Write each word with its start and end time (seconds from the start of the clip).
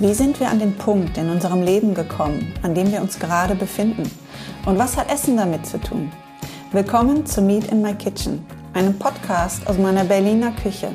Wie 0.00 0.14
sind 0.14 0.38
wir 0.38 0.48
an 0.48 0.60
den 0.60 0.76
Punkt 0.76 1.18
in 1.18 1.28
unserem 1.28 1.60
Leben 1.60 1.92
gekommen, 1.92 2.54
an 2.62 2.72
dem 2.72 2.92
wir 2.92 3.02
uns 3.02 3.18
gerade 3.18 3.56
befinden? 3.56 4.08
Und 4.64 4.78
was 4.78 4.96
hat 4.96 5.12
Essen 5.12 5.36
damit 5.36 5.66
zu 5.66 5.80
tun? 5.80 6.12
Willkommen 6.70 7.26
zu 7.26 7.42
Meet 7.42 7.72
in 7.72 7.82
My 7.82 7.94
Kitchen, 7.94 8.46
einem 8.74 8.96
Podcast 8.96 9.66
aus 9.66 9.76
meiner 9.76 10.04
Berliner 10.04 10.52
Küche. 10.52 10.92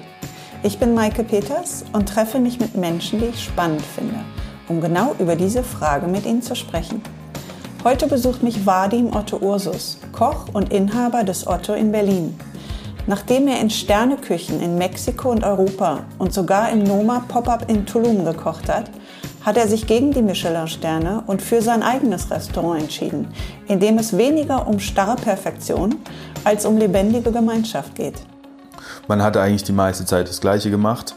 Ich 0.63 0.79
bin 0.79 0.93
Maike 0.93 1.25
Peters 1.25 1.83
und 1.91 2.07
treffe 2.07 2.39
mich 2.39 2.61
mit 2.61 2.75
Menschen, 2.77 3.19
die 3.19 3.25
ich 3.25 3.43
spannend 3.43 3.81
finde, 3.81 4.23
um 4.69 4.79
genau 4.79 5.13
über 5.19 5.35
diese 5.35 5.63
Frage 5.63 6.07
mit 6.07 6.25
ihnen 6.25 6.41
zu 6.41 6.55
sprechen. 6.55 7.01
Heute 7.83 8.07
besucht 8.07 8.41
mich 8.41 8.65
Vadim 8.65 9.13
Otto 9.13 9.35
Ursus, 9.35 9.97
Koch 10.13 10.45
und 10.53 10.71
Inhaber 10.71 11.25
des 11.25 11.45
Otto 11.45 11.73
in 11.73 11.91
Berlin. 11.91 12.39
Nachdem 13.05 13.47
er 13.47 13.59
in 13.59 13.69
Sterneküchen 13.69 14.61
in 14.61 14.77
Mexiko 14.77 15.31
und 15.31 15.43
Europa 15.43 16.05
und 16.19 16.33
sogar 16.33 16.71
im 16.71 16.83
Noma 16.83 17.25
Pop-up 17.27 17.69
in 17.69 17.85
Tulum 17.85 18.23
gekocht 18.23 18.69
hat, 18.69 18.89
hat 19.41 19.57
er 19.57 19.67
sich 19.67 19.87
gegen 19.87 20.11
die 20.11 20.21
Michelin-Sterne 20.21 21.23
und 21.27 21.41
für 21.41 21.61
sein 21.61 21.83
eigenes 21.83 22.31
Restaurant 22.31 22.81
entschieden, 22.81 23.27
in 23.67 23.79
dem 23.81 23.97
es 23.97 24.17
weniger 24.17 24.67
um 24.67 24.79
starre 24.79 25.17
Perfektion 25.17 25.95
als 26.45 26.65
um 26.65 26.77
lebendige 26.77 27.31
Gemeinschaft 27.31 27.95
geht. 27.95 28.21
Man 29.07 29.21
hatte 29.21 29.41
eigentlich 29.41 29.63
die 29.63 29.73
meiste 29.73 30.05
Zeit 30.05 30.29
das 30.29 30.39
Gleiche 30.39 30.69
gemacht. 30.69 31.15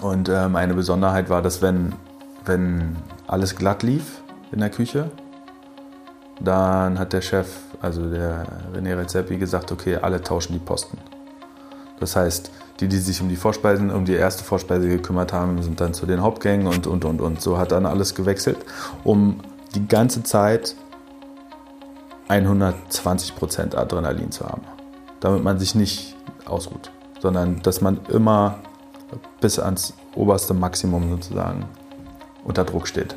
Und 0.00 0.28
ähm, 0.28 0.56
eine 0.56 0.74
Besonderheit 0.74 1.30
war, 1.30 1.42
dass 1.42 1.62
wenn, 1.62 1.94
wenn 2.44 2.96
alles 3.26 3.56
glatt 3.56 3.82
lief 3.82 4.22
in 4.52 4.60
der 4.60 4.70
Küche, 4.70 5.10
dann 6.40 6.98
hat 6.98 7.12
der 7.12 7.22
Chef, 7.22 7.46
also 7.80 8.08
der 8.10 8.46
René 8.74 8.96
Redzepi, 8.96 9.36
gesagt, 9.36 9.72
okay, 9.72 9.96
alle 9.96 10.22
tauschen 10.22 10.52
die 10.52 10.58
Posten. 10.58 10.98
Das 12.00 12.16
heißt, 12.16 12.50
die, 12.80 12.88
die 12.88 12.98
sich 12.98 13.20
um 13.20 13.28
die 13.28 13.36
Vorspeisen, 13.36 13.90
um 13.90 14.04
die 14.04 14.14
erste 14.14 14.44
Vorspeise 14.44 14.88
gekümmert 14.88 15.32
haben, 15.32 15.62
sind 15.62 15.80
dann 15.80 15.94
zu 15.94 16.06
den 16.06 16.20
Hauptgängen 16.22 16.66
und, 16.66 16.86
und, 16.86 17.04
und, 17.04 17.20
und. 17.20 17.40
So 17.40 17.58
hat 17.58 17.72
dann 17.72 17.86
alles 17.86 18.14
gewechselt, 18.14 18.58
um 19.04 19.40
die 19.74 19.86
ganze 19.88 20.22
Zeit 20.22 20.76
120% 22.28 23.74
Adrenalin 23.76 24.30
zu 24.30 24.44
haben. 24.46 24.62
Damit 25.20 25.42
man 25.42 25.58
sich 25.58 25.74
nicht 25.74 26.16
ausruht, 26.44 26.90
sondern 27.20 27.62
dass 27.62 27.80
man 27.80 28.00
immer 28.08 28.58
bis 29.40 29.58
ans 29.58 29.94
oberste 30.14 30.54
Maximum 30.54 31.10
sozusagen 31.10 31.64
unter 32.44 32.64
Druck 32.64 32.88
steht. 32.88 33.16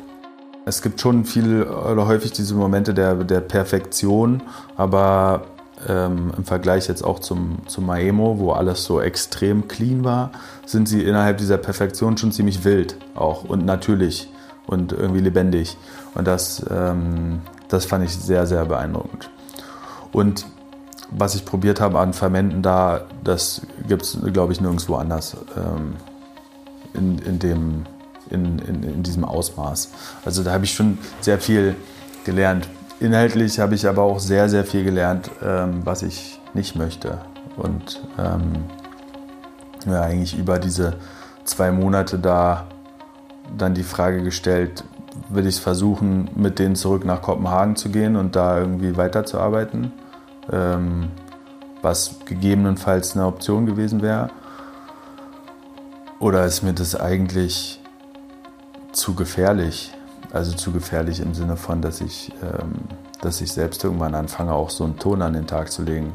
Es 0.70 0.82
gibt 0.82 1.00
schon 1.00 1.24
viel 1.24 1.64
oder 1.64 2.06
häufig 2.06 2.30
diese 2.30 2.54
Momente 2.54 2.94
der, 2.94 3.16
der 3.16 3.40
Perfektion, 3.40 4.40
aber 4.76 5.42
ähm, 5.88 6.32
im 6.36 6.44
Vergleich 6.44 6.86
jetzt 6.86 7.02
auch 7.02 7.18
zum, 7.18 7.58
zum 7.66 7.86
Maemo, 7.86 8.38
wo 8.38 8.52
alles 8.52 8.84
so 8.84 9.00
extrem 9.00 9.66
clean 9.66 10.04
war, 10.04 10.30
sind 10.64 10.88
sie 10.88 11.02
innerhalb 11.02 11.38
dieser 11.38 11.58
Perfektion 11.58 12.16
schon 12.16 12.30
ziemlich 12.30 12.62
wild 12.62 12.96
auch 13.16 13.42
und 13.42 13.64
natürlich 13.64 14.30
und 14.68 14.92
irgendwie 14.92 15.22
lebendig. 15.22 15.76
Und 16.14 16.28
das, 16.28 16.64
ähm, 16.70 17.40
das 17.66 17.84
fand 17.84 18.04
ich 18.04 18.14
sehr, 18.14 18.46
sehr 18.46 18.64
beeindruckend. 18.64 19.28
Und 20.12 20.46
was 21.10 21.34
ich 21.34 21.44
probiert 21.44 21.80
habe 21.80 21.98
an 21.98 22.12
Fermenten 22.12 22.62
da, 22.62 23.06
das 23.24 23.62
gibt 23.88 24.02
es, 24.02 24.18
glaube 24.32 24.52
ich, 24.52 24.60
nirgendwo 24.60 24.94
anders 24.94 25.36
ähm, 25.56 25.96
in, 26.94 27.18
in 27.18 27.40
dem 27.40 27.86
in, 28.30 28.58
in, 28.60 28.82
in 28.82 29.02
diesem 29.02 29.24
Ausmaß. 29.24 29.90
Also 30.24 30.42
da 30.42 30.52
habe 30.52 30.64
ich 30.64 30.74
schon 30.74 30.98
sehr 31.20 31.38
viel 31.38 31.76
gelernt. 32.24 32.68
Inhaltlich 33.00 33.58
habe 33.58 33.74
ich 33.74 33.88
aber 33.88 34.02
auch 34.02 34.20
sehr, 34.20 34.48
sehr 34.48 34.64
viel 34.64 34.84
gelernt, 34.84 35.30
ähm, 35.42 35.80
was 35.84 36.02
ich 36.02 36.38
nicht 36.54 36.76
möchte. 36.76 37.18
Und 37.56 38.02
ähm, 38.18 38.64
ja, 39.86 40.02
eigentlich 40.02 40.38
über 40.38 40.58
diese 40.58 40.96
zwei 41.44 41.70
Monate 41.72 42.18
da 42.18 42.66
dann 43.56 43.74
die 43.74 43.82
Frage 43.82 44.22
gestellt, 44.22 44.84
will 45.28 45.46
ich 45.46 45.56
es 45.56 45.60
versuchen, 45.60 46.30
mit 46.34 46.58
denen 46.58 46.76
zurück 46.76 47.04
nach 47.04 47.22
Kopenhagen 47.22 47.76
zu 47.76 47.88
gehen 47.88 48.16
und 48.16 48.36
da 48.36 48.58
irgendwie 48.58 48.96
weiterzuarbeiten, 48.96 49.92
ähm, 50.52 51.08
was 51.82 52.16
gegebenenfalls 52.26 53.16
eine 53.16 53.26
Option 53.26 53.66
gewesen 53.66 54.02
wäre. 54.02 54.30
Oder 56.18 56.44
ist 56.44 56.62
mir 56.62 56.74
das 56.74 56.94
eigentlich 56.94 57.79
zu 58.92 59.14
gefährlich. 59.14 59.92
Also 60.32 60.52
zu 60.52 60.70
gefährlich 60.70 61.20
im 61.20 61.34
Sinne 61.34 61.56
von, 61.56 61.82
dass 61.82 62.00
ich, 62.00 62.32
ähm, 62.42 62.74
dass 63.20 63.40
ich 63.40 63.52
selbst 63.52 63.82
irgendwann 63.82 64.14
anfange, 64.14 64.52
auch 64.52 64.70
so 64.70 64.84
einen 64.84 64.98
Ton 64.98 65.22
an 65.22 65.32
den 65.32 65.46
Tag 65.46 65.72
zu 65.72 65.82
legen, 65.82 66.12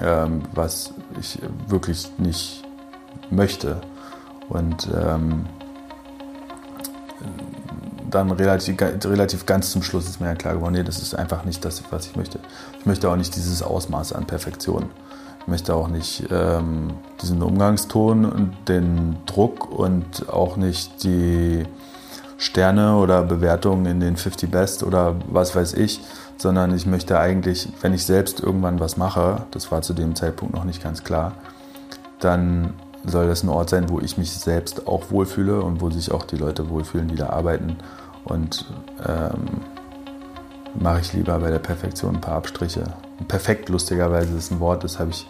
ähm, 0.00 0.42
was 0.54 0.94
ich 1.18 1.38
wirklich 1.66 2.08
nicht 2.18 2.62
möchte. 3.30 3.80
Und 4.48 4.88
ähm, 4.94 5.46
dann 8.10 8.30
relativ, 8.30 8.76
relativ 8.80 9.46
ganz 9.46 9.70
zum 9.70 9.82
Schluss 9.82 10.08
ist 10.08 10.20
mir 10.20 10.28
ja 10.28 10.34
klar 10.34 10.54
geworden, 10.54 10.72
nee, 10.72 10.82
das 10.82 11.00
ist 11.00 11.14
einfach 11.14 11.44
nicht 11.44 11.64
das, 11.64 11.82
was 11.90 12.06
ich 12.06 12.16
möchte. 12.16 12.40
Ich 12.78 12.86
möchte 12.86 13.08
auch 13.08 13.16
nicht 13.16 13.34
dieses 13.36 13.62
Ausmaß 13.62 14.12
an 14.12 14.26
Perfektion. 14.26 14.90
Ich 15.40 15.46
möchte 15.46 15.74
auch 15.74 15.88
nicht 15.88 16.24
ähm, 16.30 16.92
diesen 17.22 17.42
Umgangston 17.42 18.24
und 18.24 18.52
den 18.68 19.16
Druck 19.26 19.70
und 19.70 20.28
auch 20.28 20.56
nicht 20.56 21.02
die 21.02 21.64
Sterne 22.40 22.96
oder 22.96 23.22
Bewertungen 23.22 23.84
in 23.84 24.00
den 24.00 24.16
50 24.16 24.50
Best 24.50 24.82
oder 24.82 25.14
was 25.28 25.54
weiß 25.54 25.74
ich, 25.74 26.00
sondern 26.38 26.74
ich 26.74 26.86
möchte 26.86 27.18
eigentlich, 27.18 27.68
wenn 27.82 27.92
ich 27.92 28.06
selbst 28.06 28.40
irgendwann 28.40 28.80
was 28.80 28.96
mache, 28.96 29.42
das 29.50 29.70
war 29.70 29.82
zu 29.82 29.92
dem 29.92 30.16
Zeitpunkt 30.16 30.54
noch 30.54 30.64
nicht 30.64 30.82
ganz 30.82 31.04
klar, 31.04 31.32
dann 32.18 32.72
soll 33.04 33.26
das 33.26 33.42
ein 33.42 33.50
Ort 33.50 33.68
sein, 33.68 33.90
wo 33.90 34.00
ich 34.00 34.16
mich 34.16 34.32
selbst 34.32 34.88
auch 34.88 35.10
wohlfühle 35.10 35.60
und 35.60 35.82
wo 35.82 35.90
sich 35.90 36.12
auch 36.12 36.24
die 36.24 36.36
Leute 36.36 36.70
wohlfühlen, 36.70 37.08
die 37.08 37.16
da 37.16 37.28
arbeiten. 37.28 37.76
Und 38.24 38.64
ähm, 39.06 39.60
mache 40.78 41.00
ich 41.00 41.12
lieber 41.12 41.38
bei 41.40 41.50
der 41.50 41.58
Perfektion 41.58 42.16
ein 42.16 42.20
paar 42.22 42.36
Abstriche. 42.36 42.84
Perfekt, 43.28 43.68
lustigerweise, 43.68 44.34
ist 44.34 44.50
ein 44.50 44.60
Wort, 44.60 44.82
das 44.82 44.98
habe 44.98 45.10
ich, 45.10 45.26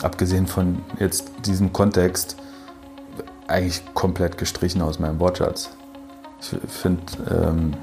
abgesehen 0.00 0.46
von 0.46 0.80
jetzt 0.98 1.30
diesem 1.44 1.74
Kontext, 1.74 2.36
eigentlich 3.46 3.82
komplett 3.92 4.38
gestrichen 4.38 4.80
aus 4.80 4.98
meinem 4.98 5.18
Wortschatz. 5.18 5.70
Ich 6.40 6.58
finde, 6.68 7.02
ähm, 7.30 7.74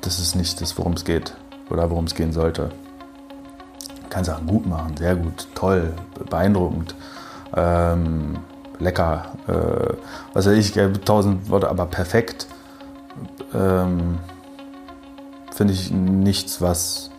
das 0.00 0.18
ist 0.18 0.34
nicht 0.34 0.60
das, 0.60 0.76
worum 0.76 0.94
es 0.94 1.04
geht 1.04 1.34
oder 1.70 1.90
worum 1.90 2.04
es 2.04 2.14
gehen 2.14 2.32
sollte. 2.32 2.70
Man 4.00 4.10
kann 4.10 4.24
Sachen 4.24 4.46
gut 4.46 4.66
machen, 4.66 4.96
sehr 4.96 5.14
gut, 5.16 5.46
toll, 5.54 5.92
beeindruckend, 6.28 6.94
ähm, 7.56 8.38
lecker, 8.78 9.32
äh, 9.46 9.94
was 10.32 10.46
weiß 10.46 10.56
ich, 10.56 10.72
tausend 11.04 11.48
Worte, 11.48 11.68
aber 11.68 11.86
perfekt 11.86 12.46
ähm, 13.54 14.18
finde 15.54 15.74
ich 15.74 15.90
nichts, 15.90 16.60
was 16.60 17.10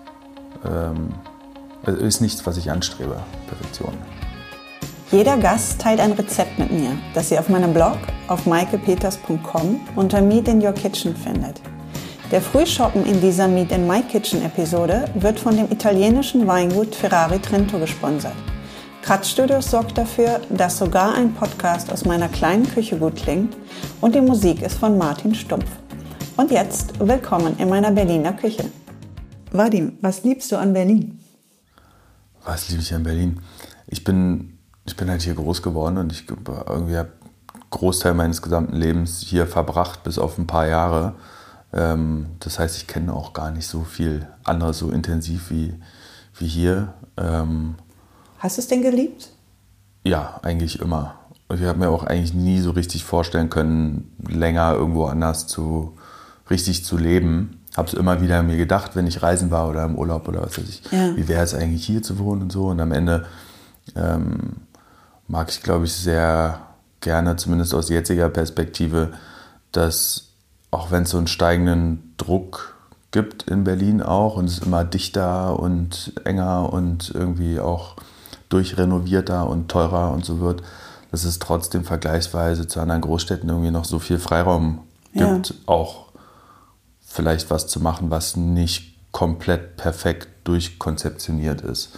ähm, 0.66 1.13
ist 1.86 2.22
nichts, 2.22 2.46
was 2.46 2.58
ich 2.58 2.72
anstrebe. 2.72 3.18
Perfektion. 3.47 3.94
Jeder 5.12 5.38
Gast 5.38 5.80
teilt 5.80 6.00
ein 6.00 6.13
Rezept 6.13 6.58
mit 6.58 6.72
mir, 6.72 6.97
das 7.13 7.30
ihr 7.31 7.40
auf 7.40 7.50
meinem 7.50 7.74
Blog 7.74 7.97
auf 8.28 8.46
maikepeters.com 8.46 9.80
unter 9.96 10.22
Meet 10.22 10.48
in 10.48 10.66
Your 10.66 10.74
Kitchen 10.74 11.16
findet. 11.16 11.62
Der 12.32 12.42
Frühschoppen 12.42 13.06
in 13.06 13.22
dieser 13.22 13.48
Meet 13.48 13.72
in 13.72 13.88
My 13.88 14.02
Kitchen 14.02 14.44
Episode 14.44 15.06
wird 15.16 15.40
von 15.40 15.56
dem 15.56 15.72
italienischen 15.72 16.48
Weingut 16.48 16.96
Ferrari 16.96 17.40
Trento 17.40 17.78
gesponsert. 17.80 18.36
Studios 19.24 19.70
sorgt 19.70 19.98
dafür, 19.98 20.40
dass 20.50 20.78
sogar 20.78 21.14
ein 21.16 21.34
Podcast 21.34 21.92
aus 21.92 22.06
meiner 22.06 22.30
kleinen 22.30 22.68
Küche 22.68 22.98
gut 22.98 23.18
klingt 23.18 23.56
und 24.02 24.16
die 24.16 24.22
Musik 24.22 24.62
ist 24.62 24.78
von 24.78 24.98
Martin 24.98 25.36
Stumpf. 25.36 25.70
Und 26.38 26.52
jetzt 26.52 27.00
willkommen 27.00 27.56
in 27.60 27.70
meiner 27.70 27.92
Berliner 27.92 28.34
Küche. 28.34 28.72
Vadim, 29.52 29.98
was 30.02 30.24
liebst 30.24 30.52
du 30.52 30.58
an 30.58 30.74
Berlin? 30.74 31.19
Was 32.46 32.69
liebe 32.69 32.81
ich 32.81 32.94
an 32.94 33.04
Berlin? 33.04 33.40
Ich 33.88 34.04
bin 34.04 34.58
ich 34.86 34.96
bin 34.96 35.10
halt 35.10 35.22
hier 35.22 35.34
groß 35.34 35.62
geworden 35.62 35.98
und 35.98 36.12
ich 36.12 36.26
irgendwie 36.30 36.98
habe 36.98 37.12
Großteil 37.74 38.14
meines 38.14 38.42
gesamten 38.42 38.75
Lebens 38.75 39.22
hier 39.22 39.48
verbracht, 39.48 40.04
bis 40.04 40.18
auf 40.18 40.38
ein 40.38 40.48
paar 40.48 40.68
Jahre. 40.68 41.16
Ähm, 41.74 42.28
das 42.40 42.60
heißt, 42.60 42.78
ich 42.78 42.88
kenne 42.88 43.14
auch 43.14 43.34
gar 43.34 43.52
nicht 43.52 43.68
so 43.68 43.84
viel 43.84 44.28
anderes 44.44 44.78
so 44.78 44.92
intensiv 44.92 45.50
wie, 45.50 45.74
wie 46.38 46.48
hier. 46.48 46.94
Ähm, 47.18 47.75
Hast 48.40 48.58
du 48.58 48.62
es 48.62 48.68
denn 48.68 48.81
geliebt? 48.81 49.30
Ja, 50.04 50.40
eigentlich 50.44 50.80
immer. 50.80 51.16
Ich 51.50 51.64
habe 51.64 51.80
mir 51.80 51.90
auch 51.90 52.04
eigentlich 52.04 52.34
nie 52.34 52.60
so 52.60 52.72
richtig 52.72 53.04
vorstellen 53.04 53.50
können, 53.50 54.12
länger 54.28 54.74
irgendwo 54.74 55.06
anders 55.06 55.48
zu 55.48 55.98
richtig 56.50 56.86
zu 56.86 56.98
leben. 56.98 57.62
Habe 57.76 57.88
es 57.88 57.94
immer 57.94 58.22
wieder 58.22 58.44
mir 58.44 58.58
gedacht, 58.58 58.96
wenn 58.96 59.08
ich 59.08 59.24
reisen 59.24 59.50
war 59.50 59.68
oder 59.69 59.84
im 59.86 59.96
Urlaub 59.96 60.28
oder 60.28 60.42
was 60.44 60.58
weiß 60.58 60.69
ich, 60.69 60.84
ja. 60.92 61.16
wie 61.16 61.28
wäre 61.28 61.44
es 61.44 61.56
eigentlich 61.56 61.86
hier 61.86 62.04
zu 62.04 62.19
wohnen 62.19 62.44
und 62.44 62.52
so. 62.52 62.68
Und 62.68 62.80
am 62.80 62.92
Ende 62.92 63.26
ähm, 63.96 64.58
mag 65.28 65.50
ich, 65.50 65.64
glaube 65.64 65.86
ich, 65.86 65.94
sehr 65.94 66.60
gerne, 67.04 67.36
zumindest 67.36 67.76
aus 67.76 67.90
jetziger 67.90 68.30
Perspektive, 68.30 69.14
dass 69.72 70.30
auch 70.72 70.90
wenn 70.90 71.04
es 71.04 71.12
so 71.12 71.18
einen 71.18 71.28
steigenden 71.28 72.16
Druck 72.18 72.76
gibt 73.12 73.44
in 73.44 73.64
Berlin 73.64 74.02
auch 74.02 74.38
und 74.38 74.46
es 74.46 74.54
ist 74.54 74.66
immer 74.66 74.84
dichter 74.84 75.60
und 75.60 76.14
enger 76.26 76.74
und 76.74 77.12
irgendwie 77.14 77.60
auch 77.60 77.96
durchrenovierter 78.50 79.48
und 79.48 79.70
teurer 79.70 80.12
und 80.12 80.26
so 80.26 80.40
wird, 80.40 80.64
dass 81.12 81.24
es 81.24 81.38
trotzdem 81.38 81.84
vergleichsweise 81.84 82.68
zu 82.68 82.80
anderen 82.80 83.02
Großstädten 83.02 83.48
irgendwie 83.48 83.70
noch 83.70 83.86
so 83.86 84.00
viel 84.00 84.18
Freiraum 84.18 84.80
gibt, 85.14 85.50
ja. 85.50 85.56
auch 85.68 86.08
vielleicht 87.02 87.52
was 87.52 87.68
zu 87.68 87.80
machen, 87.80 88.10
was 88.10 88.36
nicht 88.36 88.98
komplett 89.12 89.78
perfekt 89.78 90.28
durchkonzeptioniert 90.44 91.62
ist. 91.62 91.92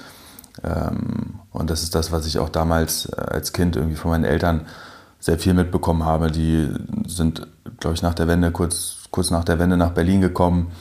Ähm, 0.64 1.40
und 1.52 1.70
das 1.70 1.84
ist 1.84 1.96
das, 1.96 2.12
was 2.12 2.26
ich 2.26 2.40
auch 2.40 2.50
damals 2.50 3.06
äh, 3.06 3.22
als 3.22 3.54
Kind 3.54 3.78
irgendwie 3.78 3.96
von 3.96 4.12
meinen 4.12 4.26
Eltern 4.26 4.66
sehr 5.26 5.40
viel 5.40 5.56
mitbekommen 5.56 6.06
habe. 6.06 6.30
Die 6.30 6.70
sind, 7.08 7.48
glaube 7.80 7.96
ich, 7.96 8.04
nach 8.04 8.14
der 8.14 8.28
Wende, 8.28 8.52
kurz, 8.52 8.98
kurz 9.10 9.32
nach 9.32 9.44
der 9.44 9.58
Wende 9.58 9.76
nach 9.76 9.90
Berlin 9.90 10.22
gekommen, 10.22 10.72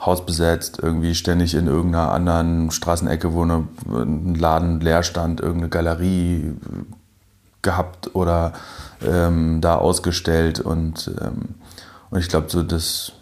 Haus 0.00 0.24
besetzt, 0.24 0.78
irgendwie 0.82 1.14
ständig 1.14 1.54
in 1.54 1.66
irgendeiner 1.66 2.10
anderen 2.10 2.70
Straßenecke, 2.70 3.34
wo 3.34 3.42
eine, 3.42 3.68
ein 3.90 4.34
Laden 4.36 4.80
leer 4.80 5.02
stand, 5.02 5.40
irgendeine 5.40 5.68
Galerie 5.68 6.54
gehabt 7.60 8.14
oder 8.14 8.54
ähm, 9.06 9.60
da 9.60 9.74
ausgestellt. 9.74 10.60
Und, 10.60 11.14
ähm, 11.20 11.56
und 12.08 12.20
ich 12.20 12.30
glaube, 12.30 12.48
so 12.48 12.62
das. 12.62 13.12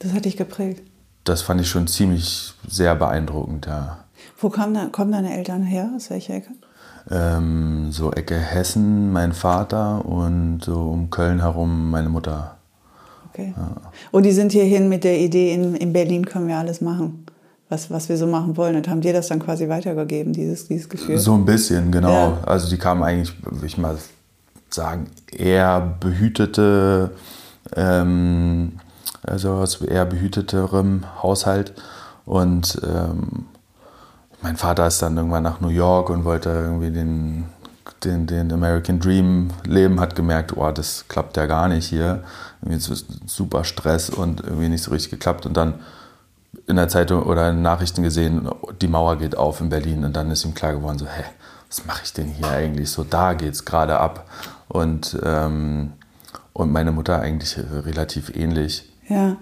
Das 0.00 0.12
hat 0.14 0.24
dich 0.24 0.36
geprägt. 0.36 0.82
Das 1.22 1.42
fand 1.42 1.60
ich 1.60 1.68
schon 1.68 1.86
ziemlich 1.86 2.54
sehr 2.66 2.96
beeindruckend, 2.96 3.66
ja. 3.66 3.98
Wo 4.38 4.50
kommen, 4.50 4.90
kommen 4.90 5.12
deine 5.12 5.36
Eltern 5.36 5.62
her? 5.62 5.92
Aus 5.94 6.10
welcher 6.10 6.34
Ecke? 6.34 6.50
Ähm, 7.10 7.92
so 7.92 8.12
Ecke 8.12 8.36
Hessen, 8.36 9.12
mein 9.12 9.32
Vater 9.32 10.04
und 10.04 10.60
so 10.64 10.90
um 10.90 11.10
Köln 11.10 11.40
herum 11.40 11.90
meine 11.90 12.08
Mutter. 12.08 12.56
Okay. 13.30 13.54
Ja. 13.56 13.76
Und 14.10 14.22
die 14.24 14.32
sind 14.32 14.52
hierhin 14.52 14.88
mit 14.88 15.04
der 15.04 15.18
Idee, 15.18 15.52
in, 15.52 15.74
in 15.74 15.92
Berlin 15.92 16.24
können 16.24 16.48
wir 16.48 16.56
alles 16.56 16.80
machen 16.80 17.24
was, 17.68 17.90
was 17.90 18.08
wir 18.08 18.16
so 18.16 18.26
machen 18.26 18.56
wollen. 18.56 18.76
Und 18.76 18.88
haben 18.88 19.00
dir 19.00 19.12
das 19.12 19.28
dann 19.28 19.40
quasi 19.40 19.68
weitergegeben, 19.68 20.32
dieses, 20.32 20.68
dieses 20.68 20.88
Gefühl? 20.88 21.18
So 21.18 21.34
ein 21.34 21.44
bisschen, 21.44 21.90
genau. 21.90 22.08
Ja. 22.08 22.38
Also 22.46 22.68
die 22.68 22.78
kamen 22.78 23.02
eigentlich, 23.02 23.34
würde 23.44 23.66
ich 23.66 23.78
mal 23.78 23.96
sagen, 24.70 25.06
eher 25.30 25.96
behütete, 26.00 27.10
ähm, 27.76 28.72
also 29.22 29.52
aus 29.52 29.80
eher 29.80 30.06
behüteterem 30.06 31.04
Haushalt. 31.22 31.74
Und 32.26 32.80
ähm, 32.84 33.46
mein 34.44 34.58
Vater 34.58 34.86
ist 34.86 35.00
dann 35.00 35.16
irgendwann 35.16 35.42
nach 35.42 35.62
New 35.62 35.70
York 35.70 36.10
und 36.10 36.26
wollte 36.26 36.50
irgendwie 36.50 36.90
den, 36.90 37.46
den, 38.04 38.26
den 38.26 38.52
American 38.52 39.00
Dream 39.00 39.48
leben, 39.64 39.98
hat 40.00 40.14
gemerkt, 40.14 40.54
oh, 40.54 40.70
das 40.70 41.06
klappt 41.08 41.38
ja 41.38 41.46
gar 41.46 41.66
nicht 41.66 41.86
hier. 41.86 42.22
Irgendwie 42.60 42.76
ist 42.76 43.06
super 43.24 43.64
Stress 43.64 44.10
und 44.10 44.42
irgendwie 44.42 44.68
nicht 44.68 44.84
so 44.84 44.90
richtig 44.90 45.12
geklappt. 45.12 45.46
Und 45.46 45.56
dann 45.56 45.80
in 46.66 46.76
der 46.76 46.88
Zeitung 46.88 47.22
oder 47.22 47.48
in 47.48 47.56
den 47.56 47.62
Nachrichten 47.62 48.02
gesehen, 48.02 48.46
die 48.82 48.86
Mauer 48.86 49.16
geht 49.16 49.34
auf 49.34 49.62
in 49.62 49.70
Berlin 49.70 50.04
und 50.04 50.14
dann 50.14 50.30
ist 50.30 50.44
ihm 50.44 50.52
klar 50.52 50.74
geworden, 50.74 50.98
so, 50.98 51.06
hä, 51.06 51.24
was 51.66 51.86
mache 51.86 52.02
ich 52.04 52.12
denn 52.12 52.28
hier 52.28 52.50
eigentlich? 52.50 52.90
So, 52.90 53.02
da 53.02 53.32
geht 53.32 53.54
es 53.54 53.64
gerade 53.64 53.98
ab. 53.98 54.28
Und, 54.68 55.18
ähm, 55.24 55.94
und 56.52 56.70
meine 56.70 56.92
Mutter 56.92 57.18
eigentlich 57.18 57.58
relativ 57.72 58.36
ähnlich. 58.36 58.92
Ja. 59.08 59.38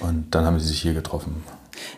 Und 0.00 0.34
dann 0.34 0.44
haben 0.44 0.58
sie 0.58 0.66
sich 0.66 0.82
hier 0.82 0.94
getroffen. 0.94 1.36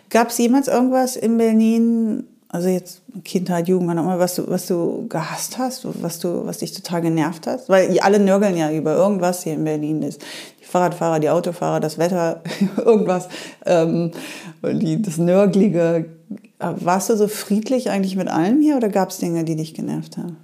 Gab 0.09 0.29
es 0.29 0.37
jemals 0.37 0.67
irgendwas 0.67 1.15
in 1.15 1.37
Berlin, 1.37 2.23
also 2.49 2.67
jetzt 2.67 3.01
Kindheit, 3.23 3.67
Jugend, 3.67 3.95
was 3.95 4.35
du, 4.35 4.49
was 4.49 4.67
du 4.67 5.07
gehasst 5.07 5.57
hast, 5.57 5.85
was, 6.01 6.19
du, 6.19 6.45
was 6.45 6.57
dich 6.57 6.73
total 6.73 7.01
genervt 7.01 7.47
hat? 7.47 7.67
Weil 7.69 7.97
alle 7.99 8.19
nörgeln 8.19 8.57
ja 8.57 8.71
über 8.71 8.95
irgendwas 8.95 9.43
hier 9.43 9.53
in 9.53 9.63
Berlin 9.63 10.01
ist. 10.01 10.21
Die 10.59 10.65
Fahrradfahrer, 10.65 11.19
die 11.19 11.29
Autofahrer, 11.29 11.79
das 11.79 11.97
Wetter, 11.97 12.41
irgendwas. 12.77 13.29
Ähm, 13.65 14.11
die, 14.63 15.01
das 15.01 15.17
Nörglige. 15.17 16.05
Warst 16.59 17.09
du 17.09 17.17
so 17.17 17.27
friedlich 17.27 17.89
eigentlich 17.89 18.15
mit 18.15 18.27
allem 18.27 18.61
hier 18.61 18.77
oder 18.77 18.89
gab 18.89 19.09
es 19.09 19.17
Dinge, 19.17 19.43
die 19.43 19.55
dich 19.55 19.73
genervt 19.73 20.17
haben? 20.17 20.37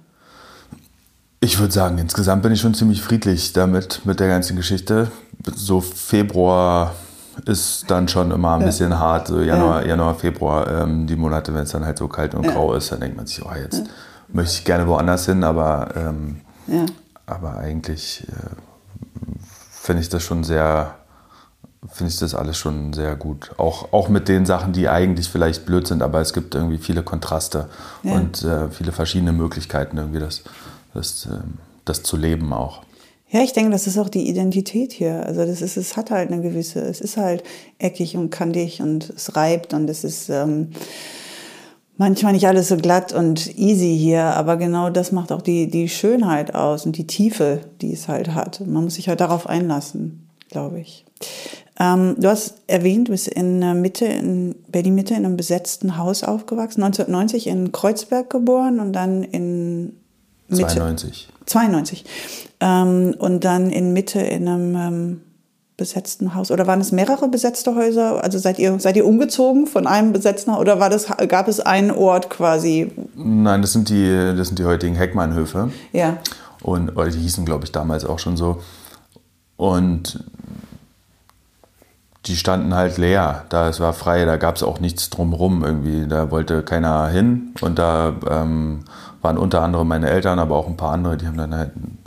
Ich 1.40 1.60
würde 1.60 1.72
sagen, 1.72 1.98
insgesamt 1.98 2.42
bin 2.42 2.52
ich 2.52 2.60
schon 2.60 2.74
ziemlich 2.74 3.00
friedlich 3.00 3.52
damit, 3.52 4.00
mit 4.04 4.18
der 4.18 4.28
ganzen 4.28 4.56
Geschichte. 4.56 5.12
So 5.54 5.80
Februar 5.80 6.94
ist 7.46 7.84
dann 7.88 8.08
schon 8.08 8.30
immer 8.30 8.54
ein 8.54 8.64
bisschen 8.64 8.90
ja. 8.90 8.98
hart. 8.98 9.28
So 9.28 9.40
Januar, 9.40 9.82
ja. 9.82 9.88
Januar 9.88 10.14
Februar, 10.14 10.82
ähm, 10.82 11.06
die 11.06 11.16
Monate, 11.16 11.54
wenn 11.54 11.62
es 11.62 11.70
dann 11.70 11.84
halt 11.84 11.98
so 11.98 12.08
kalt 12.08 12.34
und 12.34 12.46
grau 12.46 12.74
ist, 12.74 12.92
dann 12.92 13.00
denkt 13.00 13.16
man 13.16 13.26
sich, 13.26 13.44
oh, 13.44 13.52
jetzt 13.54 13.84
möchte 14.28 14.54
ich 14.54 14.64
gerne 14.64 14.86
woanders 14.86 15.26
hin, 15.26 15.44
aber, 15.44 15.88
ähm, 15.96 16.40
aber 17.26 17.56
eigentlich 17.58 18.26
äh, 18.28 19.42
finde 19.70 20.02
ich 20.02 20.08
das 20.08 20.22
schon 20.22 20.44
sehr, 20.44 20.94
finde 21.90 22.12
ich 22.12 22.18
das 22.18 22.34
alles 22.34 22.58
schon 22.58 22.92
sehr 22.92 23.16
gut. 23.16 23.52
Auch, 23.56 23.92
auch 23.92 24.08
mit 24.08 24.28
den 24.28 24.44
Sachen, 24.44 24.72
die 24.72 24.88
eigentlich 24.88 25.28
vielleicht 25.28 25.64
blöd 25.64 25.86
sind, 25.86 26.02
aber 26.02 26.20
es 26.20 26.32
gibt 26.32 26.54
irgendwie 26.54 26.78
viele 26.78 27.02
Kontraste 27.02 27.68
und 28.02 28.42
äh, 28.42 28.68
viele 28.70 28.92
verschiedene 28.92 29.32
Möglichkeiten, 29.32 29.96
irgendwie 29.96 30.20
das, 30.20 30.42
das, 30.94 31.26
äh, 31.26 31.38
das 31.84 32.02
zu 32.02 32.16
leben 32.16 32.52
auch. 32.52 32.82
Ja, 33.30 33.42
ich 33.42 33.52
denke, 33.52 33.70
das 33.70 33.86
ist 33.86 33.98
auch 33.98 34.08
die 34.08 34.28
Identität 34.28 34.92
hier. 34.92 35.26
Also 35.26 35.44
das 35.44 35.60
ist, 35.60 35.76
es 35.76 35.96
hat 35.96 36.10
halt 36.10 36.30
eine 36.30 36.40
gewisse, 36.40 36.80
es 36.80 37.00
ist 37.00 37.16
halt 37.16 37.42
eckig 37.78 38.16
und 38.16 38.30
kantig 38.30 38.80
und 38.80 39.10
es 39.10 39.36
reibt 39.36 39.74
und 39.74 39.88
es 39.90 40.02
ist 40.02 40.30
ähm, 40.30 40.68
manchmal 41.98 42.32
nicht 42.32 42.46
alles 42.46 42.68
so 42.68 42.78
glatt 42.78 43.12
und 43.12 43.58
easy 43.58 43.94
hier, 43.98 44.22
aber 44.22 44.56
genau 44.56 44.88
das 44.88 45.12
macht 45.12 45.30
auch 45.30 45.42
die, 45.42 45.68
die 45.68 45.90
Schönheit 45.90 46.54
aus 46.54 46.86
und 46.86 46.96
die 46.96 47.06
Tiefe, 47.06 47.60
die 47.82 47.92
es 47.92 48.08
halt 48.08 48.34
hat. 48.34 48.66
Man 48.66 48.84
muss 48.84 48.94
sich 48.94 49.08
halt 49.08 49.20
darauf 49.20 49.46
einlassen, 49.46 50.26
glaube 50.48 50.80
ich. 50.80 51.04
Ähm, 51.78 52.16
du 52.18 52.28
hast 52.28 52.54
erwähnt, 52.66 53.08
du 53.08 53.12
bist 53.12 53.28
in 53.28 53.58
Mitte, 53.80 54.06
in 54.06 54.54
Berlin-Mitte 54.68 55.14
in 55.14 55.26
einem 55.26 55.36
besetzten 55.36 55.98
Haus 55.98 56.24
aufgewachsen, 56.24 56.82
1990 56.82 57.46
in 57.46 57.72
Kreuzberg 57.72 58.30
geboren 58.30 58.80
und 58.80 58.94
dann 58.94 59.22
in 59.22 59.96
Mitte. 60.48 60.66
92. 60.66 61.28
92. 61.48 62.04
Ähm, 62.60 63.14
und 63.18 63.44
dann 63.44 63.70
in 63.70 63.92
Mitte 63.92 64.20
in 64.20 64.48
einem 64.48 64.76
ähm, 64.76 65.20
besetzten 65.78 66.34
Haus. 66.34 66.50
Oder 66.50 66.66
waren 66.66 66.80
es 66.80 66.92
mehrere 66.92 67.28
besetzte 67.28 67.74
Häuser? 67.74 68.22
Also 68.22 68.38
seid 68.38 68.58
ihr, 68.58 68.78
seid 68.80 68.96
ihr 68.96 69.06
umgezogen 69.06 69.66
von 69.66 69.86
einem 69.86 70.12
besetzten 70.12 70.50
oder 70.50 70.80
war 70.80 70.90
das, 70.90 71.06
gab 71.28 71.48
es 71.48 71.60
einen 71.60 71.90
Ort 71.92 72.28
quasi? 72.28 72.90
Nein, 73.14 73.62
das 73.62 73.72
sind 73.72 73.88
die, 73.88 74.34
das 74.36 74.48
sind 74.48 74.58
die 74.58 74.64
heutigen 74.64 74.96
Heckmannhöfe. 74.96 75.70
Ja. 75.92 76.18
Und 76.62 76.96
oder 76.96 77.08
die 77.08 77.18
hießen, 77.18 77.44
glaube 77.44 77.64
ich, 77.64 77.72
damals 77.72 78.04
auch 78.04 78.18
schon 78.18 78.36
so. 78.36 78.60
Und 79.56 80.24
die 82.26 82.36
standen 82.36 82.74
halt 82.74 82.98
leer. 82.98 83.44
Da 83.48 83.68
es 83.68 83.78
war 83.78 83.92
frei, 83.92 84.24
da 84.24 84.36
gab 84.36 84.56
es 84.56 84.64
auch 84.64 84.80
nichts 84.80 85.10
drumherum 85.10 85.64
irgendwie. 85.64 86.08
Da 86.08 86.32
wollte 86.32 86.62
keiner 86.62 87.08
hin. 87.08 87.54
Und 87.60 87.78
da 87.78 88.14
ähm, 88.28 88.80
waren 89.28 89.36
unter 89.36 89.62
anderem 89.62 89.86
meine 89.86 90.08
Eltern, 90.08 90.38
aber 90.38 90.56
auch 90.56 90.66
ein 90.66 90.78
paar 90.78 90.92
andere, 90.92 91.18
die 91.18 91.26
haben 91.26 91.36
dann 91.36 91.54
halt 91.54 91.76
ein 91.76 91.98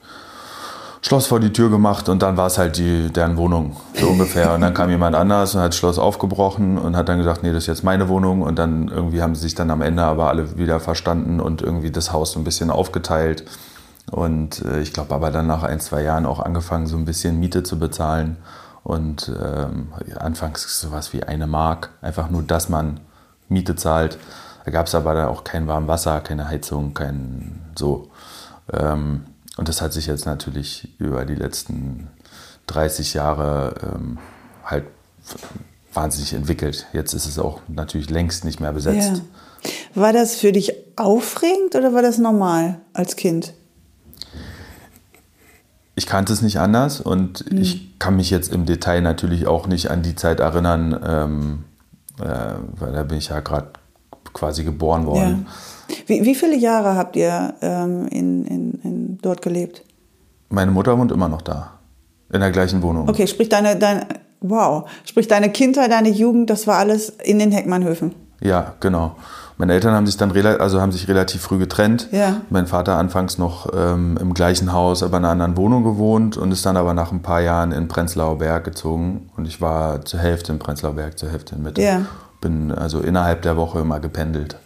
Schloss 1.03 1.27
vor 1.27 1.39
die 1.39 1.53
Tür 1.53 1.69
gemacht 1.69 2.09
und 2.09 2.23
dann 2.23 2.35
war 2.35 2.47
es 2.47 2.57
halt 2.57 2.77
die, 2.77 3.11
deren 3.11 3.37
Wohnung, 3.37 3.77
so 3.93 4.07
ungefähr. 4.07 4.53
Und 4.53 4.61
dann 4.61 4.73
kam 4.73 4.89
jemand 4.89 5.15
anders 5.15 5.53
und 5.53 5.61
hat 5.61 5.69
das 5.69 5.77
Schloss 5.77 5.99
aufgebrochen 5.99 6.79
und 6.79 6.95
hat 6.95 7.09
dann 7.09 7.19
gesagt, 7.19 7.43
nee, 7.43 7.49
das 7.49 7.63
ist 7.63 7.67
jetzt 7.67 7.83
meine 7.83 8.09
Wohnung. 8.09 8.41
Und 8.41 8.57
dann 8.57 8.87
irgendwie 8.87 9.21
haben 9.21 9.35
sie 9.35 9.41
sich 9.41 9.55
dann 9.55 9.69
am 9.69 9.81
Ende 9.81 10.03
aber 10.03 10.29
alle 10.29 10.57
wieder 10.57 10.79
verstanden 10.79 11.39
und 11.39 11.61
irgendwie 11.61 11.91
das 11.91 12.11
Haus 12.11 12.31
so 12.31 12.39
ein 12.39 12.43
bisschen 12.43 12.71
aufgeteilt. 12.71 13.45
Und 14.09 14.65
äh, 14.65 14.81
ich 14.81 14.93
glaube 14.93 15.13
aber 15.13 15.29
dann 15.31 15.45
nach 15.45 15.63
ein, 15.63 15.79
zwei 15.79 16.01
Jahren 16.01 16.25
auch 16.25 16.39
angefangen, 16.39 16.87
so 16.87 16.97
ein 16.97 17.05
bisschen 17.05 17.39
Miete 17.39 17.61
zu 17.61 17.77
bezahlen. 17.77 18.37
Und 18.83 19.31
ähm, 19.39 19.89
anfangs 20.19 20.79
sowas 20.81 21.13
wie 21.13 21.23
eine 21.23 21.45
Mark, 21.45 21.91
einfach 22.01 22.31
nur, 22.31 22.41
dass 22.41 22.67
man 22.67 22.99
Miete 23.47 23.75
zahlt. 23.75 24.17
Da 24.65 24.71
gab 24.71 24.87
es 24.87 24.95
aber 24.95 25.13
dann 25.13 25.27
auch 25.27 25.43
kein 25.43 25.67
warmes 25.67 25.87
Wasser, 25.87 26.19
keine 26.21 26.47
Heizung, 26.47 26.93
kein 26.93 27.59
so. 27.75 28.09
Ähm, 28.71 29.25
und 29.57 29.67
das 29.67 29.81
hat 29.81 29.93
sich 29.93 30.07
jetzt 30.07 30.25
natürlich 30.25 30.89
über 30.99 31.25
die 31.25 31.35
letzten 31.35 32.07
30 32.67 33.13
Jahre 33.13 33.75
ähm, 33.83 34.17
halt 34.63 34.85
wahnsinnig 35.93 36.33
entwickelt. 36.33 36.87
Jetzt 36.93 37.13
ist 37.13 37.25
es 37.25 37.37
auch 37.37 37.59
natürlich 37.67 38.09
längst 38.09 38.45
nicht 38.45 38.59
mehr 38.59 38.71
besetzt. 38.71 39.21
Ja. 39.63 40.01
War 40.01 40.13
das 40.13 40.35
für 40.35 40.51
dich 40.51 40.73
aufregend 40.95 41.75
oder 41.75 41.93
war 41.93 42.01
das 42.01 42.17
normal 42.17 42.79
als 42.93 43.15
Kind? 43.15 43.53
Ich 45.95 46.07
kannte 46.07 46.33
es 46.33 46.41
nicht 46.41 46.59
anders 46.59 47.01
und 47.01 47.51
mhm. 47.51 47.61
ich 47.61 47.99
kann 47.99 48.15
mich 48.15 48.29
jetzt 48.29 48.53
im 48.53 48.65
Detail 48.65 49.01
natürlich 49.01 49.45
auch 49.45 49.67
nicht 49.67 49.91
an 49.91 50.01
die 50.01 50.15
Zeit 50.15 50.39
erinnern, 50.39 50.99
ähm, 51.05 51.63
äh, 52.19 52.55
weil 52.79 52.93
da 52.93 53.03
bin 53.03 53.17
ich 53.17 53.29
ja 53.29 53.41
gerade 53.41 53.73
quasi 54.33 54.63
geboren 54.63 55.05
worden. 55.05 55.45
Ja. 55.47 55.95
Wie, 56.07 56.25
wie, 56.25 56.35
viele 56.35 56.55
Jahre 56.55 56.95
habt 56.95 57.15
ihr 57.15 57.53
ähm, 57.61 58.07
in, 58.07 58.45
in, 58.45 58.71
in, 58.83 59.17
dort 59.21 59.41
gelebt? 59.41 59.83
Meine 60.49 60.71
Mutter 60.71 60.97
wohnt 60.97 61.11
immer 61.11 61.27
noch 61.27 61.41
da, 61.41 61.79
in 62.31 62.39
der 62.39 62.51
gleichen 62.51 62.81
Wohnung. 62.81 63.09
Okay, 63.09 63.27
sprich 63.27 63.49
deine, 63.49 63.75
deine, 63.75 64.07
wow, 64.39 64.89
sprich 65.05 65.27
deine 65.27 65.49
Kindheit, 65.49 65.91
deine 65.91 66.09
Jugend, 66.09 66.49
das 66.49 66.67
war 66.67 66.77
alles 66.77 67.09
in 67.09 67.39
den 67.39 67.51
Heckmannhöfen. 67.51 68.13
Ja, 68.41 68.73
genau. 68.79 69.15
Meine 69.61 69.73
Eltern 69.73 69.93
haben 69.93 70.07
sich 70.07 70.17
dann 70.17 70.35
also 70.59 70.81
haben 70.81 70.91
sich 70.91 71.07
relativ 71.07 71.41
früh 71.41 71.59
getrennt. 71.59 72.07
Ja. 72.11 72.41
Mein 72.49 72.65
Vater 72.65 72.97
anfangs 72.97 73.37
noch 73.37 73.71
ähm, 73.71 74.17
im 74.19 74.33
gleichen 74.33 74.73
Haus, 74.73 75.03
aber 75.03 75.17
in 75.17 75.25
einer 75.25 75.33
anderen 75.33 75.55
Wohnung 75.55 75.83
gewohnt 75.83 76.35
und 76.35 76.51
ist 76.51 76.65
dann 76.65 76.77
aber 76.77 76.95
nach 76.95 77.11
ein 77.11 77.21
paar 77.21 77.41
Jahren 77.41 77.71
in 77.71 77.87
Prenzlauer 77.87 78.39
Berg 78.39 78.63
gezogen. 78.63 79.29
Und 79.37 79.47
ich 79.47 79.61
war 79.61 80.03
zur 80.03 80.19
Hälfte 80.19 80.51
in 80.51 80.57
Prenzlauer 80.57 80.93
Berg, 80.93 81.19
zur 81.19 81.29
Hälfte 81.29 81.53
in 81.53 81.61
Mitte. 81.61 81.79
Ja. 81.79 82.07
Bin 82.41 82.71
also 82.71 82.99
innerhalb 82.99 83.43
der 83.43 83.55
Woche 83.55 83.79
immer 83.79 83.99
gependelt. 83.99 84.57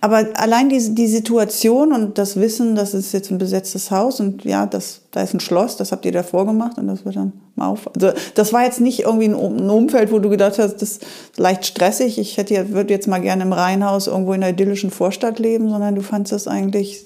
Aber 0.00 0.24
allein 0.34 0.68
die, 0.68 0.94
die 0.94 1.08
Situation 1.08 1.92
und 1.92 2.18
das 2.18 2.36
Wissen, 2.36 2.76
das 2.76 2.94
ist 2.94 3.12
jetzt 3.12 3.30
ein 3.30 3.38
besetztes 3.38 3.90
Haus 3.90 4.20
und 4.20 4.44
ja, 4.44 4.66
das, 4.66 5.00
da 5.10 5.22
ist 5.22 5.34
ein 5.34 5.40
Schloss, 5.40 5.76
das 5.76 5.92
habt 5.92 6.04
ihr 6.04 6.12
davor 6.12 6.46
gemacht 6.46 6.78
und 6.78 6.86
das 6.86 7.04
wird 7.04 7.16
dann 7.16 7.32
mal 7.56 7.68
auf. 7.68 7.88
Also 7.94 8.12
das 8.34 8.52
war 8.52 8.64
jetzt 8.64 8.80
nicht 8.80 9.00
irgendwie 9.00 9.26
ein, 9.26 9.34
ein 9.34 9.70
Umfeld, 9.70 10.12
wo 10.12 10.18
du 10.18 10.28
gedacht 10.28 10.58
hast, 10.58 10.76
das 10.82 10.90
ist 10.92 11.06
leicht 11.36 11.66
stressig. 11.66 12.18
Ich 12.18 12.36
hätte 12.36 12.70
würde 12.70 12.94
jetzt 12.94 13.08
mal 13.08 13.20
gerne 13.20 13.42
im 13.42 13.52
Reihenhaus 13.52 14.06
irgendwo 14.06 14.32
in 14.32 14.42
einer 14.42 14.52
idyllischen 14.52 14.90
Vorstadt 14.90 15.38
leben, 15.38 15.68
sondern 15.68 15.94
du 15.94 16.02
fandest 16.02 16.32
das 16.32 16.48
eigentlich. 16.48 17.04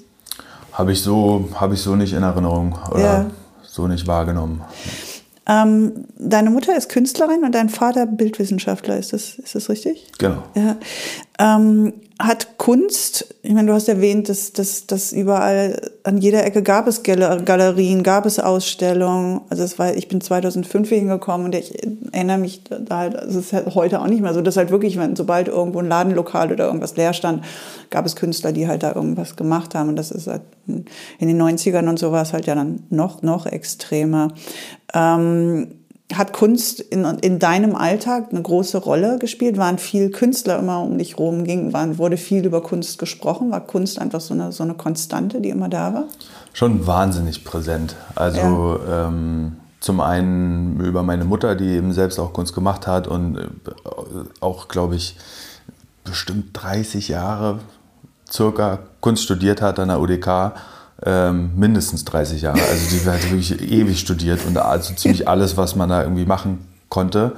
Habe 0.73 0.93
ich 0.93 1.03
so, 1.03 1.49
habe 1.55 1.75
ich 1.75 1.81
so 1.81 1.97
nicht 1.97 2.13
in 2.13 2.23
Erinnerung 2.23 2.79
oder 2.91 3.01
ja. 3.01 3.27
so 3.63 3.89
nicht 3.89 4.07
wahrgenommen. 4.07 4.61
Ähm, 5.51 6.05
deine 6.17 6.51
Mutter 6.51 6.77
ist 6.77 6.89
Künstlerin 6.89 7.43
und 7.43 7.57
dein 7.57 7.69
Vater 7.69 8.07
Bildwissenschaftler, 8.07 8.97
ist 8.97 9.13
das, 9.13 9.35
ist 9.35 9.57
das 9.57 9.69
richtig? 9.69 10.07
Genau. 10.19 10.45
Ja. 10.55 10.77
Ähm, 11.41 11.93
hat 12.21 12.57
Kunst, 12.71 13.35
ich 13.43 13.53
meine, 13.53 13.67
du 13.67 13.75
hast 13.75 13.89
erwähnt, 13.89 14.29
dass, 14.29 14.53
dass, 14.53 14.87
dass 14.87 15.11
überall 15.11 15.91
an 16.05 16.19
jeder 16.19 16.45
Ecke 16.45 16.63
gab 16.63 16.87
es 16.87 17.03
Galerien, 17.03 18.05
gab 18.05 18.27
es 18.27 18.39
Ausstellungen. 18.39 19.41
Also 19.51 19.65
es 19.65 19.81
war, 19.81 19.93
ich 19.97 20.07
bin 20.07 20.21
2005 20.21 20.89
hier 20.89 20.99
hingekommen 20.99 21.47
und 21.47 21.57
ich 21.57 21.83
erinnere 22.13 22.39
mich 22.39 22.63
da 22.63 22.99
halt, 22.99 23.15
es 23.17 23.35
ist 23.35 23.53
halt 23.53 23.75
heute 23.75 24.01
auch 24.01 24.07
nicht 24.07 24.23
mehr 24.23 24.35
so, 24.35 24.41
dass 24.41 24.57
halt 24.57 24.71
wirklich, 24.71 24.97
wenn 24.99 25.17
sobald 25.17 25.49
irgendwo 25.49 25.81
ein 25.81 25.89
Ladenlokal 25.89 26.53
oder 26.53 26.67
irgendwas 26.67 26.95
leer 26.95 27.13
stand, 27.13 27.43
gab 27.91 28.07
es 28.07 28.15
Künstler, 28.15 28.53
die 28.53 28.69
halt 28.69 28.85
da 28.85 28.95
irgendwas 28.95 29.35
gemacht 29.35 29.75
haben. 29.75 29.89
Und 29.89 29.97
das 29.97 30.13
ist 30.13 30.29
halt 30.29 30.43
in 30.69 30.87
den 31.19 31.43
90ern 31.43 31.89
und 31.89 31.99
so 31.99 32.13
war 32.13 32.23
es 32.23 32.33
halt 32.33 32.47
ja 32.47 32.55
dann 32.55 32.85
noch, 32.89 33.23
noch 33.23 33.47
extremer. 33.47 34.29
Ähm, 34.95 35.80
hat 36.15 36.33
Kunst 36.33 36.81
in, 36.81 37.05
in 37.05 37.39
deinem 37.39 37.75
Alltag 37.77 38.29
eine 38.31 38.43
große 38.43 38.79
Rolle 38.79 39.19
gespielt? 39.19 39.57
Waren 39.57 39.79
viel 39.79 40.11
Künstler 40.11 40.59
immer 40.59 40.83
um 40.83 40.99
dich 40.99 41.19
rum 41.19 41.45
ging? 41.45 41.73
Waren, 41.73 41.99
wurde 41.99 42.17
viel 42.17 42.45
über 42.45 42.63
Kunst 42.63 42.99
gesprochen? 42.99 43.51
War 43.51 43.61
Kunst 43.61 43.99
einfach 43.99 44.21
so 44.21 44.35
eine, 44.35 44.53
so 44.53 44.63
eine 44.63 44.75
Konstante, 44.75 45.41
die 45.41 45.51
immer 45.51 45.69
da 45.69 45.95
war? 45.95 46.05
Schon 46.53 46.87
wahnsinnig 46.87 47.45
präsent. 47.45 47.97
Also 48.15 48.81
ja. 48.87 49.09
ähm, 49.09 49.57
zum 49.81 50.01
einen 50.01 50.81
über 50.81 51.03
meine 51.03 51.25
Mutter, 51.25 51.55
die 51.55 51.69
eben 51.69 51.93
selbst 51.93 52.19
auch 52.19 52.33
Kunst 52.33 52.55
gemacht 52.55 52.87
hat 52.87 53.07
und 53.07 53.39
äh, 53.39 53.43
auch, 54.41 54.69
glaube 54.69 54.97
ich, 54.97 55.17
bestimmt 56.05 56.51
30 56.55 57.09
Jahre 57.09 57.61
circa 58.31 58.79
Kunst 59.01 59.25
studiert 59.25 59.63
hat 59.63 59.79
an 59.79 59.89
der 59.89 60.01
UDK 60.01 60.53
ähm, 61.05 61.51
mindestens 61.57 62.05
30 62.05 62.43
Jahre. 62.43 62.61
Also 62.61 62.97
die 62.97 63.09
hat 63.09 63.23
wirklich 63.31 63.61
ewig 63.61 64.01
studiert 64.01 64.41
und 64.47 64.57
also 64.59 64.95
ziemlich 64.95 65.29
alles, 65.29 65.57
was 65.57 65.77
man 65.77 65.89
da 65.89 66.03
irgendwie 66.03 66.27
machen 66.27 66.67
konnte, 66.89 67.33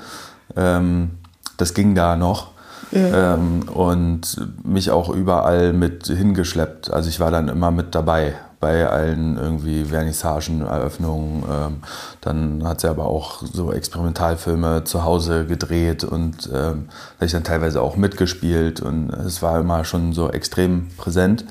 ähm, 0.57 1.13
das 1.57 1.75
ging 1.75 1.95
da 1.95 2.17
noch. 2.17 2.53
Ja. 2.91 3.35
Ähm, 3.35 3.63
und 3.71 4.37
mich 4.65 4.91
auch 4.91 5.09
überall 5.09 5.73
mit 5.73 6.07
hingeschleppt. 6.09 6.93
Also 6.93 7.09
ich 7.09 7.21
war 7.21 7.31
dann 7.31 7.49
immer 7.49 7.71
mit 7.71 7.95
dabei 7.95 8.35
bei 8.63 8.89
allen 8.89 9.39
irgendwie 9.39 9.87
Vernissagen, 9.87 10.61
Eröffnungen. 10.61 11.43
Ähm, 11.51 11.77
dann 12.21 12.63
hat 12.65 12.81
sie 12.81 12.89
aber 12.89 13.07
auch 13.07 13.43
so 13.43 13.73
Experimentalfilme 13.73 14.85
zu 14.85 15.05
Hause 15.05 15.47
gedreht 15.47 16.05
und 16.05 16.49
ähm, 16.53 16.89
habe 17.17 17.27
ich 17.27 17.33
dann 17.33 17.45
teilweise 17.45 17.83
auch 17.83 17.97
mitgespielt 17.97 18.81
und 18.81 19.11
es 19.11 19.43
war 19.43 19.59
immer 19.59 19.85
schon 19.85 20.13
so 20.13 20.31
extrem 20.31 20.89
präsent. 20.97 21.45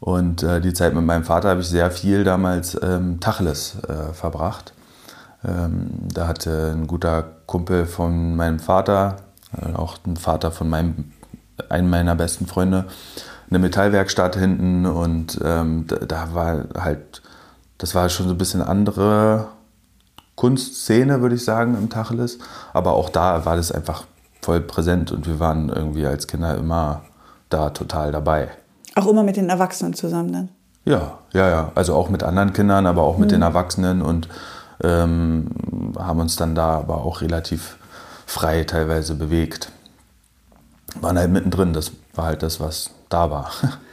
Und 0.00 0.42
äh, 0.42 0.60
die 0.60 0.72
Zeit 0.72 0.94
mit 0.94 1.04
meinem 1.04 1.24
Vater 1.24 1.50
habe 1.50 1.60
ich 1.60 1.68
sehr 1.68 1.90
viel 1.90 2.24
damals 2.24 2.78
ähm, 2.82 3.20
Tacheles 3.20 3.76
äh, 3.88 4.12
verbracht. 4.12 4.72
Ähm, 5.44 5.90
da 6.12 6.28
hatte 6.28 6.72
ein 6.74 6.86
guter 6.86 7.24
Kumpel 7.46 7.86
von 7.86 8.36
meinem 8.36 8.58
Vater, 8.58 9.16
äh, 9.56 9.74
auch 9.74 9.98
ein 10.06 10.16
Vater 10.16 10.50
von 10.50 10.68
meinem, 10.68 11.12
einem 11.68 11.90
meiner 11.90 12.14
besten 12.14 12.46
Freunde, 12.46 12.86
eine 13.48 13.58
Metallwerkstatt 13.58 14.36
hinten 14.36 14.86
und 14.86 15.38
ähm, 15.42 15.86
da, 15.86 15.96
da, 15.96 16.34
war 16.34 16.64
halt, 16.76 17.22
das 17.78 17.94
war 17.94 18.08
schon 18.08 18.26
so 18.26 18.34
ein 18.34 18.38
bisschen 18.38 18.62
andere 18.62 19.48
Kunstszene, 20.34 21.20
würde 21.20 21.36
ich 21.36 21.44
sagen, 21.44 21.74
im 21.74 21.88
Tacheles. 21.88 22.38
Aber 22.72 22.92
auch 22.92 23.08
da 23.08 23.44
war 23.44 23.56
das 23.56 23.72
einfach 23.72 24.04
voll 24.42 24.60
präsent 24.60 25.10
und 25.10 25.26
wir 25.26 25.40
waren 25.40 25.68
irgendwie 25.68 26.06
als 26.06 26.26
Kinder 26.26 26.56
immer 26.56 27.02
da 27.48 27.70
total 27.70 28.12
dabei. 28.12 28.50
Auch 28.98 29.06
immer 29.06 29.22
mit 29.22 29.36
den 29.36 29.48
Erwachsenen 29.48 29.94
zusammen 29.94 30.32
dann? 30.32 30.48
Ja, 30.84 31.18
ja, 31.32 31.48
ja. 31.48 31.72
Also 31.76 31.94
auch 31.94 32.08
mit 32.08 32.24
anderen 32.24 32.52
Kindern, 32.52 32.84
aber 32.84 33.02
auch 33.02 33.16
mit 33.16 33.28
mhm. 33.28 33.34
den 33.34 33.42
Erwachsenen 33.42 34.02
und 34.02 34.28
ähm, 34.82 35.46
haben 35.96 36.18
uns 36.18 36.34
dann 36.34 36.56
da 36.56 36.78
aber 36.78 37.04
auch 37.04 37.20
relativ 37.20 37.76
frei 38.26 38.64
teilweise 38.64 39.14
bewegt. 39.14 39.70
Waren 41.00 41.16
halt 41.16 41.30
mittendrin, 41.30 41.72
das 41.72 41.92
war 42.16 42.24
halt 42.26 42.42
das, 42.42 42.58
was 42.58 42.90
da 43.08 43.30
war. 43.30 43.52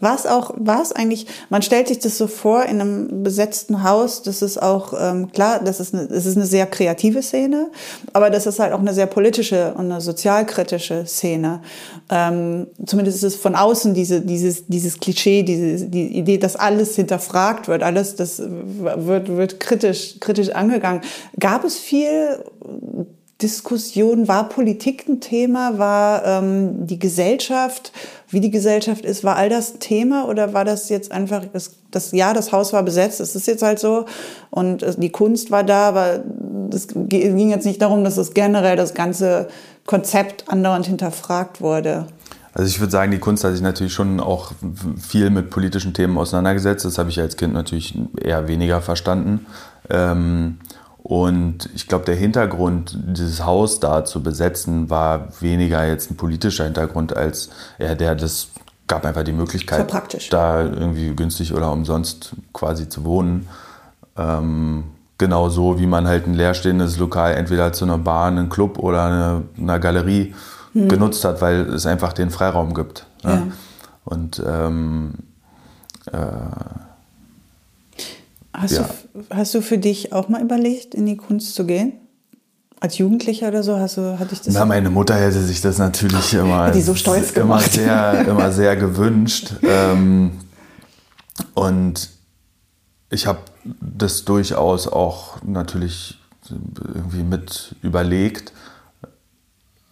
War 0.00 0.16
es 0.16 0.26
auch, 0.26 0.52
war 0.56 0.82
es 0.82 0.92
eigentlich, 0.92 1.26
man 1.50 1.62
stellt 1.62 1.88
sich 1.88 2.00
das 2.00 2.18
so 2.18 2.26
vor 2.26 2.64
in 2.64 2.80
einem 2.80 3.22
besetzten 3.22 3.84
Haus, 3.84 4.22
das 4.22 4.42
ist 4.42 4.60
auch, 4.60 4.92
ähm, 4.98 5.30
klar, 5.30 5.60
das 5.62 5.78
ist, 5.78 5.94
eine, 5.94 6.08
das 6.08 6.26
ist 6.26 6.36
eine 6.36 6.46
sehr 6.46 6.66
kreative 6.66 7.22
Szene, 7.22 7.70
aber 8.12 8.28
das 8.28 8.46
ist 8.46 8.58
halt 8.58 8.72
auch 8.72 8.80
eine 8.80 8.92
sehr 8.92 9.06
politische 9.06 9.72
und 9.74 9.92
eine 9.92 10.00
sozialkritische 10.00 11.06
Szene. 11.06 11.62
Ähm, 12.10 12.66
zumindest 12.84 13.18
ist 13.18 13.22
es 13.22 13.36
von 13.36 13.54
außen 13.54 13.94
diese, 13.94 14.20
dieses, 14.20 14.66
dieses 14.66 14.98
Klischee, 14.98 15.44
diese, 15.44 15.86
die 15.86 16.18
Idee, 16.18 16.38
dass 16.38 16.56
alles 16.56 16.96
hinterfragt 16.96 17.68
wird, 17.68 17.84
alles, 17.84 18.16
das 18.16 18.42
wird, 18.42 19.28
wird 19.28 19.60
kritisch, 19.60 20.18
kritisch 20.18 20.50
angegangen. 20.50 21.02
Gab 21.38 21.64
es 21.64 21.78
viel 21.78 22.44
Diskussion, 23.42 24.28
war 24.28 24.48
Politik 24.48 25.08
ein 25.08 25.20
Thema, 25.20 25.76
war 25.76 26.24
ähm, 26.24 26.86
die 26.86 27.00
Gesellschaft, 27.00 27.92
wie 28.28 28.40
die 28.40 28.50
Gesellschaft 28.50 29.04
ist, 29.04 29.24
war 29.24 29.36
all 29.36 29.48
das 29.48 29.80
Thema 29.80 30.28
oder 30.28 30.52
war 30.52 30.64
das 30.64 30.88
jetzt 30.88 31.10
einfach, 31.10 31.44
das, 31.52 31.72
das 31.90 32.12
ja, 32.12 32.32
das 32.32 32.52
Haus 32.52 32.72
war 32.72 32.84
besetzt, 32.84 33.20
es 33.20 33.34
ist 33.34 33.46
jetzt 33.46 33.62
halt 33.62 33.80
so 33.80 34.06
und 34.50 34.84
äh, 34.84 34.94
die 34.96 35.10
Kunst 35.10 35.50
war 35.50 35.64
da, 35.64 35.88
aber 35.88 36.22
es 36.72 36.86
ging 36.88 37.50
jetzt 37.50 37.66
nicht 37.66 37.82
darum, 37.82 38.04
dass 38.04 38.16
es 38.18 38.34
generell 38.34 38.76
das 38.76 38.94
ganze 38.94 39.48
Konzept 39.84 40.48
andauernd 40.48 40.86
hinterfragt 40.86 41.60
wurde. 41.60 42.06
Also 42.52 42.68
ich 42.68 42.78
würde 42.78 42.92
sagen, 42.92 43.10
die 43.10 43.18
Kunst 43.18 43.42
hat 43.42 43.52
sich 43.52 43.62
natürlich 43.62 43.92
schon 43.92 44.20
auch 44.20 44.52
viel 44.96 45.30
mit 45.30 45.50
politischen 45.50 45.92
Themen 45.92 46.16
auseinandergesetzt. 46.16 46.84
Das 46.84 46.98
habe 46.98 47.10
ich 47.10 47.20
als 47.20 47.36
Kind 47.36 47.52
natürlich 47.52 47.98
eher 48.20 48.46
weniger 48.46 48.80
verstanden. 48.80 49.46
Ähm, 49.90 50.58
und 51.06 51.68
ich 51.74 51.86
glaube, 51.86 52.06
der 52.06 52.14
Hintergrund, 52.14 52.98
dieses 52.98 53.44
Haus 53.44 53.78
da 53.78 54.06
zu 54.06 54.22
besetzen, 54.22 54.88
war 54.88 55.28
weniger 55.42 55.86
jetzt 55.86 56.10
ein 56.10 56.16
politischer 56.16 56.64
Hintergrund 56.64 57.14
als 57.14 57.50
eher 57.78 57.94
der, 57.94 58.14
das 58.14 58.48
gab 58.86 59.04
einfach 59.04 59.22
die 59.22 59.32
Möglichkeit, 59.32 59.92
da 60.30 60.62
irgendwie 60.62 61.14
günstig 61.14 61.52
oder 61.52 61.70
umsonst 61.72 62.34
quasi 62.54 62.88
zu 62.88 63.04
wohnen. 63.04 63.46
Ähm, 64.16 64.84
genau 65.18 65.50
so, 65.50 65.78
wie 65.78 65.86
man 65.86 66.08
halt 66.08 66.26
ein 66.26 66.32
leerstehendes 66.32 66.96
Lokal 66.96 67.34
entweder 67.34 67.74
zu 67.74 67.84
einer 67.84 67.98
Bar, 67.98 68.28
einem 68.28 68.48
Club 68.48 68.78
oder 68.78 69.04
eine, 69.04 69.42
einer 69.58 69.78
Galerie 69.78 70.34
hm. 70.72 70.88
genutzt 70.88 71.22
hat, 71.26 71.42
weil 71.42 71.68
es 71.74 71.84
einfach 71.84 72.14
den 72.14 72.30
Freiraum 72.30 72.72
gibt. 72.72 73.04
Ne? 73.22 73.30
Ja. 73.30 73.42
Und 74.06 74.42
ähm, 74.46 75.12
äh, 76.10 76.16
Hast, 78.54 78.72
ja. 78.72 78.88
du, 79.12 79.24
hast 79.30 79.52
du 79.54 79.60
für 79.60 79.78
dich 79.78 80.12
auch 80.12 80.28
mal 80.28 80.40
überlegt, 80.40 80.94
in 80.94 81.06
die 81.06 81.16
Kunst 81.16 81.54
zu 81.54 81.66
gehen? 81.66 81.94
Als 82.80 82.98
Jugendlicher 82.98 83.48
oder 83.48 83.62
so 83.62 83.78
hast 83.78 83.96
du, 83.96 84.18
hatte 84.18 84.34
ich 84.34 84.42
das? 84.42 84.54
Na, 84.54 84.64
meine 84.64 84.90
Mutter 84.90 85.16
hätte 85.16 85.42
sich 85.42 85.60
das 85.60 85.78
natürlich 85.78 86.34
immer, 86.34 86.70
die 86.70 86.82
so 86.82 86.94
stolz 86.94 87.32
immer 87.32 87.60
sehr, 87.60 88.26
immer 88.26 88.52
sehr 88.52 88.76
gewünscht. 88.76 89.54
Ähm, 89.62 90.32
und 91.54 92.10
ich 93.10 93.26
habe 93.26 93.40
das 93.80 94.24
durchaus 94.24 94.86
auch 94.86 95.42
natürlich 95.42 96.18
irgendwie 96.48 97.22
mit 97.22 97.74
überlegt, 97.82 98.52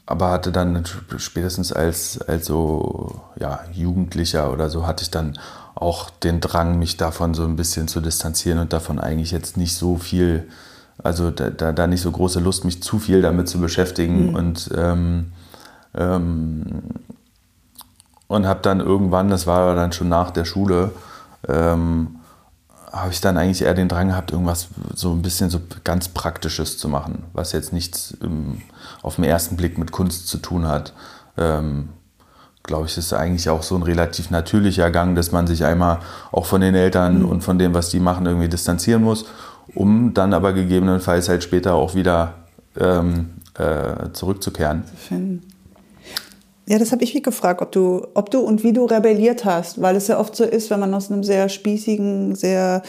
aber 0.07 0.31
hatte 0.31 0.52
dann 0.52 0.85
spätestens 1.16 1.73
als, 1.73 2.21
als 2.21 2.47
so 2.47 3.21
ja, 3.40 3.61
Jugendlicher 3.73 4.52
oder 4.52 4.69
so 4.69 4.87
hatte 4.87 5.02
ich 5.02 5.11
dann 5.11 5.38
auch 5.75 6.11
den 6.11 6.41
Drang, 6.41 6.79
mich 6.79 6.97
davon 6.97 7.35
so 7.35 7.45
ein 7.45 7.57
bisschen 7.57 7.88
zu 7.88 8.00
distanzieren 8.00 8.59
und 8.59 8.73
davon 8.73 8.99
eigentlich 8.99 9.31
jetzt 9.31 9.57
nicht 9.57 9.75
so 9.75 9.97
viel, 9.97 10.49
also 11.02 11.31
da, 11.31 11.50
da, 11.50 11.73
da 11.73 11.87
nicht 11.87 12.02
so 12.02 12.11
große 12.11 12.41
Lust, 12.41 12.64
mich 12.64 12.83
zu 12.83 12.99
viel 12.99 13.23
damit 13.23 13.49
zu 13.49 13.59
beschäftigen 13.59 14.31
mhm. 14.31 14.35
und 14.35 14.71
ähm, 14.76 15.33
ähm, 15.95 16.83
und 18.29 18.47
habe 18.47 18.61
dann 18.62 18.81
irgendwann, 18.81 19.29
das 19.29 19.47
war 19.47 19.75
dann 19.75 19.93
schon 19.93 20.09
nach 20.09 20.31
der 20.31 20.47
Schule, 20.47 20.93
ähm, 21.49 22.17
habe 22.91 23.11
ich 23.11 23.21
dann 23.21 23.37
eigentlich 23.37 23.62
eher 23.62 23.75
den 23.75 23.88
Drang 23.88 24.09
gehabt, 24.09 24.31
irgendwas 24.31 24.69
so 24.95 25.12
ein 25.12 25.21
bisschen 25.21 25.50
so 25.50 25.61
ganz 25.85 26.09
Praktisches 26.09 26.79
zu 26.79 26.88
machen, 26.88 27.25
was 27.35 27.52
jetzt 27.52 27.75
nichts 27.75 28.17
im, 28.23 28.62
auf 29.02 29.17
den 29.17 29.25
ersten 29.25 29.57
Blick 29.57 29.76
mit 29.76 29.93
Kunst 29.93 30.29
zu 30.29 30.38
tun 30.38 30.67
hat. 30.67 30.95
Ähm, 31.37 31.91
glaube 32.62 32.87
ich, 32.87 32.97
ist 32.97 33.12
eigentlich 33.12 33.49
auch 33.49 33.62
so 33.62 33.76
ein 33.76 33.83
relativ 33.83 34.31
natürlicher 34.31 34.90
Gang, 34.90 35.16
dass 35.16 35.33
man 35.33 35.47
sich 35.47 35.64
einmal 35.64 35.99
auch 36.31 36.47
von 36.47 36.61
den 36.61 36.75
Eltern 36.75 37.21
mhm. 37.21 37.28
und 37.28 37.40
von 37.42 37.59
dem, 37.59 37.75
was 37.75 37.88
die 37.88 38.00
machen, 38.00 38.26
irgendwie 38.26 38.49
distanzieren 38.49 39.02
muss, 39.02 39.26
um 39.75 40.14
dann 40.14 40.33
aber 40.33 40.52
gegebenenfalls 40.52 41.28
halt 41.28 41.42
später 41.42 41.75
auch 41.75 41.95
wieder 41.95 42.35
ähm, 42.78 43.31
äh, 43.59 44.12
zurückzukehren. 44.12 44.85
Ja, 46.66 46.78
das 46.78 46.92
habe 46.92 47.02
ich 47.02 47.14
mich 47.14 47.23
gefragt, 47.23 47.61
ob 47.61 47.73
du, 47.73 48.07
ob 48.14 48.31
du 48.31 48.40
und 48.40 48.62
wie 48.62 48.73
du 48.73 48.85
rebelliert 48.85 49.45
hast, 49.45 49.83
weil 49.83 49.97
es 49.97 50.07
ja 50.07 50.19
oft 50.19 50.37
so 50.37 50.45
ist, 50.45 50.71
wenn 50.71 50.81
man 50.81 50.95
aus 50.95 51.11
einem 51.11 51.25
sehr 51.25 51.49
spießigen, 51.49 52.37
sehr 52.37 52.83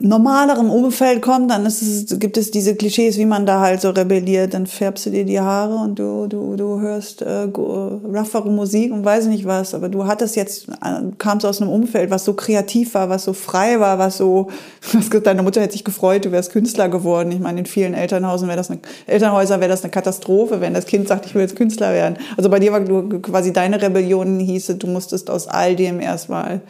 normalerem 0.00 0.70
Umfeld 0.70 1.22
kommt, 1.22 1.50
dann 1.50 1.66
ist 1.66 1.82
es, 1.82 2.18
gibt 2.18 2.36
es 2.36 2.52
diese 2.52 2.76
Klischees, 2.76 3.18
wie 3.18 3.26
man 3.26 3.46
da 3.46 3.60
halt 3.60 3.80
so 3.80 3.90
rebelliert. 3.90 4.54
Dann 4.54 4.66
färbst 4.66 5.06
du 5.06 5.10
dir 5.10 5.24
die 5.24 5.40
Haare 5.40 5.74
und 5.74 5.98
du, 5.98 6.26
du, 6.28 6.54
du 6.56 6.80
hörst 6.80 7.22
äh, 7.22 7.48
roughere 7.54 8.48
Musik 8.48 8.92
und 8.92 9.04
weiß 9.04 9.26
nicht 9.26 9.44
was. 9.44 9.74
Aber 9.74 9.88
du 9.88 10.06
hattest 10.06 10.36
jetzt, 10.36 10.68
äh, 10.68 11.02
kamst 11.18 11.44
aus 11.44 11.60
einem 11.60 11.70
Umfeld, 11.70 12.10
was 12.10 12.24
so 12.24 12.34
kreativ 12.34 12.94
war, 12.94 13.08
was 13.08 13.24
so 13.24 13.32
frei 13.32 13.80
war, 13.80 13.98
was 13.98 14.18
so, 14.18 14.48
was, 14.92 15.10
deine 15.22 15.42
Mutter 15.42 15.60
hätte 15.60 15.72
sich 15.72 15.84
gefreut, 15.84 16.24
du 16.24 16.32
wärst 16.32 16.52
Künstler 16.52 16.88
geworden. 16.88 17.32
Ich 17.32 17.40
meine, 17.40 17.60
in 17.60 17.66
vielen 17.66 17.94
Elternhäusern 17.94 18.48
wäre 18.48 18.58
das 18.58 18.70
eine, 18.70 18.80
Elternhäuser 19.06 19.58
wäre 19.58 19.70
das 19.70 19.82
eine 19.82 19.90
Katastrophe, 19.90 20.60
wenn 20.60 20.74
das 20.74 20.86
Kind 20.86 21.08
sagt, 21.08 21.26
ich 21.26 21.34
will 21.34 21.42
jetzt 21.42 21.56
Künstler 21.56 21.92
werden. 21.92 22.18
Also 22.36 22.50
bei 22.50 22.60
dir 22.60 22.72
war 22.72 22.82
quasi 23.20 23.52
deine 23.52 23.82
Rebellion 23.82 24.38
hieße, 24.38 24.76
du 24.76 24.86
musstest 24.86 25.28
aus 25.28 25.48
all 25.48 25.74
dem 25.74 26.00
erstmal 26.00 26.60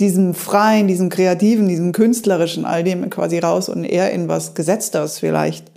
diesem 0.00 0.34
freien, 0.34 0.88
diesem 0.88 1.10
kreativen, 1.10 1.68
diesem 1.68 1.92
künstlerischen, 1.92 2.64
all 2.64 2.82
dem 2.82 3.08
quasi 3.10 3.38
raus 3.38 3.68
und 3.68 3.84
eher 3.84 4.10
in 4.12 4.28
was 4.28 4.54
Gesetzteres 4.54 5.18
vielleicht. 5.18 5.70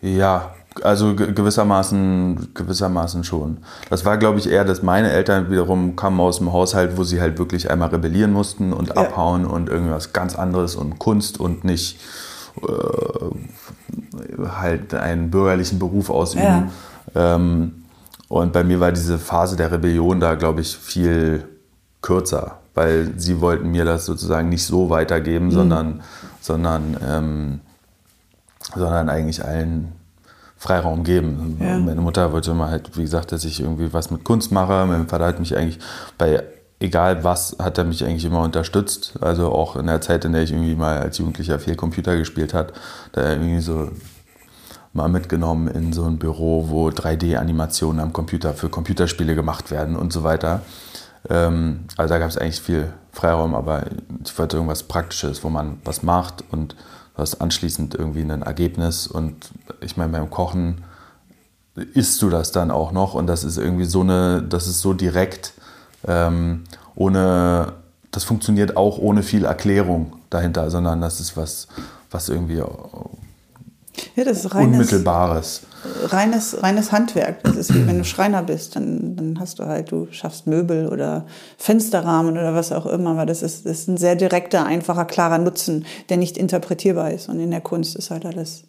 Ja, 0.00 0.54
also 0.82 1.14
gewissermaßen, 1.14 2.54
gewissermaßen 2.54 3.24
schon. 3.24 3.58
Das 3.90 4.04
war, 4.04 4.16
glaube 4.16 4.38
ich, 4.38 4.48
eher, 4.48 4.64
dass 4.64 4.82
meine 4.82 5.12
Eltern 5.12 5.50
wiederum 5.50 5.96
kamen 5.96 6.18
aus 6.18 6.38
dem 6.38 6.52
Haushalt, 6.52 6.96
wo 6.96 7.04
sie 7.04 7.20
halt 7.20 7.38
wirklich 7.38 7.70
einmal 7.70 7.90
rebellieren 7.90 8.32
mussten 8.32 8.72
und 8.72 8.88
ja. 8.88 8.96
abhauen 8.96 9.44
und 9.44 9.68
irgendwas 9.68 10.12
ganz 10.12 10.34
anderes 10.34 10.74
und 10.74 10.98
Kunst 10.98 11.38
und 11.38 11.64
nicht 11.64 12.00
äh, 12.62 12.66
halt 14.60 14.94
einen 14.94 15.30
bürgerlichen 15.30 15.78
Beruf 15.78 16.10
ausüben. 16.10 16.70
Ja. 17.14 17.34
Ähm, 17.36 17.84
und 18.28 18.52
bei 18.52 18.64
mir 18.64 18.80
war 18.80 18.92
diese 18.92 19.18
Phase 19.18 19.56
der 19.56 19.70
Rebellion 19.70 20.18
da, 20.18 20.34
glaube 20.34 20.62
ich, 20.62 20.74
viel 20.76 21.44
kürzer 22.00 22.61
weil 22.74 23.12
sie 23.16 23.40
wollten 23.40 23.70
mir 23.70 23.84
das 23.84 24.06
sozusagen 24.06 24.48
nicht 24.48 24.64
so 24.64 24.90
weitergeben, 24.90 25.46
mhm. 25.46 25.50
sondern, 25.50 26.02
sondern, 26.40 26.96
ähm, 27.06 27.60
sondern 28.74 29.08
eigentlich 29.08 29.44
allen 29.44 29.92
Freiraum 30.56 31.02
geben. 31.02 31.58
Ja. 31.60 31.78
Meine 31.78 32.00
Mutter 32.00 32.32
wollte 32.32 32.52
immer 32.52 32.68
halt, 32.68 32.96
wie 32.96 33.02
gesagt, 33.02 33.32
dass 33.32 33.44
ich 33.44 33.60
irgendwie 33.60 33.92
was 33.92 34.10
mit 34.10 34.24
Kunst 34.24 34.52
mache. 34.52 34.86
Mein 34.86 35.08
Vater 35.08 35.26
hat 35.26 35.40
mich 35.40 35.56
eigentlich 35.56 35.80
bei 36.18 36.44
egal 36.82 37.24
was, 37.24 37.56
hat 37.58 37.78
er 37.78 37.84
mich 37.84 38.04
eigentlich 38.04 38.24
immer 38.24 38.42
unterstützt. 38.42 39.14
Also 39.20 39.52
auch 39.52 39.76
in 39.76 39.86
der 39.86 40.00
Zeit, 40.00 40.24
in 40.24 40.32
der 40.32 40.42
ich 40.42 40.52
irgendwie 40.52 40.74
mal 40.74 40.98
als 40.98 41.18
Jugendlicher 41.18 41.58
viel 41.58 41.76
Computer 41.76 42.16
gespielt 42.16 42.54
hat, 42.54 42.72
da 43.12 43.30
irgendwie 43.30 43.60
so 43.60 43.90
mal 44.92 45.08
mitgenommen 45.08 45.68
in 45.68 45.92
so 45.92 46.04
ein 46.04 46.18
Büro, 46.18 46.66
wo 46.68 46.88
3D-Animationen 46.88 48.00
am 48.00 48.12
Computer 48.12 48.52
für 48.52 48.68
Computerspiele 48.68 49.34
gemacht 49.34 49.70
werden 49.70 49.96
und 49.96 50.12
so 50.12 50.22
weiter. 50.22 50.62
Ähm, 51.28 51.84
also 51.96 52.12
da 52.12 52.18
gab 52.18 52.28
es 52.28 52.38
eigentlich 52.38 52.60
viel 52.60 52.92
Freiraum, 53.12 53.54
aber 53.54 53.84
ich 54.24 54.36
wollte 54.38 54.56
irgendwas 54.56 54.84
Praktisches, 54.84 55.44
wo 55.44 55.50
man 55.50 55.78
was 55.84 56.02
macht 56.02 56.44
und 56.50 56.76
was 57.14 57.40
anschließend 57.40 57.94
irgendwie 57.94 58.22
ein 58.22 58.42
Ergebnis. 58.42 59.06
Und 59.06 59.50
ich 59.80 59.96
meine, 59.96 60.12
beim 60.12 60.30
Kochen 60.30 60.84
isst 61.94 62.20
du 62.22 62.30
das 62.30 62.52
dann 62.52 62.70
auch 62.70 62.92
noch 62.92 63.14
und 63.14 63.26
das 63.26 63.44
ist 63.44 63.56
irgendwie 63.56 63.84
so 63.84 64.00
eine, 64.00 64.42
das 64.42 64.66
ist 64.66 64.80
so 64.80 64.92
direkt, 64.92 65.52
ähm, 66.06 66.64
ohne, 66.94 67.74
das 68.10 68.24
funktioniert 68.24 68.76
auch 68.76 68.98
ohne 68.98 69.22
viel 69.22 69.44
Erklärung 69.44 70.14
dahinter, 70.28 70.70
sondern 70.70 71.00
das 71.00 71.20
ist 71.20 71.36
was, 71.36 71.68
was 72.10 72.28
irgendwie 72.28 72.56
ja, 72.56 74.24
das 74.24 74.44
Unmittelbares. 74.46 75.62
Reines, 76.04 76.62
reines 76.62 76.92
Handwerk. 76.92 77.42
Das 77.42 77.56
ist 77.56 77.74
wie 77.74 77.86
wenn 77.86 77.98
du 77.98 78.04
Schreiner 78.04 78.42
bist, 78.42 78.76
dann, 78.76 79.16
dann 79.16 79.40
hast 79.40 79.58
du 79.58 79.64
halt, 79.64 79.90
du 79.90 80.08
schaffst 80.10 80.46
Möbel 80.46 80.88
oder 80.88 81.26
Fensterrahmen 81.58 82.32
oder 82.32 82.54
was 82.54 82.72
auch 82.72 82.86
immer. 82.86 83.10
Aber 83.10 83.26
das 83.26 83.42
ist, 83.42 83.66
das 83.66 83.80
ist 83.80 83.88
ein 83.88 83.96
sehr 83.96 84.16
direkter, 84.16 84.64
einfacher, 84.64 85.04
klarer 85.04 85.38
Nutzen, 85.38 85.84
der 86.08 86.16
nicht 86.16 86.36
interpretierbar 86.36 87.10
ist. 87.10 87.28
Und 87.28 87.40
in 87.40 87.50
der 87.50 87.60
Kunst 87.60 87.96
ist 87.96 88.10
halt 88.10 88.26
alles 88.26 88.64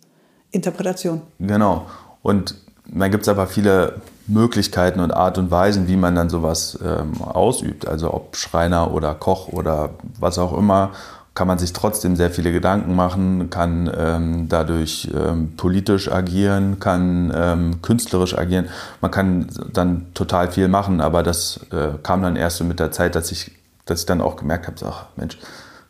Interpretation. 0.52 1.22
Genau. 1.40 1.86
Und 2.22 2.56
dann 2.88 3.12
gibt 3.12 3.24
es 3.24 3.30
aber 3.30 3.48
viele 3.48 4.02
Möglichkeiten 4.28 5.00
und 5.00 5.12
Art 5.12 5.38
und 5.38 5.52
Weisen, 5.52 5.88
wie 5.88 5.98
man 5.98 6.16
dann 6.16 6.30
sowas 6.30 6.78
ähm, 6.84 7.22
ausübt. 7.22 7.88
Also 7.88 8.14
ob 8.14 8.36
Schreiner 8.36 8.94
oder 8.94 9.14
Koch 9.16 9.50
oder 9.50 9.92
was 10.20 10.38
auch 10.38 10.58
immer 10.58 10.92
kann 11.36 11.48
man 11.48 11.58
sich 11.58 11.74
trotzdem 11.74 12.16
sehr 12.16 12.30
viele 12.30 12.52
Gedanken 12.52 12.96
machen, 12.96 13.50
kann 13.50 13.92
ähm, 13.96 14.50
dadurch 14.50 15.10
ähm, 15.16 15.56
politisch 15.58 16.12
agieren, 16.12 16.80
kann 16.80 17.34
ähm, 17.36 17.82
künstlerisch 17.82 18.38
agieren. 18.38 18.70
Man 19.02 19.10
kann 19.10 19.48
dann 19.72 20.14
total 20.14 20.52
viel 20.52 20.68
machen, 20.68 21.02
aber 21.02 21.24
das 21.24 21.60
äh, 21.72 21.98
kam 22.04 22.22
dann 22.22 22.36
erst 22.36 22.58
so 22.58 22.64
mit 22.64 22.80
der 22.80 22.92
Zeit, 22.92 23.16
dass 23.16 23.32
ich, 23.32 23.52
dass 23.86 24.02
ich 24.02 24.06
dann 24.06 24.22
auch 24.22 24.36
gemerkt 24.36 24.68
habe, 24.68 24.78
ach 24.86 25.08
Mensch, 25.16 25.40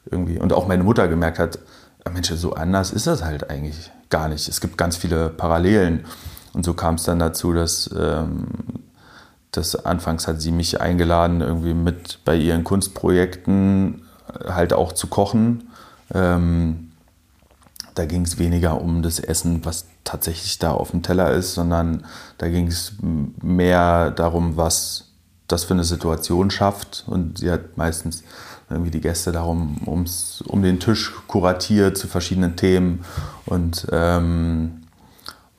irgendwie, 0.10 0.40
und 0.40 0.54
auch 0.54 0.68
meine 0.68 0.84
Mutter 0.84 1.08
gemerkt 1.08 1.40
hat, 1.40 1.60
Mensch, 2.12 2.30
so 2.30 2.54
anders 2.54 2.92
ist 2.92 3.08
das 3.08 3.24
halt 3.24 3.50
eigentlich 3.50 3.92
gar 4.10 4.30
nicht. 4.30 4.48
Es 4.48 4.62
gibt 4.62 4.78
ganz 4.78 4.98
viele 4.98 5.30
Parallelen. 5.30 6.06
Und 6.54 6.64
so 6.64 6.74
kam 6.74 6.96
es 6.96 7.04
dann 7.04 7.20
dazu, 7.20 7.54
dass, 7.54 7.90
ähm, 7.98 8.48
dass 9.52 9.86
anfangs 9.86 10.28
hat 10.28 10.42
sie 10.42 10.52
mich 10.52 10.80
eingeladen, 10.80 11.42
irgendwie 11.42 11.74
mit 11.74 12.20
bei 12.26 12.36
ihren 12.36 12.64
Kunstprojekten 12.64 14.03
halt 14.46 14.74
auch 14.74 14.92
zu 14.92 15.08
kochen. 15.08 15.70
Ähm, 16.14 16.92
da 17.96 18.06
ging 18.06 18.24
es 18.24 18.40
weniger 18.40 18.82
um 18.82 19.02
das 19.02 19.20
Essen, 19.20 19.64
was 19.66 19.86
tatsächlich 20.04 20.60
da 20.60 20.72
auf 20.72 20.92
dem 20.92 21.04
Teller 21.04 21.32
ist, 21.32 21.54
sondern 21.54 22.06
da 22.38 22.50
ging 22.50 22.68
es 22.68 22.94
mehr 23.02 24.12
darum, 24.12 24.58
was 24.58 25.06
das 25.48 25.64
für 25.64 25.74
eine 25.74 25.84
Situation 25.84 26.50
schafft. 26.50 27.04
Und 27.08 27.38
sie 27.40 27.52
hat 27.52 27.78
meistens 27.78 28.24
irgendwie 28.70 28.92
die 28.92 29.02
Gäste 29.02 29.32
darum 29.32 29.78
ums, 29.86 30.44
um 30.48 30.64
den 30.64 30.80
Tisch 30.80 31.14
kuratiert 31.28 31.98
zu 31.98 32.08
verschiedenen 32.08 32.56
Themen. 32.56 33.06
Und 33.46 33.88
ähm, 33.92 34.84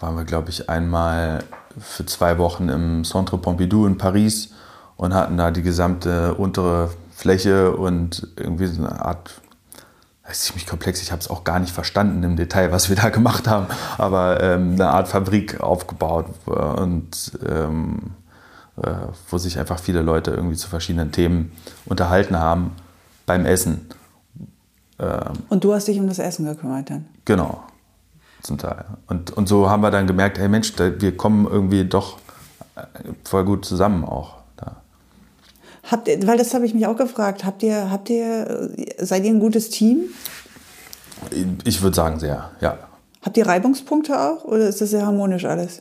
waren 0.01 0.17
wir, 0.17 0.25
glaube 0.25 0.51
ich, 0.51 0.69
einmal 0.69 1.45
für 1.79 2.07
zwei 2.07 2.39
Wochen 2.39 2.69
im 2.69 3.05
Centre 3.05 3.39
Pompidou 3.39 3.87
in 3.87 3.99
Paris 3.99 4.51
und 4.97 5.15
hatten 5.15 5.37
da 5.37 5.51
die 5.51 5.63
gesamte 5.63 6.35
untere 6.35 6.91
Fläche 7.15 7.77
und 7.77 8.29
irgendwie 8.37 8.67
so 8.67 8.85
eine 8.85 9.05
Art, 9.05 9.41
das 10.25 10.39
ist 10.39 10.45
ziemlich 10.47 10.67
komplex, 10.67 11.01
ich 11.01 11.13
habe 11.13 11.21
es 11.21 11.31
auch 11.31 11.45
gar 11.45 11.61
nicht 11.61 11.73
verstanden 11.73 12.23
im 12.23 12.37
Detail, 12.37 12.73
was 12.73 12.89
wir 12.89 12.97
da 12.97 13.09
gemacht 13.09 13.47
haben, 13.47 13.67
aber 13.99 14.43
ähm, 14.43 14.73
eine 14.73 14.89
Art 14.89 15.09
Fabrik 15.09 15.61
aufgebaut 15.61 16.27
und 16.47 17.33
ähm, 17.49 18.15
äh, 18.83 18.91
wo 19.31 19.39
sich 19.39 19.59
einfach 19.59 19.79
viele 19.79 20.03
Leute 20.03 20.33
irgendwie 20.33 20.57
zu 20.57 20.69
verschiedenen 20.69 21.13
Themen 21.13 21.53
unterhalten 21.87 22.39
haben 22.39 22.73
beim 23.27 23.47
Essen. 23.47 23.89
Ähm, 24.99 25.35
und 25.49 25.63
du 25.63 25.73
hast 25.73 25.87
dich 25.87 26.01
um 26.01 26.09
das 26.09 26.19
Essen 26.19 26.45
gekümmert 26.45 26.91
dann? 26.91 27.07
Genau, 27.25 27.63
zum 28.43 28.59
Teil. 28.59 28.85
Und, 29.07 29.31
und 29.31 29.49
so 29.49 29.71
haben 29.71 29.83
wir 29.83 29.93
dann 29.93 30.09
gemerkt, 30.09 30.39
hey 30.39 30.49
Mensch, 30.49 30.73
wir 30.77 31.17
kommen 31.17 31.47
irgendwie 31.47 31.85
doch 31.85 32.19
äh, 32.75 32.83
voll 33.23 33.45
gut 33.45 33.65
zusammen 33.65 34.05
auch. 34.05 34.44
Habt 35.91 36.09
ihr, 36.09 36.27
weil 36.27 36.39
das 36.39 36.55
habe 36.55 36.65
ich 36.67 36.75
mich 36.75 36.87
auch 36.87 36.97
gefragt, 36.97 37.45
habt 37.45 37.63
ihr, 37.63 37.91
habt 37.91 38.09
ihr, 38.11 38.71
seid 38.99 39.25
ihr 39.25 39.31
ein 39.31 39.41
gutes 39.41 39.71
Team? 39.71 40.05
Ich 41.65 41.83
würde 41.83 41.95
sagen 41.95 42.19
sehr, 42.19 42.51
ja. 42.61 42.79
Habt 43.23 43.37
ihr 43.37 43.47
Reibungspunkte 43.47 44.21
auch 44.21 44.45
oder 44.45 44.69
ist 44.69 44.81
das 44.81 44.91
sehr 44.91 45.07
harmonisch 45.07 45.45
alles? 45.45 45.81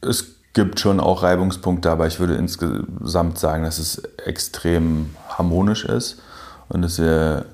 Es 0.00 0.36
gibt 0.52 0.80
schon 0.80 1.00
auch 1.00 1.22
Reibungspunkte, 1.22 1.90
aber 1.90 2.06
ich 2.06 2.18
würde 2.18 2.34
insgesamt 2.34 3.38
sagen, 3.38 3.64
dass 3.64 3.78
es 3.78 4.02
extrem 4.24 5.10
harmonisch 5.28 5.84
ist 5.84 6.22
und 6.68 6.82
dass 6.82 6.98
wir 6.98 7.46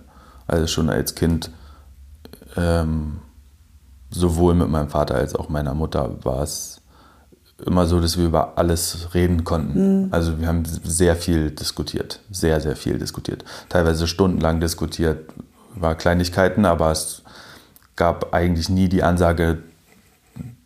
also 0.46 0.66
schon 0.66 0.90
als 0.90 1.14
Kind 1.14 1.50
ähm, 2.56 3.18
sowohl 4.10 4.54
mit 4.54 4.68
meinem 4.68 4.88
Vater 4.88 5.14
als 5.14 5.34
auch 5.34 5.48
meiner 5.48 5.74
Mutter 5.74 6.24
war 6.24 6.42
es 6.42 6.80
immer 7.66 7.86
so, 7.86 8.00
dass 8.00 8.18
wir 8.18 8.26
über 8.26 8.52
alles 8.56 9.08
reden 9.14 9.44
konnten. 9.44 10.04
Mhm. 10.04 10.08
Also 10.10 10.38
wir 10.38 10.48
haben 10.48 10.64
sehr 10.64 11.16
viel 11.16 11.50
diskutiert, 11.50 12.20
sehr, 12.30 12.60
sehr 12.60 12.76
viel 12.76 12.98
diskutiert. 12.98 13.44
Teilweise 13.68 14.06
stundenlang 14.06 14.60
diskutiert 14.60 15.30
über 15.76 15.94
Kleinigkeiten, 15.94 16.64
aber 16.64 16.90
es 16.90 17.22
gab 17.96 18.34
eigentlich 18.34 18.68
nie 18.68 18.88
die 18.88 19.02
Ansage, 19.02 19.58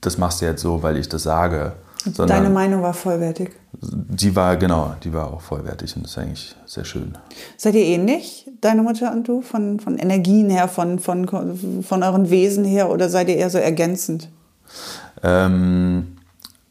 das 0.00 0.18
machst 0.18 0.40
du 0.40 0.46
jetzt 0.46 0.62
so, 0.62 0.82
weil 0.82 0.96
ich 0.96 1.09
das 1.09 1.24
sage. 1.24 1.72
Deine 2.16 2.50
Meinung 2.50 2.82
war 2.82 2.94
vollwertig? 2.94 3.50
Die 3.72 4.35
war, 4.37 4.56
genau, 4.56 4.94
die 5.02 5.12
war 5.12 5.32
auch 5.32 5.40
vollwertig 5.40 5.96
und 5.96 6.04
das 6.04 6.12
ist 6.12 6.18
eigentlich 6.18 6.56
sehr 6.64 6.85
schön. 6.85 7.18
Seid 7.56 7.74
ihr 7.74 7.85
ähnlich, 7.85 8.48
deine 8.61 8.82
Mutter 8.82 9.12
und 9.12 9.26
du, 9.26 9.42
von, 9.42 9.80
von 9.80 9.98
Energien 9.98 10.48
her, 10.48 10.68
von, 10.68 10.98
von, 10.98 11.26
von 11.82 12.02
euren 12.02 12.30
Wesen 12.30 12.64
her 12.64 12.90
oder 12.90 13.09
seid 13.09 13.28
ihr 13.28 13.37
eher 13.37 13.50
so 13.50 13.59
ergänzend? 13.59 14.28
Ähm, 15.22 16.15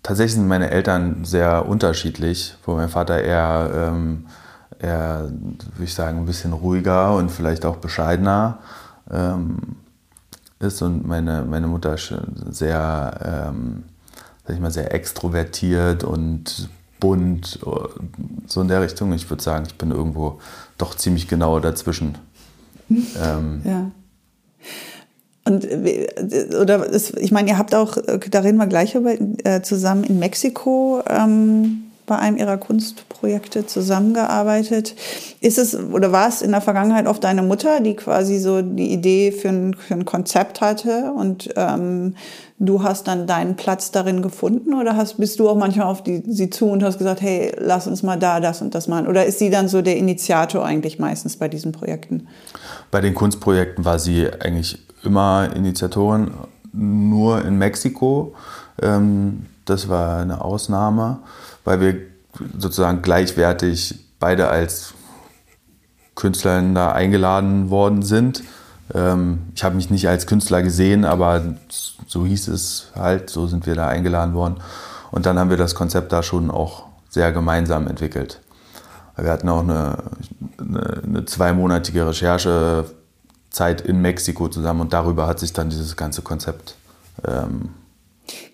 tatsächlich 0.06 0.36
sind 0.36 0.48
meine 0.48 0.70
Eltern 0.70 1.26
sehr 1.26 1.68
unterschiedlich, 1.68 2.56
wo 2.64 2.76
mein 2.76 2.90
Vater 2.90 3.22
eher, 3.22 3.72
ähm, 3.74 4.28
eher 4.80 5.32
würde 5.32 5.84
ich 5.84 5.96
sagen, 5.96 6.20
ein 6.20 6.26
bisschen 6.28 6.54
ruhiger 6.54 7.16
und 7.16 7.32
vielleicht 7.32 7.66
auch 7.66 7.78
bescheidener 7.78 8.60
ähm, 9.10 9.58
ist 10.60 10.84
und 10.84 11.08
meine, 11.08 11.44
meine 11.44 11.66
Mutter 11.66 11.96
sehr, 11.98 13.50
ähm, 13.50 13.84
sag 14.46 14.56
ich 14.56 14.62
mal, 14.62 14.72
sehr 14.72 14.94
extrovertiert 14.94 16.04
und 16.04 16.70
bunt, 17.00 17.60
so 18.46 18.62
in 18.62 18.68
der 18.68 18.82
Richtung. 18.82 19.12
Ich 19.12 19.28
würde 19.30 19.42
sagen, 19.42 19.66
ich 19.68 19.76
bin 19.76 19.90
irgendwo 19.90 20.40
doch 20.78 20.96
ziemlich 20.96 21.28
genau 21.28 21.60
dazwischen. 21.60 22.18
ähm, 22.90 23.62
ja. 23.64 23.92
Und 25.48 25.68
oder 26.60 26.92
ich 26.92 27.32
meine, 27.32 27.50
ihr 27.50 27.58
habt 27.58 27.76
auch, 27.76 27.98
da 28.32 28.40
reden 28.40 28.58
wir 28.58 28.66
gleich 28.66 28.96
über, 28.96 29.14
äh, 29.44 29.62
zusammen 29.62 30.04
in 30.04 30.18
Mexiko 30.18 31.04
ähm, 31.08 31.84
bei 32.06 32.18
einem 32.18 32.38
ihrer 32.38 32.58
Kunstprojekte 32.58 33.66
zusammengearbeitet. 33.66 34.96
Ist 35.42 35.58
es 35.58 35.76
oder 35.76 36.12
war 36.12 36.28
es 36.28 36.42
in 36.42 36.52
der 36.52 36.62
Vergangenheit 36.62 37.08
oft 37.08 37.24
deine 37.24 37.44
Mutter, 37.44 37.80
die 37.80 37.96
quasi 37.96 38.40
so 38.40 38.62
die 38.62 38.92
Idee 38.92 39.32
für 39.32 39.50
ein, 39.50 39.76
für 39.76 39.94
ein 39.94 40.06
Konzept 40.06 40.62
hatte 40.62 41.12
und 41.16 41.54
ähm, 41.56 42.16
du 42.58 42.84
hast 42.84 43.08
dann 43.08 43.28
deinen 43.28 43.56
Platz 43.56 43.92
darin 43.92 44.22
gefunden 44.22 44.74
oder 44.74 44.96
hast, 44.96 45.18
bist 45.18 45.40
du 45.40 45.50
auch 45.50 45.58
manchmal 45.58 45.88
auf 45.88 46.04
die, 46.04 46.24
sie 46.26 46.50
zu 46.50 46.68
und 46.68 46.84
hast 46.84 46.98
gesagt, 46.98 47.22
hey, 47.22 47.52
lass 47.58 47.88
uns 47.88 48.02
mal 48.02 48.18
da 48.18 48.40
das 48.40 48.62
und 48.62 48.74
das 48.76 48.88
machen? 48.88 49.08
Oder 49.08 49.26
ist 49.26 49.40
sie 49.40 49.50
dann 49.50 49.68
so 49.68 49.82
der 49.82 49.98
Initiator 49.98 50.64
eigentlich 50.64 51.00
meistens 51.00 51.38
bei 51.38 51.48
diesen 51.50 51.72
Projekten? 51.72 52.28
Bei 52.92 53.02
den 53.02 53.14
Kunstprojekten 53.14 53.86
war 53.86 54.00
sie 54.00 54.32
eigentlich 54.32 54.80
immer 55.04 55.50
Initiatorin, 55.56 56.32
nur 56.72 57.44
in 57.44 57.58
Mexiko. 57.58 58.36
Ähm, 58.82 59.46
das 59.66 59.90
war 59.90 60.20
eine 60.22 60.42
Ausnahme, 60.42 61.20
weil 61.64 61.82
wir 61.82 61.96
sozusagen 62.58 63.02
gleichwertig 63.02 64.00
beide 64.20 64.50
als 64.50 64.94
Künstlerin 66.16 66.76
da 66.76 66.92
eingeladen 66.92 67.70
worden 67.70 68.02
sind. 68.04 68.44
Ähm, 68.94 69.40
ich 69.56 69.64
habe 69.64 69.76
mich 69.76 69.90
nicht 69.90 70.08
als 70.08 70.28
Künstler 70.28 70.62
gesehen, 70.62 71.06
aber 71.06 71.56
so 72.08 72.26
hieß 72.26 72.48
es 72.50 72.92
halt, 72.96 73.30
so 73.30 73.48
sind 73.48 73.66
wir 73.66 73.76
da 73.76 73.88
eingeladen 73.88 74.34
worden. 74.34 74.58
Und 75.12 75.26
dann 75.26 75.40
haben 75.40 75.50
wir 75.50 75.58
das 75.58 75.76
Konzept 75.76 76.12
da 76.12 76.24
schon 76.24 76.52
auch 76.52 76.84
sehr 77.10 77.32
gemeinsam 77.32 77.88
entwickelt. 77.88 78.42
Wir 79.18 79.32
hatten 79.32 79.50
auch 79.50 79.62
eine, 79.62 79.98
eine, 80.60 81.02
eine 81.04 81.26
zweimonatige 81.26 82.08
Recherchezeit 82.08 83.82
in 83.82 84.02
Mexiko 84.02 84.50
zusammen 84.50 84.82
und 84.82 84.94
darüber 84.94 85.28
hat 85.28 85.40
sich 85.40 85.54
dann 85.54 85.70
dieses 85.70 85.96
ganze 85.96 86.22
Konzept. 86.22 86.76
Ähm 87.26 87.70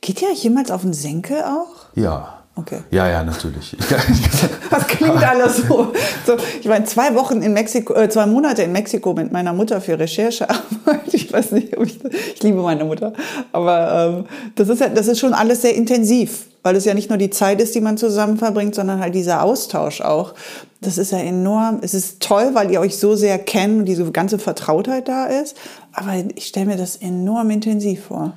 Geht 0.02 0.22
ihr 0.22 0.34
jemals 0.34 0.70
auf 0.70 0.82
den 0.82 0.94
Senkel 0.94 1.42
auch? 1.44 1.88
Ja. 1.96 2.41
Okay. 2.62 2.82
Ja, 2.92 3.10
ja, 3.10 3.24
natürlich. 3.24 3.76
das 4.70 4.88
klingt 4.88 5.24
alles 5.24 5.58
so. 5.58 5.92
so 6.26 6.38
ich 6.60 6.68
meine, 6.68 6.86
zwei 6.86 7.16
Wochen 7.16 7.42
in 7.42 7.54
Mexiko, 7.54 7.94
äh, 7.96 8.08
zwei 8.08 8.28
Monate 8.28 8.62
in 8.64 8.72
Mexiko 8.72 9.14
mit 9.14 9.32
meiner 9.32 9.54
Mutter 9.54 9.82
für 9.82 9.98
Recherchearbeit. 9.98 10.62
Ich 11.14 11.32
weiß 11.32 11.52
nicht, 11.52 11.78
ob 11.78 11.86
ich, 11.86 12.00
ich 12.36 12.44
liebe 12.44 12.62
meine 12.62 12.84
Mutter, 12.86 13.14
aber 13.52 14.16
ähm, 14.20 14.26
das 14.56 14.70
ist 14.70 14.80
ja, 14.80 14.90
das 14.90 15.08
ist 15.08 15.20
schon 15.20 15.34
alles 15.34 15.62
sehr 15.62 15.76
intensiv, 15.76 16.48
weil 16.64 16.76
es 16.76 16.86
ja 16.86 16.94
nicht 16.94 17.10
nur 17.10 17.18
die 17.18 17.30
Zeit 17.30 17.62
ist, 17.62 17.76
die 17.76 17.82
man 17.82 17.98
zusammen 17.98 18.38
verbringt, 18.38 18.76
sondern 18.76 19.00
halt 19.00 19.16
dieser 19.16 19.44
Austausch 19.44 20.02
auch. 20.02 20.34
Das 20.82 20.98
ist 20.98 21.12
ja 21.12 21.20
enorm. 21.20 21.80
Es 21.82 21.94
ist 21.94 22.22
toll, 22.22 22.52
weil 22.54 22.72
ihr 22.72 22.80
euch 22.80 22.98
so 22.98 23.16
sehr 23.16 23.40
kennt 23.40 23.80
und 23.80 23.86
diese 23.86 24.10
ganze 24.12 24.40
Vertrautheit 24.40 25.08
da 25.08 25.26
ist. 25.26 25.56
Aber 25.94 26.14
ich 26.36 26.48
stelle 26.48 26.68
mir 26.68 26.78
das 26.78 26.96
enorm 26.96 27.50
intensiv 27.50 28.06
vor. 28.06 28.34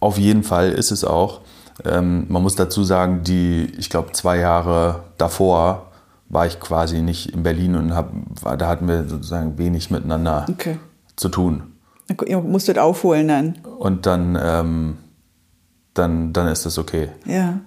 Auf 0.00 0.18
jeden 0.18 0.42
Fall 0.42 0.72
ist 0.72 0.90
es 0.90 1.04
auch. 1.04 1.40
Ähm, 1.84 2.26
man 2.28 2.42
muss 2.42 2.54
dazu 2.54 2.84
sagen, 2.84 3.22
die, 3.22 3.72
ich 3.78 3.90
glaube, 3.90 4.12
zwei 4.12 4.38
Jahre 4.38 5.04
davor 5.18 5.92
war 6.28 6.46
ich 6.46 6.58
quasi 6.58 7.02
nicht 7.02 7.32
in 7.32 7.42
Berlin 7.42 7.76
und 7.76 7.94
hab, 7.94 8.10
da 8.58 8.68
hatten 8.68 8.88
wir 8.88 9.04
sozusagen 9.08 9.58
wenig 9.58 9.90
miteinander 9.90 10.46
okay. 10.48 10.78
zu 11.14 11.28
tun. 11.28 11.62
Ihr 12.26 12.40
musstet 12.40 12.78
aufholen 12.78 13.28
dann. 13.28 13.58
Und 13.78 14.06
dann, 14.06 14.38
ähm, 14.40 14.96
dann, 15.94 16.32
dann 16.32 16.48
ist 16.48 16.66
das 16.66 16.78
okay. 16.78 17.08
Ja. 17.24 17.60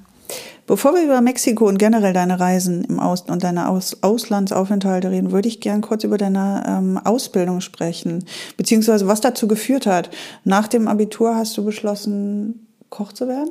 Bevor 0.65 0.93
wir 0.93 1.03
über 1.03 1.19
Mexiko 1.21 1.67
und 1.67 1.79
generell 1.79 2.13
deine 2.13 2.39
Reisen 2.39 2.83
im 2.83 2.99
Aus 2.99 3.21
und 3.21 3.43
deine 3.43 3.69
Aus 3.69 4.03
Auslandsaufenthalte 4.03 5.09
reden, 5.09 5.31
würde 5.31 5.47
ich 5.47 5.61
gern 5.61 5.81
kurz 5.81 6.03
über 6.03 6.19
deine 6.19 6.63
ähm, 6.67 6.99
Ausbildung 7.03 7.59
sprechen, 7.59 8.23
beziehungsweise 8.55 9.07
was 9.07 9.19
dazu 9.19 9.47
geführt 9.47 9.87
hat. 9.87 10.11
Nach 10.43 10.67
dem 10.67 10.87
Abitur 10.87 11.35
hast 11.35 11.57
du 11.57 11.65
beschlossen, 11.65 12.67
Koch 12.89 13.13
zu 13.13 13.27
werden? 13.27 13.49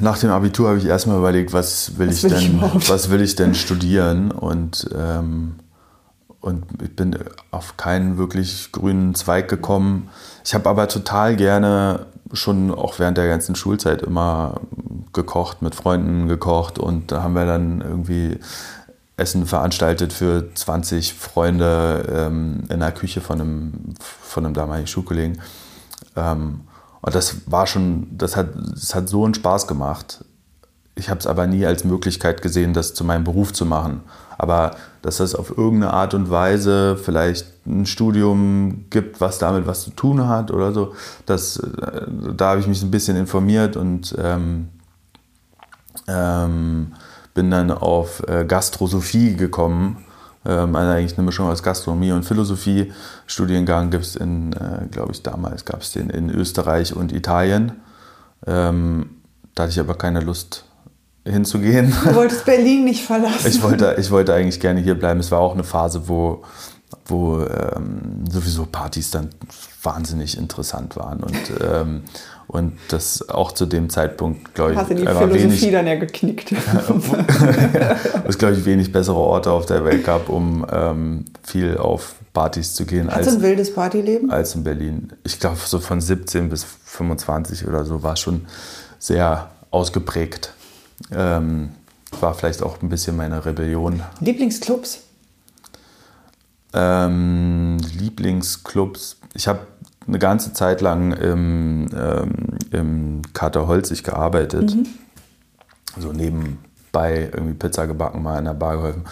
Nach 0.00 0.18
dem 0.18 0.30
Abitur 0.30 0.68
habe 0.68 0.78
ich 0.78 0.86
erstmal 0.86 1.18
überlegt, 1.18 1.52
was 1.52 1.98
will, 1.98 2.08
was 2.08 2.16
ich, 2.16 2.22
will 2.24 2.30
denn, 2.30 2.62
ich 2.78 2.88
was 2.88 3.10
will 3.10 3.20
ich 3.20 3.36
denn 3.36 3.54
studieren 3.54 4.30
und, 4.30 4.88
ähm, 4.96 5.56
und 6.40 6.64
ich 6.82 6.94
bin 6.94 7.16
auf 7.50 7.76
keinen 7.76 8.18
wirklich 8.18 8.72
grünen 8.72 9.14
Zweig 9.14 9.48
gekommen. 9.48 10.08
Ich 10.44 10.54
habe 10.54 10.68
aber 10.68 10.88
total 10.88 11.36
gerne 11.36 12.06
schon 12.32 12.72
auch 12.72 12.98
während 12.98 13.18
der 13.18 13.28
ganzen 13.28 13.54
Schulzeit 13.54 14.02
immer 14.02 14.60
gekocht, 15.12 15.62
mit 15.62 15.74
Freunden 15.74 16.26
gekocht 16.28 16.78
und 16.78 17.12
da 17.12 17.22
haben 17.22 17.34
wir 17.34 17.46
dann 17.46 17.80
irgendwie 17.80 18.38
Essen 19.16 19.46
veranstaltet 19.46 20.12
für 20.12 20.52
20 20.54 21.14
Freunde 21.14 22.04
ähm, 22.12 22.64
in 22.68 22.80
der 22.80 22.90
Küche 22.90 23.20
von 23.20 23.40
einem, 23.40 23.72
von 24.00 24.44
einem 24.44 24.54
damaligen 24.54 24.88
Schulkollegen. 24.88 25.40
Ähm, 26.16 26.62
und 27.04 27.14
das 27.14 27.36
war 27.50 27.66
schon, 27.66 28.06
das 28.16 28.34
hat, 28.34 28.48
das 28.54 28.94
hat 28.94 29.10
so 29.10 29.26
einen 29.26 29.34
Spaß 29.34 29.66
gemacht. 29.66 30.24
Ich 30.94 31.10
habe 31.10 31.20
es 31.20 31.26
aber 31.26 31.46
nie 31.46 31.66
als 31.66 31.84
Möglichkeit 31.84 32.40
gesehen, 32.40 32.72
das 32.72 32.94
zu 32.94 33.04
meinem 33.04 33.24
Beruf 33.24 33.52
zu 33.52 33.66
machen. 33.66 34.00
Aber 34.38 34.70
dass 35.02 35.20
es 35.20 35.34
auf 35.34 35.50
irgendeine 35.50 35.92
Art 35.92 36.14
und 36.14 36.30
Weise 36.30 36.96
vielleicht 36.96 37.66
ein 37.66 37.84
Studium 37.84 38.86
gibt, 38.88 39.20
was 39.20 39.38
damit 39.38 39.66
was 39.66 39.82
zu 39.82 39.90
tun 39.90 40.28
hat 40.28 40.50
oder 40.50 40.72
so, 40.72 40.94
das, 41.26 41.58
äh, 41.58 42.06
da 42.34 42.50
habe 42.50 42.60
ich 42.60 42.66
mich 42.66 42.82
ein 42.82 42.90
bisschen 42.90 43.18
informiert 43.18 43.76
und 43.76 44.16
ähm, 44.18 44.68
ähm, 46.08 46.92
bin 47.34 47.50
dann 47.50 47.70
auf 47.70 48.26
äh, 48.26 48.46
Gastrosophie 48.46 49.36
gekommen 49.36 50.06
ähm, 50.46 50.76
also 50.76 50.92
eigentlich 50.92 51.16
eine 51.16 51.24
Mischung 51.24 51.48
aus 51.48 51.62
Gastronomie 51.62 52.12
und 52.12 52.24
Philosophie. 52.24 52.92
Studiengang 53.26 53.90
gibt 53.90 54.04
es 54.04 54.16
in, 54.16 54.52
äh, 54.52 54.86
glaube 54.90 55.12
ich, 55.12 55.22
damals 55.22 55.64
gab 55.64 55.82
es 55.82 55.92
den 55.92 56.10
in 56.10 56.30
Österreich 56.30 56.94
und 56.94 57.12
Italien. 57.12 57.72
Ähm, 58.46 59.10
da 59.54 59.64
hatte 59.64 59.72
ich 59.72 59.80
aber 59.80 59.94
keine 59.94 60.20
Lust 60.20 60.64
hinzugehen. 61.24 61.94
Du 62.04 62.14
wolltest 62.14 62.44
Berlin 62.46 62.84
nicht 62.84 63.04
verlassen. 63.04 63.48
Ich 63.48 63.62
wollte, 63.62 63.96
ich 63.98 64.10
wollte 64.10 64.34
eigentlich 64.34 64.60
gerne 64.60 64.80
hier 64.80 64.94
bleiben. 64.94 65.20
Es 65.20 65.30
war 65.30 65.40
auch 65.40 65.54
eine 65.54 65.64
Phase, 65.64 66.08
wo, 66.08 66.44
wo 67.06 67.40
ähm, 67.40 68.24
sowieso 68.30 68.66
Partys 68.66 69.10
dann 69.10 69.30
wahnsinnig 69.82 70.36
interessant 70.36 70.96
waren. 70.96 71.22
Und, 71.22 71.50
und 72.54 72.78
das 72.86 73.28
auch 73.28 73.50
zu 73.50 73.66
dem 73.66 73.90
Zeitpunkt, 73.90 74.54
glaube 74.54 74.72
ich, 74.72 74.78
Hast 74.78 74.88
du 74.88 74.94
die 74.94 75.02
Philosophie 75.02 75.42
wenig, 75.42 75.72
dann 75.72 75.88
ja 75.88 75.96
geknickt. 75.96 76.52
es, 78.28 78.38
glaube 78.38 78.54
ich, 78.54 78.64
wenig 78.64 78.92
bessere 78.92 79.16
Orte 79.16 79.50
auf 79.50 79.66
der 79.66 79.84
Welt 79.84 80.04
gab, 80.04 80.28
um 80.28 80.64
ähm, 80.72 81.24
viel 81.42 81.76
auf 81.76 82.14
Partys 82.32 82.74
zu 82.74 82.86
gehen. 82.86 83.10
Hast 83.10 83.26
du 83.26 83.32
ein 83.32 83.42
wildes 83.42 83.74
Partyleben? 83.74 84.30
Als 84.30 84.54
in 84.54 84.62
Berlin. 84.62 85.12
Ich 85.24 85.40
glaube, 85.40 85.56
so 85.64 85.80
von 85.80 86.00
17 86.00 86.48
bis 86.48 86.64
25 86.84 87.66
oder 87.66 87.84
so 87.84 88.04
war 88.04 88.14
schon 88.14 88.46
sehr 89.00 89.50
ausgeprägt. 89.72 90.52
Ähm, 91.10 91.70
war 92.20 92.34
vielleicht 92.34 92.62
auch 92.62 92.80
ein 92.82 92.88
bisschen 92.88 93.16
meine 93.16 93.44
Rebellion. 93.44 94.00
Lieblingsclubs? 94.20 95.00
Ähm, 96.72 97.78
Lieblingsclubs. 97.98 99.16
Ich 99.34 99.48
habe 99.48 99.66
eine 100.06 100.18
ganze 100.18 100.52
Zeit 100.52 100.80
lang 100.80 101.12
im, 101.12 101.88
ähm, 101.96 102.32
im 102.70 103.22
Kater 103.32 103.66
Holzig 103.66 104.04
gearbeitet. 104.04 104.74
Mhm. 104.74 104.86
So 105.98 106.12
nebenbei 106.12 107.30
irgendwie 107.32 107.54
Pizza 107.54 107.86
gebacken, 107.86 108.22
mal 108.22 108.38
in 108.38 108.44
der 108.44 108.54
Bar 108.54 108.76
geholfen. 108.76 109.04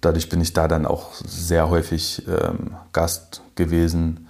Dadurch 0.00 0.28
bin 0.28 0.40
ich 0.40 0.52
da 0.52 0.68
dann 0.68 0.86
auch 0.86 1.12
sehr 1.14 1.70
häufig 1.70 2.26
ähm, 2.28 2.74
Gast 2.92 3.42
gewesen. 3.54 4.26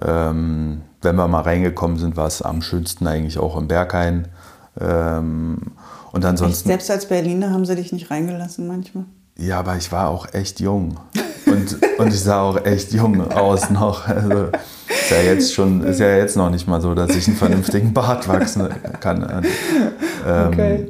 Ähm, 0.00 0.82
wenn 1.02 1.16
wir 1.16 1.28
mal 1.28 1.42
reingekommen 1.42 1.98
sind, 1.98 2.16
war 2.16 2.26
es 2.26 2.42
am 2.42 2.62
schönsten 2.62 3.06
eigentlich 3.06 3.38
auch 3.38 3.56
im 3.56 3.68
Berghain. 3.68 4.28
Ähm, 4.80 5.72
und 6.12 6.24
ansonsten. 6.24 6.68
Echt? 6.70 6.80
Selbst 6.80 6.90
als 6.90 7.06
Berliner 7.06 7.50
haben 7.50 7.64
sie 7.64 7.76
dich 7.76 7.92
nicht 7.92 8.10
reingelassen 8.10 8.66
manchmal. 8.66 9.04
Ja, 9.36 9.58
aber 9.58 9.76
ich 9.76 9.90
war 9.92 10.08
auch 10.08 10.32
echt 10.32 10.60
jung. 10.60 10.98
Und, 11.46 11.78
und 11.98 12.08
ich 12.08 12.20
sah 12.20 12.42
auch 12.42 12.64
echt 12.64 12.92
jung 12.92 13.30
aus 13.32 13.70
noch. 13.70 14.06
Also, 14.06 14.50
ist 15.10 15.16
ja 15.16 15.22
jetzt 15.32 15.54
schon, 15.54 15.82
ist 15.82 16.00
ja 16.00 16.16
jetzt 16.16 16.36
noch 16.36 16.50
nicht 16.50 16.66
mal 16.66 16.80
so, 16.80 16.94
dass 16.94 17.14
ich 17.14 17.26
einen 17.26 17.36
vernünftigen 17.36 17.92
Bart 17.94 18.28
wachsen 18.28 18.68
kann. 19.00 19.44
Ähm, 20.26 20.48
okay. 20.48 20.88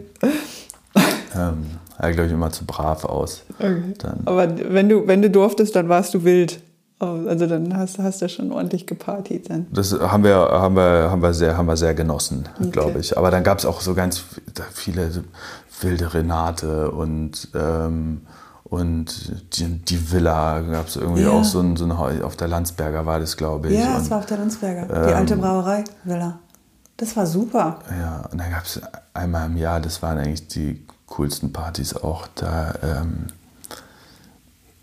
Ähm, 1.35 1.66
ja, 2.02 2.11
glaube 2.11 2.26
ich, 2.26 2.33
immer 2.33 2.50
zu 2.50 2.64
brav 2.64 3.04
aus. 3.04 3.42
Okay. 3.59 3.92
Aber 4.24 4.48
wenn 4.68 4.88
du, 4.88 5.06
wenn 5.06 5.22
du 5.22 5.30
durftest, 5.30 5.76
dann 5.76 5.88
warst 5.88 6.14
du 6.14 6.24
wild. 6.24 6.61
Also 6.98 7.46
dann 7.46 7.74
hast, 7.74 7.98
hast 7.98 8.20
du 8.20 8.28
schon 8.28 8.52
ordentlich 8.52 8.87
gepartiet 8.87 9.48
dann. 9.48 9.66
Das 9.72 9.98
haben 9.98 10.22
wir, 10.22 10.35
haben 10.35 10.76
wir, 10.76 11.11
haben 11.11 11.22
wir, 11.22 11.33
sehr, 11.33 11.56
haben 11.56 11.64
wir 11.64 11.78
sehr 11.78 11.94
genossen, 11.94 12.46
okay. 12.59 12.70
glaube 12.70 12.98
ich. 12.98 13.16
Aber 13.16 13.30
dann 13.30 13.42
gab 13.42 13.59
es 13.59 13.64
auch 13.64 13.80
so 13.80 13.94
ganz 13.94 14.22
viele 14.74 15.11
wilde 15.80 16.12
Renate 16.12 16.90
und 16.90 17.48
ähm, 17.54 18.20
und 18.70 19.59
die, 19.59 19.78
die 19.78 20.12
Villa 20.12 20.61
gab 20.61 20.87
es 20.87 20.94
irgendwie 20.94 21.22
ja. 21.22 21.30
auch 21.30 21.42
so 21.42 21.59
ein, 21.59 21.76
so 21.76 21.85
ein, 21.85 22.22
auf 22.22 22.37
der 22.37 22.46
Landsberger 22.46 23.04
war 23.04 23.18
das, 23.18 23.37
glaube 23.37 23.68
ich. 23.68 23.78
Ja, 23.78 23.98
es 23.98 24.09
war 24.11 24.18
auf 24.18 24.26
der 24.26 24.38
Landsberger. 24.38 24.87
Die 24.87 25.11
ähm, 25.11 25.16
alte 25.16 25.37
Brauerei 25.37 25.83
Villa. 26.04 26.38
Das 26.96 27.16
war 27.16 27.26
super. 27.26 27.80
Ja, 27.90 28.28
und 28.30 28.38
dann 28.38 28.50
gab 28.50 28.64
es 28.64 28.80
einmal 29.12 29.46
im 29.46 29.56
Jahr, 29.56 29.80
das 29.80 30.02
waren 30.02 30.18
eigentlich 30.18 30.46
die 30.46 30.87
coolsten 31.06 31.52
Partys 31.52 31.96
auch. 31.96 32.28
Da, 32.37 32.74
ähm, 32.83 33.26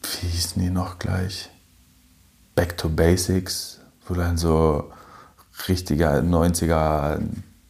wie 0.01 0.27
hießen 0.27 0.61
die 0.61 0.69
noch 0.69 0.99
gleich? 0.99 1.49
Back 2.55 2.77
to 2.77 2.89
Basics, 2.89 3.79
wo 4.05 4.15
dann 4.15 4.37
so 4.37 4.91
richtiger 5.69 6.19
90er 6.19 7.19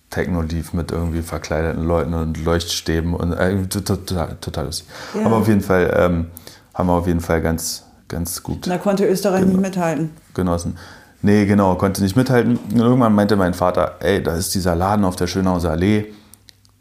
Techno 0.10 0.42
lief 0.42 0.74
mit 0.74 0.92
irgendwie 0.92 1.22
verkleideten 1.22 1.84
Leuten 1.86 2.14
und 2.14 2.44
Leuchtstäben 2.44 3.14
und 3.14 3.34
äh, 3.34 3.68
total, 3.68 4.38
total 4.40 4.66
lustig. 4.66 4.88
Ja. 5.14 5.26
Aber 5.26 5.38
auf 5.38 5.48
jeden 5.48 5.62
Fall 5.62 5.94
ähm, 5.98 6.28
haben 6.74 6.88
wir 6.88 6.94
auf 6.94 7.08
jeden 7.08 7.20
Fall 7.20 7.42
ganz, 7.42 7.84
ganz 8.08 8.42
gut. 8.42 8.68
Da 8.68 8.78
konnte 8.78 9.06
Österreich 9.06 9.46
nicht 9.46 9.60
mithalten. 9.60 10.12
Genossen. 10.34 10.78
Nee, 11.22 11.46
genau, 11.46 11.76
konnte 11.76 12.02
nicht 12.02 12.16
mithalten. 12.16 12.58
Und 12.58 12.78
irgendwann 12.78 13.14
meinte 13.14 13.36
mein 13.36 13.54
Vater, 13.54 13.96
ey, 14.00 14.22
da 14.22 14.36
ist 14.36 14.54
dieser 14.56 14.76
Laden 14.76 15.04
auf 15.04 15.16
der 15.16 15.28
Schönhauser 15.28 15.72
Allee. 15.72 16.14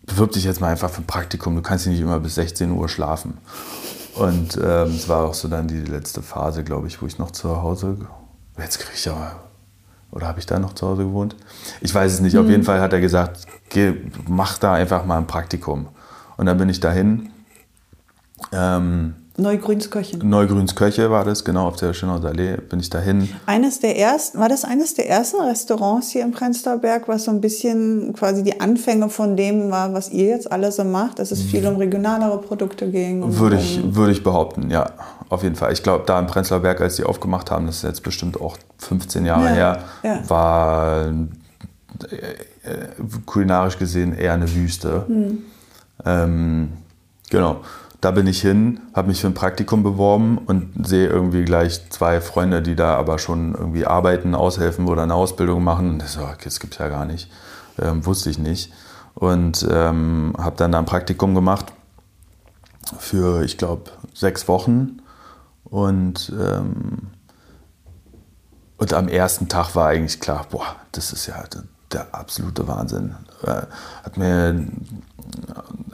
Bewirb 0.04 0.32
dich 0.32 0.44
jetzt 0.44 0.60
mal 0.60 0.68
einfach 0.68 0.90
für 0.90 1.02
ein 1.02 1.06
Praktikum. 1.06 1.56
Du 1.56 1.62
kannst 1.62 1.84
hier 1.84 1.92
nicht 1.92 2.02
immer 2.02 2.20
bis 2.20 2.36
16 2.36 2.70
Uhr 2.70 2.88
schlafen. 2.88 3.38
Und 4.14 4.56
ähm, 4.56 4.94
es 4.94 5.04
ähm, 5.04 5.08
war 5.08 5.24
auch 5.24 5.34
so 5.34 5.48
dann 5.48 5.66
die 5.66 5.80
letzte 5.80 6.22
Phase, 6.22 6.62
glaube 6.62 6.86
ich, 6.86 7.02
wo 7.02 7.06
ich 7.06 7.18
noch 7.18 7.32
zu 7.32 7.60
Hause. 7.62 7.96
Jetzt 8.56 8.78
kriege 8.78 8.92
ich 8.94 9.08
aber. 9.10 9.45
Oder 10.16 10.28
habe 10.28 10.38
ich 10.38 10.46
da 10.46 10.58
noch 10.58 10.72
zu 10.72 10.86
Hause 10.86 11.04
gewohnt? 11.04 11.36
Ich 11.82 11.94
weiß 11.94 12.10
es 12.10 12.20
nicht. 12.20 12.32
Mhm. 12.32 12.40
Auf 12.40 12.48
jeden 12.48 12.62
Fall 12.62 12.80
hat 12.80 12.94
er 12.94 13.00
gesagt, 13.00 13.46
geh, 13.68 13.92
mach 14.26 14.56
da 14.56 14.72
einfach 14.72 15.04
mal 15.04 15.18
ein 15.18 15.26
Praktikum. 15.26 15.88
Und 16.38 16.46
dann 16.46 16.56
bin 16.56 16.70
ich 16.70 16.80
dahin. 16.80 17.28
Ähm, 18.50 19.14
Neugrünskirche. 19.38 20.18
Neugrünskirche 20.18 21.10
war 21.10 21.24
das, 21.24 21.44
genau, 21.44 21.68
auf 21.68 21.76
der 21.76 21.92
Schönhauser 21.92 22.28
Allee 22.28 22.56
bin 22.56 22.80
ich 22.80 22.88
dahin. 22.88 23.28
Eines 23.44 23.80
der 23.80 23.98
ersten, 23.98 24.38
war 24.38 24.48
das 24.48 24.64
eines 24.64 24.94
der 24.94 25.08
ersten 25.08 25.40
Restaurants 25.40 26.10
hier 26.10 26.22
im 26.22 26.32
Prenzlauer 26.32 26.78
Berg, 26.78 27.06
was 27.06 27.24
so 27.24 27.30
ein 27.30 27.40
bisschen 27.40 28.14
quasi 28.14 28.42
die 28.42 28.60
Anfänge 28.60 29.10
von 29.10 29.36
dem 29.36 29.70
war, 29.70 29.92
was 29.92 30.10
ihr 30.10 30.28
jetzt 30.28 30.50
alles 30.50 30.76
so 30.76 30.84
macht, 30.84 31.18
dass 31.18 31.32
es 31.32 31.42
viel 31.42 31.66
um 31.66 31.76
regionalere 31.76 32.38
Produkte 32.38 32.90
ging? 32.90 33.38
Würde 33.38 33.56
ich, 33.56 33.80
würde 33.94 34.12
ich 34.12 34.22
behaupten, 34.22 34.70
ja, 34.70 34.90
auf 35.28 35.42
jeden 35.42 35.56
Fall. 35.56 35.72
Ich 35.72 35.82
glaube, 35.82 36.04
da 36.06 36.18
im 36.18 36.26
Prenzlauer 36.26 36.60
Berg, 36.60 36.80
als 36.80 36.96
die 36.96 37.04
aufgemacht 37.04 37.50
haben, 37.50 37.66
das 37.66 37.76
ist 37.76 37.82
jetzt 37.82 38.02
bestimmt 38.02 38.40
auch 38.40 38.56
15 38.78 39.26
Jahre 39.26 39.44
ja, 39.44 39.54
her, 39.54 39.78
ja. 40.02 40.30
war 40.30 41.06
äh, 41.06 41.12
kulinarisch 43.26 43.78
gesehen 43.78 44.16
eher 44.16 44.32
eine 44.32 44.52
Wüste. 44.54 45.04
Hm. 45.06 45.38
Ähm, 46.04 46.68
genau 47.28 47.60
da 48.00 48.10
bin 48.10 48.26
ich 48.26 48.40
hin, 48.40 48.80
habe 48.94 49.08
mich 49.08 49.20
für 49.20 49.26
ein 49.26 49.34
Praktikum 49.34 49.82
beworben 49.82 50.38
und 50.38 50.86
sehe 50.86 51.08
irgendwie 51.08 51.44
gleich 51.44 51.88
zwei 51.90 52.20
Freunde, 52.20 52.62
die 52.62 52.76
da 52.76 52.96
aber 52.96 53.18
schon 53.18 53.54
irgendwie 53.54 53.86
arbeiten, 53.86 54.34
aushelfen 54.34 54.86
oder 54.86 55.02
eine 55.02 55.14
Ausbildung 55.14 55.64
machen. 55.64 55.94
Und 55.94 56.02
so, 56.06 56.20
okay, 56.22 56.44
das 56.44 56.58
es 56.62 56.78
ja 56.78 56.88
gar 56.88 57.04
nicht. 57.04 57.30
Ähm, 57.78 58.04
wusste 58.04 58.30
ich 58.30 58.38
nicht. 58.38 58.72
Und 59.14 59.66
ähm, 59.70 60.34
habe 60.38 60.56
dann 60.56 60.72
da 60.72 60.78
ein 60.78 60.84
Praktikum 60.84 61.34
gemacht 61.34 61.72
für, 62.98 63.42
ich 63.42 63.56
glaube, 63.56 63.90
sechs 64.12 64.46
Wochen. 64.46 65.00
Und, 65.64 66.32
ähm, 66.38 67.08
und 68.76 68.92
am 68.92 69.08
ersten 69.08 69.48
Tag 69.48 69.74
war 69.74 69.88
eigentlich 69.88 70.20
klar, 70.20 70.46
boah, 70.50 70.76
das 70.92 71.12
ist 71.12 71.26
ja 71.26 71.42
der 71.92 72.06
absolute 72.12 72.66
Wahnsinn. 72.66 73.14
Äh, 73.42 73.62
hat 74.04 74.16
mir 74.16 74.54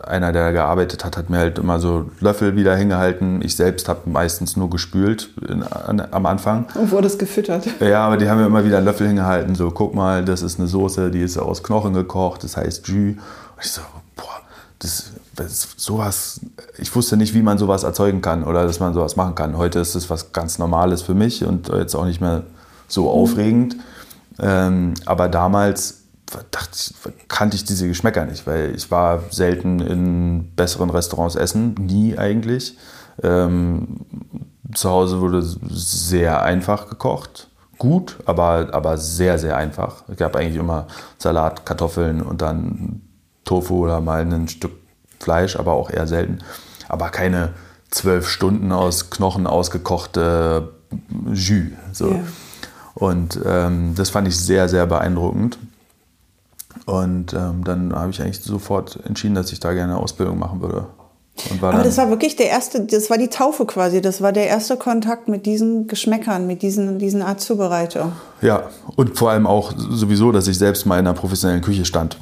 einer, 0.03 0.33
der 0.33 0.53
gearbeitet 0.53 1.05
hat, 1.05 1.17
hat 1.17 1.31
mir 1.31 1.39
halt 1.39 1.59
immer 1.59 1.79
so 1.79 2.11
Löffel 2.21 2.57
wieder 2.57 2.77
hingehalten. 2.77 3.41
Ich 3.43 3.57
selbst 3.57 3.89
habe 3.89 4.01
meistens 4.11 4.57
nur 4.57 4.69
gespült 4.69 5.31
in, 5.49 5.63
an, 5.63 6.03
am 6.11 6.27
Anfang. 6.27 6.67
Und 6.75 6.91
wurde 6.91 7.07
es 7.07 7.19
gefüttert. 7.19 7.67
Ja, 7.81 8.07
aber 8.07 8.17
die 8.17 8.29
haben 8.29 8.39
mir 8.41 8.47
immer 8.47 8.65
wieder 8.65 8.81
Löffel 8.81 9.07
hingehalten. 9.07 9.55
So, 9.55 9.71
guck 9.71 9.95
mal, 9.95 10.25
das 10.25 10.43
ist 10.43 10.59
eine 10.59 10.69
Soße, 10.69 11.11
die 11.11 11.21
ist 11.21 11.39
aus 11.39 11.63
Knochen 11.63 11.95
gekocht, 11.95 12.45
das 12.45 12.57
heißt 12.57 12.89
Jus. 12.89 13.15
Und 13.17 13.63
ich 13.63 13.71
so, 13.71 13.83
boah, 14.17 14.41
das, 14.81 15.13
das 15.37 15.69
sowas, 15.77 16.41
ich 16.79 16.95
wusste 16.95 17.17
nicht, 17.17 17.35
wie 17.35 17.43
man 17.43 17.59
sowas 17.59 17.85
erzeugen 17.85 18.21
kann 18.21 18.45
oder 18.45 18.67
dass 18.67 18.81
man 18.81 18.95
sowas 18.95 19.17
machen 19.17 19.35
kann. 19.35 19.57
Heute 19.57 19.79
ist 19.79 19.95
es 19.95 20.11
was 20.11 20.33
ganz 20.33 20.59
Normales 20.59 21.03
für 21.03 21.15
mich 21.15 21.45
und 21.45 21.69
jetzt 21.69 21.95
auch 21.95 22.07
nicht 22.07 22.21
mehr 22.21 22.43
so 22.89 23.05
mhm. 23.05 23.09
aufregend. 23.09 23.77
Ähm, 24.41 24.95
aber 25.07 25.29
damals 25.29 26.03
dachte, 26.51 27.13
kannte 27.29 27.57
ich 27.57 27.65
diese 27.65 27.87
Geschmäcker 27.87 28.25
nicht, 28.25 28.47
weil 28.47 28.75
ich 28.75 28.91
war 28.91 29.21
selten 29.31 29.81
in 29.81 30.55
besseren 30.55 30.91
Restaurants 30.91 31.35
essen, 31.35 31.75
nie 31.75 32.17
eigentlich. 32.17 32.77
Ähm, 33.23 34.01
zu 34.75 34.91
Hause 34.91 35.21
wurde 35.21 35.43
sehr 35.43 36.43
einfach 36.43 36.89
gekocht. 36.89 37.49
Gut, 37.79 38.19
aber, 38.27 38.69
aber 38.73 38.97
sehr, 38.97 39.39
sehr 39.39 39.57
einfach. 39.57 40.05
Es 40.09 40.17
gab 40.17 40.37
eigentlich 40.37 40.57
immer 40.57 40.87
Salat, 41.19 41.67
Kartoffeln 41.67 42.23
und 42.23 42.41
dann 42.41 43.03
Tofu 43.45 43.85
oder 43.85 44.01
mal 44.01 44.23
ein 44.23 44.49
Stück 44.49 44.73
Fleisch, 45.19 45.57
aber 45.57 45.73
auch 45.73 45.91
eher 45.91 46.07
selten. 46.07 46.39
Aber 46.89 47.11
keine 47.11 47.51
zwölf 47.91 48.29
Stunden 48.29 48.73
aus 48.73 49.11
Knochen 49.11 49.47
ausgekochte 49.47 50.73
Jus. 51.33 51.73
So. 51.93 52.11
Yeah. 52.11 52.21
Und 53.03 53.41
ähm, 53.45 53.95
das 53.97 54.11
fand 54.11 54.29
ich 54.29 54.39
sehr, 54.39 54.69
sehr 54.69 54.87
beeindruckend. 54.87 55.59
Und 56.87 57.33
ähm, 57.33 57.65
dann 57.65 57.93
habe 57.93 58.13
ich 58.13 58.23
eigentlich 58.23 58.41
sofort 58.41 59.01
entschieden, 59.05 59.35
dass 59.35 59.51
ich 59.51 59.59
da 59.59 59.73
gerne 59.73 59.95
eine 59.95 60.01
Ausbildung 60.01 60.39
machen 60.39 60.61
würde. 60.61 60.87
Aber 61.61 61.83
das 61.83 61.97
war 61.97 62.11
wirklich 62.11 62.37
der 62.37 62.49
erste, 62.49 62.83
das 62.83 63.11
war 63.11 63.19
die 63.19 63.27
Taufe 63.27 63.67
quasi, 63.67 64.01
das 64.03 64.23
war 64.23 64.31
der 64.31 64.47
erste 64.47 64.77
Kontakt 64.77 65.27
mit 65.27 65.47
diesen 65.47 65.89
Geschmäckern, 65.89 66.47
mit 66.47 66.63
diesen, 66.63 67.01
diesen 67.01 67.23
Art 67.23 67.41
Zubereitung. 67.41 68.13
Ja, 68.41 68.71
und 68.95 69.19
vor 69.19 69.33
allem 69.33 69.49
auch 69.49 69.73
sowieso, 69.77 70.31
dass 70.31 70.47
ich 70.47 70.57
selbst 70.57 70.87
mal 70.87 71.01
in 71.01 71.07
einer 71.07 71.19
professionellen 71.19 71.63
Küche 71.63 71.85
stand. 71.85 72.19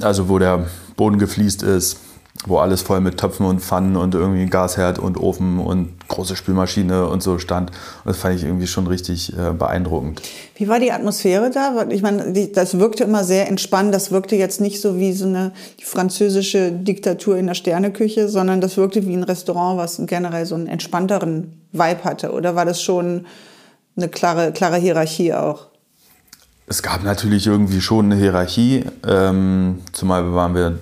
Also 0.00 0.28
wo 0.28 0.40
der 0.40 0.66
Boden 0.96 1.18
gefliest 1.18 1.62
ist, 1.62 1.98
wo 2.46 2.58
alles 2.58 2.82
voll 2.82 3.00
mit 3.00 3.18
Töpfen 3.18 3.46
und 3.46 3.60
Pfannen 3.60 3.96
und 3.96 4.14
irgendwie 4.14 4.46
Gasherd 4.46 4.98
und 4.98 5.16
Ofen 5.16 5.58
und 5.58 6.08
große 6.08 6.34
Spülmaschine 6.34 7.06
und 7.06 7.22
so 7.22 7.38
stand. 7.38 7.70
Das 8.04 8.16
fand 8.16 8.36
ich 8.36 8.44
irgendwie 8.44 8.66
schon 8.66 8.86
richtig 8.86 9.32
äh, 9.36 9.52
beeindruckend. 9.52 10.22
Wie 10.56 10.66
war 10.66 10.80
die 10.80 10.90
Atmosphäre 10.90 11.50
da? 11.50 11.86
Ich 11.90 12.02
meine, 12.02 12.32
das 12.48 12.78
wirkte 12.78 13.04
immer 13.04 13.22
sehr 13.22 13.48
entspannt. 13.48 13.94
Das 13.94 14.10
wirkte 14.10 14.34
jetzt 14.34 14.60
nicht 14.60 14.80
so 14.80 14.98
wie 14.98 15.12
so 15.12 15.26
eine 15.26 15.52
französische 15.82 16.72
Diktatur 16.72 17.36
in 17.36 17.46
der 17.46 17.54
Sterneküche, 17.54 18.28
sondern 18.28 18.60
das 18.60 18.76
wirkte 18.76 19.06
wie 19.06 19.14
ein 19.14 19.24
Restaurant, 19.24 19.78
was 19.78 20.00
generell 20.06 20.46
so 20.46 20.54
einen 20.54 20.66
entspannteren 20.66 21.60
Vibe 21.72 22.04
hatte. 22.04 22.32
Oder 22.32 22.56
war 22.56 22.64
das 22.64 22.82
schon 22.82 23.26
eine 23.96 24.08
klare, 24.08 24.52
klare 24.52 24.78
Hierarchie 24.78 25.34
auch? 25.34 25.71
Es 26.66 26.82
gab 26.82 27.02
natürlich 27.02 27.46
irgendwie 27.46 27.80
schon 27.80 28.06
eine 28.06 28.14
Hierarchie, 28.14 28.84
ähm, 29.06 29.80
zumal 29.92 30.32
waren 30.32 30.54
wir 30.54 30.78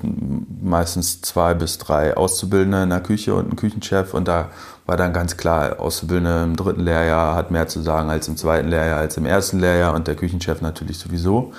meistens 0.62 1.22
zwei 1.22 1.54
bis 1.54 1.78
drei 1.78 2.16
Auszubildende 2.16 2.82
in 2.82 2.90
der 2.90 3.00
Küche 3.00 3.34
und 3.34 3.50
ein 3.50 3.56
Küchenchef 3.56 4.12
und 4.14 4.28
da 4.28 4.50
war 4.86 4.96
dann 4.96 5.12
ganz 5.12 5.36
klar, 5.36 5.80
Auszubildende 5.80 6.44
im 6.44 6.56
dritten 6.56 6.82
Lehrjahr 6.82 7.34
hat 7.34 7.50
mehr 7.50 7.66
zu 7.66 7.80
sagen 7.80 8.10
als 8.10 8.28
im 8.28 8.36
zweiten 8.36 8.68
Lehrjahr, 8.68 8.98
als 8.98 9.16
im 9.16 9.24
ersten 9.24 9.58
Lehrjahr 9.58 9.94
und 9.94 10.06
der 10.06 10.16
Küchenchef 10.16 10.60
natürlich 10.60 10.98
sowieso. 10.98 11.52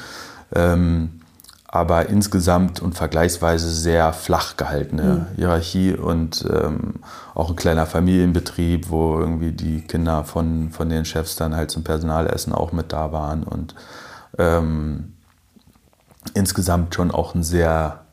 Ähm, 0.53 1.21
aber 1.67 2.10
insgesamt 2.10 2.81
und 2.81 2.95
vergleichsweise 2.95 3.69
sehr 3.69 4.12
flach 4.12 4.57
gehaltene 4.57 5.27
mhm. 5.31 5.36
Hierarchie 5.38 5.93
und 5.93 6.45
ähm, 6.51 6.95
auch 7.34 7.49
ein 7.49 7.55
kleiner 7.55 7.86
Familienbetrieb, 7.86 8.89
wo 8.89 9.17
irgendwie 9.17 9.53
die 9.53 9.79
Kinder 9.79 10.25
von, 10.25 10.69
von 10.71 10.89
den 10.89 11.05
Chefs 11.05 11.38
dann 11.38 11.55
halt 11.55 11.71
zum 11.71 11.86
Personalessen 11.86 12.51
auch 12.51 12.73
mit 12.73 12.91
da 12.91 13.13
waren 13.13 13.43
und 13.43 13.73
ähm, 14.37 15.13
insgesamt 16.33 16.95
schon 16.95 17.11
auch 17.11 17.35
ein 17.35 17.43
sehr 17.43 18.05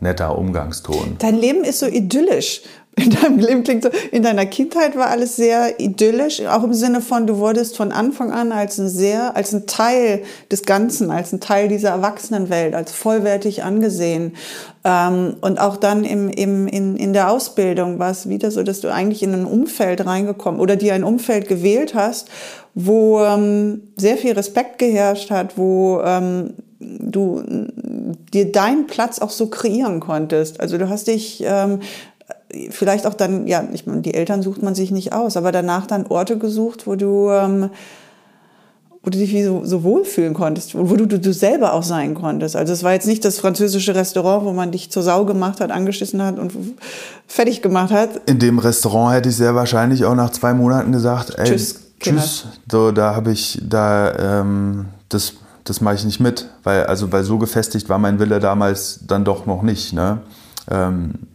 netter 0.00 0.36
Umgangston. 0.38 1.16
Dein 1.18 1.36
Leben 1.36 1.64
ist 1.64 1.80
so 1.80 1.86
idyllisch. 1.86 2.62
In 2.98 3.10
deinem 3.10 3.38
Leben 3.38 3.62
klingt 3.62 3.84
so, 3.84 3.90
in 4.10 4.22
deiner 4.22 4.46
Kindheit 4.46 4.96
war 4.96 5.08
alles 5.08 5.36
sehr 5.36 5.78
idyllisch, 5.78 6.44
auch 6.46 6.64
im 6.64 6.74
Sinne 6.74 7.00
von, 7.00 7.26
du 7.26 7.38
wurdest 7.38 7.76
von 7.76 7.92
Anfang 7.92 8.32
an 8.32 8.50
als 8.50 8.78
ein 8.78 8.88
sehr, 8.88 9.36
als 9.36 9.52
ein 9.52 9.66
Teil 9.66 10.22
des 10.50 10.64
Ganzen, 10.64 11.10
als 11.10 11.32
ein 11.32 11.40
Teil 11.40 11.68
dieser 11.68 11.90
Erwachsenenwelt, 11.90 12.74
als 12.74 12.92
vollwertig 12.92 13.62
angesehen. 13.62 14.34
Ähm, 14.84 15.36
und 15.40 15.60
auch 15.60 15.76
dann 15.76 16.04
im, 16.04 16.28
im, 16.28 16.66
in, 16.66 16.96
in 16.96 17.12
der 17.12 17.30
Ausbildung 17.30 17.98
war 17.98 18.10
es 18.10 18.28
wieder 18.28 18.50
so, 18.50 18.62
dass 18.62 18.80
du 18.80 18.92
eigentlich 18.92 19.22
in 19.22 19.32
ein 19.32 19.44
Umfeld 19.44 20.04
reingekommen 20.04 20.60
oder 20.60 20.76
dir 20.76 20.94
ein 20.94 21.04
Umfeld 21.04 21.48
gewählt 21.48 21.94
hast, 21.94 22.28
wo 22.74 23.20
ähm, 23.20 23.82
sehr 23.96 24.16
viel 24.16 24.32
Respekt 24.32 24.78
geherrscht 24.78 25.30
hat, 25.30 25.56
wo 25.56 26.00
ähm, 26.04 26.54
du 26.80 27.42
dir 28.32 28.52
deinen 28.52 28.86
Platz 28.86 29.18
auch 29.18 29.30
so 29.30 29.46
kreieren 29.48 30.00
konntest. 30.00 30.60
Also 30.60 30.78
du 30.78 30.88
hast 30.88 31.08
dich 31.08 31.42
ähm, 31.44 31.80
vielleicht 32.70 33.06
auch 33.06 33.14
dann, 33.14 33.46
ja, 33.46 33.64
ich 33.72 33.86
meine, 33.86 34.02
die 34.02 34.14
Eltern 34.14 34.42
sucht 34.42 34.62
man 34.62 34.74
sich 34.74 34.90
nicht 34.90 35.12
aus, 35.12 35.36
aber 35.36 35.52
danach 35.52 35.86
dann 35.86 36.06
Orte 36.06 36.38
gesucht, 36.38 36.86
wo 36.86 36.96
du, 36.96 37.30
ähm, 37.30 37.70
wo 39.02 39.10
du 39.10 39.18
dich 39.18 39.32
wie 39.32 39.44
so, 39.44 39.64
so 39.64 39.82
wohlfühlen 39.82 40.34
konntest, 40.34 40.74
wo 40.74 40.96
du, 40.96 41.06
du 41.06 41.18
du 41.18 41.32
selber 41.32 41.72
auch 41.72 41.82
sein 41.82 42.14
konntest. 42.14 42.56
Also 42.56 42.72
es 42.72 42.82
war 42.82 42.92
jetzt 42.92 43.06
nicht 43.06 43.24
das 43.24 43.38
französische 43.38 43.94
Restaurant, 43.94 44.44
wo 44.44 44.52
man 44.52 44.72
dich 44.72 44.90
zur 44.90 45.02
Sau 45.02 45.24
gemacht 45.24 45.60
hat, 45.60 45.70
angeschissen 45.70 46.22
hat 46.22 46.38
und 46.38 46.52
fertig 47.26 47.62
gemacht 47.62 47.92
hat. 47.92 48.10
In 48.26 48.38
dem 48.38 48.58
Restaurant 48.58 49.14
hätte 49.14 49.28
ich 49.28 49.36
sehr 49.36 49.54
wahrscheinlich 49.54 50.04
auch 50.04 50.14
nach 50.14 50.30
zwei 50.30 50.54
Monaten 50.54 50.92
gesagt, 50.92 51.38
ey, 51.38 51.46
Tschüss 51.46 51.88
Tschüss. 52.00 52.46
So, 52.70 52.92
da 52.92 53.14
habe 53.14 53.32
ich, 53.32 53.60
da, 53.62 54.40
ähm, 54.40 54.86
das, 55.08 55.34
das 55.64 55.80
mache 55.80 55.96
ich 55.96 56.04
nicht 56.04 56.20
mit, 56.20 56.48
weil, 56.62 56.84
also, 56.84 57.10
weil 57.10 57.24
so 57.24 57.38
gefestigt 57.38 57.88
war 57.88 57.98
mein 57.98 58.18
Wille 58.18 58.40
damals 58.40 59.00
dann 59.06 59.24
doch 59.24 59.46
noch 59.46 59.62
nicht. 59.62 59.92
Ne? 59.92 60.20
Ähm, 60.70 61.14
äh, 61.14 61.27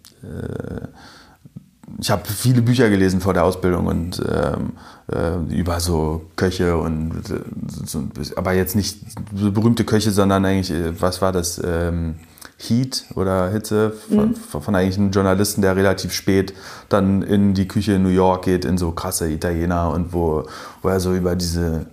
ich 1.99 2.11
habe 2.11 2.23
viele 2.25 2.61
Bücher 2.61 2.89
gelesen 2.89 3.21
vor 3.21 3.33
der 3.33 3.43
Ausbildung 3.43 3.87
und 3.87 4.21
ähm, 4.27 4.73
äh, 5.11 5.55
über 5.55 5.79
so 5.79 6.25
Köche 6.35 6.77
und 6.77 7.11
äh, 7.29 7.41
so, 7.85 8.03
aber 8.35 8.53
jetzt 8.53 8.75
nicht 8.75 8.99
so 9.35 9.51
berühmte 9.51 9.83
Köche, 9.83 10.11
sondern 10.11 10.45
eigentlich, 10.45 10.71
äh, 10.71 10.99
was 10.99 11.21
war 11.21 11.31
das? 11.31 11.61
Ähm, 11.63 12.15
Heat 12.57 13.05
oder 13.15 13.49
Hitze 13.49 13.91
von, 13.91 14.29
mhm. 14.29 14.35
von, 14.35 14.75
eigentlich 14.75 14.97
einem 14.97 15.11
Journalisten, 15.11 15.61
der 15.61 15.75
relativ 15.75 16.13
spät 16.13 16.53
dann 16.87 17.21
in 17.21 17.53
die 17.53 17.67
Küche 17.67 17.93
in 17.93 18.03
New 18.03 18.09
York 18.09 18.45
geht, 18.45 18.63
in 18.63 18.77
so 18.77 18.91
krasse 18.91 19.29
Italiener 19.29 19.89
und 19.89 20.13
wo, 20.13 20.45
wo 20.81 20.89
er 20.89 20.99
so 20.99 21.13
über 21.13 21.35
diese, 21.35 21.87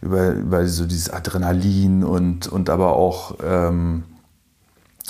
über, 0.00 0.30
über 0.30 0.66
so 0.66 0.86
dieses 0.86 1.10
Adrenalin 1.10 2.04
und, 2.04 2.46
und 2.46 2.70
aber 2.70 2.94
auch, 2.94 3.36
ähm, 3.44 4.04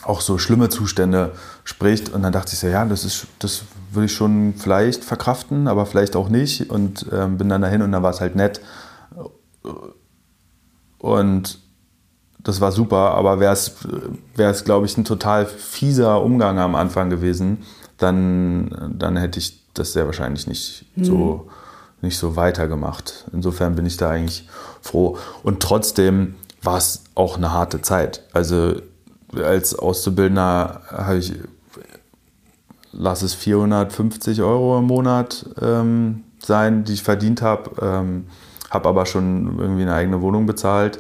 auch 0.03 0.21
so 0.21 0.39
schlimme 0.39 0.69
Zustände 0.69 1.33
spricht. 1.65 2.11
Und 2.11 2.23
dann 2.23 2.33
dachte 2.33 2.53
ich 2.53 2.59
so, 2.59 2.67
ja, 2.67 2.85
das 2.85 3.05
ist, 3.05 3.27
das 3.39 3.65
würde 3.93 4.07
ich 4.07 4.13
schon 4.13 4.55
vielleicht 4.57 5.05
verkraften, 5.05 5.69
aber 5.69 5.87
vielleicht 5.87 6.17
auch 6.17 6.29
nicht. 6.29 6.71
Und 6.71 7.07
ähm, 7.13 7.39
bin 7.39 7.49
dann 7.49 7.63
dahin 7.63 7.83
und 7.83 7.93
dann 7.93 8.03
war 8.03 8.11
es 8.11 8.21
halt 8.21 8.37
nett. 8.37 8.61
Und 10.99 11.59
das 12.39 12.61
war 12.61 12.73
super, 12.73 13.13
aber 13.13 13.41
wäre 13.41 13.53
es, 13.53 14.65
glaube 14.65 14.87
ich, 14.87 14.97
ein 14.99 15.05
total 15.05 15.47
fieser 15.47 16.23
Umgang 16.23 16.59
am 16.59 16.75
Anfang 16.75 17.09
gewesen, 17.09 17.65
dann, 17.97 18.95
dann 18.99 19.17
hätte 19.17 19.39
ich 19.39 19.65
das 19.73 19.95
sehr 19.95 20.05
wahrscheinlich 20.07 20.47
nicht 20.47 20.87
mhm. 20.97 21.05
so 21.05 21.49
nicht 22.05 22.19
so 22.19 22.37
weitergemacht. 22.37 23.25
Insofern 23.33 23.75
bin 23.75 23.87
ich 23.87 23.97
da 23.97 24.11
eigentlich 24.11 24.49
froh. 24.81 25.19
Und 25.43 25.61
trotzdem 25.61 26.37
war 26.63 26.79
es 26.79 27.03
auch 27.17 27.37
eine 27.37 27.53
harte 27.53 27.83
Zeit. 27.83 28.23
Also 28.33 28.77
als 29.35 29.77
Auszubildender 29.77 30.83
habe 30.89 31.19
ich, 31.19 31.33
lass 32.97 33.23
es 33.23 33.35
450 33.35 34.43
Euro 34.43 34.79
im 34.79 34.87
Monat 34.87 35.47
ähm, 35.61 36.25
sein, 36.39 36.85
die 36.85 36.95
ich 36.95 37.03
verdient 37.03 37.43
habe. 37.43 37.71
Ähm, 37.81 38.27
habe 38.71 38.89
aber 38.89 39.07
schon 39.07 39.59
irgendwie 39.59 39.83
eine 39.83 39.95
eigene 39.95 40.21
Wohnung 40.21 40.47
bezahlt 40.47 40.99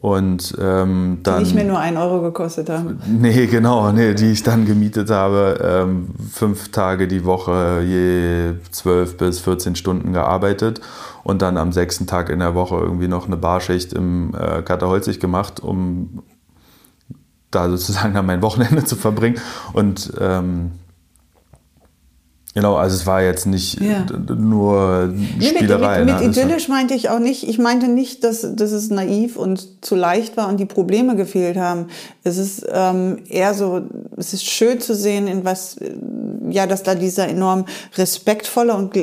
und 0.00 0.54
ähm, 0.60 1.18
dann. 1.22 1.38
Die 1.38 1.44
nicht 1.44 1.54
mehr 1.54 1.64
nur 1.64 1.78
ein 1.78 1.96
Euro 1.96 2.22
gekostet 2.22 2.70
haben. 2.70 3.00
Nee, 3.06 3.46
genau, 3.46 3.90
nee, 3.90 4.14
die 4.14 4.32
ich 4.32 4.42
dann 4.42 4.64
gemietet 4.64 5.10
habe. 5.10 5.58
Ähm, 5.62 6.08
fünf 6.32 6.70
Tage 6.70 7.08
die 7.08 7.24
Woche, 7.24 7.82
je 7.84 8.54
zwölf 8.70 9.16
bis 9.16 9.40
14 9.40 9.74
Stunden 9.74 10.12
gearbeitet 10.12 10.80
und 11.24 11.42
dann 11.42 11.56
am 11.56 11.72
sechsten 11.72 12.06
Tag 12.06 12.30
in 12.30 12.38
der 12.38 12.54
Woche 12.54 12.76
irgendwie 12.76 13.08
noch 13.08 13.26
eine 13.26 13.36
Barschicht 13.36 13.92
im 13.92 14.34
äh, 14.34 14.62
Katerholzig 14.62 15.18
gemacht, 15.18 15.60
um 15.60 16.22
da 17.50 17.68
sozusagen 17.68 18.14
dann 18.14 18.26
mein 18.26 18.42
Wochenende 18.42 18.84
zu 18.86 18.94
verbringen. 18.94 19.40
Und 19.72 20.12
ähm, 20.20 20.72
Genau, 22.54 22.76
also 22.76 22.96
es 22.96 23.06
war 23.06 23.22
jetzt 23.22 23.46
nicht 23.46 23.78
ja. 23.80 24.06
nur 24.34 25.14
Spielerei. 25.38 25.98
Nee, 25.98 26.04
mit, 26.06 26.20
mit, 26.20 26.28
mit 26.28 26.36
idyllisch 26.36 26.68
meinte 26.68 26.94
ich 26.94 27.10
auch 27.10 27.18
nicht, 27.18 27.46
ich 27.46 27.58
meinte 27.58 27.88
nicht, 27.88 28.24
dass, 28.24 28.40
dass 28.56 28.72
es 28.72 28.90
naiv 28.90 29.36
und 29.36 29.84
zu 29.84 29.94
leicht 29.94 30.36
war 30.36 30.48
und 30.48 30.58
die 30.58 30.64
Probleme 30.64 31.14
gefehlt 31.14 31.58
haben. 31.58 31.86
Es 32.24 32.38
ist 32.38 32.66
ähm, 32.72 33.18
eher 33.28 33.52
so, 33.52 33.82
es 34.16 34.32
ist 34.32 34.44
schön 34.44 34.80
zu 34.80 34.94
sehen, 34.94 35.28
in 35.28 35.44
was, 35.44 35.76
ja, 36.48 36.66
dass 36.66 36.82
da 36.82 36.94
dieser 36.94 37.28
enorm 37.28 37.66
respektvolle 37.96 38.74
und 38.74 38.96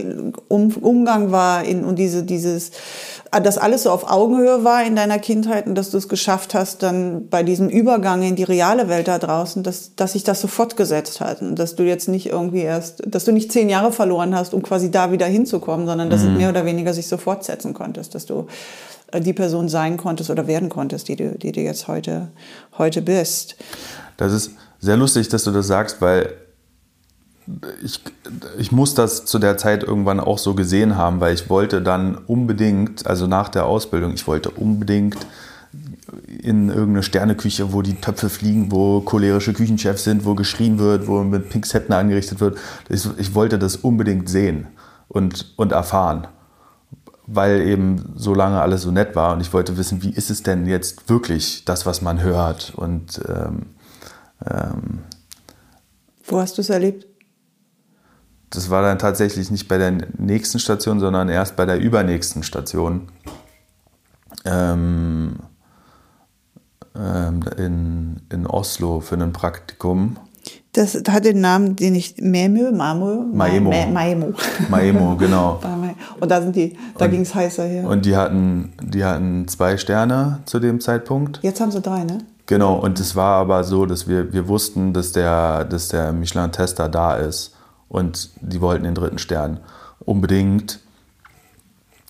um, 0.48 0.72
Umgang 0.82 1.32
war 1.32 1.64
in, 1.64 1.86
und 1.86 2.00
diese, 2.00 2.24
dieses, 2.24 2.72
dass 3.40 3.58
alles 3.58 3.84
so 3.84 3.92
auf 3.92 4.10
Augenhöhe 4.10 4.64
war 4.64 4.84
in 4.84 4.96
deiner 4.96 5.20
Kindheit 5.20 5.68
und 5.68 5.76
dass 5.76 5.92
du 5.92 5.98
es 5.98 6.08
geschafft 6.08 6.54
hast, 6.54 6.84
dann 6.84 7.28
bei 7.30 7.44
diesem 7.44 7.70
Übergang 7.70 8.22
in 8.24 8.36
die 8.36 8.44
reale 8.44 8.88
Welt 8.88 9.08
da 9.08 9.20
draußen, 9.20 9.64
dass, 9.64 9.96
dass 9.96 10.14
sich 10.14 10.24
das 10.24 10.42
so 10.42 10.48
fortgesetzt 10.48 11.22
hat 11.22 11.42
und 11.42 11.58
dass 11.58 11.76
du 11.76 11.84
jetzt 11.84 12.08
nicht 12.08 12.28
irgendwie 12.28 12.62
erst, 12.62 13.04
dass 13.06 13.26
du 13.26 13.32
nicht 13.32 13.52
zehn 13.52 13.70
Jahre 13.70 13.92
verloren 13.92 14.36
hast, 14.36 14.54
um 14.54 14.62
quasi 14.64 14.92
da 14.92 15.12
wieder 15.12 15.26
hinzukommen, 15.26 15.86
sondern 15.86 16.10
dass 16.10 16.22
mhm. 16.22 16.32
es 16.32 16.38
mehr 16.38 16.50
oder 16.50 16.66
weniger 16.66 16.94
sich 16.94 17.08
so 17.08 17.18
fortsetzen 17.18 17.74
konntest, 17.74 18.16
dass 18.16 18.26
du 18.26 18.48
äh, 19.12 19.22
die 19.22 19.34
Person 19.34 19.70
sein 19.70 19.98
konntest 19.98 20.30
oder 20.30 20.48
werden 20.48 20.70
konntest, 20.70 21.08
die 21.08 21.16
du, 21.16 21.38
die 21.38 21.52
du 21.52 21.62
jetzt 21.62 21.88
heute, 21.88 22.30
heute 22.78 23.02
bist. 23.02 23.56
Das 24.18 24.34
ist 24.34 24.52
sehr 24.80 24.98
lustig, 24.98 25.30
dass 25.30 25.44
du 25.44 25.52
das 25.52 25.68
sagst, 25.68 26.02
weil 26.02 26.34
ich, 27.84 28.02
ich 28.58 28.72
muss 28.72 28.96
das 28.96 29.26
zu 29.26 29.40
der 29.40 29.58
Zeit 29.58 29.84
irgendwann 29.84 30.20
auch 30.20 30.38
so 30.38 30.56
gesehen 30.56 30.98
haben, 30.98 31.20
weil 31.20 31.34
ich 31.34 31.50
wollte 31.50 31.82
dann 31.82 32.16
unbedingt, 32.16 33.06
also 33.06 33.28
nach 33.28 33.50
der 33.50 33.66
Ausbildung, 33.66 34.14
ich 34.14 34.28
wollte 34.28 34.50
unbedingt 34.50 35.18
in 36.28 36.70
irgendeine 36.70 37.04
Sterneküche, 37.04 37.74
wo 37.74 37.82
die 37.82 37.96
Töpfe 37.96 38.30
fliegen, 38.30 38.72
wo 38.72 39.02
cholerische 39.02 39.54
Küchenchefs 39.54 40.04
sind, 40.04 40.26
wo 40.26 40.34
geschrien 40.34 40.80
wird, 40.80 41.08
wo 41.08 41.24
mit 41.24 41.50
Pinzetten 41.50 41.94
angerichtet 41.94 42.40
wird. 42.40 42.58
Ich, 42.90 43.08
ich 43.18 43.36
wollte 43.36 43.60
das 43.60 43.76
unbedingt 43.76 44.30
sehen 44.30 44.68
und, 45.08 45.54
und 45.58 45.72
erfahren, 45.72 46.28
weil 47.28 47.62
eben 47.62 48.14
so 48.16 48.34
lange 48.34 48.62
alles 48.62 48.84
so 48.84 48.92
nett 48.92 49.16
war 49.16 49.34
und 49.34 49.42
ich 49.42 49.54
wollte 49.54 49.78
wissen, 49.78 50.02
wie 50.04 50.12
ist 50.12 50.30
es 50.30 50.44
denn 50.44 50.66
jetzt 50.66 51.10
wirklich, 51.10 51.66
das, 51.66 51.86
was 51.86 52.02
man 52.02 52.22
hört 52.22 52.74
und 52.76 53.22
ähm, 53.28 53.66
ähm, 54.50 55.00
wo 56.28 56.40
hast 56.40 56.58
du 56.58 56.62
es 56.62 56.70
erlebt? 56.70 57.06
Das 58.56 58.70
war 58.70 58.82
dann 58.82 59.00
tatsächlich 59.00 59.52
nicht 59.52 59.68
bei 59.68 59.78
der 59.78 59.92
nächsten 60.18 60.60
Station, 60.60 61.00
sondern 61.00 61.30
erst 61.30 61.56
bei 61.56 61.66
der 61.66 61.80
übernächsten 61.80 62.44
Station. 62.44 63.10
Ähm, 64.46 65.38
ähm, 66.98 67.42
in, 67.58 68.22
in 68.32 68.48
Oslo 68.48 69.00
für 69.02 69.16
ein 69.16 69.34
Praktikum. 69.34 70.18
Das 70.74 71.02
hat 71.08 71.26
den 71.26 71.42
Namen, 71.42 71.76
den 71.76 71.96
ich 71.96 72.16
Memö, 72.20 72.72
Mamo, 72.72 73.26
Maemo. 73.34 73.72
Maemo. 73.72 74.34
Maemo, 74.70 75.16
genau. 75.20 75.60
Und 76.20 76.30
da 76.30 76.42
sind 76.42 76.56
die, 76.56 76.78
da 76.98 77.08
ging 77.08 77.22
es 77.22 77.34
heißer 77.34 77.64
her. 77.64 77.88
Und 77.88 78.06
die 78.06 78.16
hatten, 78.16 78.74
die 78.82 79.04
hatten 79.04 79.48
zwei 79.48 79.78
Sterne 79.78 80.40
zu 80.46 80.60
dem 80.60 80.82
Zeitpunkt. 80.82 81.40
Jetzt 81.42 81.62
haben 81.62 81.72
sie 81.72 81.82
drei, 81.82 82.04
ne? 82.04 82.20
Genau, 82.46 82.76
und 82.76 83.00
es 83.00 83.16
war 83.16 83.40
aber 83.40 83.64
so, 83.64 83.86
dass 83.86 84.08
wir, 84.08 84.32
wir 84.34 84.48
wussten, 84.48 84.94
dass 84.94 85.14
der, 85.14 85.64
dass 85.64 85.88
der 85.88 86.12
Michelin-Tester 86.12 86.90
da 86.90 87.16
ist 87.16 87.55
und 87.90 88.30
die 88.42 88.62
wollten 88.62 88.84
den 88.84 88.96
dritten 88.96 89.20
Stern 89.20 89.60
unbedingt. 90.00 90.80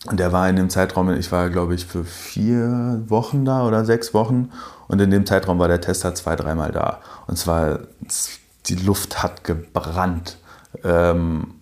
Und 0.06 0.20
der 0.20 0.32
war 0.32 0.48
in 0.48 0.56
dem 0.56 0.70
Zeitraum, 0.70 1.12
ich 1.14 1.32
war 1.32 1.50
glaube 1.50 1.74
ich 1.74 1.86
für 1.86 2.04
vier 2.04 3.04
Wochen 3.08 3.44
da 3.44 3.66
oder 3.66 3.86
sechs 3.86 4.14
Wochen 4.14 4.52
und 4.88 5.02
in 5.02 5.10
dem 5.10 5.26
Zeitraum 5.26 5.58
war 5.58 5.68
der 5.68 5.82
Tester 5.82 6.14
zwei, 6.14 6.36
dreimal 6.36 6.72
da. 6.72 7.00
Und 7.28 7.38
zwar, 7.38 7.80
die 8.68 8.76
Luft 8.76 9.24
hat 9.24 9.44
gebrannt, 9.44 10.38
ähm, 10.84 11.56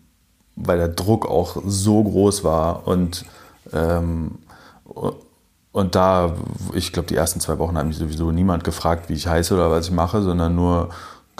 weil 0.55 0.77
der 0.77 0.89
Druck 0.89 1.25
auch 1.25 1.57
so 1.65 2.03
groß 2.03 2.43
war 2.43 2.85
und 2.87 3.25
ähm, 3.71 4.39
und 5.73 5.95
da, 5.95 6.35
ich 6.75 6.93
glaube, 6.93 7.07
die 7.07 7.15
ersten 7.15 7.39
zwei 7.39 7.57
Wochen 7.57 7.75
hat 7.75 7.87
mich 7.87 7.97
sowieso 7.97 8.31
niemand 8.31 8.63
gefragt, 8.63 9.09
wie 9.09 9.13
ich 9.13 9.27
heiße 9.27 9.55
oder 9.55 9.71
was 9.71 9.87
ich 9.87 9.91
mache, 9.91 10.21
sondern 10.21 10.53
nur, 10.53 10.89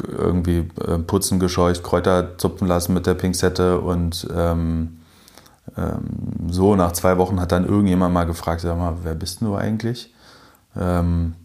irgendwie 0.02 0.70
äh, 0.86 0.98
putzen, 1.00 1.40
gescheucht, 1.40 1.84
Kräuter 1.84 2.38
zupfen 2.38 2.68
lassen 2.68 2.94
mit 2.94 3.06
der 3.06 3.14
Pinzette 3.14 3.80
und 3.80 4.28
ähm, 4.36 5.00
ähm, 5.78 6.50
so 6.50 6.76
nach 6.76 6.92
zwei 6.92 7.18
Wochen 7.18 7.40
hat 7.40 7.52
dann 7.52 7.68
irgendjemand 7.68 8.14
mal 8.14 8.26
gefragt, 8.26 8.62
sag 8.62 8.78
mal, 8.78 8.98
wer 9.04 9.16
bist 9.16 9.42
du 9.42 9.56
eigentlich? 9.56 10.14
Ähm, 10.76 11.36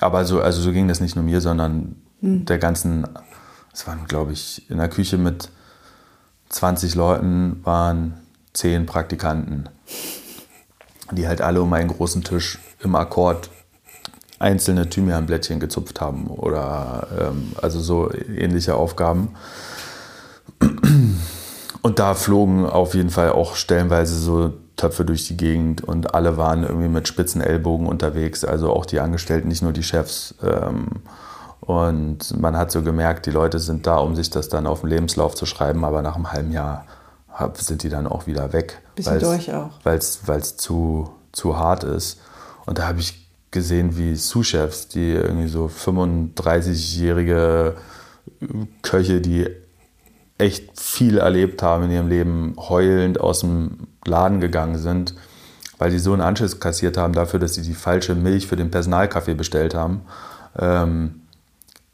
aber 0.00 0.24
so, 0.24 0.40
also 0.40 0.60
so 0.60 0.72
ging 0.72 0.88
das 0.88 1.00
nicht 1.00 1.16
nur 1.16 1.24
mir, 1.24 1.40
sondern 1.40 1.96
mhm. 2.20 2.44
der 2.44 2.58
ganzen, 2.58 3.06
es 3.72 3.86
waren 3.86 4.06
glaube 4.06 4.32
ich 4.32 4.68
in 4.70 4.78
der 4.78 4.88
Küche 4.88 5.16
mit 5.18 5.50
20 6.48 6.94
Leuten 6.94 7.60
waren 7.64 8.14
zehn 8.52 8.84
Praktikanten, 8.84 9.68
die 11.10 11.26
halt 11.26 11.40
alle 11.40 11.62
um 11.62 11.72
einen 11.72 11.88
großen 11.88 12.22
Tisch 12.24 12.58
im 12.80 12.94
Akkord 12.94 13.48
einzelne 14.42 14.90
Thymianblättchen 14.90 15.60
gezupft 15.60 16.00
haben 16.00 16.26
oder 16.26 17.06
ähm, 17.18 17.52
also 17.62 17.80
so 17.80 18.10
ähnliche 18.12 18.74
Aufgaben. 18.74 19.30
Und 21.82 21.98
da 21.98 22.14
flogen 22.14 22.66
auf 22.66 22.94
jeden 22.94 23.10
Fall 23.10 23.30
auch 23.30 23.56
stellenweise 23.56 24.18
so 24.18 24.52
Töpfe 24.76 25.04
durch 25.04 25.26
die 25.26 25.36
Gegend 25.36 25.82
und 25.82 26.14
alle 26.14 26.36
waren 26.36 26.64
irgendwie 26.64 26.88
mit 26.88 27.08
spitzen 27.08 27.40
Ellbogen 27.40 27.86
unterwegs, 27.86 28.44
also 28.44 28.72
auch 28.72 28.86
die 28.86 29.00
Angestellten, 29.00 29.48
nicht 29.48 29.62
nur 29.62 29.72
die 29.72 29.82
Chefs. 29.82 30.34
Ähm, 30.42 30.88
und 31.60 32.40
man 32.40 32.56
hat 32.56 32.72
so 32.72 32.82
gemerkt, 32.82 33.26
die 33.26 33.30
Leute 33.30 33.60
sind 33.60 33.86
da, 33.86 33.98
um 33.98 34.16
sich 34.16 34.30
das 34.30 34.48
dann 34.48 34.66
auf 34.66 34.80
den 34.80 34.90
Lebenslauf 34.90 35.34
zu 35.34 35.46
schreiben, 35.46 35.84
aber 35.84 36.02
nach 36.02 36.16
einem 36.16 36.32
halben 36.32 36.52
Jahr 36.52 36.86
sind 37.54 37.82
die 37.82 37.88
dann 37.88 38.06
auch 38.06 38.26
wieder 38.26 38.52
weg. 38.52 38.82
Bisschen 38.94 39.20
durch 39.20 39.52
auch. 39.54 39.70
Weil 39.84 39.98
es 39.98 40.56
zu, 40.56 41.10
zu 41.30 41.56
hart 41.56 41.84
ist. 41.84 42.20
Und 42.66 42.78
da 42.78 42.88
habe 42.88 43.00
ich 43.00 43.21
gesehen, 43.52 43.96
wie 43.96 44.16
Sous-Chefs, 44.16 44.88
die 44.88 45.12
irgendwie 45.12 45.48
so 45.48 45.66
35-jährige 45.66 47.76
Köche, 48.82 49.20
die 49.20 49.48
echt 50.38 50.80
viel 50.80 51.18
erlebt 51.18 51.62
haben 51.62 51.84
in 51.84 51.90
ihrem 51.92 52.08
Leben, 52.08 52.54
heulend 52.58 53.20
aus 53.20 53.40
dem 53.40 53.86
Laden 54.04 54.40
gegangen 54.40 54.78
sind, 54.78 55.14
weil 55.78 55.90
die 55.90 55.98
so 55.98 56.12
einen 56.12 56.22
Anschiss 56.22 56.58
kassiert 56.58 56.96
haben 56.96 57.12
dafür, 57.12 57.38
dass 57.38 57.54
sie 57.54 57.62
die 57.62 57.74
falsche 57.74 58.14
Milch 58.14 58.46
für 58.46 58.56
den 58.56 58.70
Personalkaffee 58.70 59.34
bestellt 59.34 59.74
haben. 59.74 60.02
Ähm, 60.58 61.22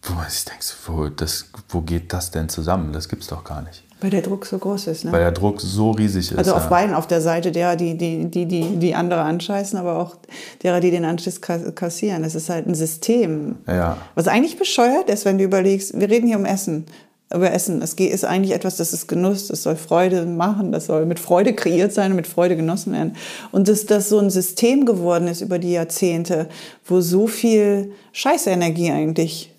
wo 0.02 0.14
man 0.14 0.30
sich 0.30 0.44
denkt, 0.44 0.74
wo, 0.86 1.08
das, 1.08 1.50
wo 1.68 1.82
geht 1.82 2.12
das 2.12 2.30
denn 2.30 2.48
zusammen? 2.48 2.92
Das 2.92 3.08
gibt 3.08 3.22
es 3.22 3.28
doch 3.28 3.44
gar 3.44 3.62
nicht. 3.62 3.84
Weil 4.00 4.10
der 4.10 4.22
Druck 4.22 4.46
so 4.46 4.58
groß 4.58 4.86
ist, 4.86 5.04
ne? 5.04 5.12
Weil 5.12 5.20
der 5.20 5.32
Druck 5.32 5.60
so 5.60 5.90
riesig 5.90 6.30
ist. 6.30 6.38
Also 6.38 6.54
auf 6.54 6.64
ja. 6.64 6.68
beiden, 6.68 6.94
auf 6.94 7.08
der 7.08 7.20
Seite 7.20 7.50
derer, 7.50 7.74
die, 7.74 7.98
die, 7.98 8.26
die, 8.26 8.46
die, 8.46 8.76
die 8.76 8.94
andere 8.94 9.22
anscheißen, 9.22 9.76
aber 9.76 9.98
auch 9.98 10.16
derer, 10.62 10.78
die 10.78 10.92
den 10.92 11.04
Anschiss 11.04 11.40
kassieren. 11.40 12.22
Das 12.22 12.36
ist 12.36 12.48
halt 12.48 12.66
ein 12.66 12.74
System. 12.74 13.56
Ja. 13.66 13.96
Was 14.14 14.28
eigentlich 14.28 14.56
bescheuert 14.56 15.10
ist, 15.10 15.24
wenn 15.24 15.38
du 15.38 15.44
überlegst, 15.44 15.98
wir 15.98 16.08
reden 16.08 16.28
hier 16.28 16.38
um 16.38 16.44
Essen. 16.44 16.86
Über 17.34 17.52
Essen. 17.52 17.82
Es 17.82 17.92
ist 17.94 18.24
eigentlich 18.24 18.54
etwas, 18.54 18.76
das 18.76 18.94
ist 18.94 19.06
Genuss, 19.06 19.48
das 19.48 19.64
soll 19.64 19.76
Freude 19.76 20.24
machen, 20.24 20.72
das 20.72 20.86
soll 20.86 21.04
mit 21.04 21.18
Freude 21.18 21.52
kreiert 21.52 21.92
sein 21.92 22.12
und 22.12 22.16
mit 22.16 22.26
Freude 22.26 22.56
genossen 22.56 22.92
werden. 22.92 23.16
Und 23.50 23.68
dass 23.68 23.84
das 23.84 24.08
so 24.08 24.18
ein 24.18 24.30
System 24.30 24.86
geworden 24.86 25.28
ist 25.28 25.42
über 25.42 25.58
die 25.58 25.72
Jahrzehnte, 25.72 26.48
wo 26.86 27.02
so 27.02 27.26
viel 27.26 27.92
Scheißenergie 28.12 28.92
eigentlich 28.92 29.52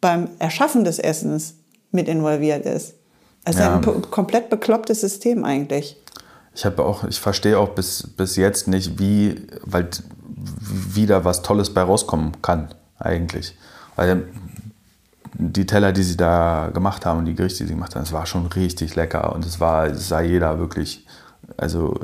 beim 0.00 0.28
Erschaffen 0.38 0.84
des 0.84 0.98
Essens 0.98 1.54
mit 1.90 2.06
involviert 2.06 2.66
ist. 2.66 2.94
Ist 3.44 3.58
Ja. 3.58 3.76
ein 3.76 4.02
komplett 4.10 4.50
beklopptes 4.50 5.00
System 5.00 5.44
eigentlich. 5.44 5.96
Ich 6.54 6.64
habe 6.64 6.84
auch, 6.84 7.04
ich 7.04 7.18
verstehe 7.18 7.58
auch 7.58 7.70
bis, 7.70 8.06
bis 8.16 8.36
jetzt 8.36 8.68
nicht, 8.68 8.98
wie, 8.98 9.46
weil 9.64 9.88
wie 10.36 11.06
da 11.06 11.24
was 11.24 11.42
Tolles 11.42 11.72
bei 11.72 11.82
rauskommen 11.82 12.42
kann, 12.42 12.68
eigentlich. 12.98 13.56
Weil 13.96 14.28
die 15.34 15.66
Teller, 15.66 15.92
die 15.92 16.02
sie 16.02 16.16
da 16.16 16.70
gemacht 16.72 17.06
haben 17.06 17.20
und 17.20 17.24
die 17.24 17.34
Gerichte, 17.34 17.64
die 17.64 17.68
sie 17.68 17.74
gemacht 17.74 17.94
haben, 17.96 18.02
es 18.02 18.12
war 18.12 18.26
schon 18.26 18.46
richtig 18.46 18.94
lecker 18.96 19.32
und 19.34 19.46
es 19.46 19.60
war, 19.60 19.86
es 19.86 20.08
sah 20.08 20.20
jeder 20.20 20.58
wirklich, 20.58 21.06
also 21.56 21.98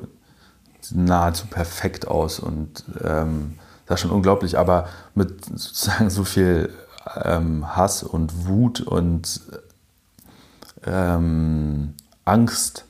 nahezu 0.93 1.47
perfekt 1.47 2.09
aus 2.09 2.41
und 2.41 2.85
ähm, 3.05 3.59
sah 3.87 3.97
schon 3.97 4.11
unglaublich, 4.11 4.59
aber 4.59 4.89
mit 5.15 5.45
sozusagen 5.45 6.09
so 6.11 6.25
viel 6.25 6.71
ähm, 7.23 7.77
Hass 7.77 8.03
und 8.03 8.47
Wut 8.47 8.81
und 8.81 9.41
ähm, 10.89 11.95
Angst, 12.25 12.85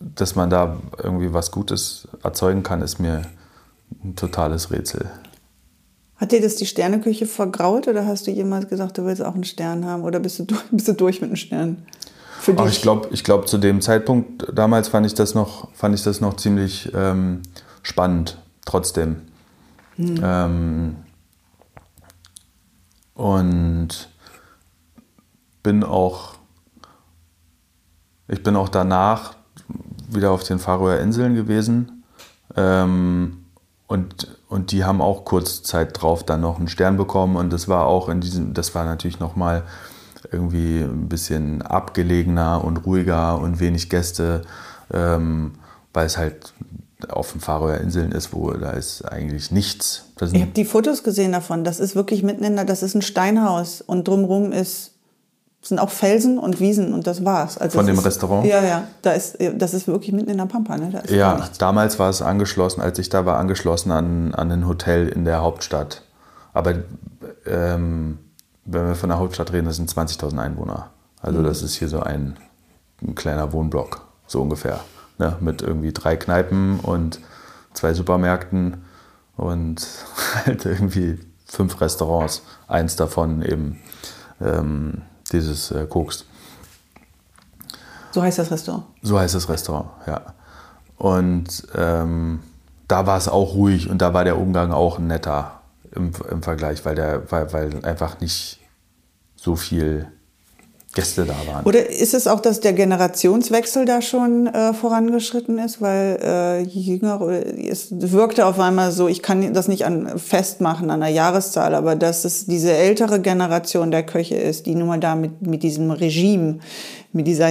dass 0.00 0.34
man 0.34 0.50
da 0.50 0.76
irgendwie 1.02 1.32
was 1.32 1.50
Gutes 1.50 2.08
erzeugen 2.22 2.62
kann, 2.62 2.82
ist 2.82 2.98
mir 2.98 3.22
ein 4.04 4.16
totales 4.16 4.70
Rätsel. 4.70 5.10
Hat 6.16 6.32
dir 6.32 6.40
das 6.40 6.56
die 6.56 6.66
Sterneküche 6.66 7.26
vergraut 7.26 7.86
oder 7.88 8.06
hast 8.06 8.26
du 8.26 8.30
jemals 8.30 8.68
gesagt, 8.68 8.98
du 8.98 9.04
willst 9.04 9.22
auch 9.22 9.34
einen 9.34 9.44
Stern 9.44 9.84
haben 9.84 10.02
oder 10.02 10.20
bist 10.20 10.38
du, 10.38 10.44
durch- 10.44 10.64
bist 10.70 10.88
du 10.88 10.92
durch 10.92 11.20
mit 11.20 11.30
einem 11.30 11.36
Stern? 11.36 11.82
Für 12.40 12.54
dich? 12.54 12.66
ich 12.66 12.82
glaube, 12.82 13.08
ich 13.12 13.24
glaub, 13.24 13.48
zu 13.48 13.58
dem 13.58 13.80
Zeitpunkt 13.80 14.46
damals 14.52 14.88
fand 14.88 15.06
ich 15.06 15.14
das 15.14 15.34
noch, 15.34 15.72
fand 15.74 15.94
ich 15.94 16.02
das 16.02 16.20
noch 16.20 16.36
ziemlich 16.36 16.90
ähm, 16.94 17.42
spannend, 17.82 18.38
trotzdem. 18.64 19.22
Ähm, 19.98 20.96
und 23.14 24.08
bin 25.64 25.82
auch, 25.82 26.37
ich 28.28 28.42
bin 28.42 28.56
auch 28.56 28.68
danach 28.68 29.34
wieder 30.08 30.30
auf 30.30 30.44
den 30.44 30.58
Färöer 30.58 31.00
Inseln 31.00 31.34
gewesen. 31.34 32.04
Ähm, 32.56 33.44
und, 33.86 34.36
und 34.48 34.70
die 34.72 34.84
haben 34.84 35.00
auch 35.00 35.24
kurz 35.24 35.62
Zeit 35.62 36.00
drauf 36.00 36.24
dann 36.24 36.42
noch 36.42 36.58
einen 36.58 36.68
Stern 36.68 36.96
bekommen. 36.96 37.36
Und 37.36 37.52
das 37.52 37.68
war 37.68 37.86
auch 37.86 38.08
in 38.08 38.20
diesem, 38.20 38.54
das 38.54 38.74
war 38.74 38.84
natürlich 38.84 39.18
nochmal 39.18 39.64
irgendwie 40.30 40.80
ein 40.80 41.08
bisschen 41.08 41.62
abgelegener 41.62 42.62
und 42.62 42.78
ruhiger 42.78 43.38
und 43.38 43.60
wenig 43.60 43.88
Gäste, 43.88 44.42
ähm, 44.92 45.52
weil 45.94 46.06
es 46.06 46.18
halt 46.18 46.52
auf 47.08 47.32
den 47.32 47.40
Färöer 47.40 47.78
Inseln 47.78 48.12
ist, 48.12 48.32
wo 48.32 48.50
da 48.50 48.72
ist 48.72 49.02
eigentlich 49.02 49.50
nichts. 49.52 50.04
Ich 50.20 50.42
habe 50.42 50.50
die 50.50 50.64
Fotos 50.64 51.04
gesehen 51.04 51.32
davon. 51.32 51.62
Das 51.62 51.78
ist 51.78 51.94
wirklich 51.94 52.22
mitten 52.22 52.44
in 52.44 52.56
der, 52.56 52.64
das 52.64 52.82
ist 52.82 52.94
ein 52.94 53.02
Steinhaus 53.02 53.80
und 53.80 54.08
drumherum 54.08 54.52
ist 54.52 54.97
sind 55.60 55.78
auch 55.80 55.90
Felsen 55.90 56.38
und 56.38 56.60
Wiesen 56.60 56.94
und 56.94 57.06
das 57.06 57.24
war's. 57.24 57.58
Also 57.58 57.78
Von 57.78 57.86
es 57.88 57.92
dem 57.92 57.98
ist, 57.98 58.06
Restaurant? 58.06 58.46
Ja, 58.46 58.62
ja. 58.62 58.84
Da 59.02 59.12
ist, 59.12 59.38
das 59.56 59.74
ist 59.74 59.88
wirklich 59.88 60.12
mitten 60.12 60.30
in 60.30 60.38
der 60.38 60.46
Pampa. 60.46 60.76
Ne? 60.76 60.90
Da 60.90 61.14
ja, 61.14 61.48
damals 61.58 61.98
war 61.98 62.10
es 62.10 62.22
angeschlossen, 62.22 62.80
als 62.80 62.98
ich 62.98 63.08
da 63.08 63.26
war, 63.26 63.38
angeschlossen 63.38 63.90
an, 63.90 64.34
an 64.34 64.52
ein 64.52 64.66
Hotel 64.68 65.08
in 65.08 65.24
der 65.24 65.40
Hauptstadt. 65.42 66.02
Aber 66.52 66.74
ähm, 67.46 68.18
wenn 68.64 68.86
wir 68.86 68.94
von 68.94 69.08
der 69.08 69.18
Hauptstadt 69.18 69.52
reden, 69.52 69.66
das 69.66 69.76
sind 69.76 69.90
20.000 69.92 70.38
Einwohner. 70.38 70.90
Also 71.20 71.42
das 71.42 71.62
ist 71.62 71.74
hier 71.74 71.88
so 71.88 72.00
ein, 72.00 72.36
ein 73.02 73.14
kleiner 73.14 73.52
Wohnblock, 73.52 74.06
so 74.26 74.40
ungefähr. 74.40 74.80
Ne? 75.18 75.36
Mit 75.40 75.62
irgendwie 75.62 75.92
drei 75.92 76.16
Kneipen 76.16 76.78
und 76.80 77.18
zwei 77.74 77.94
Supermärkten 77.94 78.84
und 79.36 79.86
halt 80.46 80.64
irgendwie 80.64 81.18
fünf 81.46 81.80
Restaurants. 81.80 82.42
Eins 82.68 82.94
davon 82.94 83.42
eben 83.42 83.80
ähm, 84.40 85.02
dieses 85.32 85.70
äh, 85.70 85.86
Koks. 85.86 86.24
So 88.10 88.22
heißt 88.22 88.38
das 88.38 88.50
Restaurant. 88.50 88.84
So 89.02 89.18
heißt 89.18 89.34
das 89.34 89.48
Restaurant, 89.48 89.90
ja. 90.06 90.34
Und 90.96 91.66
ähm, 91.74 92.40
da 92.88 93.06
war 93.06 93.18
es 93.18 93.28
auch 93.28 93.54
ruhig 93.54 93.88
und 93.88 94.02
da 94.02 94.14
war 94.14 94.24
der 94.24 94.38
Umgang 94.38 94.72
auch 94.72 94.98
netter 94.98 95.60
im, 95.92 96.12
im 96.30 96.42
Vergleich, 96.42 96.84
weil, 96.84 96.94
der, 96.94 97.30
weil, 97.30 97.52
weil 97.52 97.84
einfach 97.84 98.20
nicht 98.20 98.60
so 99.36 99.54
viel 99.54 100.10
Gäste 100.98 101.24
da 101.24 101.34
waren. 101.46 101.64
Oder 101.64 101.88
ist 101.90 102.12
es 102.12 102.26
auch, 102.26 102.40
dass 102.40 102.58
der 102.58 102.72
Generationswechsel 102.72 103.84
da 103.84 104.02
schon 104.02 104.48
äh, 104.48 104.74
vorangeschritten 104.74 105.56
ist? 105.58 105.80
Weil 105.80 106.18
äh, 106.20 106.62
jünger, 106.62 107.20
es 107.20 107.88
wirkte 107.92 108.46
auf 108.46 108.58
einmal 108.58 108.90
so, 108.90 109.06
ich 109.06 109.22
kann 109.22 109.54
das 109.54 109.68
nicht 109.68 109.84
an, 109.84 110.18
festmachen 110.18 110.90
an 110.90 110.98
der 110.98 111.10
Jahreszahl, 111.10 111.76
aber 111.76 111.94
dass 111.94 112.24
es 112.24 112.46
diese 112.46 112.72
ältere 112.72 113.20
Generation 113.20 113.92
der 113.92 114.02
Köche 114.02 114.34
ist, 114.34 114.66
die 114.66 114.74
nun 114.74 114.88
mal 114.88 114.98
da 114.98 115.14
mit, 115.14 115.40
mit 115.46 115.62
diesem 115.62 115.92
Regime, 115.92 116.58
mit 117.12 117.28
dieser 117.28 117.48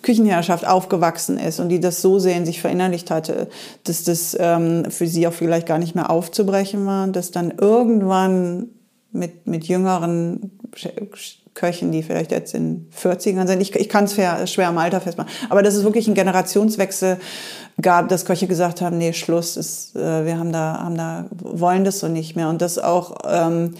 Küchenherrschaft 0.00 0.66
aufgewachsen 0.66 1.38
ist 1.38 1.60
und 1.60 1.68
die 1.68 1.80
das 1.80 2.00
so 2.00 2.18
sehr 2.18 2.36
in 2.36 2.46
sich 2.46 2.62
verinnerlicht 2.62 3.10
hatte, 3.10 3.48
dass 3.84 4.04
das 4.04 4.34
ähm, 4.40 4.86
für 4.88 5.06
sie 5.06 5.28
auch 5.28 5.34
vielleicht 5.34 5.66
gar 5.66 5.78
nicht 5.78 5.94
mehr 5.94 6.08
aufzubrechen 6.08 6.86
war, 6.86 7.08
dass 7.08 7.30
dann 7.30 7.52
irgendwann 7.58 8.70
mit, 9.12 9.46
mit 9.46 9.64
jüngeren 9.68 10.50
Köchen, 11.56 11.90
die 11.90 12.04
vielleicht 12.04 12.30
jetzt 12.30 12.54
in 12.54 12.88
40ern 12.96 13.48
sind. 13.48 13.60
Ich, 13.60 13.74
ich 13.74 13.88
kann 13.88 14.04
es 14.04 14.14
schwer 14.14 14.68
am 14.68 14.78
Alter 14.78 15.00
festmachen. 15.00 15.30
Aber 15.48 15.62
dass 15.62 15.74
es 15.74 15.82
wirklich 15.82 16.06
einen 16.06 16.14
Generationswechsel 16.14 17.18
gab, 17.80 18.08
dass 18.08 18.24
Köche 18.24 18.46
gesagt 18.46 18.80
haben, 18.80 18.98
nee, 18.98 19.12
Schluss 19.12 19.56
ist, 19.56 19.96
äh, 19.96 20.24
wir 20.24 20.38
haben 20.38 20.52
da, 20.52 20.78
haben 20.78 20.96
da, 20.96 21.26
wollen 21.30 21.84
das 21.84 21.98
so 21.98 22.08
nicht 22.08 22.36
mehr. 22.36 22.48
Und 22.48 22.62
dass 22.62 22.78
auch 22.78 23.16
ähm, 23.28 23.74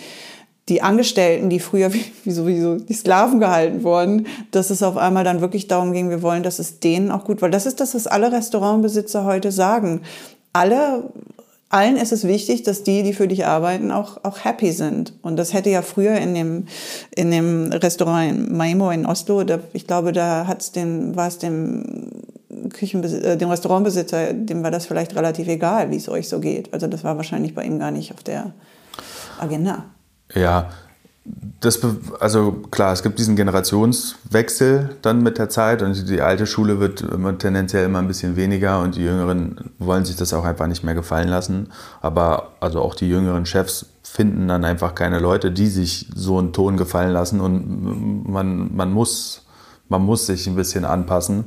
die 0.69 0.83
Angestellten, 0.83 1.51
die 1.51 1.61
früher 1.61 1.93
wie, 1.93 2.05
wie 2.25 2.33
sowieso 2.33 2.77
die 2.77 2.95
Sklaven 2.95 3.39
gehalten 3.39 3.85
wurden, 3.85 4.27
dass 4.51 4.71
es 4.71 4.83
auf 4.83 4.97
einmal 4.97 5.23
dann 5.23 5.41
wirklich 5.41 5.69
darum 5.69 5.93
ging, 5.93 6.11
wir 6.11 6.23
wollen, 6.23 6.43
dass 6.43 6.59
es 6.59 6.81
denen 6.81 7.11
auch 7.11 7.25
gut, 7.25 7.43
weil 7.43 7.51
das 7.51 7.67
ist 7.67 7.81
das, 7.81 7.95
was 7.95 8.07
alle 8.07 8.33
Restaurantbesitzer 8.33 9.25
heute 9.25 9.53
sagen. 9.53 10.01
Alle 10.53 11.05
allen 11.69 11.97
ist 11.97 12.13
es 12.13 12.25
wichtig, 12.25 12.63
dass 12.63 12.85
die, 12.85 13.03
die 13.03 13.13
für 13.13 13.29
dich 13.29 13.47
arbeiten, 13.47 13.91
auch, 13.91 14.19
auch 14.23 14.45
happy 14.45 14.73
sind. 14.73 15.13
Und 15.23 15.37
das 15.37 15.53
hätte 15.53 15.71
ja 15.71 15.83
früher 15.83 16.17
in 16.17 16.35
dem, 16.35 16.67
in 17.15 17.31
dem 17.31 17.73
Restaurant 17.73 18.31
in 18.31 18.57
Maimo 18.57 18.91
in 18.91 19.07
Oslo, 19.07 19.43
da, 19.45 19.59
ich 19.73 19.87
glaube, 19.87 20.13
da 20.13 20.47
hat's 20.47 20.73
den, 20.73 21.17
war 21.17 21.29
es 21.29 21.39
dem 21.39 22.11
Küchenbesitzer, 22.73 23.33
äh, 23.33 23.37
dem 23.37 23.51
Restaurantbesitzer, 23.51 24.33
dem 24.33 24.63
war 24.63 24.71
das 24.71 24.87
vielleicht 24.87 25.17
relativ 25.17 25.49
egal, 25.49 25.91
wie 25.91 25.97
es 25.97 26.09
euch 26.09 26.29
so 26.29 26.41
geht. 26.41 26.73
Also 26.73 26.87
das 26.87 27.05
war 27.05 27.17
wahrscheinlich 27.17 27.55
bei 27.55 27.65
ihm 27.65 27.79
gar 27.79 27.91
nicht 27.91 28.13
auf 28.13 28.23
der 28.23 28.53
Agenda. 29.39 29.85
Ja, 30.35 30.71
das, 31.61 31.81
also 32.21 32.53
klar, 32.71 32.93
es 32.93 33.03
gibt 33.03 33.19
diesen 33.19 33.35
Generationswechsel 33.35 34.97
dann 35.03 35.23
mit 35.23 35.39
der 35.39 35.49
Zeit 35.49 35.83
und 35.83 36.09
die 36.09 36.21
alte 36.21 36.47
Schule 36.47 36.81
wird 36.81 37.01
immer, 37.01 37.37
tendenziell 37.37 37.87
immer 37.87 37.99
ein 37.99 38.09
bisschen 38.09 38.37
weniger 38.37 38.81
und 38.81 38.97
die 38.97 39.03
Jüngeren 39.03 39.73
wollen 39.79 40.05
sich 40.05 40.17
das 40.17 40.35
auch 40.35 40.45
einfach 40.45 40.67
nicht 40.67 40.85
mehr 40.85 40.95
gefallen 40.95 41.29
lassen. 41.29 41.69
Aber 42.01 42.53
also 42.61 42.83
auch 42.83 42.95
die 42.95 43.09
jüngeren 43.09 43.47
Chefs 43.47 43.87
finden 44.03 44.49
dann 44.49 44.65
einfach 44.65 44.95
keine 44.95 45.19
Leute, 45.19 45.51
die 45.51 45.67
sich 45.67 46.09
so 46.15 46.39
einen 46.39 46.53
Ton 46.53 46.77
gefallen 46.77 47.13
lassen 47.13 47.41
und 47.41 48.29
man, 48.31 48.75
man, 48.75 48.93
muss, 48.93 49.47
man 49.89 50.03
muss 50.03 50.27
sich 50.27 50.47
ein 50.47 50.57
bisschen 50.57 50.85
anpassen. 50.85 51.45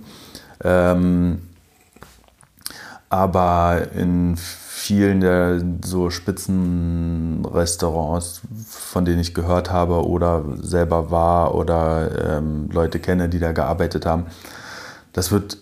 Ähm, 0.63 1.39
aber 3.09 3.87
in 3.95 4.37
vielen 4.79 5.19
der 5.19 5.61
so 5.83 6.09
Spitzenrestaurants, 6.09 8.39
von 8.67 9.03
denen 9.03 9.19
ich 9.19 9.33
gehört 9.33 9.71
habe 9.71 10.07
oder 10.07 10.45
selber 10.61 11.11
war 11.11 11.53
oder 11.53 12.37
ähm, 12.37 12.69
Leute 12.71 12.99
kenne, 12.99 13.27
die 13.27 13.39
da 13.39 13.51
gearbeitet 13.51 14.05
haben, 14.05 14.27
das 15.11 15.31
wird 15.31 15.57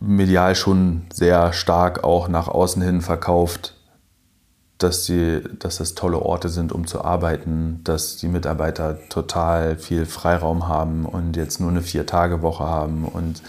medial 0.00 0.54
schon 0.54 1.02
sehr 1.12 1.52
stark 1.52 2.04
auch 2.04 2.28
nach 2.28 2.48
außen 2.48 2.80
hin 2.80 3.02
verkauft, 3.02 3.74
dass, 4.78 5.04
die, 5.04 5.42
dass 5.58 5.76
das 5.76 5.94
tolle 5.94 6.20
Orte 6.20 6.48
sind, 6.48 6.72
um 6.72 6.86
zu 6.86 7.04
arbeiten, 7.04 7.82
dass 7.84 8.16
die 8.16 8.28
Mitarbeiter 8.28 8.98
total 9.08 9.76
viel 9.76 10.06
Freiraum 10.06 10.68
haben 10.68 11.04
und 11.04 11.36
jetzt 11.36 11.60
nur 11.60 11.68
eine 11.70 11.82
Vier-Tage-Woche 11.82 12.64
haben 12.64 13.04
und 13.04 13.40
äh, 13.40 13.42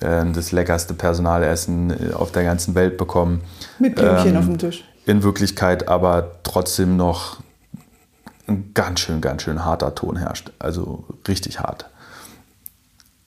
das 0.00 0.52
leckerste 0.52 0.94
Personalessen 0.94 1.90
äh, 1.90 2.12
auf 2.12 2.30
der 2.30 2.44
ganzen 2.44 2.74
Welt 2.74 2.96
bekommen. 2.96 3.40
Mit 3.78 3.96
Blümchen 3.96 4.30
ähm, 4.30 4.36
auf 4.36 4.44
dem 4.44 4.58
Tisch. 4.58 4.84
In 5.06 5.22
Wirklichkeit 5.22 5.88
aber 5.88 6.32
trotzdem 6.42 6.96
noch 6.96 7.38
ein 8.46 8.72
ganz 8.74 9.00
schön, 9.00 9.20
ganz 9.20 9.42
schön 9.42 9.64
harter 9.64 9.94
Ton 9.94 10.16
herrscht. 10.16 10.52
Also 10.58 11.04
richtig 11.26 11.60
hart. 11.60 11.88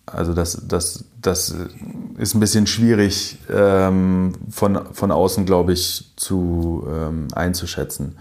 Also 0.06 0.34
das, 0.34 0.62
das, 0.68 1.06
das 1.22 1.56
ist 2.18 2.34
ein 2.34 2.40
bisschen 2.40 2.68
schwierig 2.68 3.40
ähm, 3.50 4.34
von, 4.50 4.94
von 4.94 5.12
außen, 5.12 5.46
glaube 5.46 5.74
ich, 5.74 6.12
zu 6.18 6.86
ähm, 6.90 7.28
einzuschätzen. 7.34 8.18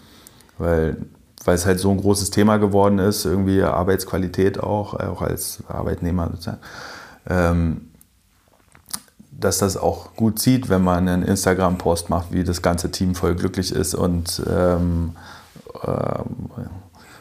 Weil, 0.58 0.98
weil 1.44 1.54
es 1.54 1.66
halt 1.66 1.80
so 1.80 1.90
ein 1.90 1.96
großes 1.96 2.30
Thema 2.30 2.58
geworden 2.58 2.98
ist, 2.98 3.24
irgendwie 3.24 3.62
Arbeitsqualität 3.62 4.60
auch, 4.60 4.94
auch 4.94 5.22
als 5.22 5.62
Arbeitnehmer 5.68 6.28
sozusagen. 6.30 6.60
Ähm, 7.28 7.89
dass 9.40 9.58
das 9.58 9.76
auch 9.76 10.14
gut 10.14 10.38
sieht, 10.38 10.68
wenn 10.68 10.82
man 10.82 11.08
einen 11.08 11.22
Instagram-Post 11.22 12.10
macht, 12.10 12.32
wie 12.32 12.44
das 12.44 12.62
ganze 12.62 12.90
Team 12.90 13.14
voll 13.14 13.34
glücklich 13.34 13.72
ist 13.72 13.94
und 13.94 14.42
ähm, 14.48 15.16
ähm, 15.84 16.50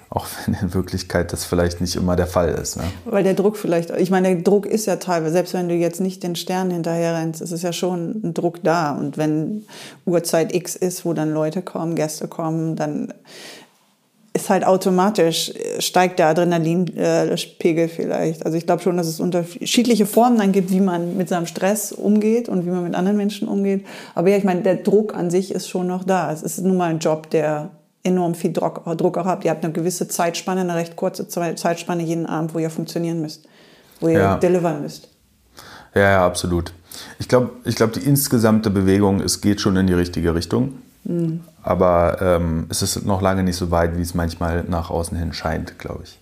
auch 0.09 0.25
wenn 0.45 0.55
in 0.55 0.73
Wirklichkeit 0.73 1.31
das 1.33 1.45
vielleicht 1.45 1.81
nicht 1.81 1.95
immer 1.95 2.15
der 2.15 2.27
Fall 2.27 2.49
ist. 2.49 2.77
Ne? 2.77 2.83
Weil 3.05 3.23
der 3.23 3.35
Druck 3.35 3.57
vielleicht, 3.57 3.91
ich 3.91 4.09
meine, 4.09 4.35
der 4.35 4.41
Druck 4.43 4.65
ist 4.65 4.87
ja 4.87 4.95
teilweise, 4.95 5.33
selbst 5.33 5.53
wenn 5.53 5.69
du 5.69 5.75
jetzt 5.75 6.01
nicht 6.01 6.23
den 6.23 6.35
Stern 6.35 6.71
hinterher 6.71 7.15
rennst, 7.15 7.41
ist 7.41 7.51
es 7.51 7.61
ja 7.61 7.71
schon 7.71 8.21
ein 8.23 8.33
Druck 8.33 8.63
da. 8.63 8.91
Und 8.91 9.17
wenn 9.17 9.65
Uhrzeit 10.05 10.53
X 10.53 10.75
ist, 10.75 11.05
wo 11.05 11.13
dann 11.13 11.31
Leute 11.31 11.61
kommen, 11.61 11.95
Gäste 11.95 12.27
kommen, 12.27 12.75
dann 12.75 13.13
ist 14.41 14.49
halt 14.49 14.65
automatisch, 14.65 15.53
steigt 15.79 16.19
der 16.19 16.27
Adrenalinpegel 16.27 17.87
vielleicht. 17.87 18.45
Also 18.45 18.57
ich 18.57 18.65
glaube 18.65 18.81
schon, 18.81 18.97
dass 18.97 19.07
es 19.07 19.19
unterschiedliche 19.19 20.05
Formen 20.05 20.37
dann 20.37 20.51
gibt, 20.51 20.71
wie 20.71 20.81
man 20.81 21.17
mit 21.17 21.29
seinem 21.29 21.45
Stress 21.45 21.91
umgeht 21.91 22.49
und 22.49 22.65
wie 22.65 22.69
man 22.69 22.83
mit 22.83 22.95
anderen 22.95 23.17
Menschen 23.17 23.47
umgeht. 23.47 23.85
Aber 24.15 24.29
ja, 24.29 24.37
ich 24.37 24.43
meine, 24.43 24.61
der 24.61 24.75
Druck 24.75 25.15
an 25.15 25.29
sich 25.29 25.51
ist 25.51 25.69
schon 25.69 25.87
noch 25.87 26.03
da. 26.03 26.31
Es 26.31 26.43
ist 26.43 26.59
nun 26.59 26.77
mal 26.77 26.89
ein 26.89 26.99
Job, 26.99 27.29
der 27.29 27.71
enorm 28.03 28.35
viel 28.35 28.53
Druck, 28.53 28.83
Druck 28.97 29.17
auch 29.17 29.25
habt. 29.25 29.45
Ihr 29.45 29.51
habt 29.51 29.63
eine 29.63 29.73
gewisse 29.73 30.07
Zeitspanne, 30.07 30.61
eine 30.61 30.75
recht 30.75 30.95
kurze 30.95 31.27
Zeitspanne 31.27 32.03
jeden 32.03 32.25
Abend, 32.25 32.53
wo 32.53 32.59
ihr 32.59 32.69
funktionieren 32.69 33.21
müsst, 33.21 33.45
wo 33.99 34.07
ihr 34.07 34.19
ja. 34.19 34.37
delivern 34.37 34.81
müsst. 34.81 35.09
Ja, 35.95 36.01
ja, 36.01 36.25
absolut. 36.25 36.73
Ich 37.19 37.27
glaube, 37.27 37.51
ich 37.65 37.75
glaub, 37.75 37.93
die 37.93 38.01
insgesamte 38.01 38.69
Bewegung, 38.69 39.21
es 39.21 39.41
geht 39.41 39.61
schon 39.61 39.75
in 39.75 39.87
die 39.87 39.93
richtige 39.93 40.33
Richtung. 40.35 40.79
Mhm. 41.03 41.41
Aber 41.63 42.17
ähm, 42.21 42.67
es 42.69 42.81
ist 42.81 43.05
noch 43.05 43.21
lange 43.21 43.43
nicht 43.43 43.57
so 43.57 43.71
weit, 43.71 43.97
wie 43.97 44.01
es 44.01 44.13
manchmal 44.13 44.63
nach 44.63 44.89
außen 44.89 45.17
hin 45.17 45.33
scheint, 45.33 45.79
glaube 45.79 46.03
ich. 46.03 46.19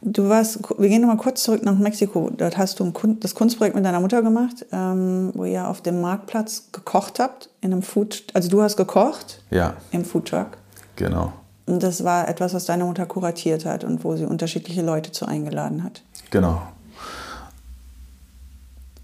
Du 0.00 0.28
warst, 0.28 0.60
wir 0.78 0.88
gehen 0.88 1.00
nochmal 1.00 1.16
kurz 1.16 1.42
zurück 1.42 1.64
nach 1.64 1.76
Mexiko. 1.76 2.30
Dort 2.36 2.56
hast 2.56 2.78
du 2.78 2.92
das 3.18 3.34
Kunstprojekt 3.34 3.74
mit 3.74 3.84
deiner 3.84 3.98
Mutter 3.98 4.22
gemacht, 4.22 4.64
ähm, 4.70 5.32
wo 5.34 5.44
ihr 5.44 5.66
auf 5.66 5.80
dem 5.80 6.00
Marktplatz 6.00 6.68
gekocht 6.70 7.18
habt, 7.18 7.50
in 7.60 7.72
einem 7.72 7.82
Food, 7.82 8.24
also 8.32 8.48
du 8.48 8.62
hast 8.62 8.76
gekocht 8.76 9.42
ja. 9.50 9.74
im 9.90 10.04
Foodtruck. 10.04 10.58
Genau. 10.94 11.32
Und 11.66 11.82
das 11.82 12.04
war 12.04 12.28
etwas, 12.28 12.54
was 12.54 12.64
deine 12.64 12.84
Mutter 12.84 13.06
kuratiert 13.06 13.64
hat 13.64 13.82
und 13.82 14.04
wo 14.04 14.16
sie 14.16 14.24
unterschiedliche 14.24 14.82
Leute 14.82 15.10
zu 15.10 15.26
eingeladen 15.26 15.82
hat. 15.82 16.02
Genau. 16.30 16.62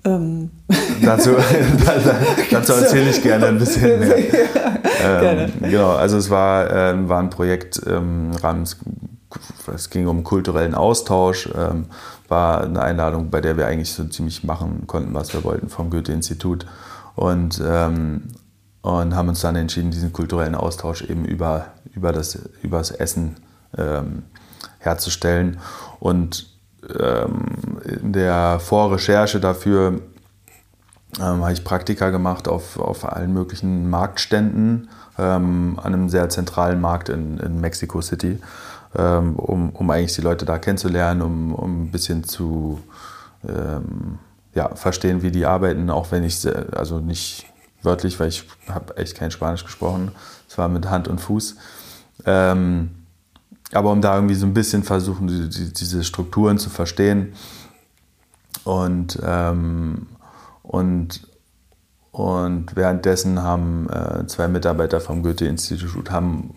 Ähm. 0.05 0.51
Dazu, 1.03 1.31
dazu 2.51 2.73
erzähle 2.73 3.11
ich 3.11 3.23
gerne 3.23 3.47
ein 3.47 3.59
bisschen 3.59 4.01
mehr. 4.01 4.19
Ja, 5.03 5.23
ähm, 5.23 5.53
genau, 5.61 5.91
also 5.91 6.17
es 6.17 6.31
war, 6.31 6.71
äh, 6.71 7.09
war 7.09 7.21
ein 7.21 7.31
Projekt 7.31 7.81
ähm, 7.87 8.33
es 9.75 9.91
ging 9.91 10.07
um 10.07 10.23
kulturellen 10.23 10.75
Austausch, 10.75 11.49
ähm, 11.57 11.87
war 12.29 12.63
eine 12.63 12.81
Einladung, 12.81 13.31
bei 13.31 13.41
der 13.41 13.57
wir 13.57 13.67
eigentlich 13.67 13.93
so 13.93 14.05
ziemlich 14.05 14.45
machen 14.45 14.87
konnten, 14.87 15.15
was 15.15 15.33
wir 15.33 15.43
wollten 15.43 15.69
vom 15.69 15.91
Goethe-Institut. 15.91 16.67
Und 17.17 17.61
ähm, 17.65 18.23
und 18.85 19.15
haben 19.15 19.31
uns 19.31 19.41
dann 19.41 19.57
entschieden, 19.57 19.91
diesen 19.91 20.13
kulturellen 20.13 20.55
Austausch 20.55 21.01
eben 21.05 21.25
über, 21.25 21.69
über, 21.95 22.13
das, 22.13 22.39
über 22.63 22.77
das 22.79 22.91
Essen 22.91 23.37
ähm, 23.79 24.25
herzustellen. 24.79 25.59
Und 26.01 26.54
ähm, 26.99 27.79
in 27.85 28.13
der 28.13 28.61
Vorrecherche 28.61 29.41
dafür 29.41 30.01
ähm, 31.19 31.43
habe 31.43 31.53
ich 31.53 31.65
Praktika 31.65 32.11
gemacht 32.11 32.49
auf, 32.49 32.79
auf 32.79 33.05
allen 33.11 33.33
möglichen 33.33 33.89
Marktständen 33.89 34.89
ähm, 35.19 35.79
an 35.83 35.95
einem 35.95 36.09
sehr 36.09 36.29
zentralen 36.29 36.81
Markt 36.81 37.09
in, 37.09 37.39
in 37.39 37.61
Mexico 37.61 38.01
City, 38.01 38.39
ähm, 38.97 39.37
um, 39.37 39.71
um 39.71 39.91
eigentlich 39.91 40.15
die 40.15 40.23
Leute 40.23 40.45
da 40.45 40.59
kennenzulernen, 40.59 41.23
um, 41.23 41.55
um 41.55 41.85
ein 41.85 41.91
bisschen 41.91 42.25
zu 42.25 42.81
ähm, 43.49 44.19
ja, 44.55 44.75
verstehen, 44.75 45.23
wie 45.23 45.31
die 45.31 45.47
arbeiten, 45.47 45.91
auch 45.91 46.11
wenn 46.11 46.25
ich 46.25 46.47
also 46.75 46.99
nicht 46.99 47.47
wörtlich, 47.83 48.19
weil 48.19 48.29
ich 48.29 48.45
habe 48.69 48.97
echt 48.97 49.17
kein 49.17 49.31
Spanisch 49.31 49.65
gesprochen. 49.65 50.13
Es 50.49 50.57
war 50.59 50.69
mit 50.69 50.89
Hand 50.89 51.09
und 51.09 51.21
Fuß. 51.21 51.57
Ähm, 52.25 52.91
aber 53.73 53.91
um 53.91 54.01
da 54.01 54.15
irgendwie 54.15 54.35
so 54.35 54.47
ein 54.47 54.55
bisschen 54.55 54.83
versuchen, 54.83 55.27
die, 55.27 55.49
die, 55.49 55.73
diese 55.73 56.05
Strukturen 56.05 56.59
zu 56.59 56.71
verstehen. 56.71 57.35
Und, 58.65 59.19
ähm, 59.25 60.07
und, 60.63 61.27
und 62.13 62.77
währenddessen 62.77 63.43
haben 63.43 63.89
äh, 63.91 64.27
zwei 64.27 64.49
Mitarbeiter 64.49 65.01
vom 65.01 65.23
Goethe-Institut 65.23 66.11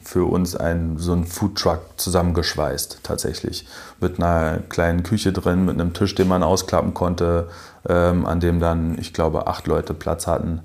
für 0.03 0.25
uns 0.25 0.55
einen, 0.55 0.99
so 0.99 1.13
einen 1.13 1.25
Foodtruck 1.25 1.81
zusammengeschweißt, 1.97 2.99
tatsächlich. 3.03 3.67
Mit 3.99 4.19
einer 4.19 4.59
kleinen 4.69 5.03
Küche 5.03 5.33
drin, 5.33 5.65
mit 5.65 5.79
einem 5.79 5.93
Tisch, 5.93 6.13
den 6.13 6.27
man 6.27 6.43
ausklappen 6.43 6.93
konnte, 6.93 7.49
ähm, 7.89 8.25
an 8.25 8.39
dem 8.39 8.59
dann, 8.59 8.97
ich 8.99 9.13
glaube, 9.13 9.47
acht 9.47 9.67
Leute 9.67 9.93
Platz 9.93 10.27
hatten 10.27 10.61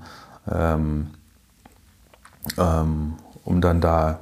ähm, 0.51 1.09
ähm, 2.59 3.15
um 3.45 3.61
dann 3.61 3.81
da 3.81 4.21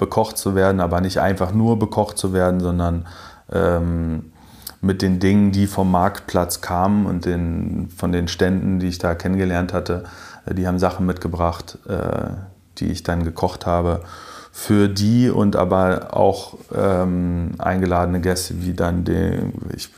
bekocht 0.00 0.38
zu 0.38 0.56
werden, 0.56 0.80
aber 0.80 1.00
nicht 1.00 1.18
einfach 1.20 1.52
nur 1.52 1.78
bekocht 1.78 2.18
zu 2.18 2.32
werden, 2.32 2.58
sondern 2.58 3.06
ähm, 3.52 4.32
mit 4.80 5.02
den 5.02 5.20
Dingen, 5.20 5.52
die 5.52 5.66
vom 5.66 5.90
Marktplatz 5.90 6.62
kamen 6.62 7.06
und 7.06 7.26
den, 7.26 7.90
von 7.94 8.10
den 8.10 8.26
Ständen, 8.26 8.80
die 8.80 8.88
ich 8.88 8.98
da 8.98 9.14
kennengelernt 9.14 9.72
hatte, 9.72 10.04
äh, 10.46 10.54
die 10.54 10.66
haben 10.66 10.78
Sachen 10.78 11.06
mitgebracht, 11.06 11.78
äh, 11.86 12.30
die 12.78 12.86
ich 12.86 13.02
dann 13.02 13.22
gekocht 13.22 13.66
habe 13.66 14.02
für 14.52 14.88
die 14.88 15.30
und 15.30 15.54
aber 15.54 16.16
auch 16.16 16.54
ähm, 16.74 17.52
eingeladene 17.58 18.20
Gäste, 18.20 18.62
wie 18.62 18.72
dann 18.72 19.04
den, 19.04 19.52
ich 19.76 19.90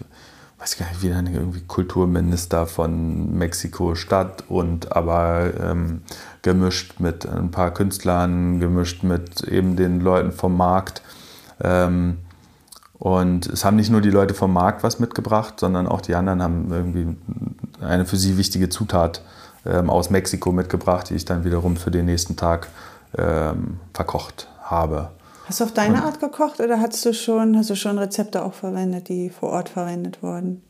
weiß 0.63 0.77
gar 0.77 0.89
nicht, 0.89 1.03
wie 1.03 1.09
dann 1.09 1.27
irgendwie 1.27 1.61
Kulturminister 1.63 2.67
von 2.67 3.37
Mexiko-Stadt 3.37 4.45
und 4.49 4.95
aber 4.95 5.51
ähm, 5.61 6.03
gemischt 6.43 7.01
mit 7.01 7.27
ein 7.27 7.51
paar 7.51 7.73
Künstlern, 7.73 8.61
gemischt 8.61 9.03
mit 9.03 9.43
eben 9.43 9.75
den 9.75 10.01
Leuten 10.01 10.31
vom 10.31 10.57
Markt. 10.57 11.03
Ähm, 11.61 12.19
und 12.95 13.47
es 13.47 13.65
haben 13.65 13.75
nicht 13.75 13.91
nur 13.91 14.01
die 14.01 14.11
Leute 14.11 14.35
vom 14.35 14.53
Markt 14.53 14.85
was 14.85 15.01
mitgebracht, 15.01 15.59
sondern 15.59 15.89
auch 15.89 16.01
die 16.01 16.15
anderen 16.15 16.41
haben 16.41 16.71
irgendwie 16.71 17.17
eine 17.81 18.07
für 18.07 18.17
sie 18.17 18.39
wichtige 18.39 18.69
Zutat 18.69 19.23
ähm, 19.67 19.91
aus 19.91 20.11
Mexiko 20.11 20.53
mitgebracht, 20.53 21.11
die 21.11 21.15
ich 21.15 21.25
dann 21.25 21.43
wiederum 21.45 21.77
für 21.77 21.91
den 21.91 22.05
nächsten 22.05 22.37
Tag 22.37 22.69
ähm, 23.19 23.81
verkocht 23.93 24.47
habe. 24.63 25.11
Hast 25.45 25.61
du 25.61 25.65
auf 25.65 25.73
deine 25.73 25.97
und, 25.97 26.03
Art 26.03 26.21
gekocht 26.21 26.61
oder 26.61 26.81
hast 26.81 27.05
du 27.05 27.13
schon, 27.13 27.57
hast 27.57 27.71
du 27.71 27.77
schon 27.77 27.99
Rezepte 27.99 28.45
auch 28.45 28.55
verwendet, 28.55 29.09
die 29.09 29.31
vor 29.31 29.51
Ort 29.51 29.69
verwendet 29.69 30.23
wurden? 30.23 30.63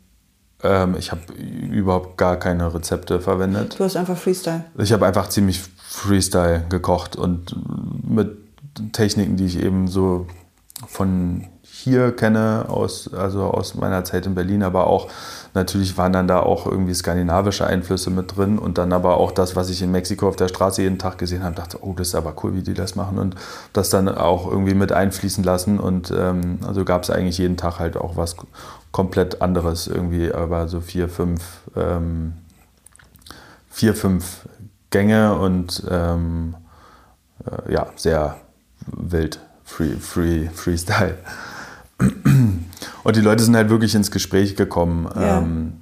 Ähm, 0.62 0.96
ich 0.98 1.10
habe 1.10 1.32
überhaupt 1.32 2.16
gar 2.16 2.36
keine 2.36 2.72
Rezepte 2.72 3.20
verwendet. 3.20 3.78
Du 3.78 3.84
hast 3.84 3.96
einfach 3.96 4.16
Freestyle. 4.16 4.64
Ich 4.78 4.92
habe 4.92 5.06
einfach 5.06 5.28
ziemlich 5.28 5.60
Freestyle 5.88 6.64
gekocht 6.68 7.16
und 7.16 7.56
mit 8.08 8.38
Techniken, 8.92 9.36
die 9.36 9.46
ich 9.46 9.62
eben 9.62 9.88
so 9.88 10.26
von 10.86 11.46
hier 11.82 12.14
kenne, 12.14 12.66
aus, 12.68 13.12
also 13.12 13.44
aus 13.44 13.74
meiner 13.74 14.04
Zeit 14.04 14.26
in 14.26 14.34
Berlin, 14.34 14.62
aber 14.62 14.86
auch 14.86 15.08
natürlich 15.52 15.98
waren 15.98 16.12
dann 16.12 16.28
da 16.28 16.40
auch 16.40 16.66
irgendwie 16.66 16.94
skandinavische 16.94 17.66
Einflüsse 17.66 18.10
mit 18.10 18.36
drin 18.36 18.58
und 18.58 18.78
dann 18.78 18.92
aber 18.92 19.16
auch 19.16 19.32
das, 19.32 19.56
was 19.56 19.68
ich 19.68 19.82
in 19.82 19.90
Mexiko 19.90 20.28
auf 20.28 20.36
der 20.36 20.48
Straße 20.48 20.82
jeden 20.82 20.98
Tag 20.98 21.18
gesehen 21.18 21.42
habe, 21.42 21.56
dachte, 21.56 21.78
oh, 21.82 21.94
das 21.96 22.08
ist 22.08 22.14
aber 22.14 22.34
cool, 22.42 22.54
wie 22.54 22.62
die 22.62 22.74
das 22.74 22.94
machen 22.94 23.18
und 23.18 23.34
das 23.72 23.90
dann 23.90 24.08
auch 24.08 24.48
irgendwie 24.48 24.74
mit 24.74 24.92
einfließen 24.92 25.42
lassen 25.42 25.80
und 25.80 26.12
ähm, 26.16 26.60
also 26.66 26.84
gab 26.84 27.02
es 27.02 27.10
eigentlich 27.10 27.38
jeden 27.38 27.56
Tag 27.56 27.78
halt 27.78 27.96
auch 27.96 28.16
was 28.16 28.36
komplett 28.92 29.42
anderes 29.42 29.88
irgendwie, 29.88 30.32
aber 30.32 30.68
so 30.68 30.80
vier, 30.80 31.08
fünf, 31.08 31.42
ähm, 31.74 32.34
vier, 33.70 33.94
fünf 33.94 34.46
Gänge 34.90 35.34
und 35.34 35.82
ähm, 35.90 36.54
äh, 37.44 37.72
ja, 37.72 37.86
sehr 37.96 38.36
wild, 38.86 39.40
free, 39.64 39.96
free, 39.96 40.48
Freestyle. 40.48 41.16
Und 43.04 43.16
die 43.16 43.20
Leute 43.20 43.42
sind 43.42 43.56
halt 43.56 43.70
wirklich 43.70 43.94
ins 43.94 44.10
Gespräch 44.10 44.56
gekommen 44.56 45.08
ja. 45.14 45.38
ähm, 45.38 45.74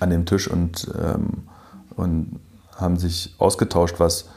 an 0.00 0.10
dem 0.10 0.26
Tisch 0.26 0.48
und, 0.48 0.90
ähm, 1.00 1.44
und 1.96 2.40
haben 2.76 2.98
sich 2.98 3.34
ausgetauscht, 3.38 3.96
was 3.98 4.28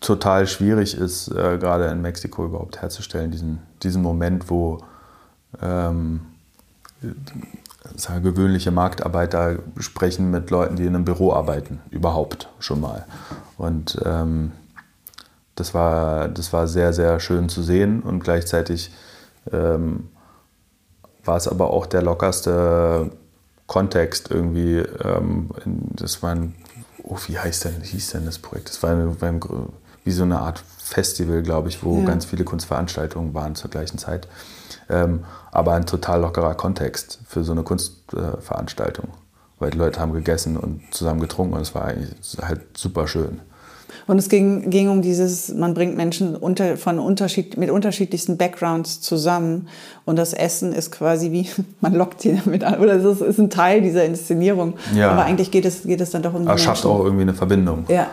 total 0.00 0.46
schwierig 0.46 0.94
ist, 0.96 1.28
äh, 1.28 1.58
gerade 1.58 1.86
in 1.86 2.02
Mexiko 2.02 2.44
überhaupt 2.44 2.82
herzustellen, 2.82 3.30
diesen, 3.30 3.60
diesen 3.82 4.02
Moment, 4.02 4.50
wo, 4.50 4.78
ähm, 5.62 6.20
gewöhnliche 8.22 8.70
Marktarbeiter 8.70 9.58
sprechen 9.78 10.30
mit 10.30 10.50
Leuten, 10.50 10.76
die 10.76 10.84
in 10.84 10.94
einem 10.94 11.04
Büro 11.04 11.32
arbeiten, 11.32 11.80
überhaupt 11.90 12.48
schon 12.58 12.80
mal. 12.80 13.06
Und 13.56 13.98
ähm, 14.04 14.52
das, 15.54 15.74
war, 15.74 16.28
das 16.28 16.52
war 16.52 16.68
sehr, 16.68 16.92
sehr 16.92 17.20
schön 17.20 17.48
zu 17.48 17.62
sehen 17.62 18.00
und 18.02 18.22
gleichzeitig 18.22 18.92
ähm, 19.52 20.08
war 21.24 21.36
es 21.36 21.48
aber 21.48 21.70
auch 21.70 21.86
der 21.86 22.02
lockerste 22.02 23.10
Kontext 23.66 24.30
irgendwie. 24.30 24.78
Ähm, 24.78 25.50
das 25.64 26.22
war 26.22 26.32
ein, 26.32 26.54
oh, 27.02 27.16
wie 27.26 27.38
heißt 27.38 27.64
denn, 27.64 27.80
hieß 27.82 28.12
denn 28.12 28.26
das 28.26 28.38
Projekt? 28.38 28.68
Das 28.68 28.82
war 28.82 28.90
ein, 28.90 29.40
wie 30.04 30.10
so 30.10 30.22
eine 30.22 30.40
Art 30.40 30.62
Festival, 30.78 31.42
glaube 31.42 31.68
ich, 31.68 31.84
wo 31.84 32.00
ja. 32.00 32.06
ganz 32.06 32.24
viele 32.24 32.44
Kunstveranstaltungen 32.44 33.34
waren 33.34 33.54
zur 33.54 33.70
gleichen 33.70 33.98
Zeit. 33.98 34.26
Ähm, 34.88 35.24
aber 35.52 35.74
ein 35.74 35.86
total 35.86 36.20
lockerer 36.22 36.54
Kontext 36.54 37.20
für 37.26 37.44
so 37.44 37.52
eine 37.52 37.62
Kunstveranstaltung. 37.62 39.08
Weil 39.58 39.70
die 39.70 39.78
Leute 39.78 40.00
haben 40.00 40.12
gegessen 40.12 40.56
und 40.56 40.82
zusammen 40.90 41.20
getrunken 41.20 41.54
und 41.54 41.60
es 41.60 41.74
war 41.74 41.84
eigentlich 41.84 42.14
halt 42.40 42.76
super 42.76 43.06
schön. 43.06 43.40
Und 44.06 44.18
es 44.18 44.28
ging, 44.28 44.70
ging 44.70 44.88
um 44.88 45.02
dieses, 45.02 45.52
man 45.54 45.74
bringt 45.74 45.96
Menschen 45.96 46.36
unter, 46.36 46.76
von 46.76 46.98
Unterschied, 46.98 47.56
mit 47.56 47.70
unterschiedlichsten 47.70 48.36
Backgrounds 48.36 49.00
zusammen. 49.00 49.68
Und 50.04 50.16
das 50.16 50.32
Essen 50.32 50.72
ist 50.72 50.90
quasi 50.90 51.30
wie, 51.30 51.48
man 51.80 51.94
lockt 51.94 52.20
sie 52.22 52.38
damit 52.44 52.64
an. 52.64 52.80
Oder 52.80 52.94
es 52.94 53.20
ist, 53.20 53.38
ein 53.38 53.50
Teil 53.50 53.80
dieser 53.80 54.04
Inszenierung. 54.04 54.74
Ja. 54.94 55.10
Aber 55.10 55.24
eigentlich 55.24 55.50
geht 55.50 55.64
es, 55.64 55.82
geht 55.84 56.00
es 56.00 56.10
dann 56.10 56.22
doch 56.22 56.34
um 56.34 56.46
Aber 56.46 56.58
schafft 56.58 56.84
auch 56.84 57.04
irgendwie 57.04 57.22
eine 57.22 57.34
Verbindung. 57.34 57.84
Ja. 57.88 58.08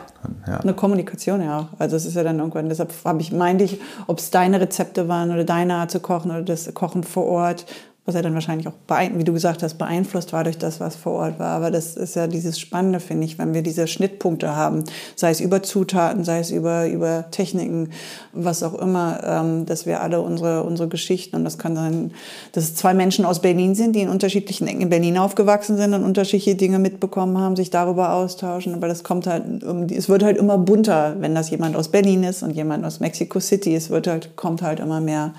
ja. 0.47 0.57
Eine 0.57 0.73
Kommunikation 0.73 1.41
ja 1.41 1.59
auch. 1.59 1.79
Also 1.79 1.95
es 1.95 2.05
ist 2.05 2.15
ja 2.15 2.23
dann 2.23 2.39
irgendwann, 2.39 2.69
deshalb 2.69 2.93
habe 3.05 3.21
ich, 3.21 3.31
meinte 3.31 3.63
ich, 3.63 3.79
ob 4.07 4.19
es 4.19 4.29
deine 4.29 4.59
Rezepte 4.61 5.07
waren 5.07 5.31
oder 5.31 5.43
deine 5.43 5.75
Art 5.75 5.91
zu 5.91 5.99
kochen 5.99 6.31
oder 6.31 6.43
das 6.43 6.73
Kochen 6.73 7.03
vor 7.03 7.25
Ort 7.25 7.65
was 8.07 8.15
er 8.15 8.21
dann 8.21 8.33
wahrscheinlich 8.33 8.67
auch, 8.69 8.73
wie 9.15 9.23
du 9.25 9.33
gesagt 9.33 9.61
hast, 9.63 9.73
beeinflusst 9.73 10.31
war 10.31 10.45
durch 10.45 10.57
das, 10.57 10.79
was 10.79 10.95
vor 10.95 11.11
Ort 11.11 11.39
war. 11.39 11.49
Aber 11.49 11.71
das 11.71 11.97
ist 11.97 12.15
ja 12.15 12.27
dieses 12.27 12.57
Spannende, 12.57 13.01
finde 13.01 13.25
ich, 13.25 13.37
wenn 13.37 13.53
wir 13.53 13.61
diese 13.61 13.85
Schnittpunkte 13.85 14.55
haben, 14.55 14.85
sei 15.17 15.29
es 15.29 15.41
über 15.41 15.61
Zutaten, 15.61 16.23
sei 16.23 16.39
es 16.39 16.49
über, 16.49 16.87
über 16.87 17.25
Techniken, 17.31 17.89
was 18.31 18.63
auch 18.63 18.75
immer, 18.75 19.19
ähm, 19.25 19.65
dass 19.65 19.85
wir 19.85 19.99
alle 19.99 20.21
unsere, 20.21 20.63
unsere 20.63 20.87
Geschichten, 20.87 21.35
und 21.35 21.43
das 21.43 21.57
kann 21.57 21.75
sein, 21.75 22.11
dass 22.53 22.63
es 22.63 22.75
zwei 22.75 22.93
Menschen 22.93 23.25
aus 23.25 23.41
Berlin 23.41 23.75
sind, 23.75 23.93
die 23.93 24.03
in 24.03 24.09
unterschiedlichen 24.09 24.69
Ecken 24.69 24.83
in 24.83 24.89
Berlin 24.89 25.17
aufgewachsen 25.17 25.75
sind 25.75 25.93
und 25.93 26.05
unterschiedliche 26.05 26.55
Dinge 26.55 26.79
mitbekommen 26.79 27.37
haben, 27.37 27.57
sich 27.57 27.71
darüber 27.71 28.13
austauschen. 28.13 28.73
Aber 28.73 28.87
das 28.87 29.03
kommt 29.03 29.27
halt, 29.27 29.43
es 29.91 30.07
wird 30.07 30.23
halt 30.23 30.37
immer 30.37 30.57
bunter, 30.57 31.17
wenn 31.19 31.35
das 31.35 31.49
jemand 31.49 31.75
aus 31.75 31.89
Berlin 31.89 32.23
ist 32.23 32.41
und 32.41 32.51
jemand 32.51 32.85
aus 32.85 33.01
Mexico 33.01 33.41
City. 33.41 33.75
Es 33.75 33.89
wird 33.89 34.07
halt, 34.07 34.37
kommt 34.37 34.61
halt 34.61 34.79
immer 34.79 35.01
mehr 35.01 35.33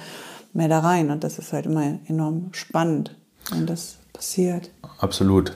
mehr 0.53 0.68
da 0.68 0.80
rein. 0.80 1.11
Und 1.11 1.24
das 1.24 1.38
ist 1.38 1.53
halt 1.53 1.66
immer 1.66 1.99
enorm 2.07 2.49
spannend, 2.53 3.16
wenn 3.51 3.66
das 3.66 3.96
passiert. 4.12 4.70
Absolut. 4.99 5.53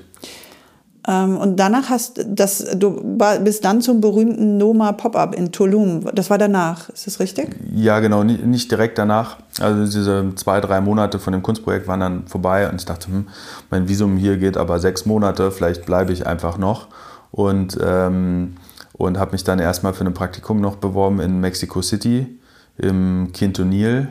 Ähm, 1.06 1.36
und 1.36 1.56
danach 1.56 1.90
hast 1.90 2.24
das, 2.28 2.64
du 2.76 3.18
bist 3.42 3.64
dann 3.64 3.80
zum 3.80 4.00
berühmten 4.00 4.56
Noma 4.56 4.92
Pop-Up 4.92 5.34
in 5.34 5.50
Tulum. 5.50 6.04
Das 6.14 6.30
war 6.30 6.38
danach, 6.38 6.88
ist 6.90 7.08
das 7.08 7.18
richtig? 7.18 7.56
Ja, 7.74 7.98
genau, 7.98 8.22
nicht 8.22 8.70
direkt 8.70 8.98
danach. 8.98 9.38
Also 9.58 9.84
diese 9.84 10.32
zwei, 10.36 10.60
drei 10.60 10.80
Monate 10.80 11.18
von 11.18 11.32
dem 11.32 11.42
Kunstprojekt 11.42 11.88
waren 11.88 12.00
dann 12.00 12.26
vorbei 12.28 12.68
und 12.68 12.76
ich 12.76 12.84
dachte, 12.84 13.08
hm, 13.08 13.28
mein 13.70 13.88
Visum 13.88 14.16
hier 14.16 14.36
geht 14.36 14.56
aber 14.56 14.78
sechs 14.78 15.04
Monate, 15.04 15.50
vielleicht 15.50 15.86
bleibe 15.86 16.12
ich 16.12 16.26
einfach 16.26 16.56
noch. 16.56 16.86
Und, 17.32 17.78
ähm, 17.84 18.56
und 18.92 19.18
habe 19.18 19.32
mich 19.32 19.42
dann 19.42 19.58
erstmal 19.58 19.94
für 19.94 20.04
ein 20.04 20.14
Praktikum 20.14 20.60
noch 20.60 20.76
beworben 20.76 21.18
in 21.18 21.40
Mexico 21.40 21.82
City 21.82 22.38
im 22.78 23.30
Quintonil 23.32 24.08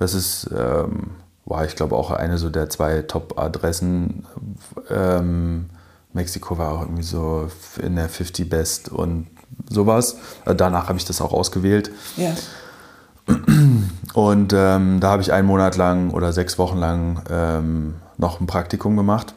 das 0.00 0.14
ist, 0.14 0.50
ähm, 0.56 1.10
war 1.44 1.64
ich 1.66 1.76
glaube 1.76 1.94
auch 1.94 2.10
eine 2.10 2.38
so 2.38 2.48
der 2.48 2.70
zwei 2.70 3.02
Top-Adressen. 3.02 4.26
Ähm, 4.88 5.66
Mexiko 6.14 6.56
war 6.56 6.72
auch 6.72 6.80
irgendwie 6.80 7.02
so 7.02 7.48
in 7.80 7.96
der 7.96 8.08
50 8.08 8.48
Best 8.48 8.88
und 8.88 9.26
sowas. 9.68 10.16
Äh, 10.46 10.54
danach 10.54 10.88
habe 10.88 10.98
ich 10.98 11.04
das 11.04 11.20
auch 11.20 11.34
ausgewählt. 11.34 11.92
Ja. 12.16 12.32
Und 14.14 14.54
ähm, 14.54 15.00
da 15.00 15.10
habe 15.10 15.22
ich 15.22 15.32
einen 15.32 15.46
Monat 15.46 15.76
lang 15.76 16.10
oder 16.12 16.32
sechs 16.32 16.58
Wochen 16.58 16.78
lang 16.78 17.22
ähm, 17.30 17.96
noch 18.16 18.40
ein 18.40 18.46
Praktikum 18.46 18.96
gemacht. 18.96 19.34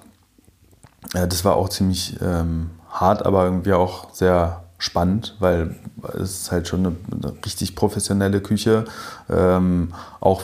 Äh, 1.14 1.28
das 1.28 1.44
war 1.44 1.58
auch 1.58 1.68
ziemlich 1.68 2.18
ähm, 2.22 2.72
hart, 2.90 3.26
aber 3.26 3.44
irgendwie 3.44 3.74
auch 3.74 4.14
sehr 4.14 4.63
spannend, 4.84 5.36
weil 5.40 5.76
es 6.14 6.42
ist 6.42 6.52
halt 6.52 6.68
schon 6.68 6.86
eine, 6.86 6.96
eine 7.10 7.34
richtig 7.46 7.74
professionelle 7.74 8.42
Küche, 8.42 8.84
ähm, 9.30 9.94
auch 10.20 10.44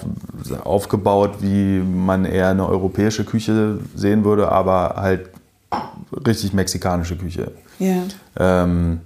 aufgebaut, 0.64 1.42
wie 1.42 1.80
man 1.80 2.24
eher 2.24 2.48
eine 2.48 2.66
europäische 2.66 3.26
Küche 3.26 3.80
sehen 3.96 4.24
würde, 4.24 4.50
aber 4.50 4.96
halt 4.96 5.30
richtig 6.26 6.54
mexikanische 6.54 7.18
Küche. 7.18 7.52
Ja. 7.80 8.04
Ähm, 8.38 9.02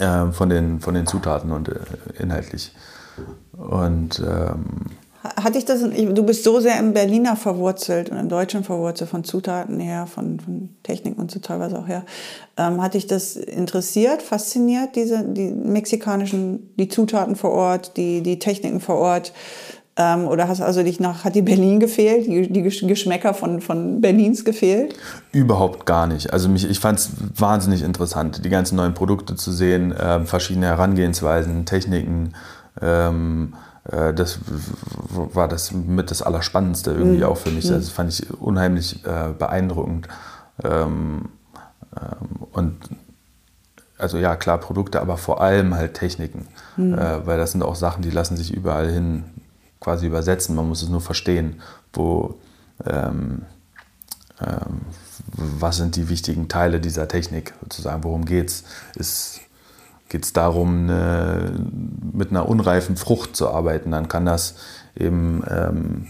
äh, 0.00 0.32
von, 0.32 0.48
den, 0.48 0.80
von 0.80 0.94
den 0.94 1.06
Zutaten 1.06 1.52
und 1.52 1.68
äh, 1.68 1.74
inhaltlich. 2.18 2.74
Und 3.52 4.18
ähm, 4.18 4.86
hatte 5.24 5.56
ich 5.56 5.64
das, 5.64 5.80
du 5.80 6.22
bist 6.22 6.44
so 6.44 6.60
sehr 6.60 6.78
im 6.78 6.92
Berliner 6.92 7.34
verwurzelt 7.34 8.10
und 8.10 8.18
im 8.18 8.28
Deutschen 8.28 8.62
verwurzelt, 8.62 9.08
von 9.08 9.24
Zutaten 9.24 9.80
her, 9.80 10.06
von, 10.06 10.38
von 10.38 10.68
Technik 10.82 11.18
und 11.18 11.30
so 11.30 11.40
teilweise 11.40 11.78
auch 11.78 11.88
her. 11.88 12.04
Ähm, 12.58 12.82
hat 12.82 12.92
dich 12.92 13.06
das 13.06 13.36
interessiert, 13.36 14.20
fasziniert, 14.20 14.96
diese, 14.96 15.24
die 15.24 15.50
mexikanischen, 15.50 16.74
die 16.78 16.88
Zutaten 16.88 17.36
vor 17.36 17.52
Ort, 17.52 17.96
die, 17.96 18.22
die 18.22 18.38
Techniken 18.38 18.80
vor 18.80 18.96
Ort? 18.96 19.32
Ähm, 19.96 20.26
oder 20.26 20.48
hast 20.48 20.60
also 20.60 20.82
dich 20.82 21.00
nach, 21.00 21.24
hat 21.24 21.36
die 21.36 21.42
Berlin 21.42 21.80
gefehlt, 21.80 22.26
die, 22.26 22.52
die 22.52 22.62
Geschmäcker 22.62 23.32
von, 23.32 23.62
von 23.62 24.02
Berlins 24.02 24.44
gefehlt? 24.44 24.94
Überhaupt 25.32 25.86
gar 25.86 26.06
nicht. 26.06 26.32
Also 26.34 26.50
mich, 26.50 26.68
ich 26.68 26.80
fand 26.80 26.98
es 26.98 27.10
wahnsinnig 27.36 27.82
interessant, 27.82 28.44
die 28.44 28.50
ganzen 28.50 28.76
neuen 28.76 28.92
Produkte 28.92 29.36
zu 29.36 29.52
sehen, 29.52 29.92
äh, 29.92 30.20
verschiedene 30.26 30.66
Herangehensweisen, 30.66 31.64
Techniken. 31.64 32.34
Ähm, 32.82 33.54
äh, 33.54 33.73
das 33.84 34.38
war 35.08 35.46
das 35.46 35.72
mit 35.72 36.10
das 36.10 36.22
Allerspannendste 36.22 36.92
irgendwie 36.92 37.18
mhm. 37.18 37.24
auch 37.24 37.36
für 37.36 37.50
mich. 37.50 37.66
Mhm. 37.66 37.74
Das 37.74 37.90
fand 37.90 38.10
ich 38.10 38.30
unheimlich 38.40 39.04
äh, 39.04 39.32
beeindruckend. 39.38 40.08
Ähm, 40.62 41.28
ähm, 41.94 42.46
und 42.52 42.88
also 43.98 44.18
ja, 44.18 44.36
klar, 44.36 44.58
Produkte, 44.58 45.00
aber 45.00 45.18
vor 45.18 45.40
allem 45.40 45.74
halt 45.74 45.94
Techniken. 45.94 46.48
Mhm. 46.76 46.94
Äh, 46.94 47.26
weil 47.26 47.38
das 47.38 47.52
sind 47.52 47.62
auch 47.62 47.76
Sachen, 47.76 48.02
die 48.02 48.10
lassen 48.10 48.36
sich 48.36 48.52
überall 48.54 48.90
hin 48.90 49.24
quasi 49.80 50.06
übersetzen. 50.06 50.56
Man 50.56 50.68
muss 50.68 50.82
es 50.82 50.88
nur 50.88 51.02
verstehen, 51.02 51.60
wo 51.92 52.38
ähm, 52.86 53.42
ähm, 54.40 54.80
was 55.36 55.76
sind 55.76 55.96
die 55.96 56.08
wichtigen 56.08 56.48
Teile 56.48 56.80
dieser 56.80 57.08
Technik, 57.08 57.54
sozusagen, 57.62 58.04
worum 58.04 58.24
geht's, 58.24 58.64
ist 58.94 59.40
geht 60.14 60.24
es 60.24 60.32
darum, 60.32 60.88
eine, 60.88 61.50
mit 62.12 62.30
einer 62.30 62.48
unreifen 62.48 62.96
Frucht 62.96 63.34
zu 63.34 63.50
arbeiten, 63.50 63.90
dann 63.90 64.06
kann 64.06 64.24
das 64.24 64.54
eben 64.94 65.42
ähm, 65.50 66.06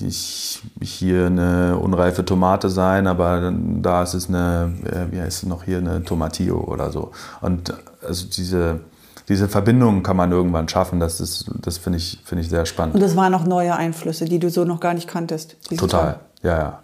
ich, 0.00 0.64
hier 0.82 1.26
eine 1.26 1.78
unreife 1.78 2.24
Tomate 2.24 2.68
sein, 2.70 3.06
aber 3.06 3.54
da 3.54 4.02
ist 4.02 4.14
es 4.14 4.28
eine, 4.28 4.74
äh, 4.84 5.12
wie 5.12 5.20
heißt 5.20 5.44
es 5.44 5.48
noch 5.48 5.62
hier, 5.62 5.78
eine 5.78 6.02
Tomatillo 6.02 6.58
oder 6.58 6.90
so. 6.90 7.12
Und 7.40 7.72
also 8.04 8.26
diese, 8.26 8.80
diese 9.28 9.48
Verbindung 9.48 10.02
kann 10.02 10.16
man 10.16 10.32
irgendwann 10.32 10.68
schaffen. 10.68 10.98
Das, 10.98 11.44
das 11.62 11.78
finde 11.78 11.98
ich, 11.98 12.20
find 12.24 12.40
ich 12.40 12.48
sehr 12.48 12.66
spannend. 12.66 12.96
Und 12.96 13.00
das 13.00 13.14
waren 13.14 13.30
noch 13.30 13.46
neue 13.46 13.76
Einflüsse, 13.76 14.24
die 14.24 14.40
du 14.40 14.50
so 14.50 14.64
noch 14.64 14.80
gar 14.80 14.92
nicht 14.92 15.06
kanntest. 15.06 15.56
Total, 15.78 16.18
ja, 16.42 16.58
ja, 16.58 16.82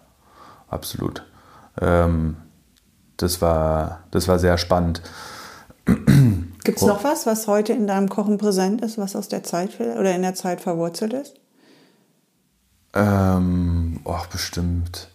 absolut. 0.69 1.23
Ähm, 1.81 2.37
das, 3.17 3.41
war, 3.41 4.05
das 4.11 4.29
war 4.29 4.39
sehr 4.39 4.57
spannend. 4.57 5.01
Gibt 6.63 6.77
es 6.77 6.85
noch 6.85 7.03
was, 7.03 7.25
was 7.25 7.47
heute 7.47 7.73
in 7.73 7.87
deinem 7.87 8.09
Kochen 8.09 8.37
präsent 8.37 8.81
ist, 8.81 8.97
was 8.97 9.15
aus 9.15 9.27
der 9.27 9.43
Zeit 9.43 9.79
oder 9.79 10.15
in 10.15 10.21
der 10.21 10.33
Zeit 10.33 10.61
verwurzelt 10.61 11.13
ist? 11.13 11.35
Ähm, 12.93 13.99
oh, 14.05 14.19
bestimmt. 14.31 15.09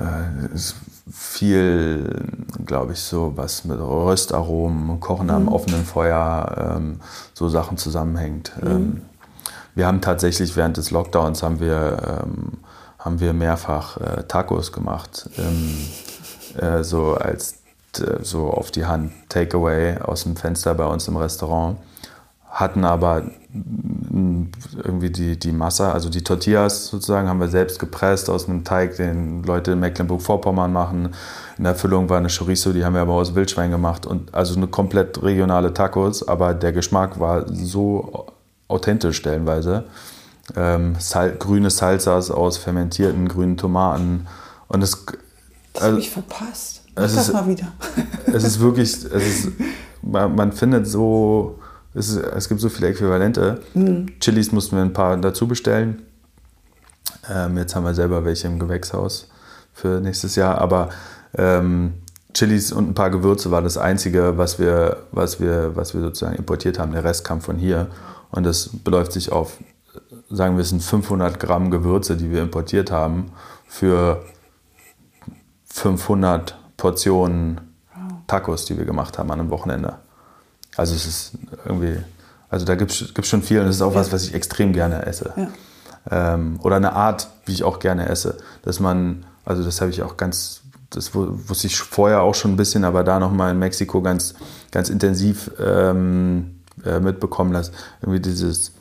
Äh, 0.00 0.54
ist 0.54 0.76
viel, 1.10 2.26
glaube 2.64 2.92
ich, 2.92 3.00
so 3.00 3.32
was 3.36 3.64
mit 3.64 3.78
Röstaromen, 3.78 5.00
Kochen 5.00 5.26
mhm. 5.26 5.32
am 5.32 5.48
offenen 5.48 5.84
Feuer, 5.84 6.76
ähm, 6.76 7.00
so 7.32 7.48
Sachen 7.48 7.76
zusammenhängt. 7.76 8.52
Mhm. 8.62 8.70
Ähm, 8.70 9.02
wir 9.74 9.86
haben 9.86 10.00
tatsächlich 10.00 10.56
während 10.56 10.76
des 10.76 10.90
Lockdowns 10.90 11.42
haben 11.42 11.58
wir, 11.58 12.22
ähm, 12.22 12.58
haben 12.98 13.20
wir 13.20 13.32
mehrfach 13.32 13.96
äh, 13.96 14.22
Tacos 14.24 14.72
gemacht, 14.72 15.28
ähm, 15.36 15.88
äh, 16.58 16.84
so 16.84 17.14
als 17.14 17.63
so 18.22 18.50
auf 18.50 18.70
die 18.70 18.86
Hand 18.86 19.12
Takeaway 19.28 19.98
aus 19.98 20.24
dem 20.24 20.36
Fenster 20.36 20.74
bei 20.74 20.86
uns 20.86 21.08
im 21.08 21.16
Restaurant, 21.16 21.78
hatten 22.50 22.84
aber 22.84 23.24
irgendwie 23.52 25.10
die, 25.10 25.38
die 25.38 25.52
Masse, 25.52 25.92
also 25.92 26.08
die 26.08 26.24
Tortillas 26.24 26.88
sozusagen, 26.88 27.28
haben 27.28 27.40
wir 27.40 27.48
selbst 27.48 27.78
gepresst 27.78 28.28
aus 28.28 28.48
einem 28.48 28.64
Teig, 28.64 28.96
den 28.96 29.44
Leute 29.44 29.72
in 29.72 29.80
Mecklenburg-Vorpommern 29.80 30.72
machen. 30.72 31.14
In 31.56 31.64
der 31.64 31.76
Füllung 31.76 32.08
war 32.08 32.18
eine 32.18 32.28
Chorizo, 32.28 32.72
die 32.72 32.84
haben 32.84 32.94
wir 32.94 33.02
aber 33.02 33.12
aus 33.12 33.34
Wildschwein 33.34 33.70
gemacht 33.70 34.06
und 34.06 34.34
also 34.34 34.56
eine 34.56 34.66
komplett 34.66 35.22
regionale 35.22 35.72
Tacos, 35.72 36.26
aber 36.26 36.52
der 36.54 36.72
Geschmack 36.72 37.20
war 37.20 37.44
so 37.48 38.26
authentisch 38.66 39.18
stellenweise, 39.18 39.84
ähm, 40.56 40.96
Sal 40.98 41.32
grüne 41.32 41.70
Salsas 41.70 42.30
aus 42.30 42.56
fermentierten 42.56 43.28
grünen 43.28 43.56
Tomaten. 43.56 44.26
Und 44.68 44.82
es, 44.82 45.06
das 45.72 45.82
also, 45.82 45.92
habe 45.92 46.00
ich 46.00 46.10
verpasst. 46.10 46.83
Mach 46.96 47.04
es 47.04 47.14
das 47.14 47.28
ist, 47.28 47.34
mal 47.34 47.46
wieder. 47.46 47.72
Es 48.26 48.42
ist 48.42 48.58
wirklich, 48.58 48.92
es 48.92 49.04
ist, 49.04 49.52
man, 50.02 50.34
man 50.34 50.52
findet 50.52 50.86
so, 50.88 51.60
es, 51.94 52.08
ist, 52.08 52.16
es, 52.16 52.48
gibt 52.48 52.60
so 52.60 52.68
viele 52.68 52.88
Äquivalente. 52.88 53.60
Mhm. 53.74 54.18
Chilis 54.18 54.50
mussten 54.50 54.76
wir 54.76 54.82
ein 54.82 54.92
paar 54.92 55.16
dazu 55.16 55.46
bestellen. 55.46 56.02
Ähm, 57.32 57.56
jetzt 57.58 57.76
haben 57.76 57.84
wir 57.84 57.94
selber 57.94 58.24
welche 58.24 58.48
im 58.48 58.58
Gewächshaus 58.58 59.28
für 59.72 60.00
nächstes 60.00 60.34
Jahr. 60.34 60.58
Aber 60.58 60.88
ähm, 61.36 61.94
Chilis 62.32 62.72
und 62.72 62.90
ein 62.90 62.94
paar 62.94 63.10
Gewürze 63.10 63.50
war 63.50 63.62
das 63.62 63.78
Einzige, 63.78 64.36
was 64.36 64.58
wir, 64.58 65.04
was, 65.12 65.38
wir, 65.38 65.76
was 65.76 65.94
wir 65.94 66.00
sozusagen 66.00 66.36
importiert 66.36 66.78
haben. 66.78 66.92
Der 66.92 67.04
Rest 67.04 67.24
kam 67.24 67.40
von 67.40 67.56
hier. 67.56 67.88
Und 68.30 68.44
das 68.44 68.70
beläuft 68.82 69.12
sich 69.12 69.30
auf, 69.30 69.58
sagen 70.28 70.56
wir, 70.56 70.62
es 70.62 70.70
sind 70.70 70.82
500 70.82 71.38
Gramm 71.38 71.70
Gewürze, 71.70 72.16
die 72.16 72.30
wir 72.32 72.42
importiert 72.42 72.90
haben, 72.90 73.30
für 73.68 74.24
500 75.66 76.58
Portionen 76.84 77.62
Tacos, 78.26 78.66
die 78.66 78.76
wir 78.76 78.84
gemacht 78.84 79.16
haben 79.16 79.30
an 79.30 79.40
einem 79.40 79.48
Wochenende. 79.48 79.94
Also 80.76 80.94
es 80.94 81.06
ist 81.06 81.32
irgendwie, 81.64 81.96
also 82.50 82.66
da 82.66 82.74
gibt 82.74 82.90
es 82.90 83.26
schon 83.26 83.42
viel 83.42 83.60
und 83.60 83.68
das 83.68 83.76
ist 83.76 83.80
auch 83.80 83.94
ja. 83.94 84.00
was, 84.00 84.12
was 84.12 84.24
ich 84.24 84.34
extrem 84.34 84.74
gerne 84.74 85.06
esse. 85.06 85.32
Ja. 85.34 86.34
Ähm, 86.34 86.60
oder 86.62 86.76
eine 86.76 86.92
Art, 86.92 87.30
wie 87.46 87.52
ich 87.52 87.64
auch 87.64 87.78
gerne 87.78 88.06
esse. 88.10 88.36
Dass 88.64 88.80
man, 88.80 89.24
also 89.46 89.64
das 89.64 89.80
habe 89.80 89.92
ich 89.92 90.02
auch 90.02 90.18
ganz, 90.18 90.60
das 90.90 91.14
wusste 91.14 91.68
ich 91.68 91.78
vorher 91.78 92.20
auch 92.20 92.34
schon 92.34 92.52
ein 92.52 92.56
bisschen, 92.58 92.84
aber 92.84 93.02
da 93.02 93.18
nochmal 93.18 93.52
in 93.52 93.58
Mexiko 93.58 94.02
ganz, 94.02 94.34
ganz 94.70 94.90
intensiv 94.90 95.52
ähm, 95.58 96.60
äh, 96.84 97.00
mitbekommen, 97.00 97.54
dass 97.54 97.72
irgendwie 98.02 98.20
dieses, 98.20 98.72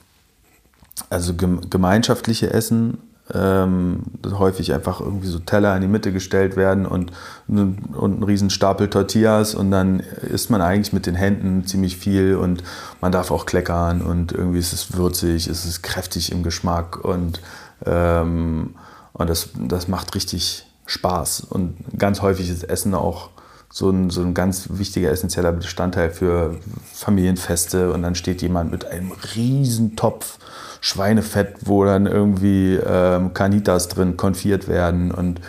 also 1.10 1.34
gemeinschaftliche 1.36 2.52
Essen 2.52 2.98
ähm, 3.34 4.04
häufig 4.32 4.74
einfach 4.74 5.00
irgendwie 5.00 5.28
so 5.28 5.40
Teller 5.40 5.76
in 5.76 5.82
die 5.82 5.88
Mitte 5.88 6.12
gestellt 6.12 6.56
werden 6.56 6.86
und, 6.86 7.12
und 7.48 8.20
ein 8.20 8.24
riesen 8.24 8.50
Stapel 8.50 8.90
Tortillas 8.90 9.56
und 9.56 9.72
dann 9.72 10.00
isst 10.00 10.50
man 10.50 10.62
eigentlich 10.62 10.94
mit 10.94 11.06
den 11.06 11.16
Händen 11.16 11.66
ziemlich 11.66 11.98
viel 11.98 12.36
und 12.36 12.64
man 13.02 13.12
darf 13.12 13.32
auch 13.32 13.46
kleckern 13.46 14.02
und 14.02 14.32
irgendwie 14.32 14.60
ist 14.60 14.74
es 14.74 14.96
würzig, 14.96 15.48
ist 15.48 15.66
es 15.66 15.82
kräftig 15.82 16.32
im 16.32 16.44
Geschmack 16.44 17.04
und, 17.04 17.42
ähm, 17.86 18.76
und 19.14 19.30
das, 19.30 19.50
das 19.56 19.88
macht 19.88 20.16
richtig 20.16 20.66
Spaß. 20.86 21.42
Und 21.42 21.78
ganz 21.98 22.22
häufig 22.22 22.50
ist 22.50 22.64
Essen 22.64 22.94
auch 22.94 23.30
so 23.76 23.90
ein, 23.90 24.12
so 24.12 24.22
ein 24.22 24.36
ganz 24.36 24.68
wichtiger, 24.70 25.10
essentieller 25.10 25.52
Bestandteil 25.52 26.12
für 26.12 26.60
Familienfeste 26.94 27.92
und 27.92 28.04
dann 28.04 28.14
steht 28.14 28.44
jemand 28.44 28.70
mit 28.70 28.86
einem 28.86 29.12
riesen 29.36 29.96
Topf 29.96 30.38
Schweinefett, 30.80 31.56
wo 31.62 31.84
dann 31.84 32.06
irgendwie 32.06 32.76
ähm, 32.76 33.34
Canitas 33.34 33.88
drin 33.88 34.16
konfiert 34.16 34.68
werden 34.68 35.12
und, 35.12 35.42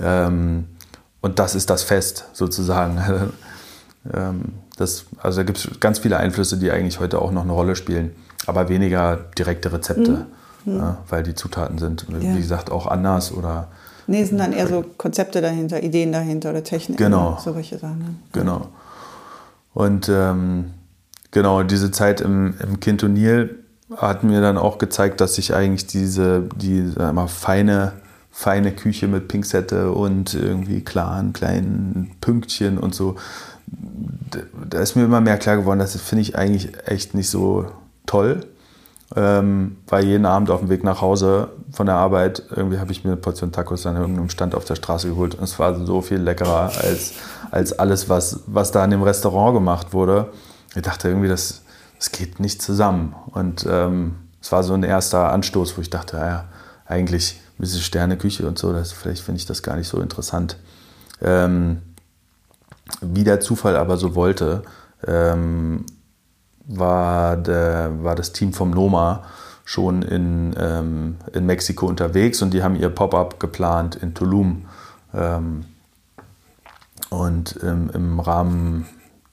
ähm, 0.00 0.66
und 1.22 1.38
das 1.38 1.54
ist 1.54 1.70
das 1.70 1.82
Fest 1.82 2.26
sozusagen. 2.34 3.32
ähm, 4.12 4.52
das, 4.76 5.06
also 5.16 5.40
da 5.40 5.44
gibt 5.44 5.58
es 5.58 5.80
ganz 5.80 6.00
viele 6.00 6.18
Einflüsse, 6.18 6.58
die 6.58 6.70
eigentlich 6.70 7.00
heute 7.00 7.22
auch 7.22 7.30
noch 7.30 7.44
eine 7.44 7.52
Rolle 7.52 7.74
spielen, 7.74 8.14
aber 8.46 8.68
weniger 8.68 9.16
direkte 9.38 9.72
Rezepte, 9.72 10.26
mhm. 10.66 10.76
ja, 10.76 10.98
weil 11.08 11.22
die 11.22 11.34
Zutaten 11.34 11.78
sind, 11.78 12.04
ja. 12.10 12.20
wie 12.20 12.40
gesagt, 12.40 12.70
auch 12.70 12.86
anders 12.86 13.32
oder 13.32 13.68
Nee, 14.06 14.24
sind 14.24 14.38
dann 14.38 14.52
eher 14.52 14.66
so 14.66 14.84
Konzepte 14.96 15.40
dahinter, 15.40 15.82
Ideen 15.82 16.12
dahinter 16.12 16.50
oder 16.50 16.64
Techniken. 16.64 17.02
Genau. 17.02 17.38
Solche 17.42 17.78
Sachen. 17.78 18.22
Genau. 18.32 18.68
Und 19.74 20.08
ähm, 20.08 20.72
genau, 21.30 21.62
diese 21.62 21.90
Zeit 21.90 22.20
im, 22.20 22.54
im 22.62 22.80
Kintonil 22.80 23.58
hat 23.96 24.24
mir 24.24 24.40
dann 24.40 24.58
auch 24.58 24.78
gezeigt, 24.78 25.20
dass 25.20 25.38
ich 25.38 25.54
eigentlich 25.54 25.86
diese 25.86 26.48
die 26.56 26.92
mal, 26.96 27.28
feine, 27.28 27.92
feine 28.30 28.72
Küche 28.72 29.06
mit 29.06 29.28
Pinzette 29.28 29.92
und 29.92 30.34
irgendwie 30.34 30.80
klaren 30.80 31.32
kleinen 31.32 32.12
Pünktchen 32.20 32.78
und 32.78 32.94
so, 32.94 33.16
da 34.70 34.80
ist 34.80 34.96
mir 34.96 35.04
immer 35.04 35.20
mehr 35.20 35.38
klar 35.38 35.56
geworden, 35.56 35.78
das 35.78 35.98
finde 36.00 36.22
ich 36.22 36.36
eigentlich 36.36 36.70
echt 36.86 37.14
nicht 37.14 37.28
so 37.28 37.66
toll. 38.06 38.40
Ähm, 39.14 39.76
weil 39.88 40.04
jeden 40.04 40.24
Abend 40.24 40.50
auf 40.50 40.60
dem 40.60 40.70
Weg 40.70 40.84
nach 40.84 41.00
Hause 41.02 41.48
von 41.70 41.86
der 41.86 41.96
Arbeit, 41.96 42.44
irgendwie 42.50 42.78
habe 42.78 42.92
ich 42.92 43.04
mir 43.04 43.10
eine 43.10 43.20
Portion 43.20 43.52
Tacos 43.52 43.84
an 43.86 43.96
irgendeinem 43.96 44.30
Stand 44.30 44.54
auf 44.54 44.64
der 44.64 44.74
Straße 44.74 45.08
geholt 45.08 45.34
und 45.34 45.44
es 45.44 45.58
war 45.58 45.84
so 45.84 46.00
viel 46.00 46.18
leckerer 46.18 46.72
als, 46.82 47.12
als 47.50 47.78
alles, 47.78 48.08
was, 48.08 48.40
was 48.46 48.70
da 48.72 48.84
in 48.84 48.90
dem 48.90 49.02
Restaurant 49.02 49.54
gemacht 49.54 49.92
wurde. 49.92 50.32
Ich 50.74 50.82
dachte 50.82 51.08
irgendwie, 51.08 51.28
das, 51.28 51.62
es 51.98 52.10
geht 52.10 52.40
nicht 52.40 52.62
zusammen. 52.62 53.14
Und 53.32 53.66
ähm, 53.68 54.16
es 54.40 54.50
war 54.50 54.62
so 54.62 54.72
ein 54.74 54.82
erster 54.82 55.30
Anstoß, 55.30 55.76
wo 55.76 55.82
ich 55.82 55.90
dachte, 55.90 56.16
ja, 56.16 56.46
eigentlich 56.86 57.40
diese 57.58 57.80
Sterneküche 57.80 58.46
und 58.46 58.58
so, 58.58 58.72
das, 58.72 58.92
vielleicht 58.92 59.22
finde 59.22 59.38
ich 59.38 59.46
das 59.46 59.62
gar 59.62 59.76
nicht 59.76 59.88
so 59.88 60.00
interessant. 60.00 60.56
Ähm, 61.20 61.82
wie 63.00 63.24
der 63.24 63.40
Zufall 63.40 63.76
aber 63.76 63.96
so 63.96 64.14
wollte, 64.14 64.62
ähm, 65.06 65.86
war, 66.66 67.36
der, 67.36 68.02
war 68.02 68.14
das 68.14 68.32
Team 68.32 68.52
vom 68.52 68.70
Noma 68.70 69.24
schon 69.64 70.02
in, 70.02 70.54
ähm, 70.58 71.16
in 71.32 71.46
Mexiko 71.46 71.86
unterwegs 71.86 72.42
und 72.42 72.52
die 72.52 72.62
haben 72.62 72.76
ihr 72.76 72.88
Pop-up 72.88 73.40
geplant 73.40 73.96
in 73.96 74.14
Tulum. 74.14 74.66
Ähm, 75.14 75.64
und 77.10 77.56
im 77.56 78.20
Rahmen 78.20 78.86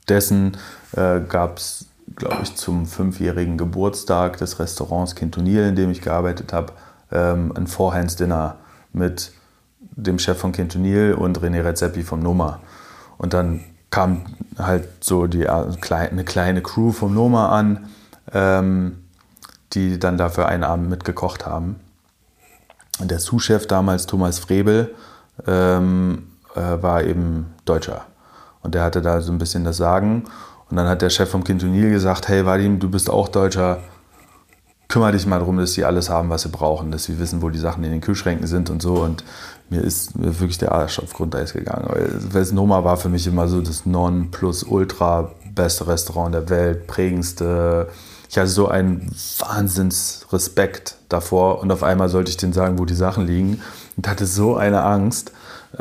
dessen 0.10 0.58
äh, 0.98 1.22
gab 1.22 1.60
es 1.60 1.90
glaube 2.16 2.40
ich, 2.44 2.56
zum 2.56 2.86
fünfjährigen 2.86 3.58
Geburtstag 3.58 4.38
des 4.38 4.60
Restaurants 4.60 5.16
Quintonil, 5.16 5.64
in 5.68 5.76
dem 5.76 5.92
ich 5.92 6.02
gearbeitet 6.02 6.54
habe, 6.54 6.74
ähm, 7.12 7.54
ein 7.56 7.68
Four-Hands-Dinner 7.68 8.58
mit 8.94 9.32
dem 9.80 10.20
Chef 10.20 10.38
von 10.38 10.52
Quintonil 10.52 11.14
und 11.14 11.40
René 11.40 11.64
Redzepi 11.64 12.04
vom 12.04 12.22
Noma. 12.22 12.60
Und 13.18 13.34
dann 13.34 13.64
kam 13.90 14.26
halt 14.58 14.88
so 15.04 15.28
die, 15.28 15.44
äh, 15.44 15.66
eine 15.92 16.24
kleine 16.24 16.62
Crew 16.62 16.92
vom 16.92 17.14
Noma 17.14 17.50
an, 17.50 17.90
ähm, 18.34 19.04
die 19.74 20.00
dann 20.00 20.18
dafür 20.18 20.48
einen 20.48 20.64
Abend 20.64 20.90
mitgekocht 20.90 21.46
haben. 21.46 21.80
Und 23.00 23.12
der 23.12 23.20
Sous-Chef 23.20 23.68
damals, 23.68 24.06
Thomas 24.06 24.40
Frebel, 24.40 24.94
ähm, 25.48 26.28
äh, 26.56 26.82
war 26.82 27.04
eben 27.04 27.54
Deutscher. 27.66 28.06
Und 28.62 28.76
der 28.76 28.84
hatte 28.84 29.02
da 29.02 29.22
so 29.22 29.32
ein 29.32 29.38
bisschen 29.38 29.64
das 29.64 29.78
Sagen. 29.78 30.26
Und 30.70 30.78
dann 30.78 30.88
hat 30.88 31.02
der 31.02 31.10
Chef 31.10 31.30
vom 31.30 31.44
Quintonil 31.44 31.92
gesagt, 31.92 32.28
hey 32.28 32.46
Vadim, 32.46 32.80
du 32.80 32.90
bist 32.90 33.10
auch 33.10 33.30
Deutscher, 33.30 33.80
kümmere 34.88 35.14
dich 35.14 35.26
mal 35.26 35.40
darum, 35.40 35.58
dass 35.58 35.74
sie 35.74 35.86
alles 35.86 36.10
haben, 36.10 36.30
was 36.30 36.42
sie 36.42 36.50
brauchen, 36.50 36.92
dass 36.92 37.06
sie 37.06 37.20
wissen, 37.20 37.42
wo 37.42 37.50
die 37.50 37.60
Sachen 37.60 37.84
in 37.84 37.92
den 37.92 38.02
Kühlschränken 38.02 38.48
sind 38.48 38.70
und 38.70 38.82
so. 38.82 38.96
Und 38.96 39.24
mir 39.70 39.82
ist 39.82 40.17
mir 40.17 40.39
wirklich 40.39 40.57
der 40.57 40.72
Arsch 40.72 40.99
auf 40.99 41.13
Grundeis 41.13 41.53
gegangen. 41.53 41.88
Weil 42.32 42.45
Noma 42.53 42.84
war 42.84 42.97
für 42.97 43.09
mich 43.09 43.28
immer 43.28 43.47
so 43.47 43.61
das 43.61 43.86
Non-Plus-Ultra 43.86 45.32
beste 45.53 45.88
Restaurant 45.88 46.34
der 46.34 46.49
Welt, 46.49 46.88
prägendste. 46.88 47.89
Ich 48.30 48.38
hatte 48.38 48.49
so 48.49 48.67
einen 48.67 49.11
Wahnsinnsrespekt 49.39 50.95
davor 51.09 51.59
und 51.61 51.72
auf 51.72 51.84
einmal 51.84 52.09
sollte 52.09 52.30
ich 52.30 52.38
denen 52.38 52.53
sagen, 52.53 52.80
wo 52.80 52.86
die 52.86 52.95
Sachen 52.95 53.26
liegen 53.26 53.61
und 53.97 54.07
hatte 54.07 54.26
so 54.26 54.55
eine 54.55 54.84
Angst. 54.84 55.32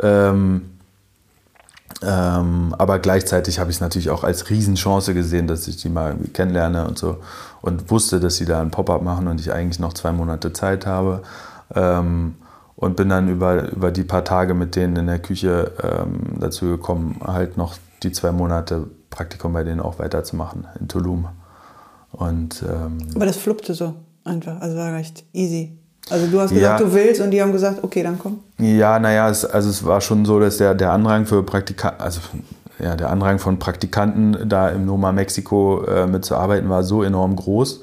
Ähm, 0.01 0.71
ähm, 2.01 2.75
aber 2.77 2.99
gleichzeitig 2.99 3.59
habe 3.59 3.71
ich 3.71 3.77
es 3.77 3.81
natürlich 3.81 4.09
auch 4.09 4.23
als 4.23 4.49
Riesenchance 4.49 5.13
gesehen, 5.13 5.47
dass 5.47 5.67
ich 5.67 5.77
die 5.77 5.89
mal 5.89 6.15
kennenlerne 6.33 6.87
und 6.87 6.97
so. 6.97 7.17
Und 7.61 7.91
wusste, 7.91 8.19
dass 8.19 8.37
sie 8.37 8.45
da 8.45 8.61
ein 8.61 8.71
Pop-up 8.71 9.01
machen 9.01 9.27
und 9.27 9.39
ich 9.41 9.51
eigentlich 9.51 9.79
noch 9.79 9.93
zwei 9.93 10.11
Monate 10.11 10.53
Zeit 10.53 10.85
habe. 10.85 11.23
Ähm, 11.75 12.35
und 12.79 12.95
bin 12.95 13.09
dann 13.09 13.27
über, 13.27 13.69
über 13.71 13.91
die 13.91 14.03
paar 14.03 14.23
Tage 14.23 14.53
mit 14.53 14.77
denen 14.77 14.95
in 14.95 15.07
der 15.07 15.19
Küche 15.19 15.73
ähm, 15.83 16.39
dazu 16.39 16.65
gekommen, 16.65 17.19
halt 17.21 17.57
noch 17.57 17.75
die 18.03 18.13
zwei 18.13 18.31
Monate 18.31 18.87
Praktikum 19.09 19.51
bei 19.51 19.65
denen 19.65 19.81
auch 19.81 19.99
weiterzumachen 19.99 20.65
in 20.79 20.87
Tulum. 20.87 21.27
Und, 22.13 22.63
ähm, 22.63 22.99
aber 23.13 23.25
das 23.25 23.35
fluppte 23.35 23.73
so 23.73 23.95
einfach, 24.23 24.61
also 24.61 24.77
war 24.77 24.93
recht 24.93 25.25
easy. 25.33 25.77
Also 26.09 26.27
du 26.27 26.39
hast 26.39 26.51
gesagt, 26.53 26.79
ja. 26.79 26.85
du 26.85 26.93
willst 26.93 27.19
und 27.19 27.31
die 27.31 27.41
haben 27.41 27.51
gesagt, 27.51 27.83
okay, 27.83 28.01
dann 28.01 28.17
komm. 28.17 28.39
Ja, 28.57 28.97
naja, 28.97 29.29
es, 29.29 29.43
also 29.43 29.69
es 29.69 29.85
war 29.85 29.99
schon 29.99 30.23
so, 30.23 30.39
dass 30.39 30.55
der, 30.57 30.73
der 30.73 30.93
Andrang 30.93 31.25
für 31.25 31.43
Praktikanten, 31.43 32.01
also 32.01 32.21
ja, 32.79 32.95
der 32.95 33.09
Andrang 33.09 33.39
von 33.39 33.59
Praktikanten 33.59 34.47
da 34.47 34.69
im 34.69 34.85
Noma 34.85 35.11
Mexiko 35.11 35.83
äh, 35.83 36.07
mitzuarbeiten 36.07 36.69
war 36.69 36.83
so 36.83 37.03
enorm 37.03 37.35
groß, 37.35 37.81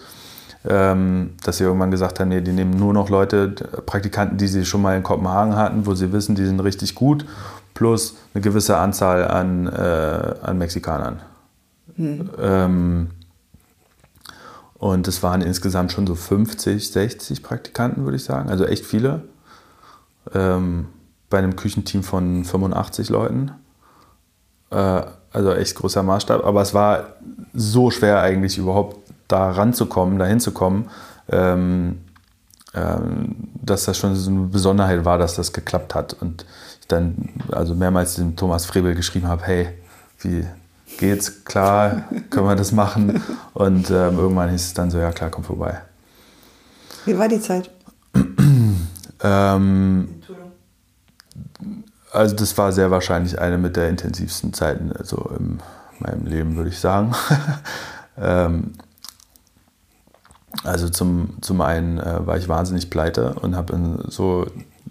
dass 0.69 1.59
sie 1.59 1.65
irgendwann 1.65 1.91
gesagt 1.93 2.19
haben, 2.19 2.29
nee, 2.29 2.41
die 2.41 2.53
nehmen 2.53 2.77
nur 2.77 2.93
noch 2.93 3.09
Leute, 3.09 3.49
Praktikanten, 3.87 4.37
die 4.37 4.49
sie 4.49 4.65
schon 4.65 4.83
mal 4.83 4.97
in 4.97 5.03
Kopenhagen 5.03 5.55
hatten, 5.55 5.87
wo 5.87 5.95
sie 5.95 6.13
wissen, 6.13 6.35
die 6.35 6.45
sind 6.45 6.59
richtig 6.61 6.95
gut, 6.95 7.25
plus 7.75 8.17
eine 8.35 8.43
gewisse 8.43 8.77
Anzahl 8.77 9.29
an, 9.29 9.69
äh, 9.69 10.35
an 10.43 10.59
Mexikanern. 10.59 11.21
Hm. 11.97 12.31
Ähm, 12.41 13.11
und 14.79 15.09
es 15.09 15.23
waren 15.23 15.41
insgesamt 15.41 15.93
schon 15.93 16.07
so 16.07 16.15
50, 16.15 16.91
60 16.91 17.43
Praktikanten, 17.43 18.05
würde 18.05 18.17
ich 18.17 18.25
sagen. 18.25 18.51
Also 18.51 18.65
echt 18.67 18.85
viele. 18.85 19.23
Ähm, 20.35 20.87
bei 21.31 21.39
einem 21.39 21.57
Küchenteam 21.57 22.03
von 22.03 22.45
85 22.45 23.09
Leuten. 23.09 23.53
Äh, 24.71 25.03
also 25.33 25.53
echt 25.53 25.77
großer 25.77 26.03
Maßstab. 26.03 26.45
Aber 26.45 26.61
es 26.61 26.75
war 26.75 27.17
so 27.55 27.91
schwer 27.91 28.21
eigentlich 28.21 28.59
überhaupt 28.59 28.99
da 29.29 29.51
ranzukommen, 29.51 30.19
da 30.19 30.27
hinzukommen. 30.27 30.91
Ähm, 31.29 32.01
ähm, 32.77 33.37
dass 33.63 33.87
das 33.87 33.97
schon 33.97 34.15
so 34.15 34.31
eine 34.31 34.41
Besonderheit 34.49 35.05
war, 35.05 35.17
dass 35.17 35.35
das 35.35 35.53
geklappt 35.53 35.95
hat. 35.95 36.13
Und 36.13 36.45
ich 36.81 36.87
dann 36.87 37.31
also 37.51 37.75
mehrmals 37.75 38.17
dem 38.17 38.37
Thomas 38.37 38.67
Frebel 38.67 38.95
geschrieben 38.95 39.27
habe, 39.29 39.45
hey, 39.45 39.69
wie 40.21 40.45
geht's? 40.99 41.45
Klar, 41.45 42.05
können 42.29 42.47
wir 42.47 42.55
das 42.55 42.73
machen? 42.73 43.23
Und 43.55 43.91
ähm, 43.91 44.19
irgendwann 44.19 44.51
hieß 44.51 44.67
es 44.67 44.75
dann 44.75 44.91
so, 44.91 44.99
ja 44.99 45.11
klar, 45.11 45.31
komm 45.31 45.43
vorbei. 45.43 45.81
Wie 47.07 47.19
war 47.19 47.29
die 47.29 47.41
Zeit? 47.41 47.71
ähm, 49.23 50.09
also 52.13 52.37
das 52.37 52.57
war 52.59 52.73
sehr 52.73 52.91
wahrscheinlich 52.91 53.41
eine 53.41 53.57
mit 53.57 53.77
der 53.77 53.89
intensivsten 53.89 54.53
Zeiten 54.53 54.93
also 54.93 55.31
in 55.39 55.61
meinem 55.99 56.27
Leben, 56.27 56.57
würde 56.57 56.71
ich 56.71 56.79
sagen. 56.79 57.15
ähm, 58.19 58.73
also 60.65 60.89
zum, 60.89 61.41
zum 61.41 61.61
einen 61.61 61.99
äh, 61.99 62.27
war 62.27 62.37
ich 62.37 62.49
wahnsinnig 62.49 62.91
pleite 62.91 63.35
und 63.35 63.57
habe 63.57 64.05
so 64.09 64.47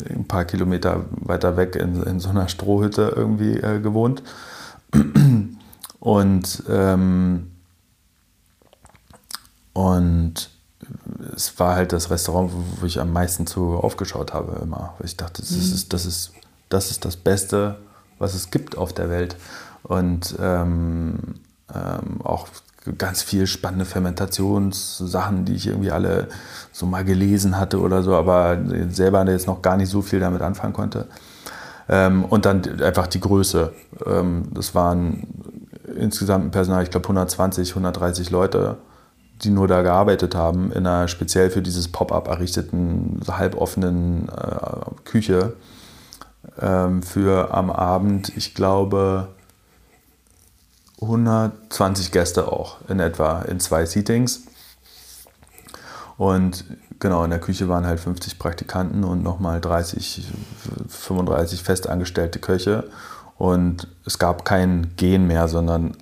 ein 0.09 0.25
paar 0.25 0.45
Kilometer 0.45 1.05
weiter 1.11 1.57
weg 1.57 1.75
in, 1.75 2.01
in 2.03 2.19
so 2.19 2.29
einer 2.29 2.47
Strohhütte 2.47 3.13
irgendwie 3.15 3.57
äh, 3.57 3.79
gewohnt. 3.79 4.23
Und, 6.05 6.61
ähm, 6.69 7.51
und 9.73 10.51
es 11.35 11.57
war 11.59 11.75
halt 11.75 11.93
das 11.93 12.11
Restaurant, 12.11 12.51
wo 12.79 12.85
ich 12.85 13.01
am 13.01 13.11
meisten 13.11 13.47
zu 13.47 13.73
aufgeschaut 13.77 14.31
habe 14.31 14.61
immer. 14.61 14.93
Weil 14.99 15.07
ich 15.07 15.17
dachte, 15.17 15.41
das, 15.41 15.49
mhm. 15.49 15.57
ist, 15.57 15.93
das, 15.93 16.05
ist, 16.05 16.33
das 16.69 16.91
ist 16.91 17.05
das 17.05 17.15
Beste, 17.15 17.79
was 18.19 18.35
es 18.35 18.51
gibt 18.51 18.77
auf 18.77 18.93
der 18.93 19.09
Welt. 19.09 19.35
Und 19.81 20.35
ähm, 20.39 21.17
ähm, 21.73 22.21
auch 22.23 22.49
ganz 22.97 23.23
viel 23.23 23.47
spannende 23.47 23.85
Fermentationssachen, 23.85 25.45
die 25.45 25.55
ich 25.55 25.67
irgendwie 25.67 25.91
alle 25.91 26.27
so 26.71 26.85
mal 26.85 27.03
gelesen 27.03 27.57
hatte 27.57 27.79
oder 27.79 28.03
so, 28.03 28.15
aber 28.15 28.57
selber 28.89 29.25
jetzt 29.29 29.47
noch 29.47 29.61
gar 29.61 29.77
nicht 29.77 29.89
so 29.89 30.01
viel 30.01 30.19
damit 30.19 30.41
anfangen 30.41 30.73
konnte. 30.73 31.07
Ähm, 31.87 32.25
und 32.25 32.45
dann 32.45 32.81
einfach 32.81 33.07
die 33.07 33.19
Größe. 33.19 33.73
Ähm, 34.05 34.45
das 34.51 34.73
waren 34.75 35.27
insgesamt 35.97 36.45
ein 36.45 36.51
Personal, 36.51 36.83
ich 36.83 36.91
glaube 36.91 37.05
120, 37.05 37.69
130 37.69 38.31
Leute, 38.31 38.77
die 39.43 39.49
nur 39.49 39.67
da 39.67 39.81
gearbeitet 39.81 40.35
haben, 40.35 40.71
in 40.71 40.87
einer 40.87 41.07
speziell 41.07 41.49
für 41.49 41.61
dieses 41.61 41.87
Pop-up 41.89 42.27
errichteten, 42.27 43.19
halboffenen 43.27 44.29
äh, 44.29 45.03
Küche. 45.03 45.53
Ähm, 46.59 47.03
für 47.03 47.53
am 47.53 47.69
Abend, 47.69 48.35
ich 48.35 48.55
glaube, 48.55 49.27
120 51.05 52.11
Gäste 52.11 52.51
auch 52.51 52.77
in 52.89 52.99
etwa 52.99 53.41
in 53.43 53.59
zwei 53.59 53.85
Seatings. 53.85 54.43
Und 56.17 56.65
genau, 56.99 57.23
in 57.23 57.29
der 57.29 57.39
Küche 57.39 57.67
waren 57.67 57.85
halt 57.85 57.99
50 57.99 58.39
Praktikanten 58.39 59.03
und 59.03 59.23
nochmal 59.23 59.59
30, 59.61 60.31
35 60.87 61.63
festangestellte 61.63 62.39
Köche. 62.39 62.85
Und 63.37 63.87
es 64.05 64.17
gab 64.17 64.45
kein 64.45 64.95
Gehen 64.95 65.27
mehr, 65.27 65.47
sondern 65.47 65.95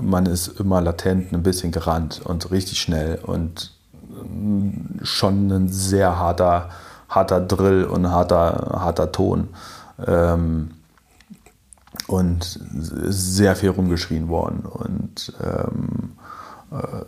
man 0.00 0.26
ist 0.26 0.60
immer 0.60 0.80
latent 0.80 1.32
ein 1.32 1.42
bisschen 1.42 1.72
gerannt 1.72 2.20
und 2.22 2.50
richtig 2.50 2.80
schnell 2.80 3.18
und 3.22 3.72
mm, 4.02 5.02
schon 5.02 5.50
ein 5.50 5.68
sehr 5.68 6.18
harter, 6.18 6.68
harter 7.08 7.40
Drill 7.40 7.84
und 7.84 8.10
harter, 8.10 8.78
harter 8.78 9.10
Ton. 9.10 9.48
Ähm, 10.06 10.75
und 12.06 12.60
sehr 12.70 13.56
viel 13.56 13.70
rumgeschrien 13.70 14.28
worden. 14.28 14.64
Und 14.64 15.32
ähm, 15.42 16.12
äh, 16.70 17.04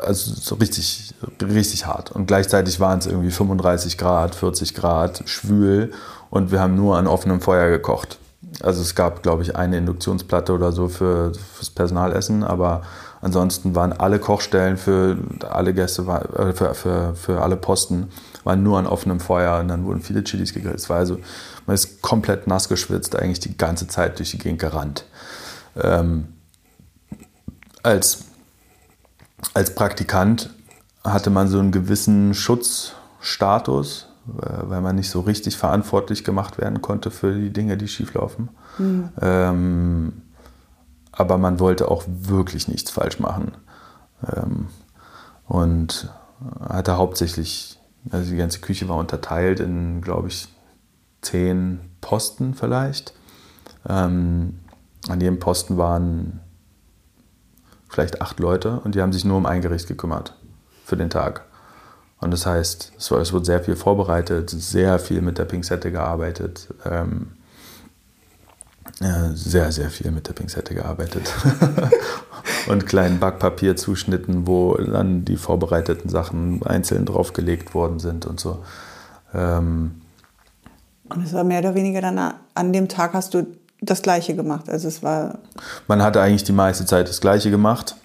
also 0.00 0.34
so 0.34 0.54
richtig, 0.54 1.14
richtig 1.42 1.86
hart. 1.86 2.12
Und 2.12 2.26
gleichzeitig 2.26 2.80
waren 2.80 2.98
es 2.98 3.06
irgendwie 3.06 3.30
35 3.30 3.98
Grad, 3.98 4.34
40 4.34 4.74
Grad, 4.74 5.22
schwül 5.26 5.92
und 6.30 6.50
wir 6.50 6.60
haben 6.60 6.74
nur 6.76 6.96
an 6.96 7.06
offenem 7.06 7.40
Feuer 7.40 7.70
gekocht. 7.70 8.18
Also 8.62 8.80
es 8.80 8.94
gab, 8.94 9.22
glaube 9.22 9.42
ich, 9.42 9.56
eine 9.56 9.78
Induktionsplatte 9.78 10.52
oder 10.52 10.72
so 10.72 10.88
für, 10.88 11.32
fürs 11.34 11.70
Personalessen, 11.70 12.42
aber 12.44 12.82
ansonsten 13.20 13.74
waren 13.74 13.92
alle 13.92 14.18
Kochstellen 14.18 14.76
für 14.76 15.16
alle 15.48 15.74
Gäste, 15.74 16.02
äh, 16.02 16.52
für, 16.52 16.74
für, 16.74 17.14
für 17.14 17.42
alle 17.42 17.56
Posten, 17.56 18.08
waren 18.44 18.62
nur 18.62 18.78
an 18.78 18.86
offenem 18.86 19.20
Feuer 19.20 19.60
und 19.60 19.68
dann 19.68 19.84
wurden 19.84 20.00
viele 20.00 20.24
Chilis 20.24 20.52
gegrillt. 20.52 20.76
Es 20.76 20.90
war 20.90 20.98
also 20.98 21.18
man 21.66 21.74
ist 21.74 22.02
komplett 22.02 22.46
nass 22.46 22.68
geschwitzt, 22.68 23.16
eigentlich 23.16 23.40
die 23.40 23.56
ganze 23.56 23.86
Zeit 23.88 24.18
durch 24.18 24.30
die 24.32 24.38
Gegend 24.38 24.60
gerannt. 24.60 25.04
Ähm, 25.76 26.28
als, 27.82 28.24
als 29.54 29.74
Praktikant 29.74 30.50
hatte 31.04 31.30
man 31.30 31.48
so 31.48 31.58
einen 31.58 31.72
gewissen 31.72 32.34
Schutzstatus, 32.34 34.08
äh, 34.28 34.46
weil 34.62 34.80
man 34.80 34.96
nicht 34.96 35.10
so 35.10 35.20
richtig 35.20 35.56
verantwortlich 35.56 36.24
gemacht 36.24 36.58
werden 36.58 36.82
konnte 36.82 37.10
für 37.10 37.34
die 37.34 37.50
Dinge, 37.50 37.76
die 37.76 37.88
schieflaufen. 37.88 38.48
Mhm. 38.78 39.08
Ähm, 39.20 40.22
aber 41.10 41.38
man 41.38 41.60
wollte 41.60 41.90
auch 41.90 42.04
wirklich 42.06 42.68
nichts 42.68 42.90
falsch 42.90 43.18
machen. 43.18 43.52
Ähm, 44.34 44.68
und 45.46 46.08
hatte 46.60 46.96
hauptsächlich, 46.96 47.78
also 48.10 48.30
die 48.30 48.36
ganze 48.36 48.60
Küche 48.60 48.88
war 48.88 48.96
unterteilt 48.96 49.60
in, 49.60 50.00
glaube 50.00 50.28
ich, 50.28 50.48
zehn 51.22 51.80
Posten 52.00 52.54
vielleicht. 52.54 53.14
Ähm, 53.88 54.58
an 55.08 55.20
jedem 55.20 55.38
Posten 55.38 55.76
waren 55.76 56.40
vielleicht 57.88 58.20
acht 58.20 58.38
Leute 58.40 58.80
und 58.80 58.94
die 58.94 59.02
haben 59.02 59.12
sich 59.12 59.24
nur 59.24 59.36
um 59.36 59.46
ein 59.46 59.62
Gericht 59.62 59.88
gekümmert 59.88 60.36
für 60.84 60.96
den 60.96 61.10
Tag. 61.10 61.46
Und 62.20 62.30
das 62.30 62.46
heißt, 62.46 62.92
es, 62.96 63.10
wurde 63.10 63.44
sehr 63.44 63.60
viel 63.60 63.74
vorbereitet, 63.74 64.50
sehr 64.50 64.98
viel 64.98 65.22
mit 65.22 65.38
der 65.38 65.44
Pinzette 65.44 65.90
gearbeitet. 65.90 66.68
Ähm, 66.84 67.32
sehr, 69.34 69.72
sehr 69.72 69.90
viel 69.90 70.12
mit 70.12 70.28
der 70.28 70.32
Pinzette 70.32 70.74
gearbeitet. 70.74 71.32
und 72.68 72.86
kleinen 72.86 73.18
Backpapierzuschnitten, 73.18 74.46
wo 74.46 74.74
dann 74.76 75.24
die 75.24 75.36
vorbereiteten 75.36 76.08
Sachen 76.08 76.64
einzeln 76.64 77.06
draufgelegt 77.06 77.74
worden 77.74 77.98
sind 77.98 78.26
und 78.26 78.38
so. 78.38 78.64
Ähm, 79.34 80.01
und 81.14 81.24
es 81.24 81.32
war 81.32 81.44
mehr 81.44 81.60
oder 81.60 81.74
weniger 81.74 82.00
dann 82.00 82.34
an 82.54 82.72
dem 82.72 82.88
Tag 82.88 83.12
hast 83.12 83.34
du 83.34 83.46
das 83.80 84.02
Gleiche 84.02 84.34
gemacht. 84.34 84.68
Also 84.68 84.88
es 84.88 85.02
war. 85.02 85.38
Man 85.88 86.02
hatte 86.02 86.20
eigentlich 86.20 86.44
die 86.44 86.52
meiste 86.52 86.86
Zeit 86.86 87.08
das 87.08 87.20
Gleiche 87.20 87.50
gemacht. 87.50 87.96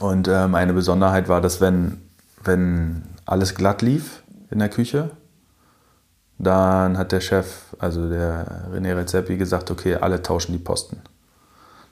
Und 0.00 0.28
ähm, 0.28 0.54
eine 0.54 0.72
Besonderheit 0.72 1.28
war, 1.28 1.40
dass 1.40 1.60
wenn, 1.60 2.00
wenn 2.42 3.04
alles 3.26 3.54
glatt 3.54 3.80
lief 3.80 4.22
in 4.50 4.58
der 4.58 4.68
Küche, 4.68 5.10
dann 6.38 6.98
hat 6.98 7.12
der 7.12 7.20
Chef, 7.20 7.46
also 7.78 8.08
der 8.08 8.68
René 8.72 8.96
Rezepi, 8.96 9.36
gesagt, 9.36 9.70
okay, 9.70 9.94
alle 9.94 10.20
tauschen 10.20 10.52
die 10.52 10.58
Posten. 10.58 11.00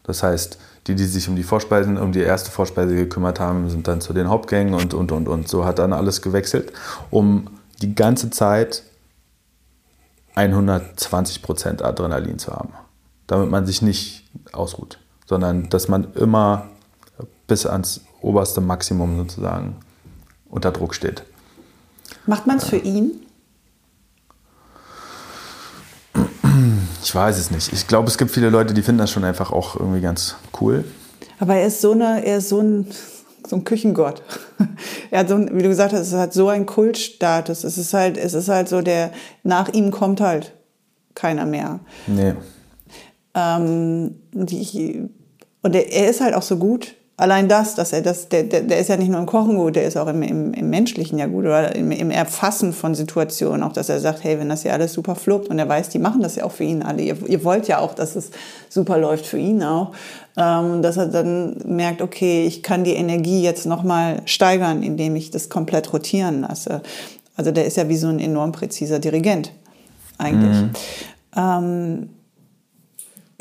Das 0.03 0.25
heißt, 0.25 0.59
die, 0.89 0.97
die 0.97 1.05
sich 1.05 1.29
um 1.29 1.37
die 1.37 1.45
Vorspeisen, 1.45 1.97
um 1.97 2.11
die 2.11 2.21
erste 2.21 2.51
Vorspeise 2.51 2.97
gekümmert 2.97 3.39
haben, 3.39 3.71
sind 3.71 3.87
dann 3.87 4.01
zu 4.01 4.13
den 4.13 4.29
Hauptgängen 4.29 4.75
und, 4.75 4.95
und, 4.95 5.13
und, 5.13 5.29
und. 5.29 5.49
So 5.49 5.65
hat 5.65 5.79
dann 5.79 5.93
alles 5.93 6.23
gewechselt, 6.23 6.73
um 7.11 7.47
die 7.83 7.95
ganze 7.95 8.31
Zeit 8.31 8.83
120% 10.37 11.83
Adrenalin 11.83 12.39
zu 12.39 12.53
haben. 12.53 12.73
Damit 13.27 13.51
man 13.51 13.67
sich 13.67 13.83
nicht 13.83 14.25
ausruht, 14.53 14.99
sondern 15.27 15.69
dass 15.69 15.89
man 15.89 16.13
immer 16.15 16.69
bis 17.47 17.67
ans 17.67 18.03
oberste 18.21 18.61
Maximum 18.61 19.17
sozusagen 19.19 19.77
unter 20.49 20.71
Druck 20.71 20.95
steht. 20.95 21.23
Macht 22.27 22.47
man 22.47 22.59
es 22.59 22.65
für 22.65 22.77
ihn? 22.77 23.13
Ich 27.03 27.15
weiß 27.15 27.39
es 27.39 27.51
nicht. 27.51 27.73
Ich 27.73 27.89
glaube, 27.89 28.09
es 28.09 28.19
gibt 28.19 28.31
viele 28.31 28.51
Leute, 28.51 28.75
die 28.75 28.83
finden 28.83 29.01
das 29.01 29.11
schon 29.11 29.25
einfach 29.25 29.51
auch 29.51 29.77
irgendwie 29.77 30.01
ganz 30.01 30.37
cool. 30.61 30.85
Aber 31.41 31.57
er 31.57 31.67
ist 31.67 31.81
so, 31.81 31.93
eine, 31.93 32.25
er 32.25 32.39
ist 32.39 32.51
so 32.51 32.61
ein 32.61 32.87
so 33.47 33.57
ein 33.57 33.65
Küchengott. 33.65 34.23
er 35.11 35.21
hat 35.21 35.29
so, 35.29 35.39
wie 35.39 35.63
du 35.63 35.69
gesagt 35.69 35.93
hast, 35.93 36.09
es 36.09 36.15
hat 36.15 36.33
so 36.33 36.49
einen 36.49 36.67
Kultstatus. 36.67 37.65
Es 37.65 37.79
ist 37.79 37.95
halt, 37.95 38.17
es 38.17 38.35
ist 38.35 38.49
halt 38.49 38.69
so 38.69 38.81
der, 38.81 39.13
nach 39.43 39.69
ihm 39.73 39.91
kommt 39.91 40.21
halt 40.21 40.53
keiner 41.15 41.47
mehr. 41.47 41.81
Nee. 42.07 42.35
Ähm, 43.35 44.17
die, 44.33 45.09
und 45.63 45.75
er, 45.75 45.93
er 45.93 46.11
ist 46.11 46.21
halt 46.21 46.35
auch 46.35 46.43
so 46.43 46.57
gut 46.57 46.95
allein 47.23 47.49
das, 47.49 47.77
dass 47.77 47.93
er 47.93 48.03
das, 48.03 48.29
der, 48.29 48.43
der, 48.43 48.63
der 48.63 48.81
ist 48.81 48.89
ja 48.89 48.97
nicht 48.97 49.09
nur 49.09 49.21
im 49.21 49.27
Kochen 49.27 49.55
gut, 49.55 49.77
der 49.77 49.85
ist 49.85 49.97
auch 49.97 50.09
im, 50.09 50.23
im, 50.23 50.53
im 50.53 50.71
Menschlichen 50.71 51.19
ja 51.21 51.27
gut 51.27 51.45
oder 51.45 51.75
im, 51.77 51.93
im 51.93 52.11
Erfassen 52.11 52.73
von 52.73 52.97
Situationen, 52.97 53.63
auch 53.63 53.73
dass 53.73 53.89
er 53.89 54.01
sagt, 54.01 54.25
hey, 54.25 54.41
wenn 54.41 54.49
das 54.49 54.65
ja 54.65 54.73
alles 54.73 54.93
super 54.93 55.15
fluppt 55.15 55.47
und 55.49 55.57
er 55.61 55.69
weiß, 55.69 55.89
die 55.91 56.01
machen 56.01 56.21
das 56.21 56.35
ja 56.35 56.45
auch 56.45 56.51
für 56.51 56.65
ihn 56.65 56.83
alle. 56.83 57.01
Ihr, 57.01 57.17
ihr 57.29 57.45
wollt 57.45 57.69
ja 57.69 57.79
auch, 57.79 57.95
dass 57.95 58.17
es 58.17 58.33
super 58.69 58.99
läuft 58.99 59.25
für 59.25 59.39
ihn 59.39 59.63
auch, 59.63 59.93
ähm, 60.37 60.83
dass 60.83 60.97
er 60.97 61.07
dann 61.07 61.59
merkt, 61.65 62.03
okay, 62.03 62.45
ich 62.45 62.65
kann 62.65 62.83
die 62.83 62.95
Energie 62.95 63.41
jetzt 63.41 63.67
nochmal 63.67 64.23
steigern, 64.25 64.83
indem 64.83 65.15
ich 65.15 65.31
das 65.31 65.49
komplett 65.49 65.93
rotieren 65.93 66.41
lasse. 66.41 66.83
Also 67.37 67.53
der 67.53 67.67
ist 67.67 67.77
ja 67.77 67.89
wie 67.89 67.97
so 67.97 68.09
ein 68.09 68.19
enorm 68.19 68.51
präziser 68.51 68.99
Dirigent 68.99 69.53
eigentlich. 70.19 70.61
Mhm. 70.61 70.71
Ähm, 71.37 72.09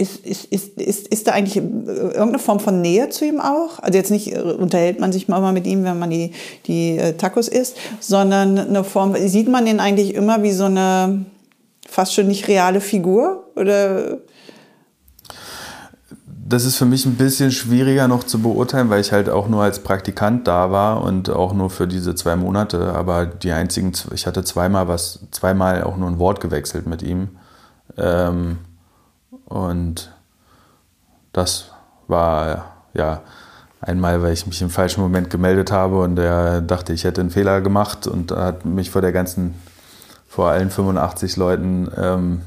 ist, 0.01 0.25
ist, 0.25 0.45
ist, 0.45 0.81
ist, 0.81 1.07
ist 1.07 1.27
da 1.27 1.31
eigentlich 1.31 1.57
irgendeine 1.57 2.39
Form 2.39 2.59
von 2.59 2.81
Nähe 2.81 3.09
zu 3.09 3.23
ihm 3.23 3.39
auch? 3.39 3.79
Also 3.79 3.97
jetzt 3.97 4.09
nicht 4.09 4.35
äh, 4.35 4.39
unterhält 4.39 4.99
man 4.99 5.11
sich 5.11 5.27
mal 5.27 5.51
mit 5.53 5.67
ihm, 5.67 5.83
wenn 5.83 5.99
man 5.99 6.09
die, 6.09 6.31
die 6.65 6.97
äh, 6.97 7.13
Tacos 7.13 7.47
isst, 7.47 7.77
sondern 7.99 8.57
eine 8.57 8.83
Form, 8.83 9.15
sieht 9.27 9.47
man 9.47 9.67
ihn 9.67 9.79
eigentlich 9.79 10.15
immer 10.15 10.41
wie 10.41 10.53
so 10.53 10.65
eine 10.65 11.25
fast 11.87 12.15
schon 12.15 12.27
nicht 12.27 12.47
reale 12.47 12.81
Figur? 12.81 13.43
Oder? 13.55 14.17
Das 16.25 16.65
ist 16.65 16.77
für 16.77 16.85
mich 16.85 17.05
ein 17.05 17.15
bisschen 17.15 17.51
schwieriger 17.51 18.07
noch 18.07 18.23
zu 18.23 18.41
beurteilen, 18.41 18.89
weil 18.89 19.01
ich 19.01 19.11
halt 19.11 19.29
auch 19.29 19.47
nur 19.47 19.61
als 19.61 19.79
Praktikant 19.79 20.47
da 20.47 20.71
war 20.71 21.03
und 21.03 21.29
auch 21.29 21.53
nur 21.53 21.69
für 21.69 21.87
diese 21.87 22.15
zwei 22.15 22.35
Monate. 22.35 22.93
Aber 22.93 23.27
die 23.27 23.51
einzigen, 23.51 23.91
ich 24.15 24.25
hatte 24.25 24.43
zweimal 24.43 24.87
was, 24.87 25.19
zweimal 25.29 25.83
auch 25.83 25.95
nur 25.95 26.09
ein 26.09 26.17
Wort 26.17 26.41
gewechselt 26.41 26.87
mit 26.87 27.03
ihm. 27.03 27.29
Ähm, 27.97 28.57
und 29.51 30.11
das 31.33 31.71
war 32.07 32.73
ja 32.93 33.21
einmal, 33.81 34.21
weil 34.21 34.33
ich 34.33 34.45
mich 34.47 34.61
im 34.61 34.69
falschen 34.69 35.01
Moment 35.01 35.29
gemeldet 35.29 35.71
habe 35.71 36.01
und 36.01 36.17
er 36.17 36.61
dachte, 36.61 36.93
ich 36.93 37.03
hätte 37.03 37.21
einen 37.21 37.31
Fehler 37.31 37.61
gemacht 37.61 38.07
und 38.07 38.31
hat 38.31 38.65
mich 38.65 38.91
vor 38.91 39.01
der 39.01 39.11
ganzen, 39.11 39.55
vor 40.27 40.49
allen 40.49 40.69
85 40.69 41.35
Leuten 41.35 41.91
ähm, 41.97 42.41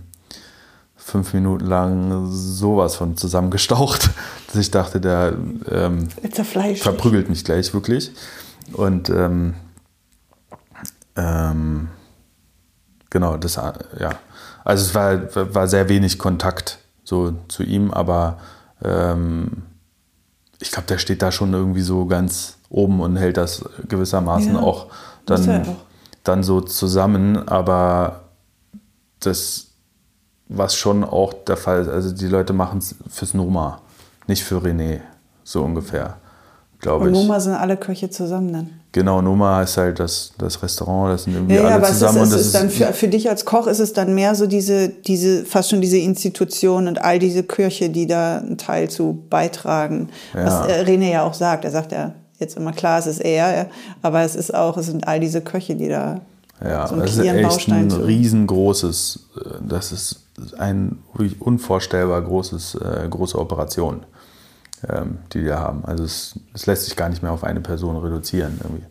fünf 0.97 1.35
Minuten 1.35 1.67
lang 1.67 2.29
sowas 2.31 2.97
von 2.97 3.17
zusammengestaucht, 3.17 4.11
dass 4.47 4.57
ich 4.57 4.71
dachte, 4.71 5.01
der 5.01 5.35
ähm, 5.71 6.09
verprügelt 6.77 7.29
mich 7.29 7.45
gleich 7.45 7.75
wirklich. 7.75 8.13
Und 8.73 9.11
ähm, 9.11 9.55
ähm, 11.17 11.89
genau, 13.11 13.37
das 13.37 13.57
ja. 13.57 14.11
Also 14.65 14.87
es 14.87 14.95
war, 14.95 15.55
war 15.55 15.69
sehr 15.69 15.91
wenig 15.91 16.19
Kontakt 16.19 16.79
so 17.05 17.35
zu 17.49 17.63
ihm, 17.63 17.91
aber 17.91 18.39
ähm, 18.83 19.63
ich 20.61 20.71
glaube, 20.71 20.87
der 20.89 20.99
steht 20.99 21.23
da 21.23 21.31
schon 21.31 21.53
irgendwie 21.53 21.83
so 21.83 22.07
ganz 22.07 22.57
oben 22.71 23.01
und 23.01 23.17
hält 23.17 23.37
das 23.37 23.65
gewissermaßen 23.87 24.55
ja, 24.55 24.61
auch, 24.61 24.87
dann, 25.27 25.63
auch 25.63 25.77
dann 26.25 26.43
so 26.43 26.61
zusammen. 26.61 27.49
Aber 27.49 28.23
das, 29.21 29.69
was 30.49 30.75
schon 30.75 31.05
auch 31.05 31.33
der 31.33 31.57
Fall 31.57 31.83
ist, 31.83 31.89
also 31.89 32.15
die 32.15 32.29
Leute 32.29 32.53
machen 32.53 32.79
es 32.79 32.97
fürs 33.09 33.35
Noma, 33.35 33.81
nicht 34.27 34.43
für 34.43 34.57
René, 34.57 35.01
so 35.45 35.63
ungefähr, 35.63 36.17
glaube 36.85 37.09
ich. 37.09 37.15
Und 37.15 37.21
Noma 37.21 37.41
sind 37.41 37.55
alle 37.55 37.77
Köche 37.77 38.11
zusammen 38.11 38.53
dann? 38.53 38.71
Genau, 38.93 39.21
Noma 39.21 39.63
ist 39.63 39.77
halt 39.77 39.99
das, 39.99 40.33
das 40.39 40.63
Restaurant, 40.63 41.15
das 41.15 41.25
sind 41.25 41.35
irgendwie 41.35 41.57
ja, 41.57 41.63
alle 41.63 41.75
aber 41.75 41.87
zusammen. 41.87 42.23
Es 42.23 42.29
ist, 42.29 42.35
es 42.35 42.47
ist 42.47 42.55
dann 42.55 42.71
für, 42.71 42.93
für 42.93 43.09
dich 43.09 43.29
als 43.29 43.45
Koch 43.45 43.67
ist 43.67 43.81
es 43.81 43.93
dann 43.93 44.15
mehr 44.15 44.37
so 44.37 44.47
diese, 44.47 44.89
diese, 44.89 45.45
fast 45.45 45.71
schon 45.71 45.81
diese 45.81 45.99
Institution 45.99 46.87
und 46.87 47.03
all 47.03 47.19
diese 47.19 47.43
Köche, 47.43 47.91
die 47.91 48.07
da 48.07 48.39
einen 48.39 48.59
Teil 48.59 48.89
zu 48.89 49.25
beitragen. 49.29 50.11
Ja. 50.35 50.47
Was 50.47 50.69
äh, 50.69 50.83
René 50.85 51.11
ja 51.11 51.23
auch 51.25 51.35
sagt. 51.35 51.65
Er 51.65 51.73
sagt 51.73 51.91
ja 51.91 52.15
jetzt 52.39 52.57
immer 52.57 52.73
klar, 52.73 52.99
es 52.99 53.07
ist 53.07 53.21
er, 53.21 53.69
aber 54.03 54.23
es 54.23 54.37
ist 54.37 54.55
auch, 54.55 54.77
es 54.77 54.87
sind 54.87 55.09
all 55.09 55.19
diese 55.19 55.41
Köche, 55.41 55.75
die 55.75 55.89
da 55.89 56.21
ja, 56.63 56.87
so 56.87 56.97
das 56.97 57.17
ist 57.17 57.19
echt 57.19 57.43
Baustein 57.43 57.87
ein 57.87 57.91
zu. 57.91 58.01
riesengroßes, 58.05 59.21
äh, 59.37 59.49
das 59.69 59.91
ist 59.91 60.21
ein 60.59 60.99
wirklich 61.15 61.41
unvorstellbar 61.41 62.23
großes, 62.23 62.77
äh, 62.77 63.09
große 63.09 63.39
Operation 63.39 64.05
die 65.33 65.45
wir 65.45 65.59
haben. 65.59 65.85
Also 65.85 66.05
es, 66.05 66.39
es, 66.53 66.67
lässt 66.67 66.85
sich 66.85 66.97
gar 66.97 67.09
nicht 67.09 67.23
mehr 67.23 67.33
auf 67.33 67.45
eine 67.45 67.61
Person 67.61 67.97
reduzieren. 67.97 68.61
Irgendwie. 68.63 68.85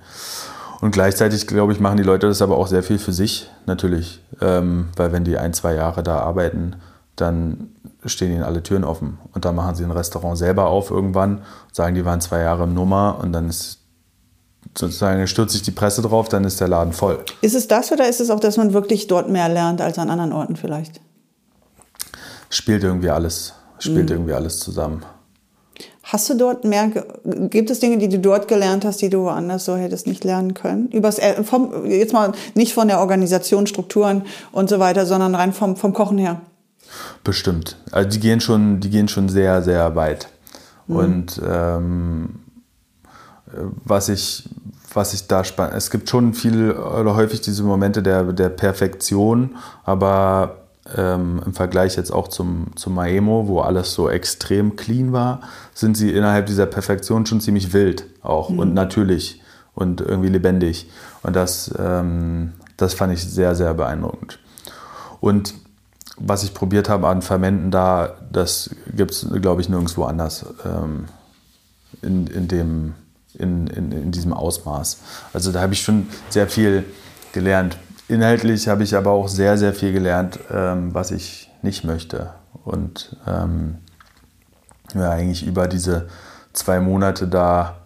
Und 0.81 0.91
gleichzeitig, 0.91 1.47
glaube 1.47 1.73
ich, 1.73 1.79
machen 1.79 1.97
die 1.97 2.03
Leute 2.03 2.27
das 2.27 2.41
aber 2.41 2.57
auch 2.57 2.67
sehr 2.67 2.83
viel 2.83 2.99
für 2.99 3.13
sich, 3.13 3.49
natürlich. 3.65 4.21
Ähm, 4.41 4.89
weil 4.95 5.11
wenn 5.11 5.23
die 5.23 5.37
ein, 5.37 5.53
zwei 5.53 5.75
Jahre 5.75 6.03
da 6.03 6.19
arbeiten, 6.19 6.75
dann 7.15 7.69
stehen 8.05 8.31
ihnen 8.31 8.43
alle 8.43 8.63
Türen 8.63 8.83
offen. 8.83 9.19
Und 9.33 9.45
dann 9.45 9.55
machen 9.55 9.75
sie 9.75 9.83
ein 9.83 9.91
Restaurant 9.91 10.37
selber 10.37 10.67
auf 10.67 10.91
irgendwann, 10.91 11.41
sagen, 11.71 11.95
die 11.95 12.05
waren 12.05 12.21
zwei 12.21 12.41
Jahre 12.41 12.63
im 12.63 12.73
Nummer 12.73 13.19
und 13.21 13.33
dann 13.33 13.49
ist 13.49 13.79
sozusagen 14.75 15.27
stürzt 15.27 15.53
sich 15.53 15.61
die 15.61 15.71
Presse 15.71 16.01
drauf, 16.01 16.29
dann 16.29 16.43
ist 16.45 16.59
der 16.59 16.67
Laden 16.67 16.93
voll. 16.93 17.23
Ist 17.41 17.55
es 17.55 17.67
das 17.67 17.91
oder 17.91 18.09
ist 18.09 18.19
es 18.19 18.29
auch, 18.29 18.39
dass 18.39 18.57
man 18.57 18.73
wirklich 18.73 19.07
dort 19.07 19.29
mehr 19.29 19.49
lernt 19.49 19.81
als 19.81 19.99
an 19.99 20.09
anderen 20.09 20.33
Orten 20.33 20.55
vielleicht? 20.55 20.99
Spielt 22.49 22.83
irgendwie 22.83 23.09
alles, 23.09 23.53
spielt 23.79 24.09
mhm. 24.09 24.15
irgendwie 24.15 24.33
alles 24.33 24.59
zusammen. 24.59 25.03
Hast 26.03 26.29
du 26.29 26.33
dort 26.33 26.65
mehr, 26.65 26.91
gibt 27.23 27.69
es 27.69 27.79
Dinge, 27.79 27.97
die 27.97 28.09
du 28.09 28.19
dort 28.19 28.49
gelernt 28.49 28.83
hast, 28.83 29.01
die 29.01 29.09
du 29.09 29.23
woanders 29.23 29.63
so 29.63 29.77
hättest 29.77 30.05
nicht 30.05 30.25
lernen 30.25 30.53
können? 30.53 30.89
Übers, 30.89 31.19
vom, 31.43 31.85
jetzt 31.85 32.11
mal 32.11 32.33
nicht 32.55 32.73
von 32.73 32.89
der 32.89 32.99
Organisation, 32.99 33.67
Strukturen 33.67 34.23
und 34.51 34.69
so 34.69 34.79
weiter, 34.79 35.05
sondern 35.05 35.33
rein 35.33 35.53
vom, 35.53 35.77
vom 35.77 35.93
Kochen 35.93 36.17
her. 36.17 36.41
Bestimmt. 37.23 37.77
Also 37.91 38.09
die 38.09 38.19
gehen 38.19 38.41
schon, 38.41 38.81
die 38.81 38.89
gehen 38.89 39.07
schon 39.07 39.29
sehr, 39.29 39.61
sehr 39.61 39.95
weit. 39.95 40.27
Mhm. 40.87 40.95
Und 40.95 41.41
ähm, 41.47 42.29
was 43.85 44.09
ich, 44.09 44.49
was 44.93 45.13
ich 45.13 45.27
da 45.27 45.45
spannend, 45.45 45.75
es 45.75 45.89
gibt 45.89 46.09
schon 46.09 46.33
viel 46.33 46.71
oder 46.71 47.15
häufig 47.15 47.39
diese 47.39 47.63
Momente 47.63 48.03
der, 48.03 48.23
der 48.33 48.49
Perfektion, 48.49 49.55
aber 49.85 50.62
ähm, 50.95 51.41
im 51.45 51.53
Vergleich 51.53 51.95
jetzt 51.95 52.11
auch 52.11 52.27
zum, 52.27 52.67
zum 52.75 52.95
Maemo, 52.95 53.47
wo 53.47 53.61
alles 53.61 53.93
so 53.93 54.09
extrem 54.09 54.75
clean 54.75 55.13
war, 55.13 55.41
sind 55.73 55.95
sie 55.95 56.11
innerhalb 56.11 56.45
dieser 56.45 56.65
Perfektion 56.65 57.25
schon 57.25 57.41
ziemlich 57.41 57.73
wild 57.73 58.05
auch 58.21 58.49
mhm. 58.49 58.59
und 58.59 58.73
natürlich 58.73 59.41
und 59.75 60.01
irgendwie 60.01 60.29
lebendig. 60.29 60.89
Und 61.23 61.35
das, 61.35 61.73
ähm, 61.79 62.53
das 62.77 62.93
fand 62.93 63.13
ich 63.13 63.23
sehr, 63.23 63.55
sehr 63.55 63.73
beeindruckend. 63.73 64.39
Und 65.19 65.53
was 66.17 66.43
ich 66.43 66.53
probiert 66.53 66.89
habe 66.89 67.07
an 67.07 67.21
Fermenten 67.21 67.71
da, 67.71 68.15
das 68.31 68.75
gibt 68.95 69.11
es, 69.11 69.27
glaube 69.41 69.61
ich, 69.61 69.69
nirgendwo 69.69 70.03
anders 70.03 70.45
ähm, 70.63 71.05
in, 72.01 72.27
in, 72.27 72.47
dem, 72.47 72.93
in, 73.33 73.67
in, 73.67 73.91
in 73.91 74.11
diesem 74.11 74.33
Ausmaß. 74.33 74.97
Also 75.33 75.51
da 75.51 75.61
habe 75.61 75.73
ich 75.73 75.81
schon 75.81 76.07
sehr 76.29 76.47
viel 76.47 76.83
gelernt. 77.31 77.77
Inhaltlich 78.07 78.67
habe 78.67 78.83
ich 78.83 78.95
aber 78.95 79.11
auch 79.11 79.27
sehr, 79.27 79.57
sehr 79.57 79.73
viel 79.73 79.93
gelernt, 79.93 80.39
ähm, 80.51 80.93
was 80.93 81.11
ich 81.11 81.49
nicht 81.61 81.83
möchte. 81.83 82.33
Und 82.65 83.17
ähm, 83.25 83.77
ja, 84.93 85.11
eigentlich 85.11 85.45
über 85.45 85.67
diese 85.67 86.07
zwei 86.51 86.79
Monate 86.79 87.27
da 87.27 87.77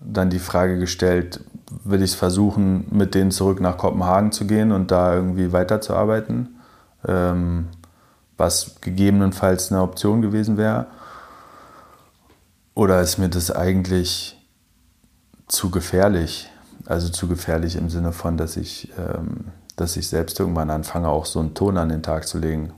dann 0.00 0.30
die 0.30 0.38
Frage 0.38 0.78
gestellt, 0.78 1.40
will 1.84 2.02
ich 2.02 2.12
es 2.12 2.16
versuchen, 2.16 2.86
mit 2.90 3.14
denen 3.14 3.30
zurück 3.30 3.60
nach 3.60 3.76
Kopenhagen 3.76 4.32
zu 4.32 4.46
gehen 4.46 4.72
und 4.72 4.90
da 4.90 5.14
irgendwie 5.14 5.52
weiterzuarbeiten, 5.52 6.60
ähm, 7.06 7.68
was 8.36 8.76
gegebenenfalls 8.80 9.70
eine 9.70 9.82
Option 9.82 10.22
gewesen 10.22 10.56
wäre. 10.56 10.86
Oder 12.74 13.02
ist 13.02 13.18
mir 13.18 13.28
das 13.28 13.50
eigentlich 13.50 14.38
zu 15.48 15.70
gefährlich? 15.70 16.49
Also 16.90 17.08
zu 17.08 17.28
gefährlich 17.28 17.76
im 17.76 17.88
Sinne 17.88 18.12
von, 18.12 18.36
dass 18.36 18.56
ich, 18.56 18.90
ähm, 18.98 19.44
dass 19.76 19.96
ich 19.96 20.08
selbst 20.08 20.40
irgendwann 20.40 20.70
anfange, 20.70 21.08
auch 21.08 21.24
so 21.24 21.38
einen 21.38 21.54
Ton 21.54 21.78
an 21.78 21.88
den 21.88 22.02
Tag 22.02 22.26
zu 22.26 22.38
legen, 22.38 22.72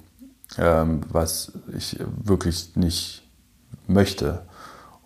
ähm, 0.59 1.01
was 1.09 1.53
ich 1.75 1.99
wirklich 2.23 2.77
nicht 2.77 3.27
möchte. 3.87 4.43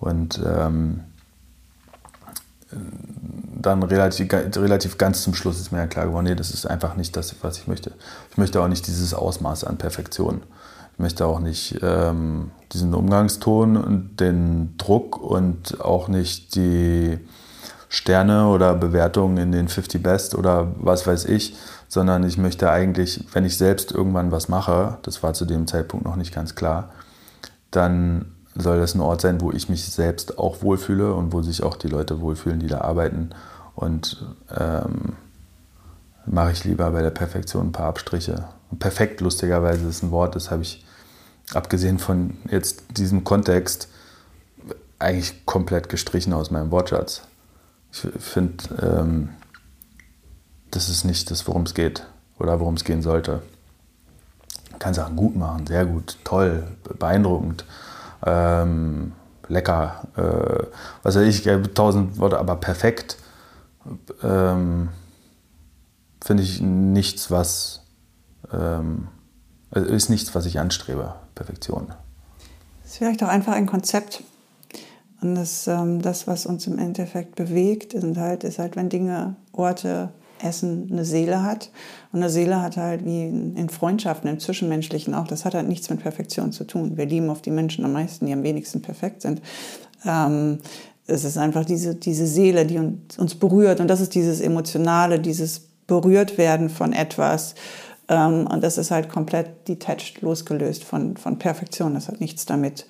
Und 0.00 0.42
ähm, 0.44 1.04
dann 3.62 3.84
relativ, 3.84 4.32
relativ 4.32 4.98
ganz 4.98 5.22
zum 5.22 5.36
Schluss 5.36 5.60
ist 5.60 5.70
mir 5.70 5.78
ja 5.78 5.86
klar 5.86 6.06
geworden, 6.06 6.24
nee, 6.24 6.34
das 6.34 6.50
ist 6.50 6.66
einfach 6.66 6.96
nicht 6.96 7.16
das, 7.16 7.32
was 7.42 7.58
ich 7.58 7.68
möchte. 7.68 7.92
Ich 8.32 8.38
möchte 8.38 8.60
auch 8.60 8.66
nicht 8.66 8.88
dieses 8.88 9.14
Ausmaß 9.14 9.62
an 9.62 9.78
Perfektion. 9.78 10.42
Ich 10.94 10.98
möchte 10.98 11.26
auch 11.26 11.38
nicht 11.38 11.78
ähm, 11.80 12.50
diesen 12.72 12.92
Umgangston 12.92 13.76
und 13.76 14.18
den 14.18 14.76
Druck 14.78 15.16
und 15.16 15.80
auch 15.80 16.08
nicht 16.08 16.56
die 16.56 17.20
Sterne 17.88 18.48
oder 18.48 18.74
Bewertungen 18.74 19.36
in 19.36 19.52
den 19.52 19.68
50 19.68 20.02
Best 20.02 20.34
oder 20.34 20.68
was 20.76 21.06
weiß 21.06 21.26
ich, 21.26 21.56
sondern 21.88 22.24
ich 22.24 22.36
möchte 22.36 22.70
eigentlich, 22.70 23.24
wenn 23.32 23.44
ich 23.44 23.56
selbst 23.56 23.92
irgendwann 23.92 24.32
was 24.32 24.48
mache, 24.48 24.98
das 25.02 25.22
war 25.22 25.34
zu 25.34 25.44
dem 25.44 25.66
Zeitpunkt 25.66 26.04
noch 26.04 26.16
nicht 26.16 26.34
ganz 26.34 26.54
klar, 26.54 26.90
dann 27.70 28.32
soll 28.54 28.78
das 28.78 28.94
ein 28.94 29.00
Ort 29.00 29.20
sein, 29.20 29.40
wo 29.40 29.52
ich 29.52 29.68
mich 29.68 29.84
selbst 29.84 30.38
auch 30.38 30.62
wohlfühle 30.62 31.14
und 31.14 31.32
wo 31.32 31.42
sich 31.42 31.62
auch 31.62 31.76
die 31.76 31.88
Leute 31.88 32.20
wohlfühlen, 32.20 32.58
die 32.58 32.66
da 32.66 32.80
arbeiten. 32.80 33.30
Und 33.74 34.24
ähm, 34.58 35.16
mache 36.24 36.52
ich 36.52 36.64
lieber 36.64 36.90
bei 36.90 37.02
der 37.02 37.10
Perfektion 37.10 37.68
ein 37.68 37.72
paar 37.72 37.86
Abstriche. 37.86 38.44
Perfekt, 38.78 39.20
lustigerweise, 39.20 39.86
ist 39.86 40.02
ein 40.02 40.10
Wort, 40.10 40.34
das 40.34 40.50
habe 40.50 40.62
ich, 40.62 40.84
abgesehen 41.52 41.98
von 41.98 42.38
jetzt 42.50 42.84
diesem 42.96 43.22
Kontext, 43.22 43.88
eigentlich 44.98 45.44
komplett 45.44 45.88
gestrichen 45.88 46.32
aus 46.32 46.50
meinem 46.50 46.70
Wortschatz. 46.70 47.22
Ich 47.92 48.22
finde, 48.22 48.64
ähm, 48.82 49.30
das 50.70 50.88
ist 50.88 51.04
nicht 51.04 51.30
das, 51.30 51.46
worum 51.46 51.62
es 51.62 51.74
geht 51.74 52.06
oder 52.38 52.60
worum 52.60 52.74
es 52.74 52.84
gehen 52.84 53.02
sollte. 53.02 53.42
Man 54.70 54.78
kann 54.78 54.94
Sachen 54.94 55.16
gut 55.16 55.36
machen, 55.36 55.66
sehr 55.66 55.86
gut, 55.86 56.18
toll, 56.24 56.66
beeindruckend, 56.98 57.64
ähm, 58.24 59.12
lecker, 59.48 60.06
äh, 60.16 60.66
was 61.02 61.16
weiß 61.16 61.26
ich, 61.26 61.48
tausend 61.74 62.18
Worte, 62.18 62.38
aber 62.38 62.56
perfekt 62.56 63.16
ähm, 64.22 64.88
finde 66.22 66.42
ich 66.42 66.60
nichts, 66.60 67.30
was 67.30 67.82
ähm, 68.52 69.08
ist 69.70 70.08
nichts, 70.08 70.34
was 70.34 70.46
ich 70.46 70.58
anstrebe, 70.58 71.14
Perfektion. 71.34 71.92
Es 72.84 72.92
ist 72.92 72.98
vielleicht 72.98 73.22
auch 73.22 73.28
einfach 73.28 73.52
ein 73.52 73.66
Konzept. 73.66 74.22
Und 75.20 75.34
das, 75.34 75.66
ähm, 75.66 76.02
das, 76.02 76.26
was 76.26 76.46
uns 76.46 76.66
im 76.66 76.78
Endeffekt 76.78 77.36
bewegt, 77.36 77.92
sind 77.92 78.18
halt, 78.18 78.44
ist 78.44 78.58
halt, 78.58 78.76
wenn 78.76 78.88
Dinge, 78.88 79.36
Orte, 79.52 80.10
Essen 80.42 80.88
eine 80.90 81.04
Seele 81.04 81.42
hat. 81.42 81.70
Und 82.12 82.20
eine 82.20 82.30
Seele 82.30 82.60
hat 82.60 82.76
halt 82.76 83.04
wie 83.04 83.24
in 83.24 83.68
Freundschaften, 83.68 84.28
im 84.28 84.38
Zwischenmenschlichen 84.38 85.14
auch, 85.14 85.26
das 85.26 85.44
hat 85.44 85.54
halt 85.54 85.68
nichts 85.68 85.88
mit 85.88 86.00
Perfektion 86.00 86.52
zu 86.52 86.64
tun. 86.64 86.96
Wir 86.96 87.06
lieben 87.06 87.30
oft 87.30 87.46
die 87.46 87.50
Menschen 87.50 87.84
am 87.84 87.92
meisten, 87.92 88.26
die 88.26 88.32
am 88.32 88.42
wenigsten 88.42 88.82
perfekt 88.82 89.22
sind. 89.22 89.40
Ähm, 90.04 90.58
es 91.06 91.24
ist 91.24 91.38
einfach 91.38 91.64
diese, 91.64 91.94
diese 91.94 92.26
Seele, 92.26 92.66
die 92.66 92.78
uns, 92.78 93.18
uns 93.18 93.34
berührt. 93.34 93.80
Und 93.80 93.88
das 93.88 94.00
ist 94.00 94.14
dieses 94.14 94.40
Emotionale, 94.40 95.20
dieses 95.20 95.60
berührt 95.86 96.36
werden 96.36 96.68
von 96.68 96.92
etwas. 96.92 97.54
Ähm, 98.08 98.46
und 98.46 98.62
das 98.62 98.76
ist 98.76 98.90
halt 98.90 99.08
komplett 99.08 99.68
detached, 99.68 100.20
losgelöst 100.20 100.84
von, 100.84 101.16
von 101.16 101.38
Perfektion. 101.38 101.94
Das 101.94 102.08
hat 102.08 102.20
nichts 102.20 102.44
damit 102.44 102.80
zu 102.80 102.86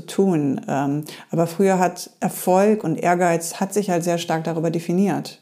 tun. 0.00 0.60
Ähm, 0.68 1.04
aber 1.30 1.46
früher 1.46 1.78
hat 1.78 2.10
Erfolg 2.20 2.82
und 2.82 2.96
Ehrgeiz 2.96 3.60
hat 3.60 3.72
sich 3.72 3.88
halt 3.88 4.04
sehr 4.04 4.18
stark 4.18 4.44
darüber 4.44 4.70
definiert. 4.70 5.40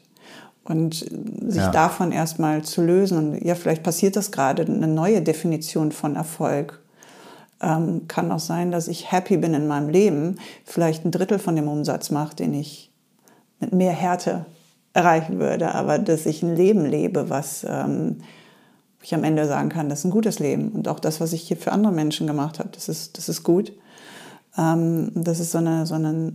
Und 0.63 0.95
sich 0.95 1.61
ja. 1.61 1.71
davon 1.71 2.11
erstmal 2.11 2.63
zu 2.63 2.83
lösen. 2.83 3.17
Und 3.17 3.45
ja, 3.45 3.55
vielleicht 3.55 3.83
passiert 3.83 4.15
das 4.15 4.31
gerade, 4.31 4.63
eine 4.63 4.87
neue 4.87 5.21
Definition 5.21 5.91
von 5.91 6.15
Erfolg. 6.15 6.81
Ähm, 7.61 8.07
kann 8.07 8.31
auch 8.31 8.39
sein, 8.39 8.71
dass 8.71 8.87
ich 8.87 9.11
happy 9.11 9.37
bin 9.37 9.53
in 9.53 9.67
meinem 9.67 9.89
Leben, 9.89 10.37
vielleicht 10.63 11.05
ein 11.05 11.11
Drittel 11.11 11.39
von 11.39 11.55
dem 11.55 11.67
Umsatz 11.67 12.11
mache, 12.11 12.35
den 12.35 12.53
ich 12.53 12.91
mit 13.59 13.73
mehr 13.73 13.93
Härte 13.93 14.45
erreichen 14.93 15.39
würde, 15.39 15.73
aber 15.73 15.99
dass 15.99 16.25
ich 16.25 16.41
ein 16.41 16.55
Leben 16.55 16.85
lebe, 16.85 17.29
was 17.29 17.65
ähm, 17.67 18.17
ich 19.01 19.13
am 19.13 19.23
Ende 19.23 19.45
sagen 19.45 19.69
kann, 19.69 19.89
das 19.89 19.99
ist 19.99 20.05
ein 20.05 20.11
gutes 20.11 20.39
Leben. 20.39 20.69
Und 20.69 20.87
auch 20.87 20.99
das, 20.99 21.21
was 21.21 21.33
ich 21.33 21.43
hier 21.43 21.57
für 21.57 21.71
andere 21.71 21.93
Menschen 21.93 22.27
gemacht 22.27 22.59
habe, 22.59 22.69
das 22.71 22.89
ist, 22.89 23.17
das 23.17 23.29
ist 23.29 23.43
gut. 23.43 23.71
Ähm, 24.57 25.11
das 25.15 25.39
ist 25.39 25.51
so 25.51 25.57
eine, 25.57 25.85
so 25.85 25.95
eine 25.95 26.33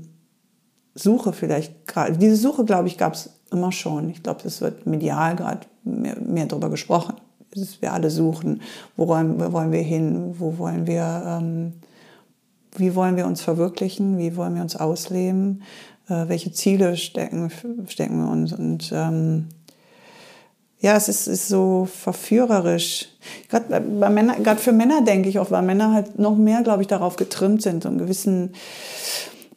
Suche 0.95 1.33
vielleicht 1.33 1.87
gerade. 1.87 2.17
Diese 2.17 2.37
Suche, 2.37 2.65
glaube 2.65 2.89
ich, 2.89 2.99
gab 2.99 3.15
es 3.15 3.31
immer 3.51 3.73
schon. 3.73 4.11
Ich 4.11 4.23
glaube, 4.23 4.41
es 4.45 4.61
wird 4.61 4.87
medial 4.87 5.37
gerade 5.37 5.67
mehr, 5.85 6.17
mehr 6.21 6.47
darüber 6.47 6.71
gesprochen. 6.71 7.15
Dass 7.55 7.83
wir 7.83 7.93
alle 7.93 8.11
suchen, 8.11 8.63
wo 8.97 9.09
wollen, 9.09 9.41
wo 9.41 9.53
wollen 9.53 9.73
wir 9.73 9.83
hin, 9.83 10.37
wo 10.39 10.59
wollen 10.59 10.87
wir, 10.87 11.23
ähm, 11.27 11.73
wie 12.77 12.95
wollen 12.95 13.17
wir 13.17 13.27
uns 13.27 13.41
verwirklichen, 13.41 14.19
wie 14.19 14.37
wollen 14.37 14.55
wir 14.55 14.63
uns 14.63 14.77
ausleben, 14.77 15.63
äh, 16.09 16.29
welche 16.29 16.53
Ziele 16.53 16.97
stecken, 16.97 17.51
stecken 17.89 18.23
wir 18.23 18.31
uns. 18.31 18.53
Und 18.53 18.93
ähm, 18.95 19.49
ja, 20.81 20.97
es 20.97 21.09
ist, 21.09 21.27
ist 21.27 21.49
so 21.49 21.87
verführerisch. 21.87 23.09
Gerade 23.51 23.81
bei 23.81 24.09
Männern, 24.09 24.43
gerade 24.43 24.61
für 24.61 24.73
Männer 24.73 25.03
denke 25.03 25.29
ich 25.29 25.39
auch, 25.39 25.51
weil 25.51 25.63
Männer 25.63 25.93
halt 25.93 26.19
noch 26.19 26.37
mehr, 26.37 26.63
glaube 26.63 26.83
ich, 26.83 26.89
darauf 26.89 27.17
getrimmt 27.17 27.63
sind, 27.63 27.83
so 27.83 27.91
einen 27.91 27.99
gewissen, 27.99 28.55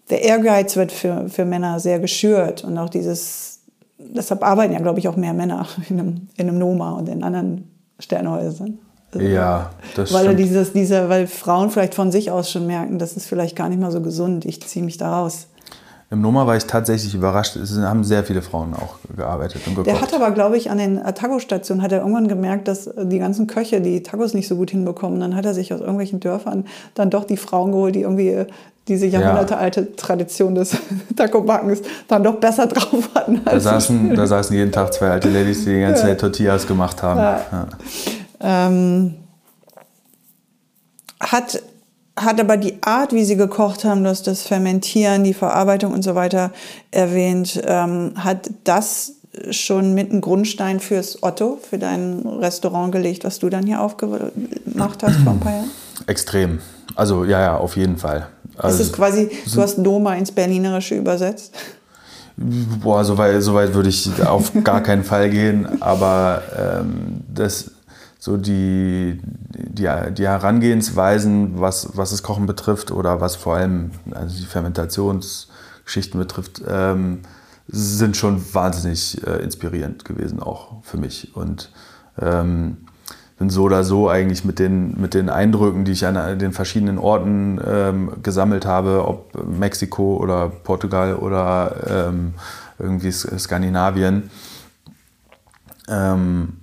der 0.09 0.21
Ehrgeiz 0.21 0.75
wird 0.75 0.91
für, 0.91 1.29
für 1.29 1.45
Männer 1.45 1.79
sehr 1.79 1.99
geschürt 1.99 2.65
und 2.65 2.77
auch 2.77 2.89
dieses, 2.89 3.61
deshalb 3.97 4.43
arbeiten 4.43 4.73
ja, 4.73 4.79
glaube 4.79 4.99
ich, 4.99 5.07
auch 5.07 5.15
mehr 5.15 5.33
Männer 5.33 5.65
in 5.89 5.99
einem, 5.99 6.27
in 6.35 6.49
einem 6.49 6.59
Noma 6.59 6.91
und 6.91 7.07
in 7.07 7.23
anderen 7.23 7.71
Sternhäusern. 7.99 8.79
Ja, 9.15 9.69
das 9.95 10.11
weil 10.11 10.25
stimmt. 10.25 10.39
Dieses, 10.39 10.73
diese, 10.73 11.07
weil 11.07 11.27
Frauen 11.27 11.69
vielleicht 11.69 11.93
von 11.93 12.11
sich 12.11 12.31
aus 12.31 12.49
schon 12.49 12.65
merken, 12.65 12.97
das 12.97 13.15
ist 13.15 13.27
vielleicht 13.27 13.55
gar 13.55 13.69
nicht 13.69 13.79
mal 13.79 13.91
so 13.91 14.01
gesund, 14.01 14.43
ich 14.43 14.61
ziehe 14.63 14.83
mich 14.83 14.97
da 14.97 15.19
raus. 15.19 15.47
Im 16.13 16.21
Noma 16.21 16.45
war 16.45 16.55
ich 16.55 16.65
tatsächlich 16.65 17.15
überrascht. 17.15 17.55
Es 17.55 17.75
haben 17.75 18.03
sehr 18.03 18.23
viele 18.23 18.43
Frauen 18.43 18.75
auch 18.75 18.97
gearbeitet 19.17 19.63
und 19.65 19.73
gekocht. 19.73 19.87
Der 19.87 19.99
hat 19.99 20.13
aber, 20.13 20.29
glaube 20.29 20.57
ich, 20.57 20.69
an 20.69 20.77
den 20.77 21.03
Tago-Stationen 21.03 21.81
hat 21.81 21.91
er 21.91 22.01
irgendwann 22.01 22.27
gemerkt, 22.27 22.67
dass 22.67 22.87
die 22.95 23.17
ganzen 23.17 23.47
Köche 23.47 23.81
die 23.81 24.03
Tagos 24.03 24.35
nicht 24.35 24.47
so 24.47 24.55
gut 24.55 24.69
hinbekommen. 24.69 25.19
Dann 25.19 25.35
hat 25.35 25.43
er 25.47 25.55
sich 25.55 25.73
aus 25.73 25.79
irgendwelchen 25.79 26.19
Dörfern 26.19 26.65
dann 26.93 27.09
doch 27.09 27.23
die 27.23 27.35
Frauen 27.35 27.71
geholt, 27.71 27.95
die 27.95 28.01
irgendwie 28.01 28.45
diese 28.87 29.07
jahrhundertealte 29.07 29.95
Tradition 29.95 30.53
des 30.53 30.77
Taco-Backens 31.15 31.81
dann 32.07 32.23
doch 32.23 32.35
besser 32.35 32.67
drauf 32.67 33.09
hatten. 33.15 33.41
da, 33.43 33.59
saßen, 33.59 34.15
da 34.15 34.27
saßen 34.27 34.55
jeden 34.55 34.71
Tag 34.71 34.93
zwei 34.93 35.09
alte 35.09 35.31
Ladies, 35.31 35.65
die 35.65 35.73
die 35.73 35.81
ganze 35.81 36.03
Zeit 36.03 36.21
Tortillas 36.21 36.67
gemacht 36.67 37.01
haben. 37.01 37.19
Ja. 37.19 37.41
Ja. 37.51 38.67
Ähm, 38.67 39.15
hat 41.19 41.59
hat 42.15 42.39
aber 42.39 42.57
die 42.57 42.77
Art, 42.81 43.13
wie 43.13 43.25
sie 43.25 43.37
gekocht 43.37 43.83
haben, 43.85 44.03
das, 44.03 44.23
das 44.23 44.43
Fermentieren, 44.43 45.23
die 45.23 45.33
Verarbeitung 45.33 45.93
und 45.93 46.03
so 46.03 46.15
weiter 46.15 46.51
erwähnt, 46.91 47.61
ähm, 47.65 48.13
hat 48.15 48.49
das 48.63 49.13
schon 49.49 49.93
mit 49.93 50.11
einem 50.11 50.21
Grundstein 50.21 50.79
fürs 50.79 51.23
Otto, 51.23 51.57
für 51.67 51.79
dein 51.79 52.19
Restaurant 52.19 52.91
gelegt, 52.91 53.23
was 53.23 53.39
du 53.39 53.49
dann 53.49 53.65
hier 53.65 53.81
aufgemacht 53.81 55.01
hast 55.01 55.15
vor 55.23 55.33
ein 55.33 55.39
paar 55.39 55.53
Jahren? 55.53 55.71
Extrem. 56.05 56.59
Also 56.95 57.25
ja, 57.25 57.41
ja, 57.41 57.57
auf 57.57 57.75
jeden 57.75 57.97
Fall. 57.97 58.27
Also, 58.57 58.81
ist 58.81 58.89
es 58.89 58.93
quasi, 58.93 59.31
du 59.51 59.61
hast 59.61 59.77
Doma 59.77 60.13
ins 60.13 60.31
Berlinerische 60.31 60.95
übersetzt? 60.95 61.55
Boah, 62.35 63.03
so 63.05 63.17
weit, 63.17 63.41
so 63.41 63.53
weit 63.53 63.73
würde 63.73 63.89
ich 63.89 64.09
auf 64.23 64.51
gar 64.63 64.81
keinen 64.81 65.03
Fall 65.03 65.29
gehen, 65.29 65.81
aber 65.81 66.41
ähm, 66.57 67.21
das 67.33 67.71
so 68.23 68.37
die, 68.37 69.19
die, 69.21 69.89
die 70.13 70.23
Herangehensweisen, 70.25 71.59
was, 71.59 71.97
was 71.97 72.11
das 72.11 72.23
Kochen 72.23 72.45
betrifft 72.45 72.89
oder 72.89 73.19
was 73.19 73.35
vor 73.35 73.57
allem 73.57 73.91
also 74.11 74.37
die 74.37 74.45
Fermentationsgeschichten 74.45 76.17
betrifft, 76.17 76.61
ähm, 76.65 77.23
sind 77.67 78.15
schon 78.15 78.41
wahnsinnig 78.53 79.21
äh, 79.27 79.43
inspirierend 79.43 80.05
gewesen 80.05 80.39
auch 80.41 80.81
für 80.83 80.95
mich. 80.95 81.35
Und 81.35 81.69
ähm, 82.17 82.77
bin 83.39 83.49
so 83.49 83.63
oder 83.63 83.83
so 83.83 84.07
eigentlich 84.07 84.45
mit 84.45 84.57
den, 84.57 85.01
mit 85.01 85.15
den 85.15 85.27
Eindrücken, 85.27 85.83
die 85.83 85.91
ich 85.91 86.05
an 86.05 86.39
den 86.39 86.53
verschiedenen 86.53 86.99
Orten 86.99 87.59
ähm, 87.67 88.23
gesammelt 88.23 88.65
habe, 88.65 89.05
ob 89.05 89.35
Mexiko 89.45 90.15
oder 90.15 90.47
Portugal 90.47 91.17
oder 91.17 92.07
ähm, 92.07 92.35
irgendwie 92.79 93.11
Skandinavien, 93.11 94.29
ähm, 95.89 96.62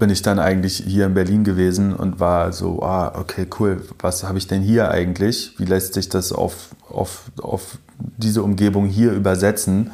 bin 0.00 0.10
ich 0.10 0.22
dann 0.22 0.40
eigentlich 0.40 0.82
hier 0.84 1.06
in 1.06 1.14
Berlin 1.14 1.44
gewesen 1.44 1.94
und 1.94 2.18
war 2.18 2.52
so, 2.52 2.82
ah, 2.82 3.12
okay, 3.16 3.46
cool, 3.60 3.86
was 4.00 4.24
habe 4.24 4.38
ich 4.38 4.48
denn 4.48 4.62
hier 4.62 4.90
eigentlich? 4.90 5.54
Wie 5.58 5.64
lässt 5.64 5.94
sich 5.94 6.08
das 6.08 6.32
auf, 6.32 6.70
auf, 6.88 7.30
auf 7.40 7.78
diese 7.98 8.42
Umgebung 8.42 8.86
hier 8.86 9.12
übersetzen? 9.12 9.92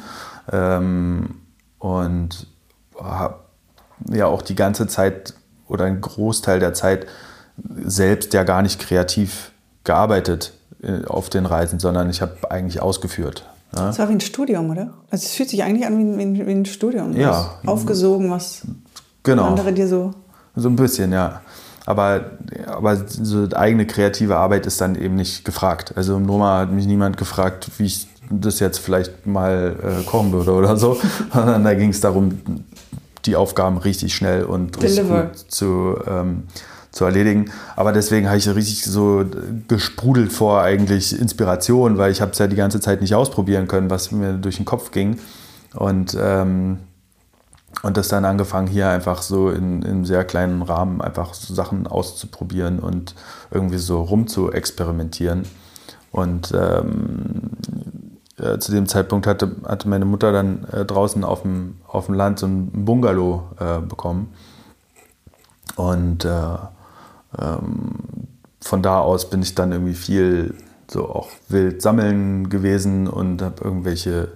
Ähm, 0.51 1.35
und 1.77 2.47
habe 2.99 3.35
ja 4.11 4.25
auch 4.25 4.41
die 4.41 4.55
ganze 4.55 4.87
Zeit 4.87 5.35
oder 5.67 5.85
einen 5.85 6.01
Großteil 6.01 6.59
der 6.59 6.73
Zeit 6.73 7.05
selbst 7.83 8.33
ja 8.33 8.43
gar 8.43 8.61
nicht 8.61 8.79
kreativ 8.79 9.51
gearbeitet 9.83 10.53
äh, 10.81 11.05
auf 11.05 11.29
den 11.29 11.45
Reisen, 11.45 11.79
sondern 11.79 12.09
ich 12.09 12.21
habe 12.21 12.49
eigentlich 12.49 12.81
ausgeführt. 12.81 13.45
Ja? 13.75 13.87
Das 13.87 13.99
war 13.99 14.07
wie 14.09 14.13
ein 14.13 14.21
Studium, 14.21 14.69
oder? 14.69 14.93
Also 15.11 15.25
es 15.25 15.31
fühlt 15.33 15.49
sich 15.49 15.63
eigentlich 15.63 15.85
an 15.85 15.97
wie 15.97 16.23
ein, 16.23 16.47
wie 16.47 16.51
ein 16.51 16.65
Studium. 16.65 17.15
Ja. 17.15 17.59
Aufgesogen, 17.65 18.31
was 18.31 18.61
Genau. 19.27 19.43
Andere 19.43 19.73
dir 19.73 19.87
so. 19.89 20.13
So 20.55 20.69
ein 20.69 20.77
bisschen, 20.77 21.11
ja. 21.11 21.41
Aber, 21.85 22.31
aber 22.65 22.95
so 23.07 23.47
eigene 23.53 23.85
kreative 23.85 24.37
Arbeit 24.37 24.65
ist 24.65 24.79
dann 24.79 24.95
eben 24.95 25.15
nicht 25.15 25.43
gefragt. 25.43 25.93
Also 25.97 26.15
im 26.15 26.25
Noma 26.25 26.59
hat 26.59 26.71
mich 26.71 26.85
niemand 26.85 27.17
gefragt, 27.17 27.69
wie 27.77 27.85
ich 27.85 28.07
das 28.29 28.59
jetzt 28.59 28.77
vielleicht 28.77 29.27
mal 29.27 29.75
äh, 29.83 30.03
kochen 30.03 30.31
würde 30.31 30.53
oder 30.53 30.77
so. 30.77 30.97
Sondern 31.33 31.65
da 31.65 31.73
ging 31.73 31.89
es 31.89 31.99
darum, 31.99 32.39
die 33.25 33.35
Aufgaben 33.35 33.77
richtig 33.77 34.15
schnell 34.15 34.45
und 34.45 34.81
richtig 34.81 35.09
gut 35.09 35.37
zu, 35.49 35.97
ähm, 36.07 36.43
zu 36.91 37.03
erledigen. 37.03 37.51
Aber 37.75 37.91
deswegen 37.91 38.27
habe 38.27 38.37
ich 38.37 38.47
richtig 38.47 38.85
so 38.85 39.25
gesprudelt 39.67 40.31
vor 40.31 40.61
eigentlich 40.61 41.19
Inspiration, 41.19 41.97
weil 41.97 42.13
ich 42.13 42.21
habe 42.21 42.31
es 42.31 42.37
ja 42.37 42.47
die 42.47 42.55
ganze 42.55 42.79
Zeit 42.79 43.01
nicht 43.01 43.13
ausprobieren 43.13 43.67
können, 43.67 43.89
was 43.89 44.13
mir 44.13 44.33
durch 44.33 44.55
den 44.55 44.65
Kopf 44.65 44.91
ging. 44.91 45.19
Und 45.73 46.17
ähm, 46.17 46.79
und 47.83 47.97
das 47.97 48.07
dann 48.07 48.25
angefangen, 48.25 48.67
hier 48.67 48.89
einfach 48.89 49.21
so 49.21 49.49
in, 49.49 49.81
in 49.83 50.05
sehr 50.05 50.25
kleinen 50.25 50.61
Rahmen 50.61 51.01
einfach 51.01 51.33
so 51.33 51.53
Sachen 51.53 51.85
auszuprobieren 51.85 52.79
und 52.79 53.13
irgendwie 53.51 53.77
so 53.77 54.01
rum 54.01 54.27
zu 54.27 54.51
experimentieren. 54.51 55.45
Und 56.11 56.53
ähm, 56.57 57.51
äh, 58.39 58.57
zu 58.57 58.71
dem 58.71 58.87
Zeitpunkt 58.87 59.27
hatte, 59.27 59.55
hatte 59.65 59.87
meine 59.87 60.05
Mutter 60.05 60.31
dann 60.31 60.65
äh, 60.71 60.85
draußen 60.85 61.23
auf 61.23 61.43
dem, 61.43 61.75
auf 61.87 62.07
dem 62.07 62.15
Land 62.15 62.39
so 62.39 62.47
ein 62.47 62.85
Bungalow 62.85 63.43
äh, 63.59 63.79
bekommen. 63.79 64.33
Und 65.75 66.25
äh, 66.25 66.55
ähm, 67.39 67.91
von 68.61 68.81
da 68.81 68.99
aus 68.99 69.29
bin 69.29 69.41
ich 69.41 69.53
dann 69.53 69.71
irgendwie 69.71 69.93
viel 69.93 70.55
so 70.89 71.09
auch 71.09 71.29
wild 71.49 71.81
sammeln 71.81 72.49
gewesen 72.49 73.07
und 73.07 73.41
habe 73.41 73.63
irgendwelche 73.63 74.29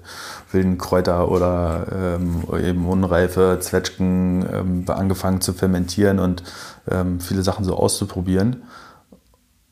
wilden 0.52 0.78
Kräuter 0.78 1.32
oder 1.32 1.88
ähm, 1.94 2.44
eben 2.62 2.86
unreife 2.88 3.58
Zwetschgen 3.62 4.46
ähm, 4.52 4.86
angefangen 4.88 5.42
zu 5.42 5.54
fermentieren 5.54 6.20
und 6.20 6.44
ähm, 6.90 7.20
viele 7.20 7.44
Sachen 7.44 7.64
so 7.64 7.76
auszuprobieren. 7.76 8.64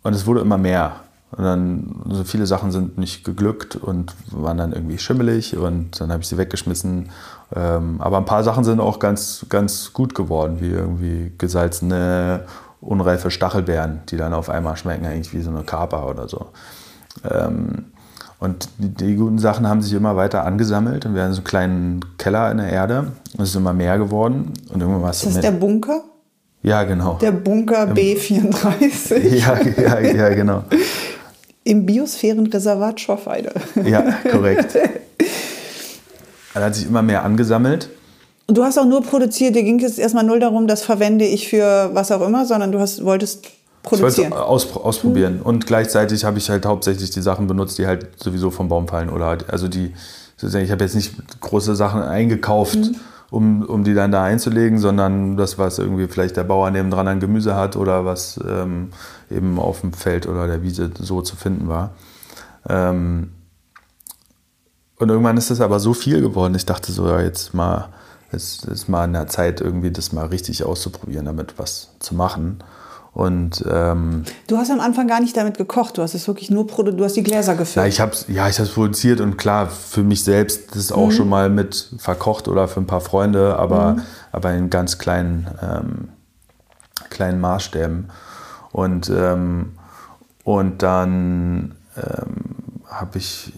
Und 0.03 0.13
es 0.13 0.25
wurde 0.25 0.41
immer 0.41 0.57
mehr. 0.57 1.01
Und 1.31 1.43
dann 1.43 2.01
so 2.09 2.23
viele 2.23 2.47
Sachen 2.47 2.71
sind 2.71 2.97
nicht 2.97 3.23
geglückt 3.23 3.75
und 3.75 4.15
waren 4.31 4.57
dann 4.57 4.73
irgendwie 4.73 4.97
schimmelig 4.97 5.55
und 5.55 5.99
dann 6.01 6.11
habe 6.11 6.23
ich 6.23 6.27
sie 6.27 6.37
weggeschmissen. 6.37 7.09
Ähm, 7.55 8.01
aber 8.01 8.17
ein 8.17 8.25
paar 8.25 8.43
Sachen 8.43 8.63
sind 8.63 8.79
auch 8.79 8.97
ganz, 8.97 9.45
ganz 9.47 9.93
gut 9.93 10.15
geworden, 10.15 10.57
wie 10.59 10.69
irgendwie 10.69 11.31
gesalzene 11.37 12.45
unreife 12.81 13.31
Stachelbeeren, 13.31 14.01
die 14.09 14.17
dann 14.17 14.33
auf 14.33 14.49
einmal 14.49 14.77
schmecken 14.77 15.05
eigentlich 15.05 15.33
wie 15.33 15.41
so 15.41 15.49
eine 15.49 15.63
Kaper 15.63 16.09
oder 16.09 16.27
so. 16.27 16.47
Ähm, 17.29 17.85
und 18.39 18.69
die, 18.77 18.89
die, 18.89 19.15
guten 19.15 19.37
Sachen 19.37 19.67
haben 19.67 19.81
sich 19.81 19.93
immer 19.93 20.15
weiter 20.15 20.45
angesammelt 20.45 21.05
und 21.05 21.13
wir 21.13 21.23
hatten 21.23 21.33
so 21.33 21.39
einen 21.39 21.45
kleinen 21.45 22.05
Keller 22.17 22.51
in 22.51 22.57
der 22.57 22.69
Erde. 22.69 23.11
Und 23.33 23.43
es 23.43 23.49
ist 23.49 23.55
immer 23.55 23.73
mehr 23.73 23.97
geworden. 23.97 24.53
Und 24.69 24.79
irgendwann 24.79 25.01
war 25.01 25.09
es 25.09 25.23
ist 25.23 25.35
das 25.35 25.41
der 25.41 25.51
Bunker? 25.51 26.03
Ja, 26.61 26.83
genau. 26.83 27.17
Der 27.21 27.31
Bunker 27.31 27.91
B34. 27.91 29.17
Ja, 29.17 29.59
ja, 29.61 29.99
ja, 29.99 30.29
genau. 30.29 30.63
Im 31.65 31.85
Biosphärenreservat 31.85 32.99
Schorfheide. 32.99 33.51
Ja, 33.83 34.03
korrekt. 34.31 34.77
Er 36.55 36.65
hat 36.65 36.75
sich 36.75 36.87
immer 36.87 37.03
mehr 37.03 37.23
angesammelt. 37.23 37.89
Und 38.49 38.57
du 38.57 38.63
hast 38.63 38.79
auch 38.79 38.85
nur 38.85 39.03
produziert, 39.03 39.55
dir 39.55 39.61
ging 39.61 39.79
es 39.79 39.99
erstmal 39.99 40.23
null 40.23 40.39
darum, 40.39 40.65
das 40.65 40.81
verwende 40.81 41.23
ich 41.23 41.49
für 41.49 41.91
was 41.93 42.11
auch 42.11 42.25
immer, 42.25 42.47
sondern 42.47 42.71
du 42.71 42.79
hast, 42.79 43.05
wolltest 43.05 43.45
produzieren. 43.83 44.29
Ich 44.29 44.39
aus, 44.39 44.75
ausprobieren. 44.75 45.35
Mhm. 45.35 45.41
Und 45.43 45.67
gleichzeitig 45.67 46.25
habe 46.25 46.39
ich 46.39 46.49
halt 46.49 46.65
hauptsächlich 46.65 47.11
die 47.11 47.21
Sachen 47.21 47.45
benutzt, 47.45 47.77
die 47.77 47.85
halt 47.85 48.07
sowieso 48.19 48.49
vom 48.49 48.67
Baum 48.67 48.87
fallen. 48.87 49.11
Oder 49.11 49.27
halt, 49.27 49.51
also 49.51 49.67
die, 49.67 49.93
ich 50.41 50.71
habe 50.71 50.83
jetzt 50.83 50.95
nicht 50.95 51.13
große 51.41 51.75
Sachen 51.75 52.01
eingekauft, 52.01 52.77
mhm. 52.77 52.95
um, 53.29 53.61
um 53.61 53.83
die 53.83 53.93
dann 53.93 54.11
da 54.11 54.23
einzulegen, 54.23 54.79
sondern 54.79 55.37
das, 55.37 55.59
was 55.59 55.77
irgendwie 55.77 56.07
vielleicht 56.07 56.35
der 56.35 56.43
Bauer 56.43 56.71
nebendran 56.71 57.07
an 57.07 57.19
Gemüse 57.19 57.53
hat 57.53 57.75
oder 57.75 58.03
was 58.03 58.39
ähm, 58.49 58.89
eben 59.29 59.59
auf 59.59 59.81
dem 59.81 59.93
Feld 59.93 60.27
oder 60.27 60.47
der 60.47 60.63
Wiese 60.63 60.89
so 60.97 61.21
zu 61.21 61.35
finden 61.35 61.67
war. 61.67 61.91
Ähm, 62.67 63.29
und 64.97 65.09
irgendwann 65.09 65.37
ist 65.37 65.51
das 65.51 65.61
aber 65.61 65.79
so 65.79 65.93
viel 65.93 66.19
geworden. 66.19 66.55
Ich 66.55 66.65
dachte 66.65 66.91
so, 66.91 67.07
ja, 67.07 67.21
jetzt 67.21 67.53
mal, 67.53 67.89
es 68.31 68.63
ist 68.63 68.89
mal 68.89 69.05
in 69.05 69.13
der 69.13 69.27
Zeit, 69.27 69.61
irgendwie 69.61 69.91
das 69.91 70.11
mal 70.11 70.27
richtig 70.27 70.63
auszuprobieren, 70.63 71.25
damit 71.25 71.55
was 71.57 71.89
zu 71.99 72.15
machen. 72.15 72.63
Und, 73.11 73.65
ähm, 73.69 74.23
du 74.47 74.57
hast 74.57 74.69
am 74.69 74.79
Anfang 74.79 75.07
gar 75.07 75.19
nicht 75.19 75.35
damit 75.35 75.57
gekocht, 75.57 75.97
du 75.97 76.03
hast 76.03 76.13
es 76.13 76.27
wirklich 76.27 76.51
nur 76.51 76.67
du 76.67 77.03
hast 77.03 77.15
die 77.15 77.23
Gläser 77.23 77.55
gefüllt. 77.55 77.83
Ja, 77.83 77.87
ich 77.87 77.99
habe 77.99 78.13
ja, 78.27 78.47
ich 78.47 78.59
habe 78.59 78.69
produziert 78.69 79.19
und 79.19 79.37
klar, 79.37 79.67
für 79.67 80.03
mich 80.03 80.23
selbst 80.23 80.69
das 80.69 80.77
ist 80.77 80.91
auch 80.91 81.07
mhm. 81.07 81.11
schon 81.11 81.29
mal 81.29 81.49
mit 81.49 81.89
verkocht 81.97 82.47
oder 82.47 82.67
für 82.67 82.79
ein 82.79 82.87
paar 82.87 83.01
Freunde, 83.01 83.57
aber, 83.57 83.93
mhm. 83.93 84.01
aber 84.31 84.53
in 84.53 84.69
ganz 84.69 84.99
kleinen, 84.99 85.47
ähm, 85.61 86.09
kleinen 87.09 87.41
Maßstäben. 87.41 88.11
Und, 88.71 89.09
ähm, 89.09 89.73
und 90.43 90.83
dann 90.83 91.75
ähm, 91.97 92.81
habe 92.85 93.17
ich 93.17 93.51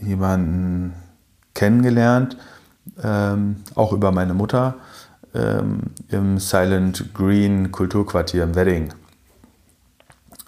jemanden 0.00 0.94
kennengelernt, 1.54 2.36
ähm, 3.02 3.56
auch 3.74 3.92
über 3.92 4.12
meine 4.12 4.34
Mutter, 4.34 4.74
ähm, 5.34 5.80
im 6.08 6.38
Silent 6.38 7.14
Green 7.14 7.72
Kulturquartier 7.72 8.44
im 8.44 8.54
Wedding. 8.54 8.92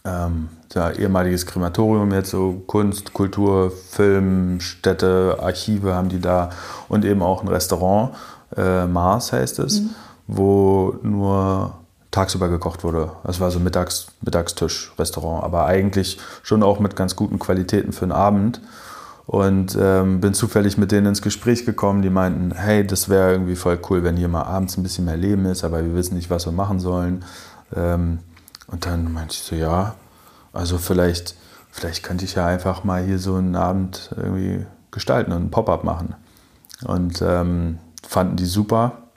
Ähm, 0.04 0.48
ja, 0.74 0.90
ehemaliges 0.90 1.46
Krematorium, 1.46 2.12
jetzt 2.12 2.30
so 2.30 2.62
Kunst, 2.66 3.12
Kultur, 3.12 3.70
Film, 3.70 4.60
Städte, 4.60 5.38
Archive 5.40 5.94
haben 5.94 6.08
die 6.08 6.20
da 6.20 6.50
und 6.88 7.04
eben 7.04 7.22
auch 7.22 7.42
ein 7.42 7.48
Restaurant, 7.48 8.14
äh, 8.56 8.86
Mars 8.86 9.32
heißt 9.32 9.58
es, 9.60 9.80
mhm. 9.80 9.90
wo 10.26 10.94
nur 11.02 11.74
tagsüber 12.10 12.48
gekocht 12.48 12.84
wurde. 12.84 13.12
Das 13.24 13.40
war 13.40 13.50
so 13.50 13.58
Mittags, 13.58 14.08
Mittagstisch, 14.22 14.92
Restaurant, 14.98 15.44
aber 15.44 15.66
eigentlich 15.66 16.18
schon 16.42 16.62
auch 16.62 16.78
mit 16.78 16.96
ganz 16.96 17.16
guten 17.16 17.38
Qualitäten 17.38 17.92
für 17.92 18.06
den 18.06 18.12
Abend. 18.12 18.60
Und 19.26 19.76
ähm, 19.80 20.20
bin 20.20 20.34
zufällig 20.34 20.78
mit 20.78 20.92
denen 20.92 21.08
ins 21.08 21.20
Gespräch 21.20 21.66
gekommen, 21.66 22.00
die 22.00 22.10
meinten, 22.10 22.52
hey, 22.52 22.86
das 22.86 23.08
wäre 23.08 23.32
irgendwie 23.32 23.56
voll 23.56 23.78
cool, 23.90 24.04
wenn 24.04 24.16
hier 24.16 24.28
mal 24.28 24.44
abends 24.44 24.76
ein 24.76 24.84
bisschen 24.84 25.04
mehr 25.04 25.16
Leben 25.16 25.46
ist, 25.46 25.64
aber 25.64 25.84
wir 25.84 25.94
wissen 25.94 26.14
nicht, 26.14 26.30
was 26.30 26.46
wir 26.46 26.52
machen 26.52 26.78
sollen. 26.78 27.24
Ähm, 27.74 28.20
und 28.68 28.86
dann 28.86 29.12
meinte 29.12 29.34
ich 29.34 29.42
so, 29.42 29.56
ja, 29.56 29.96
also 30.52 30.78
vielleicht, 30.78 31.34
vielleicht 31.70 32.04
könnte 32.04 32.24
ich 32.24 32.36
ja 32.36 32.46
einfach 32.46 32.84
mal 32.84 33.04
hier 33.04 33.18
so 33.18 33.34
einen 33.34 33.56
Abend 33.56 34.10
irgendwie 34.16 34.64
gestalten 34.92 35.32
und 35.32 35.46
ein 35.46 35.50
Pop-up 35.50 35.82
machen. 35.82 36.14
Und 36.84 37.20
ähm, 37.20 37.78
fanden 38.06 38.36
die 38.36 38.46
super. 38.46 39.08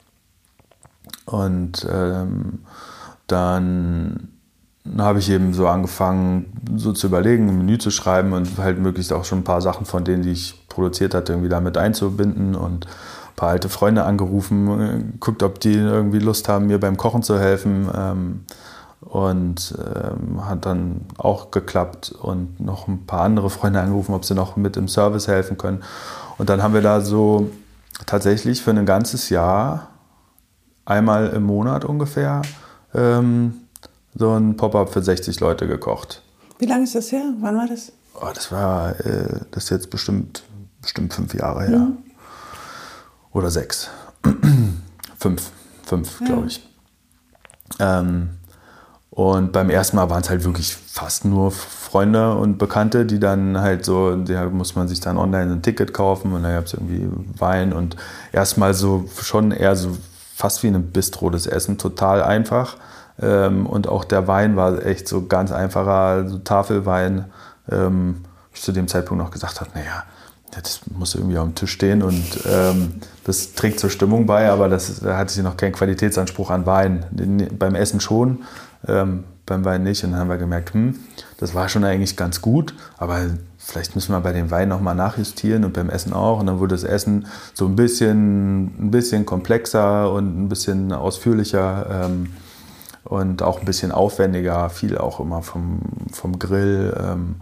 Und 1.24 1.86
ähm, 1.90 2.64
dann 3.28 4.28
habe 4.98 5.18
ich 5.18 5.30
eben 5.30 5.52
so 5.52 5.68
angefangen, 5.68 6.52
so 6.76 6.92
zu 6.92 7.06
überlegen, 7.06 7.48
ein 7.48 7.58
Menü 7.58 7.78
zu 7.78 7.90
schreiben 7.90 8.32
und 8.32 8.58
halt 8.58 8.78
möglichst 8.78 9.12
auch 9.12 9.24
schon 9.24 9.40
ein 9.40 9.44
paar 9.44 9.60
Sachen 9.60 9.86
von 9.86 10.04
denen, 10.04 10.22
die 10.22 10.32
ich 10.32 10.66
produziert 10.68 11.14
hatte, 11.14 11.32
irgendwie 11.32 11.50
damit 11.50 11.76
einzubinden 11.76 12.54
und 12.54 12.86
ein 12.86 13.36
paar 13.36 13.50
alte 13.50 13.68
Freunde 13.68 14.04
angerufen, 14.04 15.16
guckt, 15.20 15.42
ob 15.42 15.60
die 15.60 15.74
irgendwie 15.74 16.18
Lust 16.18 16.48
haben, 16.48 16.66
mir 16.66 16.80
beim 16.80 16.96
Kochen 16.96 17.22
zu 17.22 17.38
helfen. 17.38 17.88
Ähm, 17.94 18.40
und 19.00 19.74
ähm, 19.78 20.46
hat 20.46 20.66
dann 20.66 21.06
auch 21.16 21.50
geklappt 21.50 22.12
und 22.12 22.60
noch 22.60 22.86
ein 22.86 23.06
paar 23.06 23.22
andere 23.22 23.48
Freunde 23.48 23.80
angerufen, 23.80 24.14
ob 24.14 24.24
sie 24.24 24.34
noch 24.34 24.56
mit 24.56 24.76
im 24.76 24.88
Service 24.88 25.26
helfen 25.26 25.56
können. 25.56 25.82
Und 26.38 26.50
dann 26.50 26.62
haben 26.62 26.74
wir 26.74 26.82
da 26.82 27.00
so 27.00 27.50
tatsächlich 28.06 28.62
für 28.62 28.70
ein 28.70 28.86
ganzes 28.86 29.30
Jahr, 29.30 29.88
einmal 30.84 31.28
im 31.28 31.44
Monat 31.44 31.84
ungefähr, 31.84 32.42
ähm, 32.94 33.54
so 34.14 34.32
ein 34.32 34.56
Pop-up 34.56 34.92
für 34.92 35.02
60 35.02 35.40
Leute 35.40 35.66
gekocht. 35.66 36.22
Wie 36.58 36.66
lange 36.66 36.84
ist 36.84 36.94
das 36.94 37.12
her? 37.12 37.24
Wann 37.40 37.56
war 37.56 37.66
das? 37.66 37.92
Oh, 38.14 38.28
das 38.34 38.52
war 38.52 38.98
äh, 39.00 39.40
das 39.50 39.64
ist 39.64 39.70
jetzt 39.70 39.90
bestimmt, 39.90 40.42
bestimmt 40.82 41.14
fünf 41.14 41.34
Jahre 41.34 41.66
her. 41.66 41.78
Mhm. 41.78 41.98
Oder 43.32 43.50
sechs. 43.50 43.88
fünf. 45.18 45.50
Fünf, 45.84 46.20
ja. 46.20 46.26
glaube 46.26 46.46
ich. 46.46 46.68
Ähm, 47.78 48.30
und 49.10 49.52
beim 49.52 49.70
ersten 49.70 49.96
Mal 49.96 50.08
waren 50.08 50.22
es 50.22 50.30
halt 50.30 50.44
wirklich 50.44 50.74
fast 50.74 51.24
nur 51.24 51.50
Freunde 51.50 52.34
und 52.36 52.58
Bekannte, 52.58 53.04
die 53.04 53.18
dann 53.18 53.60
halt 53.60 53.84
so, 53.84 54.14
da 54.14 54.48
muss 54.48 54.76
man 54.76 54.86
sich 54.86 55.00
dann 55.00 55.18
online 55.18 55.52
ein 55.52 55.62
Ticket 55.62 55.92
kaufen 55.92 56.32
und 56.32 56.44
dann 56.44 56.54
gab 56.54 56.66
es 56.66 56.74
irgendwie 56.74 57.08
Wein 57.36 57.72
und 57.72 57.96
erstmal 58.32 58.72
so 58.72 59.08
schon 59.20 59.50
eher 59.50 59.74
so 59.74 59.96
fast 60.34 60.62
wie 60.62 60.68
ein 60.68 60.92
Bistro 60.92 61.28
das 61.28 61.46
Essen, 61.46 61.76
total 61.76 62.22
einfach. 62.22 62.76
Ähm, 63.20 63.66
und 63.66 63.88
auch 63.88 64.04
der 64.04 64.26
Wein 64.26 64.56
war 64.56 64.84
echt 64.84 65.08
so 65.08 65.26
ganz 65.26 65.52
einfacher 65.52 66.28
so 66.28 66.38
Tafelwein. 66.38 67.26
Ähm, 67.70 68.22
ich 68.52 68.62
zu 68.62 68.72
dem 68.72 68.88
Zeitpunkt 68.88 69.22
noch 69.22 69.30
gesagt 69.30 69.60
habe, 69.60 69.70
naja, 69.74 70.04
das 70.50 70.80
muss 70.96 71.14
irgendwie 71.14 71.38
auf 71.38 71.46
dem 71.46 71.54
Tisch 71.54 71.72
stehen 71.72 72.02
und 72.02 72.24
ähm, 72.50 72.94
das 73.24 73.54
trägt 73.54 73.78
zur 73.78 73.90
Stimmung 73.90 74.26
bei, 74.26 74.50
aber 74.50 74.68
das, 74.68 75.00
da 75.00 75.16
hatte 75.16 75.32
sie 75.32 75.42
noch 75.42 75.56
keinen 75.56 75.72
Qualitätsanspruch 75.72 76.50
an 76.50 76.66
Wein. 76.66 77.06
Den, 77.10 77.56
beim 77.56 77.74
Essen 77.74 78.00
schon, 78.00 78.40
ähm, 78.88 79.24
beim 79.46 79.64
Wein 79.64 79.82
nicht. 79.84 80.02
Und 80.02 80.12
dann 80.12 80.20
haben 80.20 80.28
wir 80.28 80.38
gemerkt, 80.38 80.74
hm, 80.74 80.98
das 81.38 81.54
war 81.54 81.68
schon 81.68 81.84
eigentlich 81.84 82.16
ganz 82.16 82.40
gut, 82.40 82.74
aber 82.98 83.20
vielleicht 83.58 83.94
müssen 83.94 84.12
wir 84.12 84.20
bei 84.20 84.32
dem 84.32 84.50
Wein 84.50 84.68
nochmal 84.68 84.96
nachjustieren 84.96 85.64
und 85.64 85.72
beim 85.72 85.88
Essen 85.88 86.12
auch. 86.12 86.40
Und 86.40 86.46
dann 86.46 86.58
wurde 86.58 86.74
das 86.74 86.84
Essen 86.84 87.26
so 87.54 87.66
ein 87.66 87.76
bisschen, 87.76 88.86
ein 88.86 88.90
bisschen 88.90 89.26
komplexer 89.26 90.12
und 90.12 90.44
ein 90.44 90.48
bisschen 90.48 90.92
ausführlicher. 90.92 92.06
Ähm, 92.06 92.30
und 93.04 93.42
auch 93.42 93.60
ein 93.60 93.64
bisschen 93.64 93.92
aufwendiger, 93.92 94.70
viel 94.70 94.98
auch 94.98 95.20
immer 95.20 95.42
vom, 95.42 95.80
vom 96.12 96.38
Grill. 96.38 96.94
Ähm, 96.98 97.36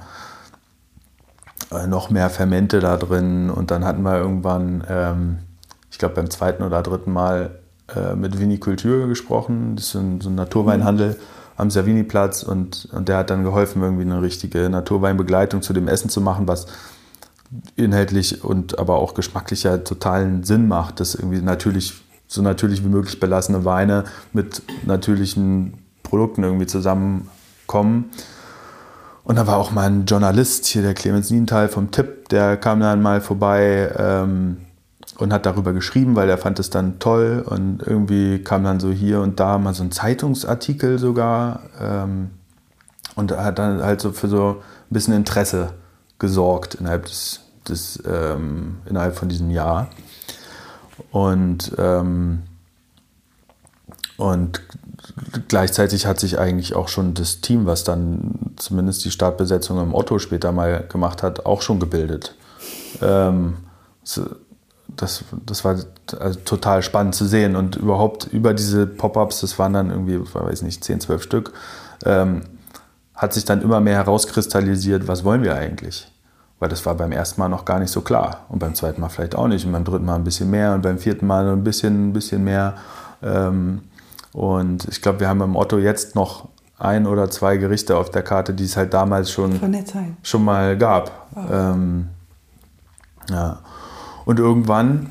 äh, 1.70 1.86
noch 1.86 2.10
mehr 2.10 2.30
Fermente 2.30 2.80
da 2.80 2.97
drin. 2.97 3.51
Und 3.51 3.70
dann 3.70 3.85
hatten 3.85 4.02
wir 4.02 4.18
irgendwann, 4.18 4.85
ähm, 4.89 5.39
ich 5.90 5.98
glaube 5.98 6.14
beim 6.14 6.30
zweiten 6.30 6.62
oder 6.62 6.82
dritten 6.82 7.12
Mal 7.12 7.59
äh, 7.94 8.14
mit 8.14 8.39
Vinikultur 8.39 9.06
gesprochen, 9.09 9.76
das 9.76 9.86
ist 9.86 9.93
so 9.93 9.98
ein, 9.98 10.20
so 10.20 10.30
ein 10.30 10.35
Naturweinhandel 10.35 11.18
am 11.56 11.70
Savini-Platz. 11.70 12.43
Und, 12.43 12.89
und 12.93 13.09
der 13.09 13.18
hat 13.18 13.30
dann 13.30 13.44
geholfen, 13.44 13.82
irgendwie 13.82 14.02
eine 14.02 14.22
richtige 14.22 14.70
Naturweinbegleitung 14.70 15.62
zu 15.62 15.72
dem 15.72 15.89
Essen 15.89 16.09
zu 16.09 16.20
machen, 16.20 16.48
was 16.48 16.66
inhaltlich 17.76 18.44
und 18.44 18.78
aber 18.78 18.97
auch 18.97 19.14
geschmacklich 19.14 19.62
ja 19.62 19.78
totalen 19.78 20.44
Sinn 20.44 20.68
macht, 20.68 21.01
das 21.01 21.14
irgendwie 21.14 21.40
natürlich 21.40 21.94
so 22.28 22.42
natürlich 22.42 22.84
wie 22.84 22.88
möglich 22.88 23.18
belassene 23.18 23.64
Weine 23.64 24.05
mit 24.32 24.62
natürlichen 24.86 25.78
Produkten 26.05 26.44
irgendwie 26.44 26.66
zusammenkommen. 26.66 28.10
Und 29.24 29.36
da 29.36 29.46
war 29.46 29.56
auch 29.56 29.72
mal 29.72 29.86
ein 29.86 30.06
Journalist, 30.06 30.66
hier 30.66 30.82
der 30.82 30.94
Clemens 30.94 31.30
Nienthal 31.30 31.68
vom 31.68 31.90
Tipp, 31.90 32.28
der 32.28 32.56
kam 32.56 32.80
dann 32.80 33.02
mal 33.02 33.20
vorbei 33.20 33.92
ähm, 33.98 34.59
und 35.18 35.32
hat 35.32 35.44
darüber 35.44 35.72
geschrieben, 35.72 36.16
weil 36.16 36.30
er 36.30 36.38
fand 36.38 36.59
es 36.59 36.70
dann 36.70 36.98
toll. 36.98 37.44
Und 37.44 37.82
irgendwie 37.84 38.38
kam 38.42 38.64
dann 38.64 38.78
so 38.78 38.90
hier 38.90 39.20
und 39.20 39.40
da 39.40 39.59
mal 39.59 39.74
so 39.74 39.82
ein 39.82 39.90
Zeitungsartikel 39.90 40.98
sogar. 40.98 41.62
Ähm, 41.80 42.30
und 43.16 43.36
hat 43.36 43.59
dann 43.59 43.82
halt 43.82 44.00
so 44.00 44.12
für 44.12 44.28
so 44.28 44.48
ein 44.50 44.94
bisschen 44.94 45.12
Interesse 45.12 45.74
gesorgt 46.20 46.76
innerhalb 46.76 47.06
des, 47.06 47.40
des 47.68 48.02
ähm, 48.06 48.76
innerhalb 48.86 49.16
von 49.16 49.28
diesem 49.28 49.50
Jahr. 49.50 49.88
Und, 51.11 51.73
ähm, 51.79 52.43
und 54.16 54.62
gleichzeitig 55.49 56.07
hat 56.07 56.19
sich 56.19 56.39
eigentlich 56.39 56.75
auch 56.75 56.89
schon 56.89 57.15
das 57.15 57.41
Team, 57.41 57.66
was 57.66 57.85
dann 57.85 58.53
zumindest 58.57 59.05
die 59.05 59.11
Startbesetzung 59.11 59.81
im 59.81 59.95
Otto 59.95 60.19
später 60.19 60.53
mal 60.53 60.87
gemacht 60.89 61.23
hat, 61.23 61.47
auch 61.47 61.62
schon 61.62 61.81
gebildet. 61.81 62.35
Ähm, 63.01 63.59
das, 64.89 65.25
das 65.47 65.65
war 65.65 65.79
also 66.19 66.39
total 66.45 66.83
spannend 66.83 67.15
zu 67.15 67.27
sehen. 67.27 67.57
Und 67.57 67.77
überhaupt 67.77 68.27
über 68.27 68.55
diese 68.55 68.87
Pop-ups, 68.87 69.41
das 69.41 69.59
waren 69.59 69.73
dann 69.73 69.91
irgendwie, 69.91 70.20
weiß 70.20 70.62
nicht, 70.62 70.83
10, 70.83 71.01
12 71.01 71.23
Stück, 71.23 71.53
ähm, 72.05 72.43
hat 73.15 73.35
sich 73.35 73.45
dann 73.45 73.62
immer 73.62 73.81
mehr 73.81 73.97
herauskristallisiert, 73.97 75.09
was 75.09 75.25
wollen 75.25 75.43
wir 75.43 75.57
eigentlich? 75.57 76.11
Weil 76.59 76.68
das 76.68 76.85
war 76.86 76.94
beim 76.94 77.12
ersten 77.12 77.40
Mal 77.40 77.48
noch 77.48 77.64
gar 77.64 77.78
nicht 77.78 77.90
so 77.90 78.01
klar. 78.01 78.47
Und 78.48 78.59
beim 78.59 78.74
zweiten 78.74 79.01
Mal 79.01 79.09
vielleicht 79.09 79.36
auch 79.36 79.47
nicht. 79.47 79.64
Und 79.64 79.72
beim 79.72 79.85
dritten 79.85 80.05
Mal 80.05 80.16
ein 80.16 80.24
bisschen 80.24 80.51
mehr 80.51 80.74
und 80.74 80.82
beim 80.82 80.98
vierten 80.98 81.26
Mal 81.26 81.48
ein 81.48 81.62
bisschen, 81.62 82.09
ein 82.09 82.12
bisschen 82.12 82.43
mehr. 82.43 82.74
Ähm, 83.22 83.82
und 84.32 84.86
ich 84.89 85.01
glaube, 85.01 85.20
wir 85.20 85.28
haben 85.28 85.40
im 85.40 85.56
Otto 85.56 85.78
jetzt 85.78 86.14
noch 86.14 86.48
ein 86.78 87.06
oder 87.06 87.30
zwei 87.30 87.56
Gerichte 87.56 87.97
auf 87.97 88.10
der 88.10 88.22
Karte, 88.22 88.55
die 88.55 88.64
es 88.64 88.76
halt 88.76 88.94
damals 88.94 89.30
schon, 89.30 89.60
schon 90.22 90.44
mal 90.44 90.76
gab. 90.76 91.28
Wow. 91.32 91.44
Ähm, 91.51 92.09
ja. 93.30 93.59
Und 94.24 94.39
irgendwann 94.39 95.10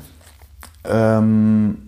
ähm, 0.84 1.87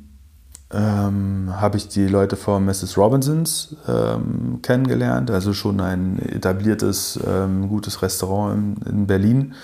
ähm, 0.72 1.52
habe 1.56 1.76
ich 1.76 1.88
die 1.88 2.06
Leute 2.06 2.36
von 2.36 2.64
Mrs. 2.64 2.96
Robinsons 2.96 3.76
ähm, 3.88 4.60
kennengelernt, 4.62 5.30
also 5.30 5.52
schon 5.52 5.80
ein 5.80 6.18
etabliertes, 6.20 7.18
ähm, 7.26 7.68
gutes 7.68 8.02
Restaurant 8.02 8.78
in, 8.86 8.92
in 8.92 9.06
Berlin, 9.06 9.54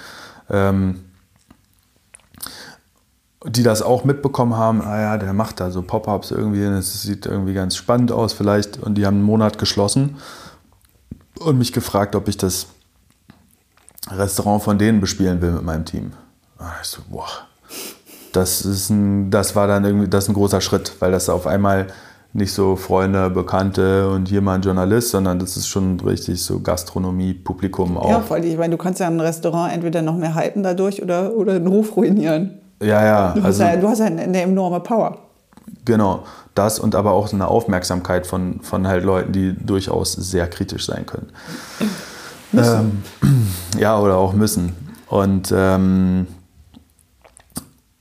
ähm, 0.51 1.05
die 3.45 3.63
das 3.63 3.83
auch 3.83 4.05
mitbekommen 4.05 4.57
haben, 4.57 4.83
ah 4.83 5.01
ja, 5.01 5.17
der 5.19 5.33
macht 5.33 5.61
da 5.61 5.71
so 5.71 5.83
Pop-ups 5.83 6.33
irgendwie, 6.33 6.65
das 6.65 7.03
sieht 7.03 7.27
irgendwie 7.27 7.55
ganz 7.55 7.77
spannend 7.77 8.11
aus 8.11 8.33
vielleicht 8.33 8.79
und 8.79 8.97
die 8.97 9.07
haben 9.07 9.19
einen 9.19 9.25
Monat 9.25 9.59
geschlossen 9.59 10.17
und 11.39 11.57
mich 11.57 11.73
gefragt, 11.73 12.17
ob 12.17 12.27
ich 12.27 12.37
das 12.37 12.67
Restaurant 14.11 14.63
von 14.63 14.79
denen 14.79 15.01
bespielen 15.01 15.41
will 15.41 15.53
mit 15.53 15.63
meinem 15.63 15.85
Team. 15.85 16.13
Ah, 16.59 16.73
ich 16.83 16.89
so, 16.89 17.03
boah, 17.09 17.29
das, 18.37 18.61
ist 18.63 18.91
ein, 18.91 19.31
das 19.31 19.57
war 19.57 19.67
dann 19.67 19.85
irgendwie 19.85 20.09
das 20.09 20.29
ein 20.29 20.35
großer 20.35 20.61
Schritt, 20.61 20.93
weil 21.01 21.11
das 21.11 21.29
auf 21.29 21.47
einmal 21.47 21.87
nicht 22.33 22.53
so 22.53 22.77
Freunde, 22.77 23.31
Bekannte 23.31 24.11
und 24.11 24.31
jemand 24.31 24.65
Journalist, 24.65 25.11
sondern 25.11 25.39
das 25.39 25.57
ist 25.57 25.69
schon 25.69 25.99
richtig 26.01 26.43
so 26.43 26.61
Gastronomie, 26.61 27.33
Publikum 27.33 27.97
auch. 27.97 28.11
Ja, 28.11 28.21
vor 28.21 28.37
allem, 28.37 28.45
ich 28.45 28.59
meine, 28.59 28.77
du 28.77 28.83
kannst 28.83 29.01
ja 29.01 29.07
ein 29.07 29.19
Restaurant 29.19 29.73
entweder 29.73 30.03
noch 30.03 30.17
mehr 30.17 30.35
hypen 30.35 30.63
dadurch 30.63 31.03
oder, 31.03 31.35
oder 31.35 31.59
den 31.59 31.67
Ruf 31.67 31.97
ruinieren. 31.97 32.59
Ja, 32.83 33.05
ja. 33.05 33.33
Du 33.33 33.41
hast, 33.41 33.61
also, 33.61 33.63
ja, 33.63 33.77
du 33.77 33.89
hast 33.89 33.99
ja 34.01 34.07
eine 34.07 34.43
enorme 34.43 34.81
Power. 34.81 35.19
Genau, 35.87 36.25
das 36.55 36.79
und 36.79 36.95
aber 36.95 37.13
auch 37.13 37.33
eine 37.33 37.49
Aufmerksamkeit 37.49 38.27
von, 38.27 38.61
von 38.61 38.87
halt 38.87 39.05
Leuten, 39.05 39.33
die 39.33 39.55
durchaus 39.55 40.13
sehr 40.13 40.47
kritisch 40.49 40.85
sein 40.87 41.07
können. 41.07 41.29
Ähm, 42.55 43.03
ja, 43.79 43.99
oder 43.99 44.17
auch 44.17 44.35
müssen. 44.35 44.75
Und 45.09 45.53
ähm, 45.57 46.27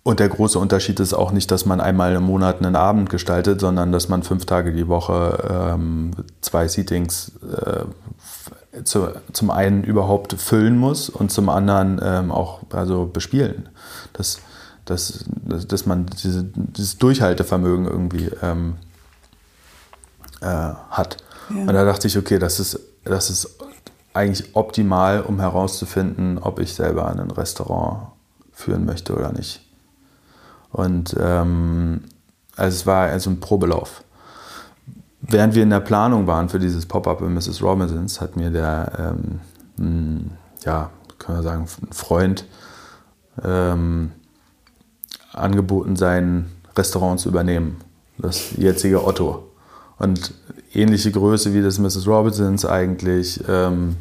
und 0.06 0.20
der 0.20 0.30
große 0.30 0.60
Unterschied 0.60 1.00
ist 1.00 1.16
auch 1.16 1.32
nicht, 1.32 1.50
dass 1.50 1.66
man 1.66 1.82
einmal 1.82 2.14
im 2.14 2.22
Monat 2.22 2.60
einen 2.60 2.76
Abend 2.76 3.10
gestaltet, 3.10 3.60
sondern 3.60 3.92
dass 3.92 4.08
man 4.08 4.22
fünf 4.22 4.46
Tage 4.46 4.72
die 4.72 4.88
Woche 4.88 5.74
ähm, 5.74 6.12
zwei 6.42 6.68
Seatings 6.68 7.32
äh, 7.42 8.84
zu, 8.84 9.08
zum 9.34 9.50
einen 9.50 9.84
überhaupt 9.84 10.34
füllen 10.34 10.78
muss 10.78 11.10
und 11.10 11.32
zum 11.32 11.50
anderen 11.50 12.00
ähm, 12.04 12.32
auch 12.32 12.60
also 12.70 13.08
bespielen. 13.08 13.70
Dass, 14.14 14.42
dass, 14.86 15.26
dass 15.34 15.88
man 15.88 16.06
diese, 16.06 16.44
dieses 16.44 17.00
Durchhaltevermögen 17.00 17.88
irgendwie 17.88 18.30
ähm, 18.44 18.76
äh, 20.42 20.46
hat. 20.46 21.18
Ja. 21.50 21.62
Und 21.62 21.74
da 21.74 21.84
dachte 21.84 22.06
ich, 22.06 22.16
okay, 22.16 22.38
das 22.38 22.60
ist, 22.60 22.80
das 23.06 23.32
ist 23.32 23.58
eigentlich 24.14 24.56
optimal, 24.56 25.22
um 25.22 25.40
herauszufinden, 25.40 26.38
ob 26.38 26.60
ich 26.60 26.76
selber 26.76 27.08
ein 27.08 27.32
Restaurant 27.32 28.10
führen 28.54 28.86
möchte 28.86 29.16
oder 29.16 29.34
nicht. 29.34 29.65
Und 30.76 31.16
ähm, 31.18 32.02
also 32.58 32.76
es 32.76 32.86
war 32.86 33.08
also 33.08 33.30
ein 33.30 33.40
Probelauf. 33.40 34.04
Während 35.22 35.56
wir 35.56 35.64
in 35.64 35.70
der 35.70 35.80
Planung 35.80 36.28
waren 36.28 36.50
für 36.50 36.60
dieses 36.60 36.86
Pop-up 36.86 37.22
in 37.22 37.34
Mrs. 37.34 37.64
Robinsons, 37.64 38.20
hat 38.20 38.36
mir 38.36 38.52
der, 38.52 39.16
ähm, 39.80 40.32
ja, 40.66 40.90
können 41.18 41.38
wir 41.38 41.44
sagen, 41.44 41.62
ein 41.82 41.94
Freund 41.94 42.46
ähm, 43.42 44.12
angeboten, 45.32 45.96
sein 45.96 46.52
Restaurant 46.76 47.22
zu 47.22 47.30
übernehmen. 47.30 47.78
Das 48.18 48.58
jetzige 48.58 49.06
Otto. 49.06 49.50
Und 49.98 50.34
ähnliche 50.74 51.10
Größe 51.10 51.54
wie 51.54 51.62
das 51.62 51.80
Mrs. 51.80 52.06
Robinsons 52.06 52.66
eigentlich. 52.66 53.42
Ähm, 53.48 53.96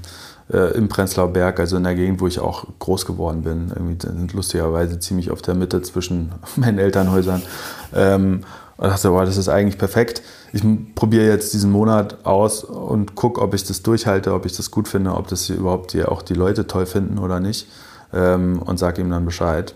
äh, 0.52 0.76
im 0.76 0.88
Prenzlauer 0.88 1.32
Berg, 1.32 1.60
also 1.60 1.76
in 1.76 1.84
der 1.84 1.94
Gegend, 1.94 2.20
wo 2.20 2.26
ich 2.26 2.38
auch 2.38 2.66
groß 2.78 3.06
geworden 3.06 3.42
bin. 3.42 3.68
Irgendwie 3.68 4.06
sind 4.06 4.32
lustigerweise 4.32 4.98
ziemlich 4.98 5.30
auf 5.30 5.42
der 5.42 5.54
Mitte 5.54 5.82
zwischen 5.82 6.32
meinen 6.56 6.78
Elternhäusern. 6.78 7.42
Ähm, 7.94 8.40
und 8.76 8.88
dachte, 8.88 9.10
boah, 9.10 9.24
das 9.24 9.36
ist 9.36 9.48
eigentlich 9.48 9.78
perfekt. 9.78 10.22
Ich 10.52 10.64
probiere 10.96 11.26
jetzt 11.26 11.54
diesen 11.54 11.70
Monat 11.70 12.24
aus 12.26 12.64
und 12.64 13.14
gucke, 13.14 13.40
ob 13.40 13.54
ich 13.54 13.62
das 13.62 13.82
durchhalte, 13.82 14.34
ob 14.34 14.46
ich 14.46 14.56
das 14.56 14.72
gut 14.72 14.88
finde, 14.88 15.14
ob 15.14 15.28
das 15.28 15.48
überhaupt 15.48 15.92
die, 15.92 16.04
auch 16.04 16.22
die 16.22 16.34
Leute 16.34 16.66
toll 16.66 16.86
finden 16.86 17.18
oder 17.18 17.38
nicht. 17.38 17.68
Ähm, 18.12 18.60
und 18.60 18.78
sage 18.78 19.00
ihm 19.00 19.10
dann 19.10 19.24
Bescheid. 19.24 19.74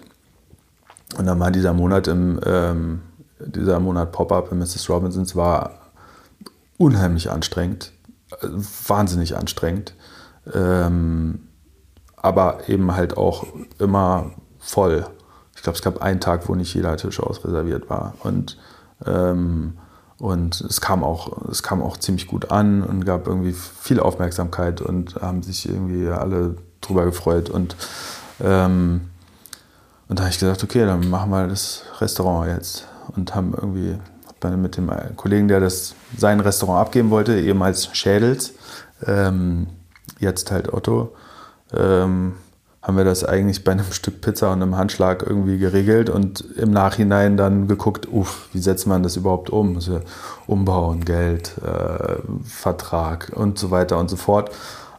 Und 1.16 1.27
dann 1.27 1.39
war 1.39 1.51
dieser 1.51 1.73
Monat 1.73 2.09
im 2.09 2.40
ähm, 2.45 3.01
dieser 3.40 3.81
Monat 3.81 4.12
Pop-up 4.12 4.53
in 4.53 4.59
Mrs. 4.59 4.89
Robinsons 4.89 5.36
war 5.36 5.93
unheimlich 6.77 7.31
anstrengend, 7.31 7.93
äh, 8.40 8.47
wahnsinnig 8.86 9.36
anstrengend 9.36 9.95
ähm, 10.55 11.49
aber 12.16 12.69
eben 12.69 12.95
halt 12.95 13.16
auch 13.16 13.47
immer 13.79 14.33
voll. 14.59 15.07
Ich 15.55 15.62
glaube, 15.62 15.77
es 15.77 15.83
gab 15.83 16.03
einen 16.03 16.20
Tag, 16.20 16.49
wo 16.49 16.55
nicht 16.55 16.75
jeder 16.75 16.97
Tisch 16.97 17.20
ausreserviert 17.20 17.89
war. 17.91 18.15
Und, 18.23 18.59
ähm, 19.07 19.79
und 20.19 20.61
es, 20.61 20.81
kam 20.81 21.05
auch, 21.05 21.49
es 21.49 21.62
kam 21.62 21.83
auch 21.83 21.97
ziemlich 21.97 22.27
gut 22.27 22.51
an 22.51 22.83
und 22.83 23.05
gab 23.05 23.27
irgendwie 23.27 23.53
viel 23.53 24.01
Aufmerksamkeit 24.01 24.81
und 24.81 25.16
haben 25.16 25.43
sich 25.43 25.69
irgendwie 25.69 26.09
alle 26.09 26.57
drüber 26.81 27.05
gefreut. 27.05 27.51
Und, 27.51 27.77
ähm, 28.41 29.11
und 30.09 30.19
da 30.19 30.25
habe 30.25 30.33
ich 30.33 30.39
gesagt, 30.39 30.65
okay, 30.65 30.87
dann 30.87 31.09
machen 31.09 31.31
wir 31.31 31.47
das 31.47 31.83
Restaurant 32.01 32.49
jetzt. 32.49 32.87
Und 33.15 33.35
haben 33.35 33.55
irgendwie 33.55 33.99
dann 34.41 34.61
mit 34.61 34.77
dem 34.77 34.91
Kollegen, 35.16 35.49
der 35.49 35.61
das 35.61 35.95
sein 36.16 36.41
Restaurant 36.41 36.87
abgeben 36.87 37.11
wollte, 37.11 37.39
eben 37.39 37.62
als 37.62 37.89
Schädels, 37.97 38.55
ähm, 39.07 39.66
jetzt 40.19 40.51
halt 40.51 40.73
Otto, 40.73 41.15
ähm, 41.73 42.35
haben 42.82 42.97
wir 42.97 43.05
das 43.05 43.24
eigentlich 43.24 43.65
bei 43.65 43.73
einem 43.73 43.85
Stück 43.93 44.20
Pizza 44.20 44.53
und 44.53 44.62
einem 44.62 44.77
Handschlag 44.77 45.23
irgendwie 45.23 45.59
geregelt 45.59 46.11
und 46.11 46.40
im 46.57 46.70
Nachhinein 46.70 47.36
dann 47.36 47.69
geguckt, 47.69 48.09
uff, 48.11 48.49
wie 48.53 48.61
setzt 48.61 48.86
man 48.86 49.03
das 49.03 49.16
überhaupt 49.16 49.51
um? 49.51 49.77
Also 49.77 50.01
Umbauen, 50.47 51.05
Geld, 51.05 51.53
äh, 51.59 52.16
Vertrag 52.45 53.32
und 53.35 53.59
so 53.59 53.70
weiter 53.70 53.99
und 53.99 54.09
so 54.09 54.16
fort. 54.16 54.51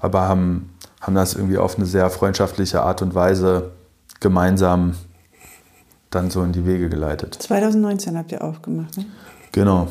Aber 0.02 0.22
haben, 0.22 0.74
haben 1.02 1.16
das 1.16 1.34
irgendwie 1.34 1.58
auf 1.58 1.78
eine 1.78 1.86
sehr 1.86 2.10
freundschaftliche 2.10 2.82
Art 2.82 3.02
und 3.02 3.16
Weise 3.16 3.72
gemeinsam 4.20 4.96
dann 6.10 6.30
so 6.30 6.44
in 6.44 6.52
die 6.52 6.66
Wege 6.66 6.90
geleitet. 6.90 7.36
2019 7.36 8.18
habt 8.18 8.32
ihr 8.32 8.44
aufgemacht, 8.44 8.98
ne? 8.98 9.06
Genau. 9.52 9.88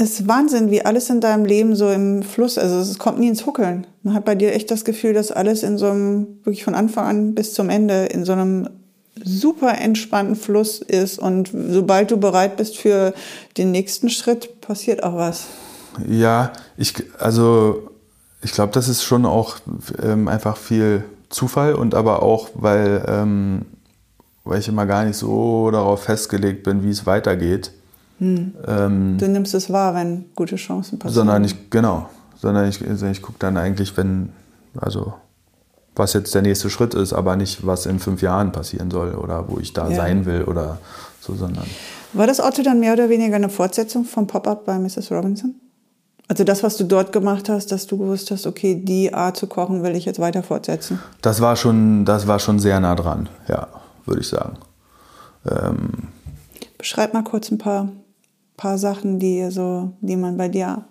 Es 0.00 0.20
ist 0.20 0.28
Wahnsinn, 0.28 0.70
wie 0.70 0.84
alles 0.84 1.10
in 1.10 1.20
deinem 1.20 1.44
Leben 1.44 1.74
so 1.74 1.90
im 1.90 2.22
Fluss, 2.22 2.56
also 2.56 2.78
es 2.78 2.98
kommt 3.00 3.18
nie 3.18 3.26
ins 3.26 3.46
Huckeln. 3.46 3.84
Man 4.04 4.14
hat 4.14 4.24
bei 4.24 4.36
dir 4.36 4.54
echt 4.54 4.70
das 4.70 4.84
Gefühl, 4.84 5.12
dass 5.12 5.32
alles 5.32 5.64
in 5.64 5.76
so 5.76 5.90
einem, 5.90 6.38
wirklich 6.44 6.62
von 6.62 6.76
Anfang 6.76 7.06
an 7.06 7.34
bis 7.34 7.52
zum 7.52 7.68
Ende, 7.68 8.06
in 8.06 8.24
so 8.24 8.30
einem 8.30 8.70
super 9.24 9.76
entspannten 9.76 10.36
Fluss 10.36 10.80
ist 10.80 11.18
und 11.18 11.50
sobald 11.52 12.12
du 12.12 12.16
bereit 12.16 12.56
bist 12.56 12.78
für 12.78 13.12
den 13.56 13.72
nächsten 13.72 14.08
Schritt, 14.08 14.60
passiert 14.60 15.02
auch 15.02 15.16
was. 15.16 15.46
Ja, 16.08 16.52
ich, 16.76 16.94
also 17.18 17.90
ich 18.40 18.52
glaube, 18.52 18.72
das 18.72 18.88
ist 18.88 19.02
schon 19.02 19.26
auch 19.26 19.56
ähm, 20.00 20.28
einfach 20.28 20.56
viel 20.56 21.02
Zufall 21.28 21.74
und 21.74 21.96
aber 21.96 22.22
auch, 22.22 22.50
weil, 22.54 23.04
ähm, 23.08 23.62
weil 24.44 24.60
ich 24.60 24.68
immer 24.68 24.86
gar 24.86 25.04
nicht 25.04 25.16
so 25.16 25.72
darauf 25.72 26.04
festgelegt 26.04 26.62
bin, 26.62 26.84
wie 26.84 26.90
es 26.90 27.04
weitergeht. 27.04 27.72
Hm. 28.18 28.54
Ähm, 28.66 29.18
du 29.18 29.28
nimmst 29.28 29.54
es 29.54 29.70
wahr, 29.70 29.94
wenn 29.94 30.26
gute 30.34 30.56
Chancen 30.56 30.98
passieren. 30.98 31.14
Sondern 31.14 31.44
ich, 31.44 31.70
genau, 31.70 32.08
sondern 32.36 32.68
ich, 32.68 32.86
also 32.86 33.06
ich 33.06 33.22
gucke 33.22 33.38
dann 33.38 33.56
eigentlich, 33.56 33.96
wenn, 33.96 34.30
also 34.76 35.14
was 35.94 36.12
jetzt 36.12 36.34
der 36.34 36.42
nächste 36.42 36.70
Schritt 36.70 36.94
ist, 36.94 37.12
aber 37.12 37.36
nicht, 37.36 37.66
was 37.66 37.86
in 37.86 37.98
fünf 37.98 38.22
Jahren 38.22 38.52
passieren 38.52 38.90
soll 38.90 39.14
oder 39.14 39.48
wo 39.48 39.58
ich 39.58 39.72
da 39.72 39.88
ja. 39.88 39.96
sein 39.96 40.26
will 40.26 40.44
oder 40.44 40.78
so, 41.20 41.34
sondern. 41.34 41.64
War 42.12 42.26
das 42.26 42.40
Otto 42.40 42.62
dann 42.62 42.80
mehr 42.80 42.92
oder 42.92 43.08
weniger 43.08 43.36
eine 43.36 43.48
Fortsetzung 43.48 44.04
vom 44.04 44.26
Pop-Up 44.26 44.64
bei 44.64 44.78
Mrs. 44.78 45.10
Robinson? 45.10 45.54
Also 46.28 46.44
das, 46.44 46.62
was 46.62 46.76
du 46.76 46.84
dort 46.84 47.12
gemacht 47.12 47.48
hast, 47.48 47.72
dass 47.72 47.86
du 47.86 47.96
gewusst 47.98 48.30
hast, 48.30 48.46
okay, 48.46 48.74
die 48.74 49.12
Art 49.14 49.36
zu 49.36 49.46
kochen 49.46 49.82
will 49.82 49.96
ich 49.96 50.04
jetzt 50.04 50.20
weiter 50.20 50.42
fortsetzen? 50.42 51.00
Das 51.22 51.40
war 51.40 51.56
schon, 51.56 52.04
das 52.04 52.26
war 52.26 52.38
schon 52.38 52.58
sehr 52.58 52.78
nah 52.80 52.94
dran, 52.94 53.28
ja, 53.48 53.68
würde 54.04 54.20
ich 54.20 54.28
sagen. 54.28 54.56
Ähm, 55.50 55.90
Beschreib 56.76 57.14
mal 57.14 57.24
kurz 57.24 57.50
ein 57.50 57.58
paar 57.58 57.88
paar 58.58 58.76
Sachen, 58.76 59.18
die 59.18 59.50
so, 59.50 59.92
die 60.02 60.16
man 60.16 60.36
bei 60.36 60.48
dir 60.48 60.84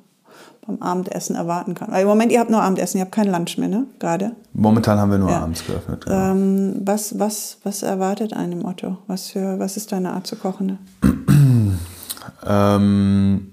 vom 0.65 0.81
Abendessen 0.81 1.35
erwarten 1.35 1.75
kann. 1.75 1.91
Weil 1.91 2.01
im 2.01 2.07
Moment, 2.07 2.31
ihr 2.31 2.39
habt 2.39 2.49
nur 2.49 2.61
Abendessen, 2.61 2.97
ihr 2.97 3.03
habt 3.03 3.11
kein 3.13 3.31
Lunch 3.31 3.57
mehr, 3.57 3.67
ne? 3.69 3.85
Gerade. 3.99 4.31
Momentan 4.53 4.97
haben 4.99 5.11
wir 5.11 5.17
nur 5.19 5.29
Ja. 5.29 5.43
abends 5.43 5.65
geöffnet. 5.65 6.03
Genau. 6.05 6.31
Ähm, 6.31 6.81
was, 6.83 7.17
was, 7.19 7.59
was 7.63 7.83
erwartet 7.83 8.33
einen 8.33 8.53
im 8.53 8.65
Otto? 8.65 8.97
Was, 9.07 9.29
für, 9.29 9.59
was 9.59 9.77
ist 9.77 9.91
deine 9.93 10.11
Art 10.13 10.25
zu 10.27 10.35
kochen? 10.35 10.65
ne? 10.67 10.77
Ähm, 12.45 13.51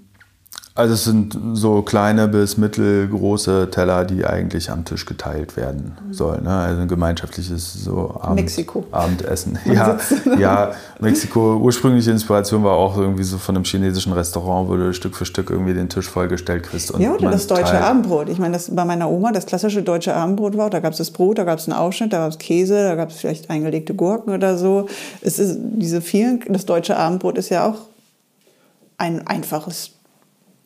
also 0.76 0.94
es 0.94 1.05
sind 1.05 1.38
so 1.52 1.82
kleine 1.82 2.26
bis 2.26 2.56
mittelgroße 2.56 3.68
Teller, 3.70 4.05
die 4.05 4.26
eigentlich 4.26 4.70
am 4.72 4.84
Tisch 4.84 5.06
geteilt 5.06 5.56
werden 5.56 5.96
sollen. 6.10 6.42
Ne? 6.42 6.51
Also 6.51 6.82
ein 6.82 6.88
gemeinschaftliches 6.88 7.74
so 7.74 8.18
Abend, 8.20 8.40
Mexiko. 8.40 8.84
Abendessen. 8.90 9.56
Ja, 9.66 9.98
ja, 10.36 10.72
Mexiko. 10.98 11.59
Ursprüngliche 11.59 12.10
Inspiration 12.10 12.64
war 12.64 12.72
auch 12.72 12.96
irgendwie 12.96 13.22
so 13.22 13.38
von 13.38 13.55
einem 13.55 13.64
chinesischen 13.64 14.12
Restaurant, 14.12 14.68
wo 14.68 14.74
du 14.74 14.92
Stück 14.92 15.14
für 15.14 15.24
Stück 15.24 15.51
irgendwie 15.51 15.74
den 15.74 15.88
Tisch 15.88 16.09
vollgestellt 16.09 16.64
kriegst. 16.64 16.90
Und 16.90 17.01
Ja, 17.01 17.12
oder 17.12 17.30
das 17.30 17.46
deutsche 17.46 17.70
teilt. 17.70 17.84
Abendbrot. 17.84 18.28
Ich 18.28 18.40
meine, 18.40 18.55
das 18.55 18.74
bei 18.74 18.84
meiner 18.84 19.09
Oma, 19.09 19.30
das 19.30 19.46
klassische 19.46 19.84
deutsche 19.84 20.14
Abendbrot 20.14 20.56
war, 20.56 20.70
da 20.70 20.80
gab 20.80 20.92
es 20.92 20.98
das 20.98 21.12
Brot, 21.12 21.38
da 21.38 21.44
gab 21.44 21.60
es 21.60 21.68
einen 21.68 21.78
Ausschnitt, 21.78 22.12
da 22.12 22.18
gab 22.18 22.32
es 22.32 22.38
Käse, 22.38 22.82
da 22.82 22.96
gab 22.96 23.10
es 23.10 23.16
vielleicht 23.16 23.48
eingelegte 23.48 23.94
Gurken 23.94 24.34
oder 24.34 24.59
so. 24.59 24.88
Es 25.20 25.38
ist 25.38 25.56
diese 25.60 26.01
vielen, 26.01 26.40
das 26.48 26.66
deutsche 26.66 26.96
Abendbrot 26.96 27.38
ist 27.38 27.51
ja 27.51 27.64
auch 27.64 27.76
ein 28.98 29.24
einfaches, 29.24 29.92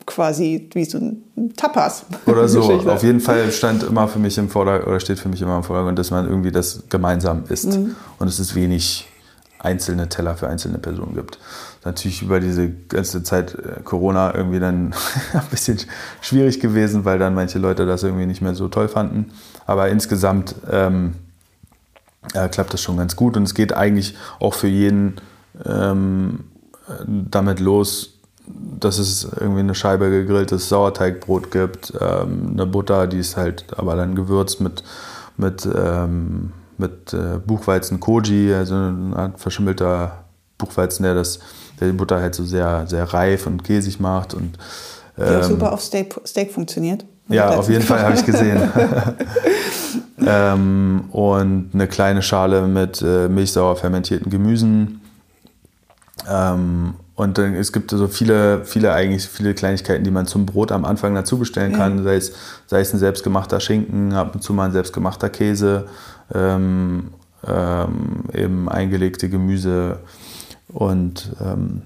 quasi 0.09 0.69
wie 0.73 0.85
so 0.85 0.97
ein 0.97 1.53
Tapas. 1.55 2.05
Oder 2.25 2.47
so. 2.47 2.61
Auf 2.89 3.03
jeden 3.03 3.19
Fall 3.19 3.51
stand 3.51 3.83
immer 3.83 4.07
für 4.07 4.19
mich 4.19 4.37
im 4.37 4.49
Vordergrund 4.49 4.87
oder 4.87 4.99
steht 4.99 5.19
für 5.19 5.29
mich 5.29 5.41
immer 5.41 5.57
im 5.57 5.63
Vordergrund, 5.63 5.99
dass 5.99 6.09
man 6.11 6.27
irgendwie 6.27 6.51
das 6.51 6.83
gemeinsam 6.89 7.43
isst. 7.47 7.77
Mhm. 7.77 7.95
Und 8.17 8.27
es 8.27 8.39
ist 8.39 8.55
wenig 8.55 9.07
einzelne 9.59 10.09
Teller 10.09 10.35
für 10.35 10.47
einzelne 10.47 10.79
Personen 10.79 11.13
gibt. 11.15 11.37
Natürlich 11.85 12.21
über 12.21 12.39
diese 12.39 12.69
ganze 12.69 13.23
Zeit 13.23 13.55
äh, 13.55 13.81
Corona 13.83 14.33
irgendwie 14.33 14.59
dann 14.59 14.93
ein 15.33 15.47
bisschen 15.51 15.79
schwierig 16.21 16.59
gewesen, 16.59 17.05
weil 17.05 17.19
dann 17.19 17.35
manche 17.35 17.59
Leute 17.59 17.85
das 17.85 18.03
irgendwie 18.03 18.25
nicht 18.25 18.41
mehr 18.41 18.55
so 18.55 18.67
toll 18.67 18.87
fanden. 18.87 19.31
Aber 19.67 19.89
insgesamt 19.89 20.55
ähm, 20.71 21.13
ja, 22.33 22.47
klappt 22.47 22.73
das 22.73 22.81
schon 22.81 22.97
ganz 22.97 23.15
gut 23.15 23.37
und 23.37 23.43
es 23.43 23.53
geht 23.53 23.73
eigentlich 23.73 24.15
auch 24.39 24.53
für 24.53 24.67
jeden 24.67 25.15
ähm, 25.65 26.45
damit 27.07 27.59
los, 27.59 28.18
dass 28.79 28.97
es 28.97 29.27
irgendwie 29.39 29.59
eine 29.59 29.75
Scheibe 29.75 30.09
gegrilltes 30.09 30.69
Sauerteigbrot 30.69 31.51
gibt, 31.51 31.93
ähm, 31.99 32.51
eine 32.53 32.65
Butter, 32.65 33.07
die 33.07 33.19
ist 33.19 33.37
halt 33.37 33.65
aber 33.77 33.95
dann 33.95 34.15
gewürzt 34.15 34.61
mit, 34.61 34.83
mit, 35.37 35.67
ähm, 35.75 36.51
mit 36.77 37.13
äh, 37.13 37.39
Buchweizen 37.45 37.99
Koji, 37.99 38.53
also 38.53 38.75
eine 38.75 39.15
Art 39.15 39.39
verschimmelter 39.39 40.23
Buchweizen, 40.57 41.03
der, 41.03 41.13
das, 41.13 41.39
der 41.79 41.87
die 41.87 41.93
Butter 41.93 42.19
halt 42.19 42.35
so 42.35 42.43
sehr, 42.43 42.85
sehr 42.87 43.05
reif 43.13 43.45
und 43.45 43.63
käsig 43.63 43.99
macht. 43.99 44.33
Und, 44.33 44.57
Die 45.17 45.21
auch 45.21 45.27
ähm, 45.27 45.43
super 45.43 45.73
auf 45.73 45.81
Steak, 45.81 46.19
Steak 46.25 46.51
funktioniert. 46.51 47.05
ja, 47.27 47.51
auf 47.51 47.69
jeden 47.69 47.83
Fall 47.83 48.01
habe 48.01 48.15
ich 48.15 48.25
gesehen. 48.25 48.61
ähm, 50.25 51.05
und 51.11 51.69
eine 51.73 51.87
kleine 51.87 52.21
Schale 52.21 52.63
mit 52.63 53.01
äh, 53.01 53.29
milchsauer 53.29 53.75
fermentierten 53.75 54.31
Gemüsen. 54.31 55.01
Ähm, 56.29 56.95
und 57.19 57.37
dann, 57.37 57.53
es 57.53 57.73
gibt 57.73 57.91
so 57.91 58.07
viele, 58.07 58.63
viele 58.63 58.93
eigentlich 58.93 59.27
viele 59.27 59.53
Kleinigkeiten, 59.53 60.05
die 60.05 60.09
man 60.09 60.25
zum 60.25 60.45
Brot 60.45 60.71
am 60.71 60.85
Anfang 60.85 61.13
dazu 61.13 61.37
bestellen 61.37 61.73
kann. 61.73 62.01
Sei, 62.01 62.15
es, 62.15 62.31
sei 62.65 62.79
es 62.79 62.93
ein 62.93 62.97
selbstgemachter 62.97 63.59
Schinken, 63.59 64.13
ab 64.13 64.35
und 64.35 64.41
zu 64.41 64.53
mal 64.53 64.67
ein 64.67 64.71
selbstgemachter 64.71 65.29
Käse, 65.29 65.87
ähm, 66.33 67.09
ähm, 67.45 68.23
eben 68.33 68.69
eingelegte 68.69 69.27
Gemüse 69.27 69.99
und 70.69 71.35
ähm, 71.41 71.81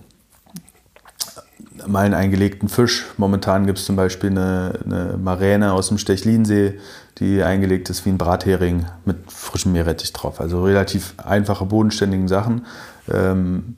mal 1.88 2.06
einen 2.06 2.14
eingelegten 2.14 2.70
Fisch. 2.70 3.08
Momentan 3.18 3.66
gibt 3.66 3.80
es 3.80 3.86
zum 3.86 3.96
Beispiel 3.96 4.30
eine, 4.30 4.74
eine 4.86 5.18
Maräne 5.18 5.74
aus 5.74 5.88
dem 5.88 5.98
Stechlinsee, 5.98 6.80
die 7.18 7.42
eingelegt 7.42 7.90
ist 7.90 8.06
wie 8.06 8.10
ein 8.10 8.20
Brathering 8.20 8.86
mit 9.04 9.18
frischem 9.32 9.72
Meerrettich 9.72 10.14
drauf. 10.14 10.40
Also 10.40 10.64
relativ 10.64 11.16
einfache, 11.18 11.66
bodenständigen 11.66 12.28
Sachen, 12.28 12.68
ähm, 13.12 13.78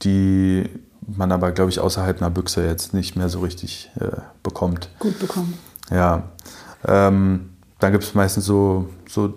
die 0.00 0.64
man 1.06 1.32
aber, 1.32 1.52
glaube 1.52 1.70
ich, 1.70 1.80
außerhalb 1.80 2.20
einer 2.20 2.30
Büchse 2.30 2.66
jetzt 2.66 2.94
nicht 2.94 3.16
mehr 3.16 3.28
so 3.28 3.40
richtig 3.40 3.90
äh, 4.00 4.20
bekommt. 4.42 4.88
Gut 4.98 5.18
bekommen. 5.18 5.54
Ja. 5.90 6.24
Ähm, 6.86 7.50
dann 7.78 7.92
gibt 7.92 8.04
es 8.04 8.14
meistens 8.14 8.44
so, 8.44 8.88
so 9.08 9.34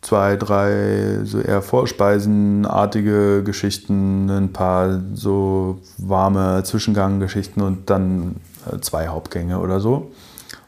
zwei, 0.00 0.36
drei 0.36 1.20
so 1.24 1.40
eher 1.40 1.62
Vorspeisenartige 1.62 3.42
Geschichten, 3.42 4.30
ein 4.30 4.52
paar 4.52 5.00
so 5.14 5.80
warme 5.98 6.62
Zwischenganggeschichten 6.64 7.62
und 7.62 7.90
dann 7.90 8.36
äh, 8.70 8.80
zwei 8.80 9.08
Hauptgänge 9.08 9.58
oder 9.58 9.80
so. 9.80 10.12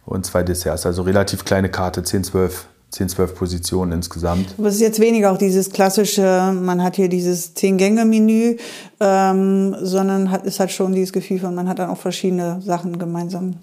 Und 0.05 0.27
zwei 0.27 0.43
Desserts. 0.43 0.85
Also 0.85 1.03
relativ 1.03 1.45
kleine 1.45 1.71
Karte, 1.71 2.03
10, 2.03 2.25
12, 2.25 2.67
10, 2.93 3.09
12 3.09 3.35
Positionen 3.35 3.93
insgesamt. 3.93 4.55
Aber 4.59 4.69
es 4.69 4.75
ist 4.75 4.83
jetzt 4.83 5.01
weniger 5.01 5.33
auch 5.33 5.39
dieses 5.39 5.71
klassische, 5.71 6.53
man 6.55 6.83
hat 6.83 6.97
hier 6.97 7.09
dieses 7.09 7.55
Zehn-Gänge-Menü, 7.55 8.59
ähm, 9.01 9.75
sondern 9.81 10.31
hat, 10.31 10.45
ist 10.45 10.61
halt 10.61 10.71
schon 10.71 10.93
dieses 10.93 11.13
Gefühl 11.13 11.41
von, 11.41 11.55
man 11.55 11.69
hat 11.69 11.79
dann 11.79 11.89
auch 11.89 11.97
verschiedene 11.97 12.61
Sachen 12.61 12.99
gemeinsam. 12.99 13.55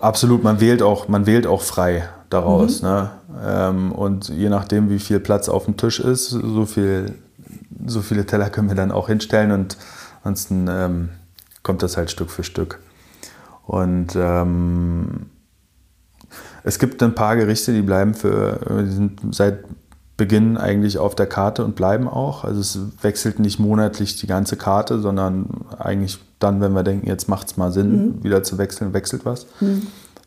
Absolut, 0.00 0.44
man 0.44 0.60
wählt 0.60 0.80
auch, 0.80 1.08
man 1.08 1.26
wählt 1.26 1.46
auch 1.48 1.62
frei 1.62 2.08
daraus. 2.30 2.82
Ne? 2.82 3.10
Ähm, 3.44 3.90
und 3.90 4.28
je 4.28 4.48
nachdem, 4.48 4.90
wie 4.90 5.00
viel 5.00 5.18
Platz 5.18 5.48
auf 5.48 5.64
dem 5.64 5.76
Tisch 5.76 5.98
ist, 5.98 6.30
so, 6.30 6.64
viel, 6.64 7.14
so 7.84 8.00
viele 8.00 8.26
Teller 8.26 8.48
können 8.48 8.68
wir 8.68 8.76
dann 8.76 8.92
auch 8.92 9.08
hinstellen 9.08 9.50
und 9.50 9.76
ansonsten 10.22 10.68
ähm, 10.70 11.08
kommt 11.64 11.82
das 11.82 11.96
halt 11.96 12.12
Stück 12.12 12.30
für 12.30 12.44
Stück. 12.44 12.78
Und 13.66 14.14
ähm, 14.16 15.26
es 16.64 16.78
gibt 16.78 17.02
ein 17.02 17.14
paar 17.14 17.36
Gerichte, 17.36 17.72
die 17.72 17.82
bleiben 17.82 18.14
für, 18.14 18.58
die 18.84 18.90
sind 18.90 19.20
seit 19.32 19.64
Beginn 20.16 20.56
eigentlich 20.56 20.98
auf 20.98 21.14
der 21.14 21.26
Karte 21.26 21.64
und 21.64 21.76
bleiben 21.76 22.08
auch. 22.08 22.42
Also 22.42 22.60
es 22.60 22.78
wechselt 23.02 23.38
nicht 23.38 23.60
monatlich 23.60 24.16
die 24.16 24.26
ganze 24.26 24.56
Karte, 24.56 24.98
sondern 24.98 25.46
eigentlich 25.78 26.18
dann, 26.40 26.60
wenn 26.60 26.72
wir 26.72 26.82
denken, 26.82 27.06
jetzt 27.06 27.28
macht 27.28 27.46
es 27.46 27.56
mal 27.56 27.70
Sinn, 27.70 28.22
wieder 28.24 28.42
zu 28.42 28.58
wechseln, 28.58 28.92
wechselt 28.92 29.24
was. 29.24 29.46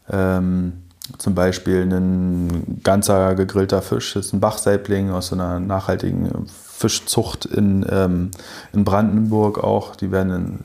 Ähm, 0.10 0.74
zum 1.18 1.36
Beispiel 1.36 1.82
ein 1.82 2.80
ganzer 2.84 3.36
gegrillter 3.36 3.82
Fisch, 3.82 4.14
das 4.14 4.28
ist 4.28 4.34
ein 4.34 4.40
Bachsaibling 4.40 5.12
aus 5.12 5.28
so 5.28 5.36
einer 5.36 5.60
nachhaltigen 5.60 6.46
Fischzucht 6.48 7.46
in, 7.46 7.86
ähm, 7.90 8.32
in 8.72 8.86
Brandenburg 8.86 9.62
auch. 9.62 9.96
Die 9.98 10.12
werden 10.12 10.32
in, 10.32 10.60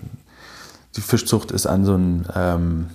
die 0.95 1.01
Fischzucht 1.01 1.51
ist 1.51 1.67
an 1.67 1.85
so 1.85 1.95
ein 1.95 2.27
ähm, 2.35 2.87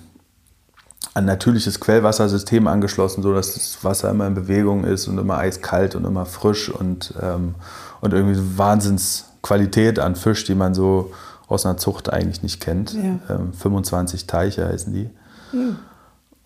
ein 1.14 1.24
natürliches 1.24 1.80
Quellwassersystem 1.80 2.66
angeschlossen, 2.66 3.22
sodass 3.22 3.54
das 3.54 3.84
Wasser 3.84 4.10
immer 4.10 4.26
in 4.26 4.34
Bewegung 4.34 4.84
ist 4.84 5.08
und 5.08 5.18
immer 5.18 5.38
eiskalt 5.38 5.94
und 5.94 6.04
immer 6.04 6.26
frisch 6.26 6.70
und, 6.70 7.14
ähm, 7.20 7.54
und 8.00 8.12
irgendwie 8.14 8.40
Wahnsinnsqualität 8.56 9.98
an 9.98 10.16
Fisch, 10.16 10.44
die 10.44 10.54
man 10.54 10.74
so 10.74 11.12
aus 11.48 11.66
einer 11.66 11.76
Zucht 11.76 12.12
eigentlich 12.12 12.42
nicht 12.42 12.60
kennt. 12.60 12.94
Ja. 12.94 13.18
Ähm, 13.28 13.52
25 13.52 14.26
Teiche 14.26 14.66
heißen 14.66 14.92
die. 14.92 15.10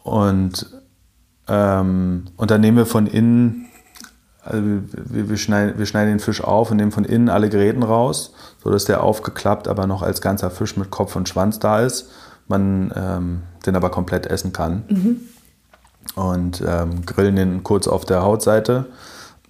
Und, 0.02 0.66
ähm, 1.48 2.24
und 2.36 2.50
dann 2.50 2.60
nehmen 2.60 2.76
wir 2.76 2.86
von 2.86 3.06
innen, 3.06 3.66
also 4.42 4.62
wir, 4.62 5.28
wir, 5.28 5.36
schneiden, 5.36 5.78
wir 5.78 5.86
schneiden 5.86 6.14
den 6.14 6.20
Fisch 6.20 6.42
auf 6.42 6.70
und 6.70 6.76
nehmen 6.78 6.92
von 6.92 7.04
innen 7.04 7.28
alle 7.28 7.48
Gräten 7.50 7.82
raus, 7.82 8.32
sodass 8.62 8.84
der 8.84 9.02
aufgeklappt, 9.02 9.68
aber 9.68 9.86
noch 9.86 10.02
als 10.02 10.20
ganzer 10.20 10.50
Fisch 10.50 10.76
mit 10.76 10.90
Kopf 10.90 11.14
und 11.16 11.28
Schwanz 11.28 11.58
da 11.58 11.80
ist. 11.80 12.10
Man 12.48 12.92
ähm, 12.94 13.42
den 13.66 13.76
aber 13.76 13.90
komplett 13.90 14.26
essen 14.26 14.52
kann. 14.52 14.84
Und 16.14 16.62
ähm, 16.66 17.04
grillen 17.04 17.36
den 17.36 17.62
kurz 17.62 17.88
auf 17.88 18.04
der 18.04 18.22
Hautseite. 18.22 18.86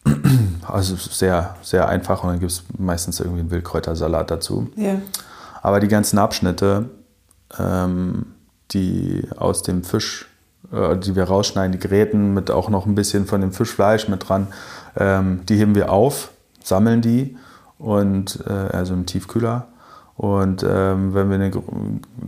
Also 0.68 0.96
sehr, 0.96 1.54
sehr 1.62 1.88
einfach 1.88 2.24
und 2.24 2.30
dann 2.30 2.40
gibt 2.40 2.50
es 2.50 2.64
meistens 2.76 3.20
irgendwie 3.20 3.40
einen 3.40 3.52
Wildkräutersalat 3.52 4.32
dazu. 4.32 4.68
Ja. 4.74 4.96
Aber 5.62 5.78
die 5.78 5.86
ganzen 5.86 6.18
Abschnitte, 6.18 6.90
ähm, 7.56 8.26
die 8.72 9.28
aus 9.36 9.62
dem 9.62 9.84
Fisch, 9.84 10.26
äh, 10.72 10.96
die 10.96 11.14
wir 11.14 11.24
rausschneiden, 11.24 11.72
die 11.72 11.78
Gräten 11.78 12.34
mit 12.34 12.50
auch 12.50 12.68
noch 12.68 12.86
ein 12.86 12.96
bisschen 12.96 13.26
von 13.26 13.40
dem 13.40 13.52
Fischfleisch 13.52 14.08
mit 14.08 14.28
dran, 14.28 14.48
ähm, 14.96 15.42
die 15.48 15.56
heben 15.56 15.76
wir 15.76 15.92
auf, 15.92 16.30
sammeln 16.64 17.00
die 17.00 17.36
und 17.78 18.40
äh, 18.46 18.52
also 18.52 18.94
im 18.94 19.06
Tiefkühler. 19.06 19.68
Und 20.16 20.64
ähm, 20.66 21.12
wenn 21.12 21.28
wir 21.28 21.36
eine, 21.36 21.50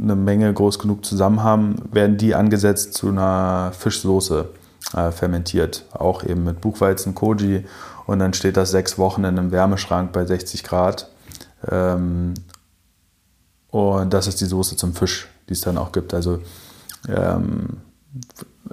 eine 0.03 0.17
Menge 0.17 0.53
groß 0.53 0.79
genug 0.79 1.05
zusammen 1.05 1.43
haben, 1.43 1.77
werden 1.91 2.19
die 2.19 2.35
angesetzt 2.35 2.95
zu 2.95 3.09
einer 3.09 3.73
Fischsoße 3.79 4.47
äh, 4.95 5.11
fermentiert. 5.11 5.85
Auch 5.93 6.23
eben 6.23 6.45
mit 6.45 6.61
Buchweizen, 6.61 7.15
Koji. 7.15 7.65
Und 8.07 8.19
dann 8.19 8.35
steht 8.35 8.57
das 8.57 8.71
sechs 8.71 8.99
Wochen 8.99 9.25
in 9.25 9.39
einem 9.39 9.53
Wärmeschrank 9.53 10.13
bei 10.13 10.25
60 10.27 10.65
Grad. 10.65 11.09
Ähm, 11.71 12.35
und 13.71 14.13
das 14.13 14.27
ist 14.27 14.41
die 14.41 14.47
Soße 14.47 14.77
zum 14.77 14.95
Fisch, 14.95 15.29
die 15.49 15.53
es 15.55 15.63
dann 15.63 15.79
auch 15.79 15.93
gibt. 15.93 16.13
Also 16.13 16.41
ähm, 17.09 17.79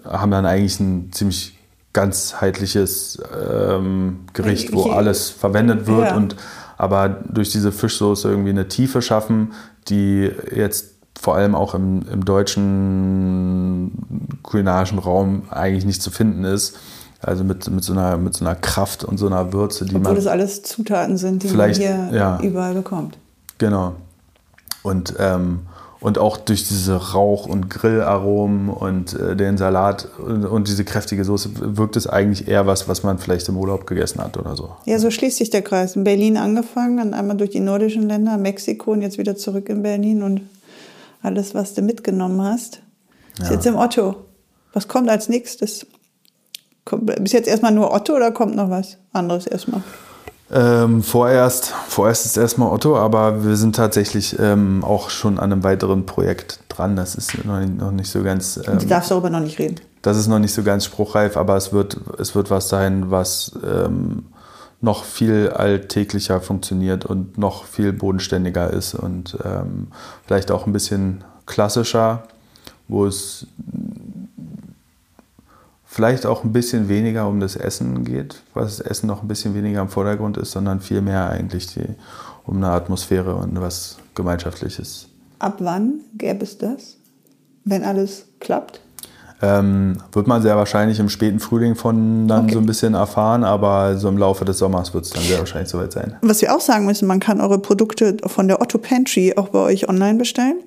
haben 0.04 0.32
dann 0.32 0.46
eigentlich 0.46 0.80
ein 0.80 1.12
ziemlich 1.14 1.58
ganzheitliches 1.94 3.22
ähm, 3.34 4.26
Gericht, 4.34 4.74
wo 4.74 4.92
alles 4.92 5.30
verwendet 5.30 5.88
wird 5.88 6.10
Ja. 6.10 6.16
und 6.16 6.36
aber 6.78 7.10
durch 7.10 7.52
diese 7.52 7.72
Fischsoße 7.72 8.30
irgendwie 8.30 8.50
eine 8.50 8.68
Tiefe 8.68 9.02
schaffen, 9.02 9.54
die 9.88 10.32
jetzt 10.54 10.96
vor 11.20 11.36
allem 11.36 11.56
auch 11.56 11.74
im, 11.74 12.02
im 12.12 12.26
deutschen 12.26 13.92
kulinarischen 14.44 15.00
Raum 15.00 15.44
eigentlich 15.50 15.86
nicht 15.86 16.02
zu 16.02 16.12
finden 16.12 16.44
ist. 16.44 16.78
Also 17.22 17.44
mit, 17.44 17.68
mit, 17.70 17.84
so, 17.84 17.94
einer, 17.94 18.18
mit 18.18 18.36
so 18.36 18.46
einer 18.46 18.56
Kraft 18.56 19.04
und 19.04 19.18
so 19.18 19.26
einer 19.26 19.52
Würze, 19.52 19.86
die 19.86 19.96
Obwohl 19.96 20.12
man. 20.12 20.16
das 20.16 20.28
alles 20.28 20.62
Zutaten 20.62 21.18
sind, 21.18 21.44
die 21.44 21.50
man 21.50 21.74
hier 21.74 22.10
ja. 22.12 22.40
überall 22.42 22.76
bekommt. 22.76 23.18
Genau. 23.58 23.96
Und, 24.84 25.16
ähm, 25.18 25.62
und 26.00 26.18
auch 26.18 26.38
durch 26.38 26.68
diese 26.68 27.14
Rauch- 27.14 27.46
und 27.48 27.70
Grillaromen 27.70 28.70
und 28.70 29.14
äh, 29.14 29.36
den 29.36 29.58
Salat 29.58 30.08
und, 30.20 30.46
und 30.46 30.68
diese 30.68 30.84
kräftige 30.86 31.24
Soße 31.24 31.78
wirkt 31.78 31.96
es 31.96 32.06
eigentlich 32.08 32.48
eher 32.48 32.68
was, 32.68 32.88
was 32.88 33.04
man 33.04 33.18
vielleicht 33.18 33.48
im 33.50 33.58
Urlaub 33.58 33.88
gegessen 33.88 34.22
hat 34.22 34.38
oder 34.38 34.56
so. 34.56 34.72
Ja, 34.86 35.00
so 35.00 35.10
schließt 35.10 35.38
sich 35.38 35.50
der 35.50 35.62
Kreis. 35.62 35.96
In 35.96 36.04
Berlin 36.04 36.38
angefangen, 36.38 36.98
dann 36.98 37.14
einmal 37.14 37.38
durch 37.38 37.50
die 37.52 37.60
nordischen 37.60 38.08
Länder, 38.08 38.38
Mexiko 38.38 38.92
und 38.92 39.02
jetzt 39.02 39.18
wieder 39.18 39.36
zurück 39.36 39.70
in 39.70 39.82
Berlin 39.84 40.22
und 40.24 40.42
alles, 41.22 41.56
was 41.56 41.74
du 41.74 41.82
mitgenommen 41.82 42.42
hast, 42.42 42.82
ist 43.40 43.48
Ja. 43.50 43.54
jetzt 43.54 43.66
im 43.66 43.76
Otto. 43.76 44.16
Was 44.74 44.88
kommt 44.88 45.10
als 45.10 45.30
nächstes? 45.30 45.88
Kommt, 46.84 47.06
bis 47.24 47.32
jetzt 47.32 47.48
erstmal 47.48 47.72
nur 47.72 47.92
Otto 47.94 48.14
oder 48.16 48.32
kommt 48.32 48.56
noch 48.56 48.70
was 48.70 48.98
anderes 49.12 49.48
erstmal? 49.48 49.82
Ähm, 50.52 51.02
vorerst, 51.02 51.74
vorerst 51.88 52.26
ist 52.26 52.38
erstmal 52.38 52.72
Otto, 52.72 52.98
aber 52.98 53.44
wir 53.44 53.56
sind 53.56 53.76
tatsächlich 53.76 54.38
ähm, 54.40 54.84
auch 54.84 55.10
schon 55.10 55.40
an 55.40 55.52
einem 55.52 55.64
weiteren 55.64 56.06
Projekt 56.06 56.60
dran. 56.70 56.96
Das 56.96 57.16
ist 57.16 57.46
noch 57.46 57.60
nicht, 57.60 57.78
noch 57.78 57.92
nicht 57.92 58.10
so 58.10 58.22
ganz. 58.22 58.60
Ähm, 58.68 58.78
Du 58.78 58.86
darfst 58.86 59.10
darüber 59.10 59.30
noch 59.30 59.40
nicht 59.40 59.58
reden. 59.58 59.76
Das 60.04 60.18
ist 60.18 60.28
noch 60.28 60.38
nicht 60.38 60.54
so 60.54 60.62
ganz 60.62 60.86
spruchreif, 60.86 61.36
aber 61.36 61.56
es 61.56 61.74
wird, 61.74 61.98
es 62.20 62.36
wird 62.36 62.52
was 62.52 62.70
sein, 62.70 63.10
was 63.10 63.54
ähm, 63.66 64.26
noch 64.82 65.04
viel 65.04 65.50
alltäglicher 65.50 66.40
funktioniert 66.42 67.06
und 67.06 67.40
noch 67.40 67.66
viel 67.66 67.92
bodenständiger 67.92 68.70
ist 68.70 68.94
und 68.94 69.38
ähm, 69.44 69.88
vielleicht 70.28 70.52
auch 70.52 70.68
ein 70.68 70.74
bisschen 70.74 71.24
klassischer, 71.48 72.24
wo 72.88 73.08
es 73.08 73.48
vielleicht 75.96 76.26
auch 76.26 76.44
ein 76.44 76.52
bisschen 76.52 76.90
weniger 76.90 77.26
um 77.26 77.40
das 77.40 77.56
Essen 77.56 78.04
geht, 78.04 78.42
was 78.54 78.78
das 78.78 78.86
Essen 78.86 79.08
noch 79.08 79.22
ein 79.22 79.30
bisschen 79.30 79.56
weniger 79.56 79.80
im 79.82 79.88
Vordergrund 79.88 80.36
ist, 80.36 80.52
sondern 80.52 80.82
viel 80.82 81.00
mehr 81.00 81.30
eigentlich 81.30 81.68
die, 81.68 81.86
um 82.46 82.58
eine 82.58 82.68
Atmosphäre 82.72 83.34
und 83.34 83.60
was 83.62 83.96
Gemeinschaftliches. 84.14 85.08
Ab 85.40 85.56
wann 85.60 86.02
gäbe 86.18 86.44
es 86.44 86.58
das? 86.58 86.98
Wenn 87.64 87.86
alles 87.86 88.26
klappt? 88.42 88.82
Ähm, 89.42 89.98
wird 90.12 90.28
man 90.28 90.42
sehr 90.42 90.58
wahrscheinlich 90.58 91.00
im 91.00 91.08
späten 91.08 91.40
Frühling 91.40 91.76
von 91.76 92.28
dann 92.28 92.46
Okay. 92.46 92.54
so 92.56 92.60
ein 92.60 92.66
bisschen 92.66 92.94
erfahren, 92.94 93.46
aber 93.46 93.98
so 93.98 94.10
im 94.10 94.18
Laufe 94.18 94.44
des 94.44 94.58
Sommers 94.58 94.94
wird 94.94 95.06
es 95.06 95.12
dann 95.12 95.24
sehr 95.24 95.40
wahrscheinlich 95.40 95.70
soweit 95.70 95.94
sein. 95.94 96.18
Was 96.22 96.42
wir 96.42 96.54
auch 96.54 96.62
sagen 96.62 96.86
müssen, 96.86 97.08
man 97.08 97.22
kann 97.22 97.40
eure 97.40 97.60
Produkte 97.60 98.18
von 98.28 98.50
der 98.50 98.62
Otto 98.62 98.80
Pantry 98.80 99.34
auch 99.38 99.48
bei 99.50 99.60
euch 99.60 99.88
online 99.88 100.18
bestellen. 100.18 100.58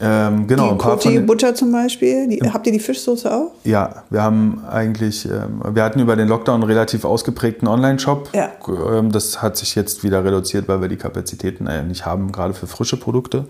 Ähm, 0.00 0.48
genau, 0.48 0.74
die 0.96 1.16
von, 1.16 1.26
Butter 1.26 1.54
zum 1.54 1.70
Beispiel. 1.70 2.28
Die, 2.28 2.40
Habt 2.52 2.66
ihr 2.66 2.72
die 2.72 2.80
Fischsoße 2.80 3.32
auch? 3.32 3.52
Ja, 3.62 4.02
wir 4.10 4.22
haben 4.22 4.62
eigentlich, 4.68 5.24
ähm, 5.24 5.62
wir 5.72 5.84
hatten 5.84 6.00
über 6.00 6.16
den 6.16 6.26
Lockdown 6.28 6.56
einen 6.56 6.64
relativ 6.64 7.04
ausgeprägten 7.04 7.68
Online-Shop. 7.68 8.30
Ja. 8.34 8.50
Ähm, 8.92 9.12
das 9.12 9.40
hat 9.40 9.56
sich 9.56 9.74
jetzt 9.76 10.02
wieder 10.02 10.24
reduziert, 10.24 10.66
weil 10.66 10.80
wir 10.80 10.88
die 10.88 10.96
Kapazitäten 10.96 11.68
äh, 11.68 11.84
nicht 11.84 12.06
haben, 12.06 12.32
gerade 12.32 12.54
für 12.54 12.66
frische 12.66 12.96
Produkte. 12.96 13.44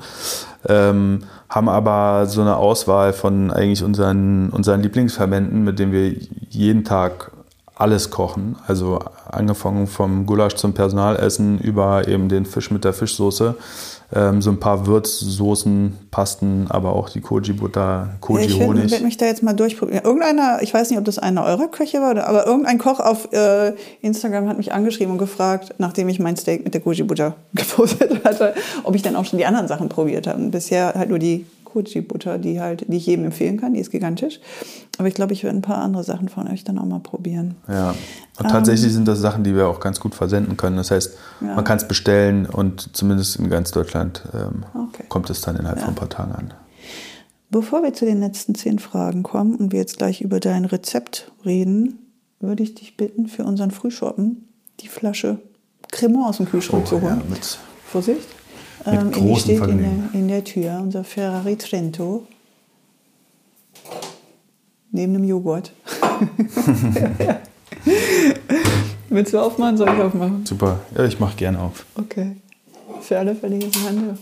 Ähm, 0.69 1.21
haben 1.49 1.69
aber 1.69 2.27
so 2.27 2.43
eine 2.43 2.57
Auswahl 2.57 3.15
von 3.15 3.51
eigentlich 3.51 3.83
unseren, 3.83 4.51
unseren 4.51 4.83
Lieblingsverbänden, 4.83 5.65
mit 5.65 5.79
denen 5.79 5.93
wir 5.93 6.15
jeden 6.51 6.85
Tag 6.85 7.31
alles 7.75 8.11
kochen. 8.11 8.57
Also 8.67 9.01
angefangen 9.31 9.87
vom 9.87 10.27
Gulasch 10.27 10.55
zum 10.55 10.75
Personalessen 10.75 11.59
über 11.59 12.07
eben 12.07 12.29
den 12.29 12.47
Fisch 12.47 12.71
mit 12.71 12.85
der 12.85 12.93
Fischsoße. 12.93 13.55
Ähm, 14.17 14.41
so 14.41 14.51
ein 14.51 14.61
paar 14.61 14.87
Würzsoßen, 14.87 15.95
Pasten, 16.13 16.67
aber 16.69 16.95
auch 16.95 17.09
die 17.11 17.21
Koji-Butter, 17.21 17.81
Ja, 17.81 18.09
ich 18.15 18.21
Koji-Honig. 18.21 18.91
werde 18.93 19.05
mich 19.05 19.17
da 19.17 19.27
jetzt 19.27 19.43
mal 19.43 19.55
durchprobieren. 19.55 20.05
Irgendeiner, 20.05 20.59
ich 20.63 20.73
weiß 20.73 20.91
nicht, 20.91 20.99
ob 20.99 21.05
das 21.05 21.19
einer 21.19 21.45
eurer 21.45 21.67
Köche 21.69 22.01
war, 22.01 22.13
oder- 22.13 22.29
aber 22.29 22.47
irgendein 22.47 22.79
Koch 22.79 23.01
auf 23.01 23.33
äh, 23.33 23.73
Instagram 24.03 24.49
hat 24.49 24.57
mich 24.57 24.73
angeschrieben 24.73 25.13
und 25.13 25.19
gefragt, 25.19 25.75
nachdem 25.79 26.09
ich 26.09 26.21
mein 26.21 26.37
Steak 26.37 26.63
mit 26.65 26.75
der 26.75 26.81
Koji 26.81 27.03
Butter 27.03 27.35
gepostet 27.55 28.25
hatte, 28.25 28.55
ob 28.85 28.95
ich 28.95 29.03
dann 29.03 29.17
auch 29.17 29.25
schon 29.25 29.39
die 29.39 29.47
anderen 29.47 29.67
Sachen 29.67 29.89
probiert 29.89 30.27
habe. 30.29 30.39
Und 30.41 30.51
bisher 30.53 30.95
halt 30.95 31.09
nur 31.09 31.19
die 31.19 31.45
Koji 31.75 32.01
Butter, 32.03 32.39
die 32.39 32.61
halt, 32.61 32.85
die 32.89 32.97
ich 32.97 33.07
jedem 33.07 33.25
empfehlen 33.27 33.61
kann, 33.61 33.75
die 33.75 33.81
ist 33.81 33.91
gigantisch. 33.91 34.41
Aber 34.99 35.09
ich 35.09 35.15
glaube, 35.15 35.33
ich 35.33 35.43
werde 35.43 35.59
ein 35.59 35.63
paar 35.63 35.79
andere 35.79 36.05
Sachen 36.05 36.29
von 36.29 36.49
euch 36.49 36.63
dann 36.65 36.79
auch 36.79 36.87
mal 36.87 37.01
probieren. 37.01 37.57
Ja, 37.69 37.95
und 38.39 38.49
tatsächlich 38.49 38.93
sind 38.93 39.09
das 39.09 39.19
Sachen, 39.19 39.43
die 39.45 39.55
wir 39.55 39.67
auch 39.69 39.81
ganz 39.81 39.99
gut 40.01 40.15
versenden 40.15 40.57
können. 40.57 40.77
Das 40.77 40.91
heißt, 40.91 41.17
Ja. 41.41 41.55
man 41.57 41.65
kann 41.65 41.77
es 41.79 41.87
bestellen 41.89 42.47
und 42.47 42.97
zumindest 42.97 43.37
in 43.37 43.51
ganz 43.51 43.73
Deutschland 43.73 44.23
ähm, 44.33 44.65
Okay. 44.89 45.05
kommt 45.09 45.29
es 45.31 45.41
dann 45.41 45.57
innerhalb 45.57 45.81
von 45.81 45.91
ein 45.91 45.95
paar 45.97 46.09
Tagen 46.09 46.33
an. 46.33 46.55
Bevor 47.51 47.83
wir 47.83 47.93
zu 47.93 48.05
den 48.05 48.21
letzten 48.21 48.55
zehn 48.55 48.79
Fragen 48.79 49.23
kommen 49.23 49.55
und 49.57 49.73
wir 49.73 49.79
jetzt 49.81 49.99
gleich 49.99 50.21
über 50.21 50.41
dein 50.41 50.65
Rezept 50.65 51.31
reden, 51.45 51.99
würde 52.41 52.63
ich 52.63 52.75
dich 52.75 52.97
bitten, 52.97 53.27
für 53.29 53.45
unseren 53.45 53.71
Frühschoppen 53.71 54.49
die 54.81 54.89
Flasche 54.89 55.39
Cremant 55.93 56.27
aus 56.27 56.37
dem 56.39 56.47
Kühlschrank 56.47 56.87
zu 56.87 57.01
holen. 57.01 57.23
Oh, 57.29 57.33
ja, 57.35 57.41
Vorsicht. 57.87 58.27
Mit 58.87 58.95
Ähm, 59.01 59.11
großem 59.13 59.57
steht 59.57 59.69
in 59.71 59.79
der, 59.79 60.21
in 60.21 60.29
der 60.29 60.45
Tür, 60.45 60.81
unser 60.83 61.05
Ferrari 61.05 61.57
Trento. 61.57 62.27
Neben 64.91 65.15
dem 65.15 65.25
Joghurt. 65.25 65.73
Willst 69.09 69.33
du 69.33 69.39
aufmachen? 69.39 69.77
Soll 69.77 69.89
ich 69.89 70.01
aufmachen? 70.01 70.47
super. 70.47 70.81
Ja, 70.97 71.05
ich 71.05 71.19
mache 71.19 71.37
gerne 71.37 71.61
auf. 71.61 71.85
Okay. 71.97 72.37
Für 73.01 73.19
alle 73.19 73.35
Fälle 73.35 73.57
hier 73.57 73.71
Hand. 73.85 74.19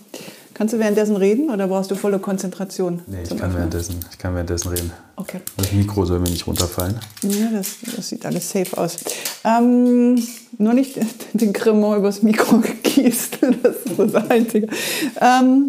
Kannst 0.62 0.74
du 0.74 0.78
währenddessen 0.78 1.16
reden 1.16 1.51
oder 1.51 1.66
brauchst 1.66 1.90
du 1.90 1.97
volle 1.97 2.20
Konzentration? 2.20 3.02
Nee, 3.09 3.24
ich 3.24 3.30
kann, 3.30 3.39
Öffnen? 3.39 3.55
währenddessen, 3.56 3.98
ich 4.12 4.16
kann 4.16 4.32
währenddessen 4.34 4.68
reden. 4.68 4.93
Okay. 5.16 5.40
Das 5.56 5.72
Mikro 5.72 6.05
soll 6.05 6.20
mir 6.20 6.30
nicht 6.30 6.47
runterfallen. 6.47 7.01
Ja, 7.22 7.51
das, 7.52 7.78
das 7.97 8.09
sieht 8.09 8.24
alles 8.24 8.48
safe 8.48 8.78
aus. 8.78 8.98
Ähm, 9.43 10.22
nur 10.59 10.72
nicht 10.72 11.01
den 11.32 11.52
Cremant 11.52 11.98
übers 11.98 12.22
Mikro 12.22 12.59
gegießt. 12.84 13.39
Das 13.60 13.74
ist 13.74 13.98
das 13.98 14.30
Einzige. 14.30 14.68
Ähm, 15.20 15.66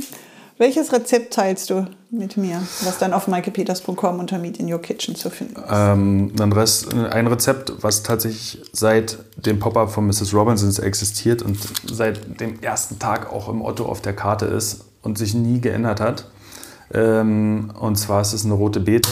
welches 0.58 0.94
Rezept 0.94 1.34
teilst 1.34 1.70
du 1.70 1.88
mit 2.12 2.38
mir, 2.38 2.62
was 2.84 3.00
dann 3.00 3.14
auf 3.14 3.28
maikepeters.com 3.28 4.20
unter 4.20 4.38
Meet 4.38 4.60
in 4.60 4.72
Your 4.72 4.82
Kitchen 4.82 5.16
zu 5.16 5.30
finden 5.30 5.56
ist? 5.56 5.64
Ähm, 5.70 6.32
ein, 6.40 7.28
Rezept, 7.28 7.74
was 7.82 8.04
tatsächlich 8.04 8.62
seit 8.72 9.18
dem 9.36 9.60
Pop-Up 9.60 9.92
von 9.92 10.06
Mrs. 10.06 10.34
Robinsons 10.34 10.80
existiert 10.80 11.42
und 11.42 11.58
seit 11.86 12.40
dem 12.40 12.62
ersten 12.62 13.00
Tag 13.00 13.32
auch 13.32 13.50
im 13.50 13.62
Otto 13.62 13.86
auf 13.86 14.02
der 14.02 14.14
Karte 14.14 14.46
ist 14.46 14.86
und 15.02 15.18
sich 15.18 15.34
nie 15.34 15.60
geändert 15.60 16.00
hat. 16.00 16.26
Ähm, 16.94 17.72
und 17.80 17.96
zwar 17.98 18.22
ist 18.22 18.34
es 18.34 18.46
eine 18.46 18.54
rote 18.54 18.80
Beete. 18.80 19.10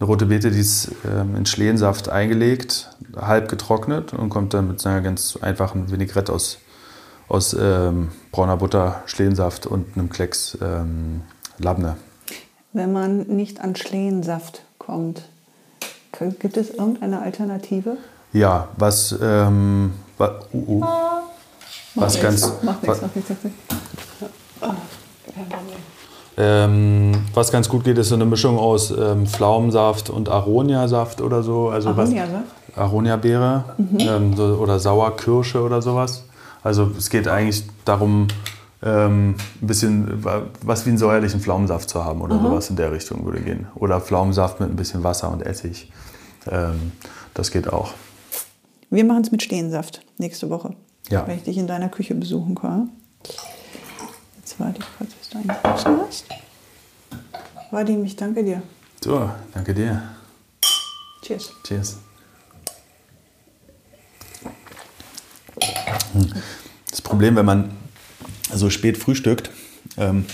Eine 0.00 0.06
rote 0.06 0.26
Beete, 0.26 0.50
die 0.50 0.60
ist 0.60 0.92
ähm, 1.04 1.34
in 1.36 1.46
Schlehensaft 1.46 2.08
eingelegt, 2.08 2.90
halb 3.16 3.48
getrocknet 3.48 4.12
und 4.12 4.28
kommt 4.28 4.54
dann 4.54 4.68
mit 4.68 4.84
einer 4.86 5.00
ganz 5.00 5.36
einfachen 5.40 5.90
Vinaigrette 5.90 6.32
aus, 6.32 6.58
aus 7.28 7.54
ähm, 7.58 8.08
brauner 8.32 8.56
Butter, 8.56 9.02
Schlehensaft 9.06 9.66
und 9.66 9.96
einem 9.96 10.08
Klecks 10.10 10.56
ähm, 10.62 11.22
Labne. 11.58 11.96
Wenn 12.72 12.92
man 12.92 13.22
nicht 13.26 13.60
an 13.60 13.76
Schlehensaft 13.76 14.62
kommt, 14.78 15.22
gibt 16.40 16.56
es 16.56 16.70
irgendeine 16.70 17.22
Alternative? 17.22 17.96
Ja, 18.32 18.68
was, 18.76 19.14
ähm, 19.22 19.92
wa, 20.18 20.40
uh, 20.52 20.58
uh. 20.80 20.84
was 21.94 22.14
Macht 22.14 22.22
ganz, 22.22 22.42
nichts, 22.46 22.62
Macht 22.62 22.82
wa- 22.86 22.88
nichts, 22.92 23.02
macht 23.02 23.16
nichts, 23.16 23.30
macht 23.30 23.44
nichts. 23.44 23.58
Ah, 24.60 24.74
kein 25.34 25.48
Problem. 25.48 25.76
ähm, 26.36 27.12
was 27.34 27.50
ganz 27.50 27.68
gut 27.68 27.84
geht, 27.84 27.96
ist 27.98 28.08
so 28.10 28.14
eine 28.16 28.26
Mischung 28.26 28.58
aus 28.58 28.90
ähm, 28.90 29.26
Pflaumensaft 29.26 30.10
und 30.10 30.28
Aroniasaft 30.28 31.20
oder 31.20 31.42
so. 31.42 31.68
Also 31.68 31.90
was- 31.96 32.10
Aroniasaft? 32.10 32.44
Aroniabeere 32.76 33.64
ähm, 33.98 34.36
so, 34.36 34.44
oder 34.60 34.78
Sauerkirsche 34.78 35.60
oder 35.62 35.80
sowas. 35.82 36.24
Also 36.68 36.92
es 36.98 37.08
geht 37.08 37.26
eigentlich 37.28 37.64
darum, 37.86 38.28
ähm, 38.82 39.36
ein 39.62 39.66
bisschen 39.66 40.22
wa- 40.22 40.42
was 40.60 40.84
wie 40.84 40.90
einen 40.90 40.98
säuerlichen 40.98 41.40
Pflaumensaft 41.40 41.88
zu 41.88 42.04
haben 42.04 42.20
oder 42.20 42.38
sowas 42.38 42.68
in 42.68 42.76
der 42.76 42.92
Richtung 42.92 43.24
würde 43.24 43.40
gehen. 43.40 43.66
Oder 43.74 44.02
Pflaumensaft 44.02 44.60
mit 44.60 44.68
ein 44.68 44.76
bisschen 44.76 45.02
Wasser 45.02 45.32
und 45.32 45.40
Essig. 45.40 45.90
Ähm, 46.46 46.92
das 47.32 47.50
geht 47.52 47.72
auch. 47.72 47.94
Wir 48.90 49.02
machen 49.06 49.22
es 49.22 49.30
mit 49.32 49.42
Stehensaft 49.42 50.02
nächste 50.18 50.50
Woche, 50.50 50.74
Ja. 51.08 51.26
wenn 51.26 51.38
ich 51.38 51.44
dich 51.44 51.56
in 51.56 51.66
deiner 51.66 51.88
Küche 51.88 52.14
besuchen 52.14 52.54
komme. 52.54 52.88
Jetzt 54.36 54.60
warte 54.60 54.80
ich 54.80 54.86
kurz, 54.98 55.14
bis 55.14 55.28
du 55.30 55.38
eingeschlossen 55.38 56.00
hast. 56.06 56.24
Vadim, 57.70 58.04
ich 58.04 58.14
danke 58.14 58.44
dir. 58.44 58.60
So, 59.02 59.30
danke 59.54 59.72
dir. 59.72 60.02
Cheers. 61.22 61.50
Cheers. 61.66 61.96
Das 66.90 67.02
Problem, 67.02 67.36
wenn 67.36 67.46
man 67.46 67.70
so 68.52 68.70
spät 68.70 68.98
frühstückt, 68.98 69.50
ähm, 69.96 70.24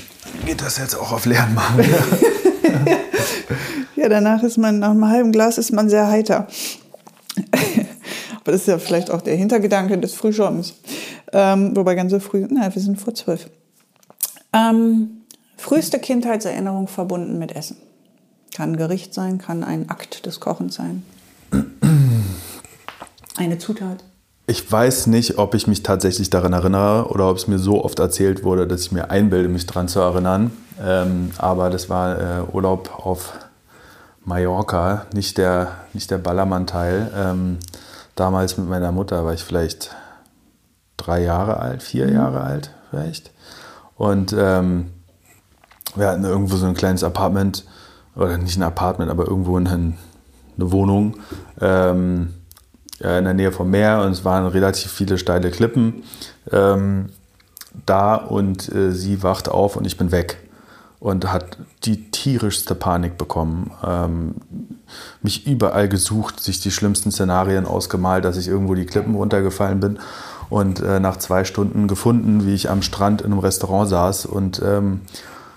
geht 0.47 0.61
das 0.61 0.79
jetzt 0.79 0.95
auch 0.95 1.13
auf 1.13 1.27
leeren 1.27 1.55
Magen. 1.55 1.85
Ja, 4.05 4.11
danach 4.11 4.43
ist 4.43 4.59
man, 4.59 4.81
nach 4.81 4.91
einem 4.91 5.09
halben 5.09 5.33
Glas 5.33 5.57
ist 5.57 5.73
man 5.73 5.89
sehr 5.89 6.09
heiter. 6.09 6.47
Aber 8.41 8.53
das 8.53 8.61
ist 8.61 8.67
ja 8.67 8.79
vielleicht 8.79 9.11
auch 9.11 9.23
der 9.23 9.35
Hintergedanke 9.35 9.97
des 9.97 10.13
Frühschoppens. 10.13 10.75
Ähm, 11.33 11.75
wobei 11.75 11.95
ganz 11.95 12.11
so 12.11 12.21
früh, 12.21 12.47
na, 12.51 12.75
wir 12.75 12.83
sind 12.83 13.01
vor 13.01 13.15
zwölf. 13.15 13.49
Ähm, 14.53 15.23
früheste 15.57 15.99
Kindheitserinnerung 15.99 16.87
verbunden 16.87 17.39
mit 17.39 17.53
Essen. 17.57 17.79
Kann 18.55 18.73
ein 18.73 18.77
Gericht 18.77 19.15
sein, 19.15 19.39
kann 19.39 19.65
ein 19.65 19.89
Akt 19.89 20.27
des 20.27 20.39
Kochens 20.39 20.75
sein. 20.75 21.03
Eine 23.37 23.57
Zutat. 23.57 24.05
Ich 24.47 24.71
weiß 24.71 25.07
nicht, 25.07 25.39
ob 25.39 25.55
ich 25.55 25.67
mich 25.67 25.83
tatsächlich 25.83 26.29
daran 26.29 26.53
erinnere 26.53 27.09
oder 27.09 27.31
ob 27.31 27.39
es 27.39 27.49
mir 27.49 27.59
so 27.59 27.83
oft 27.83 27.99
erzählt 27.99 28.45
wurde, 28.45 28.67
dass 28.67 28.83
ich 28.83 28.93
mir 28.93 29.11
einbilde, 29.11 29.49
mich 29.49 29.65
daran 29.65 29.89
zu 29.89 30.01
erinnern. 30.01 30.53
Ähm, 30.83 31.31
aber 31.39 31.71
das 31.71 31.89
war 31.89 32.19
äh, 32.19 32.43
Urlaub 32.53 33.07
auf 33.07 33.33
Mallorca, 34.25 35.07
nicht 35.15 35.39
der, 35.39 35.69
nicht 35.95 36.11
der 36.11 36.19
Ballermann-Teil. 36.19 37.11
Ähm, 37.17 37.59
damals 38.17 38.59
mit 38.59 38.69
meiner 38.69 38.93
Mutter 38.93 39.25
war 39.25 39.33
ich 39.33 39.43
vielleicht 39.43 39.95
drei 40.99 41.23
Jahre 41.23 41.61
alt, 41.61 41.83
vier 41.83 42.07
mhm. 42.07 42.15
Jahre 42.15 42.43
alt 42.43 42.71
vielleicht. 42.91 43.31
Und 43.97 44.35
ähm, 44.39 44.91
wir 45.95 46.09
hatten 46.09 46.25
irgendwo 46.25 46.57
so 46.57 46.67
ein 46.67 46.75
kleines 46.75 47.03
Apartment, 47.03 47.65
oder 48.15 48.37
nicht 48.37 48.59
ein 48.59 48.63
Apartment, 48.63 49.11
aber 49.11 49.27
irgendwo 49.27 49.57
eine, 49.57 49.71
eine 49.71 50.73
Wohnung. 50.73 51.17
Äh, 53.01 53.19
in 53.19 53.25
der 53.25 53.35
Nähe 53.35 53.53
vom 53.53 53.71
Meer 53.71 54.03
und 54.03 54.13
es 54.13 54.25
waren 54.25 54.47
relativ 54.47 54.91
viele 54.91 55.19
steile 55.19 55.51
Klippen 55.51 56.05
ähm, 56.53 57.11
da 57.87 58.15
und 58.15 58.73
äh, 58.73 58.93
sie 58.93 59.23
wacht 59.23 59.49
auf 59.49 59.77
und 59.77 59.87
ich 59.87 59.97
bin 59.97 60.13
weg 60.13 60.39
und 61.01 61.33
hat 61.33 61.59
die 61.85 62.11
tierischste 62.11 62.75
Panik 62.75 63.19
bekommen. 63.19 63.73
Ähm, 63.85 64.35
mich 65.23 65.47
überall 65.47 65.89
gesucht, 65.89 66.41
sich 66.41 66.61
die 66.61 66.71
schlimmsten 66.71 67.11
Szenarien 67.11 67.67
ausgemalt, 67.67 68.25
dass 68.25 68.37
ich 68.37 68.49
irgendwo 68.49 68.75
die 68.75 68.87
Klippen 68.87 69.15
runtergefallen 69.15 69.81
bin 69.81 69.99
und 70.49 70.81
äh, 70.81 71.01
nach 71.01 71.17
zwei 71.17 71.45
Stunden 71.45 71.89
gefunden, 71.89 72.47
wie 72.47 72.55
ich 72.55 72.71
am 72.71 72.83
Strand 72.83 73.23
in 73.23 73.33
einem 73.33 73.41
Restaurant 73.41 73.89
saß 73.89 74.27
und 74.27 74.63
ähm, 74.65 75.01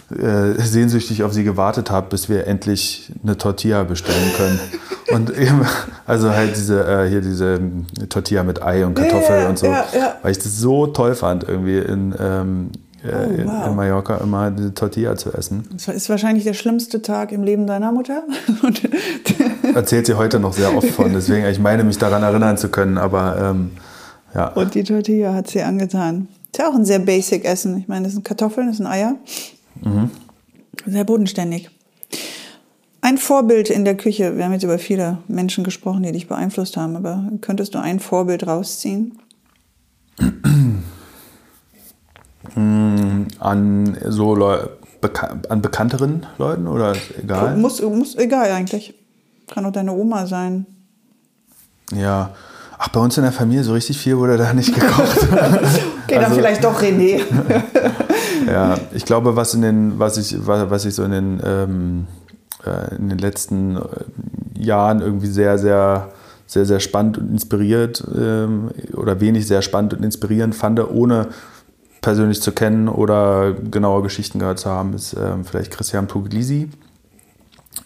äh, 0.10 0.62
sehnsüchtig 0.62 1.24
auf 1.24 1.34
sie 1.34 1.44
gewartet 1.44 1.92
habe, 1.92 2.08
bis 2.10 2.30
wir 2.30 2.48
endlich 2.48 3.12
eine 3.24 3.38
Tortilla 3.38 3.84
bestellen 3.84 4.32
können. 4.38 4.60
und 5.12 5.38
eben, 5.38 5.66
also 6.06 6.32
halt 6.32 6.56
diese, 6.56 6.82
äh, 6.88 7.10
hier 7.10 7.20
diese 7.20 7.60
Tortilla 8.08 8.44
mit 8.44 8.64
Ei 8.64 8.86
und 8.86 8.94
Kartoffel 8.94 9.42
ja, 9.42 9.50
und 9.50 9.60
so. 9.60 9.66
Ja, 9.66 9.86
ja. 9.94 10.16
Weil 10.22 10.32
ich 10.32 10.38
das 10.38 10.58
so 10.58 10.88
toll 10.88 11.14
fand, 11.14 11.44
irgendwie 11.44 11.80
in, 11.80 12.16
ähm, 12.20 12.72
äh, 13.04 13.10
oh, 13.10 13.34
in, 13.34 13.48
wow. 13.48 13.68
in, 13.68 13.76
Mallorca 13.76 14.16
immer 14.18 14.50
diese 14.50 14.74
Tortilla 14.74 15.18
zu 15.18 15.34
essen. 15.34 15.68
Das 15.74 15.90
ist 15.90 16.10
wahrscheinlich 16.10 16.46
der 16.46 16.54
schlimmste 16.54 17.02
Tag 17.02 17.34
im 17.34 17.44
Leben 17.44 17.68
deiner 17.68 17.92
Mutter. 17.92 18.24
Erzählt 19.76 20.06
sie 20.06 20.14
heute 20.14 20.40
noch 20.40 20.54
sehr 20.54 20.74
oft 20.74 20.88
von, 20.88 21.12
deswegen, 21.12 21.46
ich 21.48 21.60
meine, 21.60 21.84
mich 21.84 21.98
daran 21.98 22.24
erinnern 22.24 22.58
zu 22.58 22.70
können, 22.70 22.98
aber 22.98 23.38
ähm, 23.42 23.72
ja. 24.34 24.48
Und 24.50 24.74
die 24.74 24.84
Tortilla 24.84 25.34
hat 25.34 25.50
sie 25.50 25.62
angetan. 25.62 26.30
Ist 26.52 26.60
ja 26.60 26.70
auch 26.70 26.76
ein 26.76 26.86
sehr 26.86 27.00
basic 27.00 27.44
Essen. 27.44 27.78
Ich 27.78 27.88
meine, 27.88 28.06
das 28.06 28.14
sind 28.14 28.24
Kartoffeln, 28.24 28.68
das 28.68 28.78
sind 28.78 28.88
Eier. 28.88 29.16
Mhm. 29.82 30.12
Sehr 30.86 31.04
bodenständig. 31.04 31.70
Ein 33.02 33.18
Vorbild 33.18 33.70
in 33.70 33.86
der 33.86 33.96
Küche, 33.96 34.36
wir 34.38 34.46
haben 34.46 34.54
jetzt 34.54 34.64
über 34.64 34.80
viele 34.80 35.20
Menschen 35.28 35.64
gesprochen, 35.64 36.04
die 36.04 36.12
dich 36.12 36.28
beeinflusst 36.28 36.78
haben, 36.78 36.96
aber 36.96 37.24
könntest 37.42 37.76
du 37.76 37.80
ein 37.80 38.00
Vorbild 38.00 38.46
rausziehen? 38.48 39.20
An 43.40 43.98
so 44.08 44.36
Leu 44.36 44.68
Beka 45.00 45.40
an 45.50 45.62
bekannteren 45.62 46.26
Leuten 46.38 46.68
oder 46.68 46.96
egal? 47.22 47.56
Muss, 47.58 47.82
muss 47.82 48.16
egal 48.16 48.52
eigentlich. 48.52 48.96
Kann 49.48 49.66
auch 49.66 49.72
deine 49.72 49.94
Oma 49.94 50.26
sein. 50.26 50.66
Ja. 51.94 52.32
Ach, 52.80 52.90
bei 52.90 53.00
uns 53.00 53.18
in 53.18 53.24
der 53.24 53.32
Familie 53.32 53.64
so 53.64 53.74
richtig 53.74 53.98
viel 53.98 54.18
wurde 54.18 54.38
da 54.38 54.54
nicht 54.54 54.74
gekocht. 54.74 55.18
okay, 55.32 55.36
also, 56.16 56.20
dann 56.20 56.34
vielleicht 56.34 56.64
doch 56.64 56.82
René. 56.82 57.22
ja, 58.48 58.78
ich 58.94 59.04
glaube, 59.06 59.36
was 59.36 59.54
in 59.54 59.62
den, 59.62 60.00
was 60.00 60.18
ich, 60.18 60.36
was 60.46 60.86
ich 60.86 60.94
so 60.94 61.04
in 61.04 61.12
den, 61.12 61.42
ähm, 61.44 62.08
äh, 62.64 62.96
in 62.96 63.10
den 63.10 63.18
letzten 63.18 63.78
äh, 63.78 63.82
Jahren 64.60 65.02
irgendwie 65.02 65.28
sehr, 65.28 65.58
sehr, 65.58 66.12
sehr, 66.46 66.66
sehr 66.66 66.80
spannend 66.80 67.18
und 67.18 67.32
inspiriert 67.32 68.04
ähm, 68.16 68.70
oder 68.94 69.20
wenig 69.20 69.48
sehr 69.48 69.64
spannend 69.64 69.96
und 69.96 70.04
inspirierend 70.04 70.54
fand, 70.54 70.80
ohne 70.80 71.30
persönlich 72.02 72.44
zu 72.44 72.52
kennen 72.52 72.88
oder 72.90 73.54
genaue 73.54 74.04
Geschichten 74.04 74.38
gehört 74.38 74.60
zu 74.60 74.70
haben, 74.70 74.94
ist 74.94 75.14
ähm, 75.14 75.46
vielleicht 75.46 75.72
Christian 75.72 76.08
Puglisi. 76.08 76.70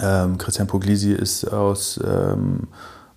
Ähm, 0.01 0.37
Christian 0.37 0.67
Puglisi 0.67 1.13
ist 1.13 1.45
aus, 1.45 1.99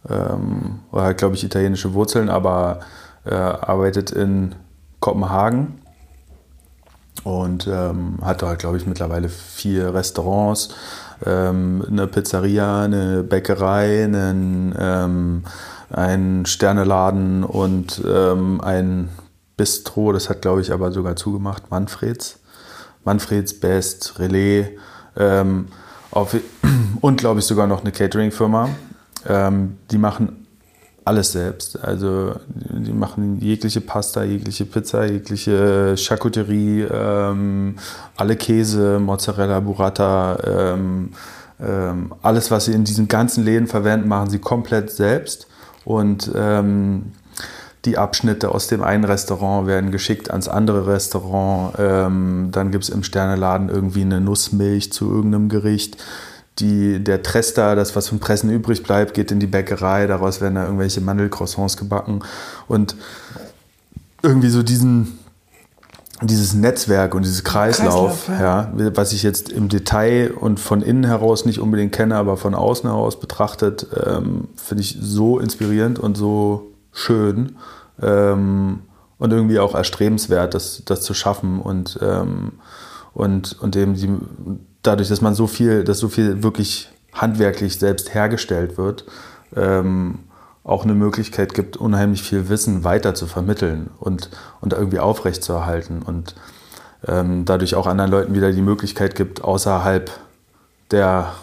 ähm, 0.08 0.80
oder 0.92 1.04
hat, 1.04 1.18
glaube 1.18 1.34
ich, 1.34 1.44
italienische 1.44 1.94
Wurzeln, 1.94 2.28
aber 2.28 2.80
äh, 3.24 3.34
arbeitet 3.34 4.10
in 4.10 4.54
Kopenhagen 5.00 5.80
und 7.22 7.66
ähm, 7.66 8.18
hat 8.22 8.42
da, 8.42 8.54
glaube 8.54 8.76
ich, 8.76 8.86
mittlerweile 8.86 9.28
vier 9.28 9.94
Restaurants, 9.94 10.70
ähm, 11.24 11.84
eine 11.88 12.06
Pizzeria, 12.06 12.82
eine 12.82 13.22
Bäckerei, 13.22 14.04
einen, 14.04 14.74
ähm, 14.78 15.44
einen 15.90 16.44
Sterneladen 16.44 17.44
und 17.44 18.02
ähm, 18.06 18.60
ein 18.60 19.08
Bistro. 19.56 20.12
Das 20.12 20.28
hat, 20.28 20.42
glaube 20.42 20.60
ich, 20.60 20.72
aber 20.72 20.92
sogar 20.92 21.16
zugemacht, 21.16 21.70
Manfreds. 21.70 22.40
Manfreds 23.04 23.60
Best, 23.60 24.18
Relais 24.18 24.70
ähm, 25.16 25.68
auf, 26.10 26.36
und, 27.00 27.18
glaube 27.18 27.40
ich, 27.40 27.46
sogar 27.46 27.66
noch 27.66 27.82
eine 27.82 27.92
Catering-Firma. 27.92 28.70
Ähm, 29.28 29.76
die 29.90 29.98
machen 29.98 30.44
alles 31.04 31.32
selbst. 31.32 31.82
Also 31.82 32.34
die 32.46 32.92
machen 32.92 33.38
jegliche 33.40 33.80
Pasta, 33.80 34.24
jegliche 34.24 34.64
Pizza, 34.64 35.04
jegliche 35.04 35.96
Charcuterie, 35.96 36.86
ähm, 36.90 37.76
alle 38.16 38.36
Käse, 38.36 38.98
Mozzarella, 38.98 39.60
Burrata, 39.60 40.38
ähm, 40.44 41.10
ähm, 41.60 42.14
alles, 42.22 42.50
was 42.50 42.66
sie 42.66 42.72
in 42.72 42.84
diesen 42.84 43.08
ganzen 43.08 43.44
Läden 43.44 43.66
verwenden, 43.66 44.08
machen 44.08 44.30
sie 44.30 44.38
komplett 44.38 44.90
selbst. 44.90 45.46
Und 45.84 46.30
ähm, 46.34 47.12
die 47.84 47.98
Abschnitte 47.98 48.50
aus 48.50 48.66
dem 48.66 48.82
einen 48.82 49.04
Restaurant 49.04 49.66
werden 49.66 49.90
geschickt 49.90 50.30
ans 50.30 50.48
andere 50.48 50.86
Restaurant. 50.86 51.74
Ähm, 51.78 52.48
dann 52.50 52.70
gibt 52.70 52.84
es 52.84 52.90
im 52.90 53.02
Sterneladen 53.02 53.68
irgendwie 53.68 54.00
eine 54.00 54.22
Nussmilch 54.22 54.90
zu 54.90 55.10
irgendeinem 55.10 55.50
Gericht 55.50 55.98
die, 56.58 57.02
der 57.02 57.22
Trester, 57.22 57.74
das 57.74 57.96
was 57.96 58.08
vom 58.08 58.20
Pressen 58.20 58.50
übrig 58.50 58.82
bleibt, 58.82 59.14
geht 59.14 59.32
in 59.32 59.40
die 59.40 59.46
Bäckerei, 59.46 60.06
daraus 60.06 60.40
werden 60.40 60.54
da 60.54 60.64
irgendwelche 60.64 61.00
Mandelcroissants 61.00 61.76
gebacken 61.76 62.20
und 62.68 62.94
irgendwie 64.22 64.48
so 64.48 64.62
diesen, 64.62 65.18
dieses 66.22 66.54
Netzwerk 66.54 67.14
und 67.14 67.24
dieses 67.24 67.42
Kreislauf, 67.42 68.26
Kreislauf 68.26 68.40
ja. 68.40 68.72
ja. 68.76 68.96
was 68.96 69.12
ich 69.12 69.22
jetzt 69.22 69.50
im 69.50 69.68
Detail 69.68 70.32
und 70.32 70.60
von 70.60 70.80
innen 70.80 71.04
heraus 71.04 71.44
nicht 71.44 71.58
unbedingt 71.58 71.92
kenne, 71.92 72.16
aber 72.16 72.36
von 72.36 72.54
außen 72.54 72.88
heraus 72.88 73.18
betrachtet, 73.18 73.86
ähm, 74.06 74.48
finde 74.56 74.82
ich 74.82 74.96
so 75.00 75.40
inspirierend 75.40 75.98
und 75.98 76.16
so 76.16 76.70
schön 76.92 77.56
ähm, 78.00 78.80
und 79.18 79.32
irgendwie 79.32 79.58
auch 79.58 79.74
erstrebenswert, 79.74 80.54
das, 80.54 80.82
das 80.84 81.02
zu 81.02 81.14
schaffen 81.14 81.60
und, 81.60 81.98
ähm, 82.00 82.52
und, 83.12 83.60
und 83.60 83.74
eben 83.74 83.94
die 83.94 84.08
dadurch, 84.84 85.08
dass 85.08 85.20
man 85.20 85.34
so 85.34 85.46
viel, 85.46 85.82
dass 85.82 85.98
so 85.98 86.08
viel 86.08 86.42
wirklich 86.42 86.90
handwerklich 87.12 87.78
selbst 87.78 88.14
hergestellt 88.14 88.78
wird, 88.78 89.04
ähm, 89.56 90.20
auch 90.62 90.84
eine 90.84 90.94
Möglichkeit 90.94 91.54
gibt, 91.54 91.76
unheimlich 91.76 92.22
viel 92.22 92.48
Wissen 92.48 92.84
weiter 92.84 93.14
zu 93.14 93.26
vermitteln 93.26 93.90
und, 93.98 94.30
und 94.60 94.72
irgendwie 94.72 94.98
aufrechtzuerhalten 94.98 96.02
und 96.02 96.34
ähm, 97.06 97.44
dadurch 97.44 97.74
auch 97.74 97.86
anderen 97.86 98.10
Leuten 98.10 98.34
wieder 98.34 98.52
die 98.52 98.62
Möglichkeit 98.62 99.14
gibt, 99.14 99.42
außerhalb 99.42 100.10
der 100.90 101.34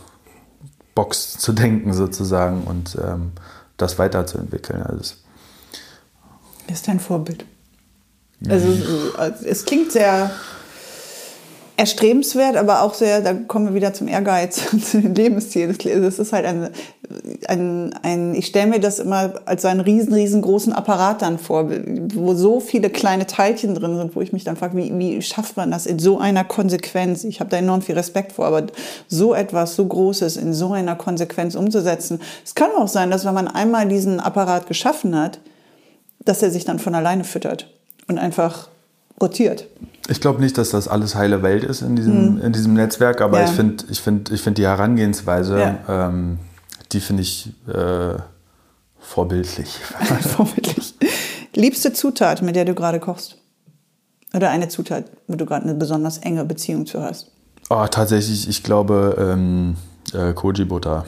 Box 0.96 1.38
zu 1.38 1.54
denken 1.54 1.94
sozusagen 1.94 2.64
und 2.64 2.98
ähm, 3.04 3.32
das 3.78 4.00
weiterzuentwickeln. 4.00 4.82
Also 4.84 5.16
ist 6.68 6.88
dein 6.88 7.00
Vorbild. 7.00 7.46
Also 8.50 8.70
es 9.46 9.66
klingt 9.66 9.92
sehr 9.92 10.32
erstrebenswert, 11.78 12.58
aber 12.58 12.84
auch 12.84 12.94
sehr, 12.94 13.22
da 13.22 13.34
kommen 13.34 13.68
wir 13.68 13.74
wieder 13.74 13.94
zum 13.94 14.08
Ehrgeiz, 14.08 14.62
zu 14.92 15.02
den 15.02 15.16
Lebenszielen. 15.16 15.76
Das 16.04 16.20
ist 16.20 16.34
halt 16.34 16.46
ein, 16.46 16.70
ein, 17.48 17.94
ein 18.04 18.36
ich 18.36 18.48
stelle 18.48 18.68
mir 18.68 18.80
das 18.80 19.00
immer 19.00 19.34
als 19.46 19.66
einen 19.66 19.80
riesen, 19.80 20.14
riesengroßen 20.14 20.74
Apparat 20.74 21.22
dann 21.22 21.40
vor, 21.40 21.70
wo 22.14 22.34
so 22.34 22.60
viele 22.60 22.90
kleine 22.90 23.28
Teilchen 23.28 23.76
drin 23.76 23.98
sind, 23.98 24.16
wo 24.16 24.22
ich 24.22 24.34
mich 24.34 24.44
dann 24.44 24.58
frage, 24.58 24.78
wie, 24.78 24.98
wie 24.98 25.22
schafft 25.22 25.58
man 25.58 25.72
das 25.72 25.86
in 25.86 26.00
so 26.00 26.20
einer 26.20 26.44
Konsequenz? 26.44 27.24
Ich 27.24 27.40
habe 27.40 27.50
da 27.50 27.58
enorm 27.58 27.82
viel 27.82 27.96
Respekt 27.96 28.34
vor, 28.34 28.46
aber 28.46 28.68
so 29.08 29.34
etwas, 29.34 29.76
so 29.76 29.86
Großes 29.86 30.38
in 30.38 30.54
so 30.54 30.74
einer 30.74 30.96
Konsequenz 30.96 31.56
umzusetzen. 31.56 32.22
Es 32.46 32.56
kann 32.56 32.72
auch 32.78 32.88
sein, 32.88 33.12
dass 33.12 33.26
wenn 33.26 33.34
man 33.34 33.48
einmal 33.48 33.88
diesen 33.88 34.20
Apparat 34.20 34.68
geschaffen 34.68 35.20
hat, 35.20 35.40
dass 36.24 36.44
er 36.44 36.52
sich 36.52 36.66
dann 36.66 36.80
von 36.80 36.96
alleine 36.96 37.24
füttert 37.24 37.68
und 38.08 38.20
einfach 38.20 38.71
rotiert. 39.22 39.68
Ich 40.08 40.20
glaube 40.20 40.42
nicht, 40.42 40.58
dass 40.58 40.70
das 40.70 40.88
alles 40.88 41.16
heile 41.16 41.44
Welt 41.44 41.64
ist 41.64 41.82
in 41.82 41.96
diesem, 41.96 42.38
hm. 42.38 42.42
in 42.42 42.54
diesem 42.54 42.74
Netzwerk, 42.74 43.22
aber 43.22 43.40
ja. 43.40 43.46
ich 43.46 43.52
finde 43.52 43.86
ich 43.90 44.02
find, 44.02 44.32
ich 44.32 44.42
find 44.42 44.58
die 44.58 44.66
Herangehensweise, 44.66 45.60
ja. 45.60 46.08
ähm, 46.08 46.40
die 46.92 47.00
finde 47.00 47.24
ich 47.24 47.54
äh, 47.68 48.16
vorbildlich. 49.00 49.70
vorbildlich. 50.36 50.96
Liebste 51.54 51.94
Zutat, 51.94 52.42
mit 52.42 52.56
der 52.56 52.66
du 52.66 52.74
gerade 52.74 53.00
kochst? 53.00 53.38
Oder 54.34 54.50
eine 54.50 54.70
Zutat, 54.70 55.06
wo 55.28 55.36
du 55.36 55.46
gerade 55.46 55.66
eine 55.66 55.76
besonders 55.76 56.18
enge 56.20 56.46
Beziehung 56.46 56.86
zu 56.86 57.02
hast? 57.02 57.32
Oh, 57.70 57.86
tatsächlich, 57.88 58.48
ich 58.48 58.64
glaube, 58.64 59.16
ähm, 59.20 59.76
Äh, 60.14 60.34
Koji-Butter. 60.34 61.06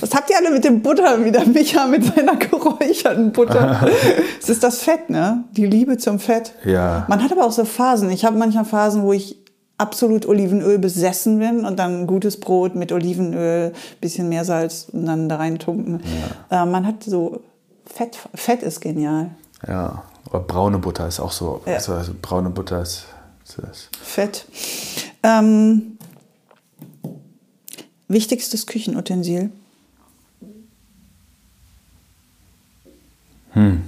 Was 0.00 0.14
habt 0.14 0.30
ihr 0.30 0.36
alle 0.36 0.50
mit 0.50 0.64
dem 0.64 0.82
Butter 0.82 1.24
wieder? 1.24 1.44
Micha 1.46 1.86
mit 1.86 2.04
seiner 2.04 2.36
geräucherten 2.36 3.32
Butter. 3.32 3.86
es 4.40 4.48
ist 4.48 4.62
das 4.62 4.82
Fett, 4.82 5.10
ne? 5.10 5.44
Die 5.52 5.66
Liebe 5.66 5.98
zum 5.98 6.18
Fett. 6.18 6.52
Ja. 6.64 7.04
Man 7.08 7.22
hat 7.22 7.32
aber 7.32 7.44
auch 7.44 7.52
so 7.52 7.64
Phasen. 7.64 8.10
Ich 8.10 8.24
habe 8.24 8.36
manchmal 8.36 8.64
Phasen, 8.64 9.02
wo 9.02 9.12
ich 9.12 9.36
absolut 9.78 10.26
Olivenöl 10.26 10.78
besessen 10.78 11.38
bin 11.38 11.64
und 11.64 11.78
dann 11.78 12.06
gutes 12.06 12.38
Brot 12.38 12.74
mit 12.74 12.92
Olivenöl, 12.92 13.72
bisschen 14.00 14.28
Meersalz 14.28 14.88
und 14.92 15.06
dann 15.06 15.28
da 15.28 15.36
rein 15.36 15.58
tunken. 15.58 16.00
Ja. 16.50 16.62
Äh, 16.62 16.66
man 16.66 16.86
hat 16.86 17.02
so 17.04 17.40
Fett. 17.86 18.18
Fett 18.34 18.62
ist 18.62 18.80
genial. 18.80 19.30
Ja. 19.66 20.04
Aber 20.26 20.40
braune 20.40 20.78
Butter 20.78 21.06
ist 21.08 21.20
auch 21.20 21.32
so. 21.32 21.60
Ja. 21.66 21.74
Also, 21.74 21.94
also 21.94 22.12
braune 22.20 22.50
Butter 22.50 22.80
ist. 22.80 23.06
ist 23.44 23.90
Fett. 24.00 24.46
Ähm, 25.22 25.98
wichtigstes 28.12 28.66
Küchenutensil? 28.66 29.50
Hm. 33.52 33.82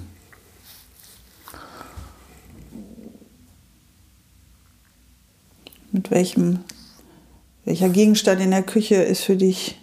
Mit 5.92 6.10
welchem, 6.10 6.64
welcher 7.64 7.88
Gegenstand 7.88 8.40
in 8.40 8.50
der 8.50 8.62
Küche 8.62 8.96
ist 8.96 9.22
für 9.22 9.36
dich 9.36 9.78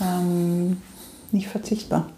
ähm, 0.00 0.80
nicht 1.30 1.48
verzichtbar? 1.48 2.10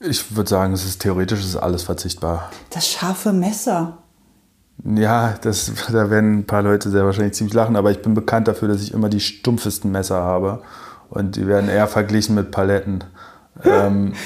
Ich 0.00 0.36
würde 0.36 0.50
sagen, 0.50 0.74
es 0.74 0.84
ist 0.84 1.00
theoretisch 1.00 1.40
ist 1.40 1.56
alles 1.56 1.82
verzichtbar. 1.82 2.50
Das 2.70 2.88
scharfe 2.88 3.32
Messer. 3.32 4.03
Ja, 4.82 5.34
das, 5.40 5.72
da 5.90 6.10
werden 6.10 6.38
ein 6.38 6.46
paar 6.46 6.62
Leute 6.62 6.90
sehr 6.90 7.04
wahrscheinlich 7.04 7.34
ziemlich 7.34 7.54
lachen, 7.54 7.76
aber 7.76 7.90
ich 7.90 8.02
bin 8.02 8.14
bekannt 8.14 8.48
dafür, 8.48 8.68
dass 8.68 8.82
ich 8.82 8.92
immer 8.92 9.08
die 9.08 9.20
stumpfesten 9.20 9.90
Messer 9.90 10.16
habe. 10.16 10.62
Und 11.10 11.36
die 11.36 11.46
werden 11.46 11.70
eher 11.70 11.86
verglichen 11.86 12.34
mit 12.34 12.50
Paletten. 12.50 13.04
ähm, 13.64 14.14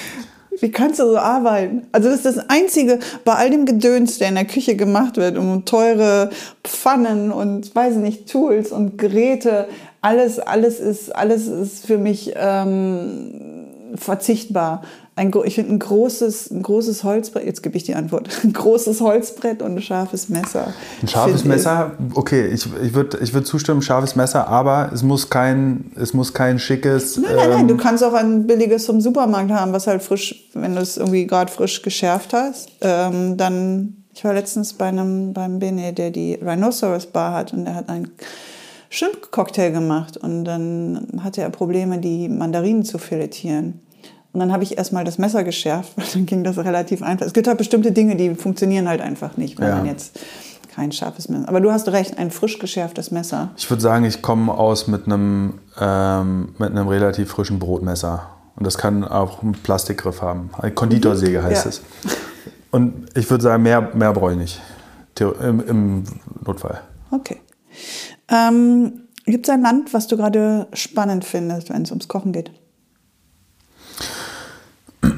Wie 0.60 0.72
kannst 0.72 0.98
du 0.98 1.04
so 1.04 1.18
arbeiten? 1.18 1.86
Also 1.92 2.08
das 2.08 2.24
ist 2.24 2.36
das 2.36 2.50
Einzige 2.50 2.98
bei 3.24 3.34
all 3.34 3.50
dem 3.50 3.64
Gedöns, 3.64 4.18
der 4.18 4.28
in 4.28 4.34
der 4.34 4.44
Küche 4.44 4.74
gemacht 4.74 5.16
wird, 5.16 5.38
um 5.38 5.64
teure 5.64 6.30
Pfannen 6.64 7.30
und 7.30 7.74
weiß 7.74 7.96
nicht 7.96 8.28
Tools 8.28 8.72
und 8.72 8.98
Geräte. 8.98 9.68
Alles, 10.00 10.40
alles 10.40 10.80
ist, 10.80 11.14
alles 11.14 11.46
ist 11.46 11.86
für 11.86 11.98
mich 11.98 12.32
ähm, 12.36 13.66
verzichtbar 13.94 14.82
ein, 15.18 15.32
ich 15.44 15.56
finde 15.56 15.72
ein 15.72 15.78
großes, 15.78 16.50
ein 16.50 16.62
großes 16.62 17.04
Holzbrett, 17.04 17.44
jetzt 17.44 17.62
gebe 17.62 17.76
ich 17.76 17.82
die 17.82 17.94
Antwort, 17.94 18.28
ein 18.44 18.52
großes 18.52 19.00
Holzbrett 19.00 19.60
und 19.60 19.74
ein 19.74 19.82
scharfes 19.82 20.28
Messer. 20.28 20.72
Ein 21.02 21.08
scharfes 21.08 21.44
Messer, 21.44 21.92
okay, 22.14 22.46
ich, 22.46 22.66
ich 22.82 22.94
würde 22.94 23.18
ich 23.20 23.34
würd 23.34 23.46
zustimmen, 23.46 23.82
scharfes 23.82 24.16
Messer, 24.16 24.46
aber 24.48 24.90
es 24.94 25.02
muss 25.02 25.28
kein, 25.28 25.90
es 25.96 26.14
muss 26.14 26.32
kein 26.32 26.58
schickes... 26.58 27.16
Nein, 27.16 27.24
nein, 27.34 27.44
ähm, 27.44 27.50
nein, 27.50 27.68
du 27.68 27.76
kannst 27.76 28.04
auch 28.04 28.14
ein 28.14 28.46
billiges 28.46 28.86
vom 28.86 29.00
Supermarkt 29.00 29.50
haben, 29.50 29.72
was 29.72 29.86
halt 29.86 30.02
frisch, 30.02 30.48
wenn 30.54 30.74
du 30.74 30.80
es 30.80 30.96
irgendwie 30.96 31.26
gerade 31.26 31.52
frisch 31.52 31.82
geschärft 31.82 32.32
hast, 32.32 32.70
ähm, 32.80 33.36
dann... 33.36 33.94
Ich 34.14 34.24
war 34.24 34.34
letztens 34.34 34.72
bei 34.72 34.86
einem, 34.86 35.32
beim 35.32 35.60
Bene, 35.60 35.92
der 35.92 36.10
die 36.10 36.34
Rhinoceros 36.34 37.06
Bar 37.06 37.34
hat 37.34 37.52
und 37.52 37.66
der 37.66 37.76
hat 37.76 37.88
einen 37.88 38.10
Shrimp-Cocktail 38.90 39.70
gemacht 39.70 40.16
und 40.16 40.44
dann 40.44 41.20
hatte 41.22 41.42
er 41.42 41.50
Probleme, 41.50 41.98
die 41.98 42.28
Mandarinen 42.28 42.84
zu 42.84 42.98
filetieren. 42.98 43.80
Und 44.32 44.40
dann 44.40 44.52
habe 44.52 44.62
ich 44.62 44.76
erstmal 44.76 45.04
das 45.04 45.18
Messer 45.18 45.44
geschärft, 45.44 45.92
weil 45.96 46.06
dann 46.12 46.26
ging 46.26 46.44
das 46.44 46.58
relativ 46.58 47.02
einfach. 47.02 47.26
Es 47.26 47.32
gibt 47.32 47.46
halt 47.46 47.58
bestimmte 47.58 47.92
Dinge, 47.92 48.16
die 48.16 48.34
funktionieren 48.34 48.88
halt 48.88 49.00
einfach 49.00 49.36
nicht, 49.36 49.58
wenn 49.58 49.68
ja. 49.68 49.76
man 49.76 49.86
jetzt 49.86 50.18
kein 50.74 50.92
scharfes 50.92 51.28
Messer. 51.28 51.48
Aber 51.48 51.60
du 51.60 51.72
hast 51.72 51.88
recht, 51.88 52.18
ein 52.18 52.30
frisch 52.30 52.58
geschärftes 52.58 53.10
Messer. 53.10 53.50
Ich 53.56 53.68
würde 53.68 53.82
sagen, 53.82 54.04
ich 54.04 54.22
komme 54.22 54.52
aus 54.52 54.86
mit 54.86 55.06
einem, 55.06 55.60
ähm, 55.80 56.54
mit 56.58 56.70
einem 56.70 56.88
relativ 56.88 57.30
frischen 57.30 57.58
Brotmesser. 57.58 58.28
Und 58.54 58.64
das 58.66 58.78
kann 58.78 59.04
auch 59.04 59.42
einen 59.42 59.52
Plastikgriff 59.52 60.20
haben. 60.20 60.50
Konditorsäge 60.74 61.42
heißt 61.42 61.64
ja. 61.64 61.68
es. 61.68 61.82
Und 62.70 63.06
ich 63.16 63.28
würde 63.30 63.42
sagen, 63.42 63.62
mehr, 63.62 63.90
mehr 63.94 64.12
brauche 64.12 64.32
ich 64.32 64.38
nicht. 64.38 64.60
Im, 65.20 65.66
Im, 65.66 66.04
Notfall. 66.44 66.80
Okay. 67.10 67.40
Ähm, 68.28 69.08
Gibt 69.26 69.48
es 69.48 69.52
ein 69.52 69.62
Land, 69.62 69.92
was 69.94 70.06
du 70.06 70.16
gerade 70.16 70.68
spannend 70.72 71.24
findest, 71.24 71.70
wenn 71.70 71.82
es 71.82 71.90
ums 71.90 72.08
Kochen 72.08 72.32
geht? 72.32 72.52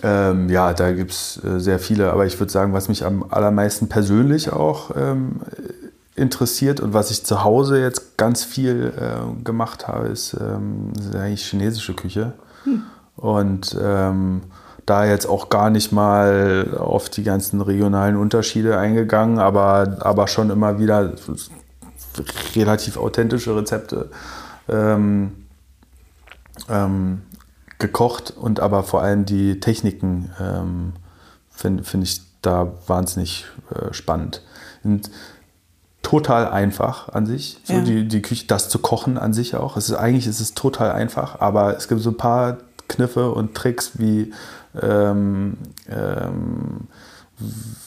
Ähm, 0.00 0.48
ja, 0.48 0.74
da 0.74 0.92
gibt 0.92 1.10
es 1.10 1.42
äh, 1.42 1.58
sehr 1.58 1.80
viele, 1.80 2.12
aber 2.12 2.24
ich 2.24 2.38
würde 2.38 2.52
sagen, 2.52 2.72
was 2.72 2.88
mich 2.88 3.04
am 3.04 3.24
allermeisten 3.30 3.88
persönlich 3.88 4.52
auch 4.52 4.92
ähm, 4.96 5.40
interessiert 6.14 6.78
und 6.78 6.94
was 6.94 7.10
ich 7.10 7.24
zu 7.24 7.42
Hause 7.42 7.80
jetzt 7.80 8.16
ganz 8.16 8.44
viel 8.44 8.92
äh, 8.96 9.42
gemacht 9.42 9.88
habe, 9.88 10.06
ist, 10.06 10.34
ähm, 10.34 10.92
ist, 10.96 11.16
eigentlich 11.16 11.46
chinesische 11.46 11.94
Küche. 11.94 12.34
Hm. 12.62 12.82
Und 13.16 13.76
ähm, 13.82 14.42
da 14.86 15.04
jetzt 15.04 15.26
auch 15.26 15.48
gar 15.48 15.68
nicht 15.68 15.90
mal 15.90 16.76
auf 16.78 17.08
die 17.08 17.24
ganzen 17.24 17.60
regionalen 17.60 18.16
Unterschiede 18.16 18.78
eingegangen, 18.78 19.38
aber, 19.38 19.98
aber 20.00 20.28
schon 20.28 20.50
immer 20.50 20.78
wieder 20.78 21.12
relativ 22.54 22.96
authentische 22.96 23.54
Rezepte. 23.56 24.10
Ähm, 24.68 25.32
ähm, 26.68 27.22
gekocht 27.78 28.30
und 28.30 28.60
aber 28.60 28.82
vor 28.82 29.02
allem 29.02 29.24
die 29.24 29.60
Techniken 29.60 30.30
ähm, 30.40 30.92
finde 31.50 31.84
find 31.84 32.04
ich 32.04 32.22
da 32.42 32.72
wahnsinnig 32.86 33.46
äh, 33.74 33.92
spannend. 33.92 34.42
Sind 34.82 35.10
total 36.02 36.48
einfach 36.48 37.08
an 37.10 37.26
sich, 37.26 37.60
so 37.64 37.74
ja. 37.74 37.80
die, 37.80 38.08
die 38.08 38.22
Küche, 38.22 38.46
das 38.46 38.68
zu 38.68 38.78
kochen 38.78 39.18
an 39.18 39.32
sich 39.32 39.56
auch. 39.56 39.76
Es 39.76 39.88
ist, 39.88 39.96
eigentlich 39.96 40.26
ist 40.26 40.40
es 40.40 40.54
total 40.54 40.92
einfach, 40.92 41.40
aber 41.40 41.76
es 41.76 41.88
gibt 41.88 42.00
so 42.00 42.10
ein 42.10 42.16
paar 42.16 42.58
Kniffe 42.88 43.30
und 43.30 43.54
Tricks 43.54 43.92
wie 43.98 44.32
ähm, 44.80 45.58
ähm, 45.88 46.88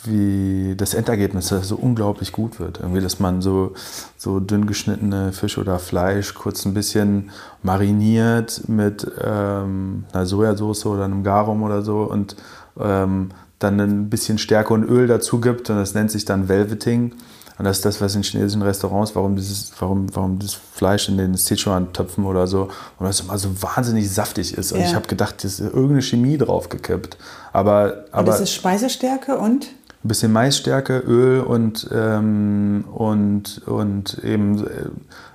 wie 0.05 0.75
das 0.77 0.93
Endergebnis 0.93 1.47
so 1.49 1.75
unglaublich 1.75 2.31
gut 2.31 2.59
wird. 2.59 2.79
Irgendwie, 2.79 3.01
dass 3.01 3.19
man 3.19 3.41
so, 3.41 3.73
so 4.17 4.39
dünn 4.39 4.65
geschnittene 4.65 5.33
Fisch 5.33 5.57
oder 5.57 5.79
Fleisch 5.79 6.33
kurz 6.33 6.65
ein 6.65 6.73
bisschen 6.73 7.31
mariniert 7.61 8.67
mit 8.67 9.09
ähm, 9.21 10.05
einer 10.13 10.25
Sojasauce 10.25 10.85
oder 10.85 11.05
einem 11.05 11.23
Garum 11.23 11.63
oder 11.63 11.81
so 11.81 12.03
und 12.03 12.35
ähm, 12.79 13.29
dann 13.59 13.79
ein 13.79 14.09
bisschen 14.09 14.37
Stärke 14.37 14.73
und 14.73 14.83
Öl 14.83 15.07
dazu 15.07 15.39
gibt 15.39 15.69
und 15.69 15.75
das 15.75 15.93
nennt 15.93 16.11
sich 16.11 16.25
dann 16.25 16.47
Velveting. 16.49 17.13
Und 17.61 17.65
das 17.65 17.77
ist 17.77 17.85
das, 17.85 18.01
was 18.01 18.15
in 18.15 18.23
chinesischen 18.23 18.63
Restaurants, 18.63 19.13
warum 19.13 19.35
dieses, 19.35 19.71
warum, 19.77 20.07
warum 20.15 20.39
das 20.39 20.55
Fleisch 20.55 21.07
in 21.09 21.19
den 21.19 21.35
Sichuan-Töpfen 21.35 22.25
oder 22.25 22.47
so, 22.47 22.69
und 22.97 23.05
das 23.05 23.19
immer 23.19 23.37
so 23.37 23.49
wahnsinnig 23.61 24.11
saftig 24.11 24.57
ist. 24.57 24.71
Und 24.71 24.79
ja. 24.79 24.87
ich 24.87 24.95
habe 24.95 25.07
gedacht, 25.07 25.43
das 25.43 25.59
ist 25.59 25.61
irgendeine 25.71 26.01
Chemie 26.01 26.39
draufgekippt. 26.39 27.17
Aber, 27.53 28.05
aber 28.11 28.21
und 28.21 28.27
das 28.29 28.39
ist 28.39 28.55
Speisestärke 28.55 29.37
und? 29.37 29.65
Ein 29.65 30.07
bisschen 30.07 30.31
Maisstärke, 30.31 31.03
Öl 31.05 31.41
und, 31.41 31.87
ähm, 31.93 32.85
und, 32.91 33.61
und 33.67 34.17
eben 34.23 34.65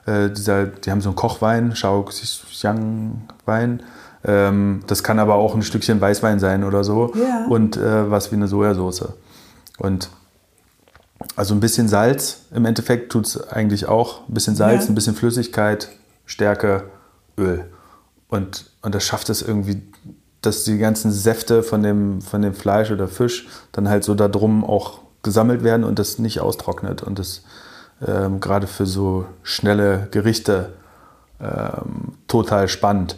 äh, 0.07 0.25
äh 0.25 0.29
dieser, 0.29 0.67
die 0.67 0.91
haben 0.91 1.03
so 1.03 1.11
einen 1.11 1.17
Kochwein, 1.17 1.77
Shaoxiang-Wein. 1.77 3.85
Ähm, 4.25 4.83
das 4.89 5.05
kann 5.05 5.21
aber 5.21 5.37
auch 5.37 5.55
ein 5.55 5.63
Stückchen 5.63 6.01
Weißwein 6.01 6.41
sein 6.41 6.65
oder 6.65 6.83
so. 6.83 7.13
Ja. 7.15 7.47
Und 7.49 7.77
äh, 7.77 8.11
was 8.11 8.33
wie 8.33 8.35
eine 8.35 8.49
Sojasauce. 8.49 9.13
Und 9.79 10.11
also 11.37 11.55
ein 11.55 11.61
bisschen 11.61 11.87
Salz 11.87 12.47
im 12.51 12.65
Endeffekt 12.65 13.13
tut 13.13 13.27
es 13.27 13.49
eigentlich 13.49 13.87
auch. 13.87 14.27
Ein 14.29 14.35
bisschen 14.35 14.57
Salz, 14.57 14.85
ja. 14.85 14.89
ein 14.89 14.95
bisschen 14.95 15.15
Flüssigkeit, 15.15 15.91
Stärke, 16.25 16.85
Öl. 17.39 17.67
Und, 18.29 18.71
und 18.83 18.95
das 18.95 19.05
schafft 19.05 19.29
es 19.29 19.43
irgendwie, 19.43 19.83
dass 20.41 20.65
die 20.65 20.79
ganzen 20.79 21.13
Säfte 21.13 21.63
von 21.63 21.83
dem, 21.83 22.23
von 22.23 22.43
dem 22.43 22.55
Fleisch 22.55 22.91
oder 22.91 23.07
Fisch 23.07 23.47
dann 23.73 23.89
halt 23.89 24.03
so 24.03 24.15
da 24.15 24.29
drum 24.29 24.65
auch 24.65 25.01
gesammelt 25.23 25.63
werden 25.63 25.85
und 25.85 25.99
das 25.99 26.19
nicht 26.19 26.41
austrocknet. 26.41 27.03
Und 27.03 27.19
das 27.19 27.43
ähm, 28.07 28.41
gerade 28.41 28.67
für 28.67 28.87
so 28.87 29.27
schnelle 29.43 30.09
Gerichte 30.11 30.73
ähm, 31.41 32.15
total 32.29 32.69
spannend. 32.69 33.17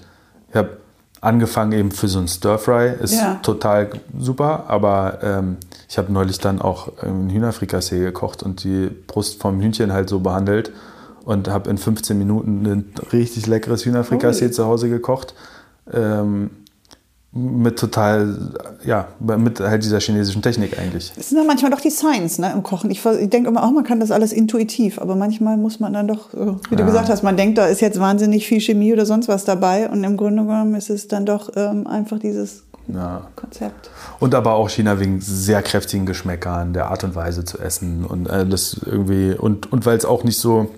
Ich 0.51 0.57
habe 0.57 0.78
angefangen 1.20 1.73
eben 1.73 1.90
für 1.90 2.09
so 2.09 2.19
ein 2.19 2.28
Stir-Fry, 2.28 2.95
ist 3.01 3.15
ja. 3.15 3.35
total 3.43 3.90
super, 4.19 4.65
aber 4.69 5.19
ähm, 5.23 5.57
ich 5.89 5.99
habe 5.99 6.12
neulich 6.12 6.39
dann 6.39 6.61
auch 6.61 7.03
ein 7.03 7.31
Hühnerfrikassee 7.31 8.01
gekocht 8.01 8.43
und 8.43 8.65
die 8.65 8.89
Brust 9.07 9.40
vom 9.40 9.61
Hühnchen 9.61 9.93
halt 9.93 10.09
so 10.09 10.20
behandelt 10.20 10.73
und 11.24 11.49
habe 11.49 11.69
in 11.70 11.78
15 11.78 12.16
Minuten 12.16 12.66
ein 12.66 12.95
richtig 13.12 13.47
leckeres 13.47 13.85
Hühnerfrikassee 13.85 14.47
oh. 14.47 14.51
zu 14.51 14.65
Hause 14.66 14.89
gekocht. 14.89 15.35
Ähm, 15.93 16.51
mit 17.30 17.78
total, 17.78 18.36
ja, 18.84 19.09
mit 19.20 19.60
halt 19.60 19.84
dieser 19.84 20.00
chinesischen 20.00 20.40
Technik 20.40 20.78
eigentlich. 20.78 21.12
Es 21.16 21.28
sind 21.28 21.38
ja 21.38 21.44
manchmal 21.44 21.70
doch 21.70 21.80
die 21.80 21.90
Science 21.90 22.38
ne, 22.38 22.52
im 22.52 22.62
Kochen. 22.62 22.90
Ich, 22.90 23.05
ich 23.05 23.28
denke 23.28 23.50
immer, 23.50 23.64
auch 23.64 23.70
man 23.70 23.84
kann 23.84 24.00
das 24.00 24.10
alles 24.10 24.32
intuitiv, 24.32 24.98
aber 24.98 25.14
manchmal 25.14 25.59
muss 25.59 25.78
man 25.78 25.92
dann 25.92 26.09
doch, 26.09 26.32
äh, 26.32 26.38
wie 26.38 26.70
ja. 26.70 26.76
du 26.76 26.86
gesagt 26.86 27.10
hast, 27.10 27.22
man 27.22 27.36
denkt, 27.36 27.59
da 27.59 27.66
ist 27.66 27.80
jetzt 27.80 28.00
wahnsinnig 28.00 28.46
viel 28.46 28.60
Chemie 28.60 28.94
oder 28.94 29.05
sonst 29.05 29.28
was 29.28 29.44
dabei 29.44 29.90
und 29.90 30.02
im 30.05 30.16
Grunde 30.16 30.42
genommen 30.42 30.74
ist 30.74 30.88
es 30.88 31.06
dann 31.06 31.26
doch 31.26 31.50
ähm, 31.55 31.86
einfach 31.86 32.18
dieses 32.18 32.64
Ja. 32.86 33.28
Konzept. 33.36 33.90
Und 34.20 34.34
aber 34.34 34.55
auch 34.55 34.70
China 34.70 34.98
wegen 34.98 35.20
sehr 35.20 35.60
kräftigen 35.62 36.06
Geschmäckern, 36.06 36.72
der 36.72 36.90
Art 36.90 37.05
und 37.05 37.14
Weise 37.14 37.44
zu 37.44 37.59
essen 37.59 38.06
und 38.06 38.30
alles 38.30 38.80
irgendwie 38.86 39.34
und, 39.34 39.70
und 39.70 39.84
weil 39.84 39.98
es 39.98 40.06
auch 40.06 40.24
nicht 40.24 40.38
so 40.38 40.70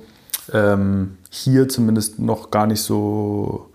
ähm, 0.52 1.16
hier 1.30 1.68
zumindest 1.68 2.18
noch 2.18 2.50
gar 2.50 2.66
nicht 2.66 2.82
so 2.82 3.69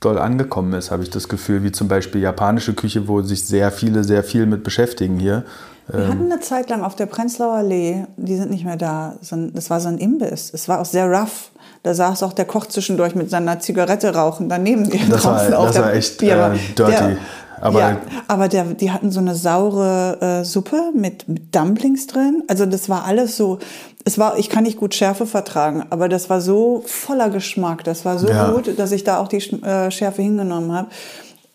doll 0.00 0.18
angekommen 0.18 0.72
ist, 0.72 0.90
habe 0.90 1.02
ich 1.02 1.10
das 1.10 1.28
Gefühl, 1.28 1.62
wie 1.62 1.72
zum 1.72 1.86
Beispiel 1.88 2.20
japanische 2.22 2.72
Küche, 2.74 3.06
wo 3.06 3.22
sich 3.22 3.46
sehr 3.46 3.70
viele 3.70 4.02
sehr 4.04 4.24
viel 4.24 4.46
mit 4.46 4.64
beschäftigen 4.64 5.18
hier. 5.18 5.44
Wir 5.92 6.06
hatten 6.06 6.30
eine 6.30 6.38
Zeit 6.40 6.70
lang 6.70 6.82
auf 6.84 6.94
der 6.94 7.06
Prenzlauer 7.06 7.54
Allee, 7.56 8.04
die 8.16 8.36
sind 8.36 8.50
nicht 8.50 8.64
mehr 8.64 8.76
da, 8.76 9.16
so 9.22 9.34
ein- 9.34 9.52
das 9.54 9.70
war 9.70 9.80
so 9.80 9.88
ein 9.88 9.98
Imbiss. 9.98 10.52
Es 10.54 10.68
war 10.68 10.80
auch 10.80 10.84
sehr 10.84 11.06
rough. 11.10 11.50
Da 11.82 11.94
saß 11.94 12.22
auch 12.22 12.32
der 12.32 12.44
Koch 12.44 12.66
zwischendurch 12.66 13.14
mit 13.16 13.28
seiner 13.28 13.58
Zigarette 13.58 14.14
rauchen 14.14 14.48
daneben 14.48 14.88
dir 14.88 15.00
Das 15.10 15.24
war- 15.24 15.34
draußen 15.38 15.54
auf 15.54 15.66
das 15.66 15.74
der 15.74 15.82
war 15.84 15.92
echt, 15.94 16.18
Bierbar. 16.18 16.54
äh, 16.54 16.58
dirty. 16.78 16.92
Der, 16.92 17.16
Aber- 17.60 17.78
ja, 17.80 17.96
aber 18.28 18.48
der, 18.48 18.64
die 18.64 18.90
hatten 18.90 19.10
so 19.10 19.20
eine 19.20 19.34
saure 19.34 20.18
äh, 20.20 20.44
Suppe 20.44 20.90
mit, 20.94 21.28
mit 21.28 21.54
Dumplings 21.54 22.06
drin. 22.06 22.42
Also 22.48 22.66
das 22.66 22.88
war 22.88 23.04
alles 23.04 23.36
so, 23.36 23.58
es 24.04 24.18
war, 24.18 24.38
ich 24.38 24.48
kann 24.48 24.64
nicht 24.64 24.78
gut 24.78 24.94
Schärfe 24.94 25.26
vertragen, 25.26 25.84
aber 25.90 26.08
das 26.08 26.30
war 26.30 26.40
so 26.40 26.82
voller 26.86 27.28
Geschmack, 27.30 27.84
das 27.84 28.04
war 28.04 28.18
so 28.18 28.28
Ja. 28.28 28.50
gut, 28.50 28.78
dass 28.78 28.92
ich 28.92 29.04
da 29.04 29.18
auch 29.18 29.28
die 29.28 29.36
äh, 29.62 29.90
Schärfe 29.90 30.22
hingenommen 30.22 30.72
habe. 30.72 30.88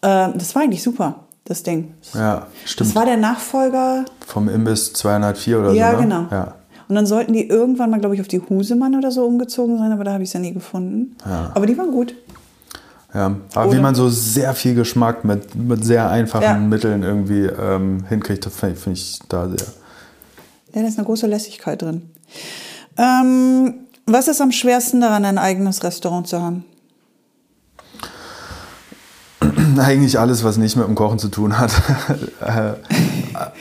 Äh, 0.02 0.38
das 0.38 0.53
war 0.56 0.61
eigentlich 0.61 0.84
super, 0.84 1.15
das 1.45 1.64
Ding. 1.64 1.94
Ja, 2.14 2.48
stimmt. 2.65 2.90
Das 2.90 2.95
war 2.95 3.06
der 3.06 3.18
Nachfolger 3.18 4.06
Vom 4.26 4.48
Imbiss 4.49 4.94
204 4.94 5.60
oder 5.60 5.72
ja, 5.73 5.91
so. 5.91 5.98
Ne? 5.98 6.03
genau. 6.03 6.26
Ja. 6.32 6.53
Und 6.88 6.94
dann 6.94 7.07
sollten 7.07 7.34
die 7.34 7.48
irgendwann 7.48 7.90
mal, 7.90 7.99
glaube 7.99 8.14
ich, 8.14 8.22
auf 8.22 8.27
die 8.27 8.40
Husemann 8.40 8.95
oder 8.95 9.10
so 9.10 9.26
umgezogen 9.26 9.80
sein, 9.80 9.91
aber 9.91 10.03
da 10.03 10.14
habe 10.14 10.22
ich 10.22 10.30
es 10.30 10.34
ja 10.34 10.40
nie 10.40 10.53
gefunden. 10.53 11.15
Aber 11.56 11.65
die 11.65 11.76
waren 11.80 11.90
gut. 11.90 12.14
Ja, 13.16 13.28
aber 13.54 13.66
wie 13.72 13.76
Oder- 13.76 13.82
man 13.82 13.96
so 13.96 14.10
sehr 14.10 14.54
viel 14.54 14.76
Geschmack 14.76 15.24
mit, 15.24 15.56
mit 15.56 15.86
sehr 15.86 16.10
einfachen 16.10 16.44
Ja. 16.44 16.58
Mitteln 16.58 17.02
irgendwie 17.02 17.46
ähm, 17.46 18.04
hinkriegt, 18.10 18.46
das 18.46 18.54
finde 18.54 18.76
find 18.76 18.98
ich 18.98 19.20
da 19.30 19.48
sehr. 19.48 19.66
Ja, 20.74 20.82
da 20.82 20.88
ist 20.88 20.98
eine 20.98 21.06
große 21.06 21.26
Lässigkeit 21.26 21.82
drin. 21.82 22.10
Ähm, 22.98 23.76
was 24.06 24.28
ist 24.28 24.42
am 24.42 24.52
schwersten 24.52 25.00
daran, 25.00 25.24
ein 25.24 25.38
eigenes 25.38 25.82
Restaurant 25.86 26.28
zu 26.28 26.42
haben? 26.42 26.66
Eigentlich 29.78 30.20
alles, 30.20 30.44
was 30.44 30.58
nicht 30.58 30.76
mit 30.76 30.86
dem 30.86 30.96
Kochen 30.96 31.18
zu 31.20 31.30
tun 31.30 31.58
hat. 31.58 31.72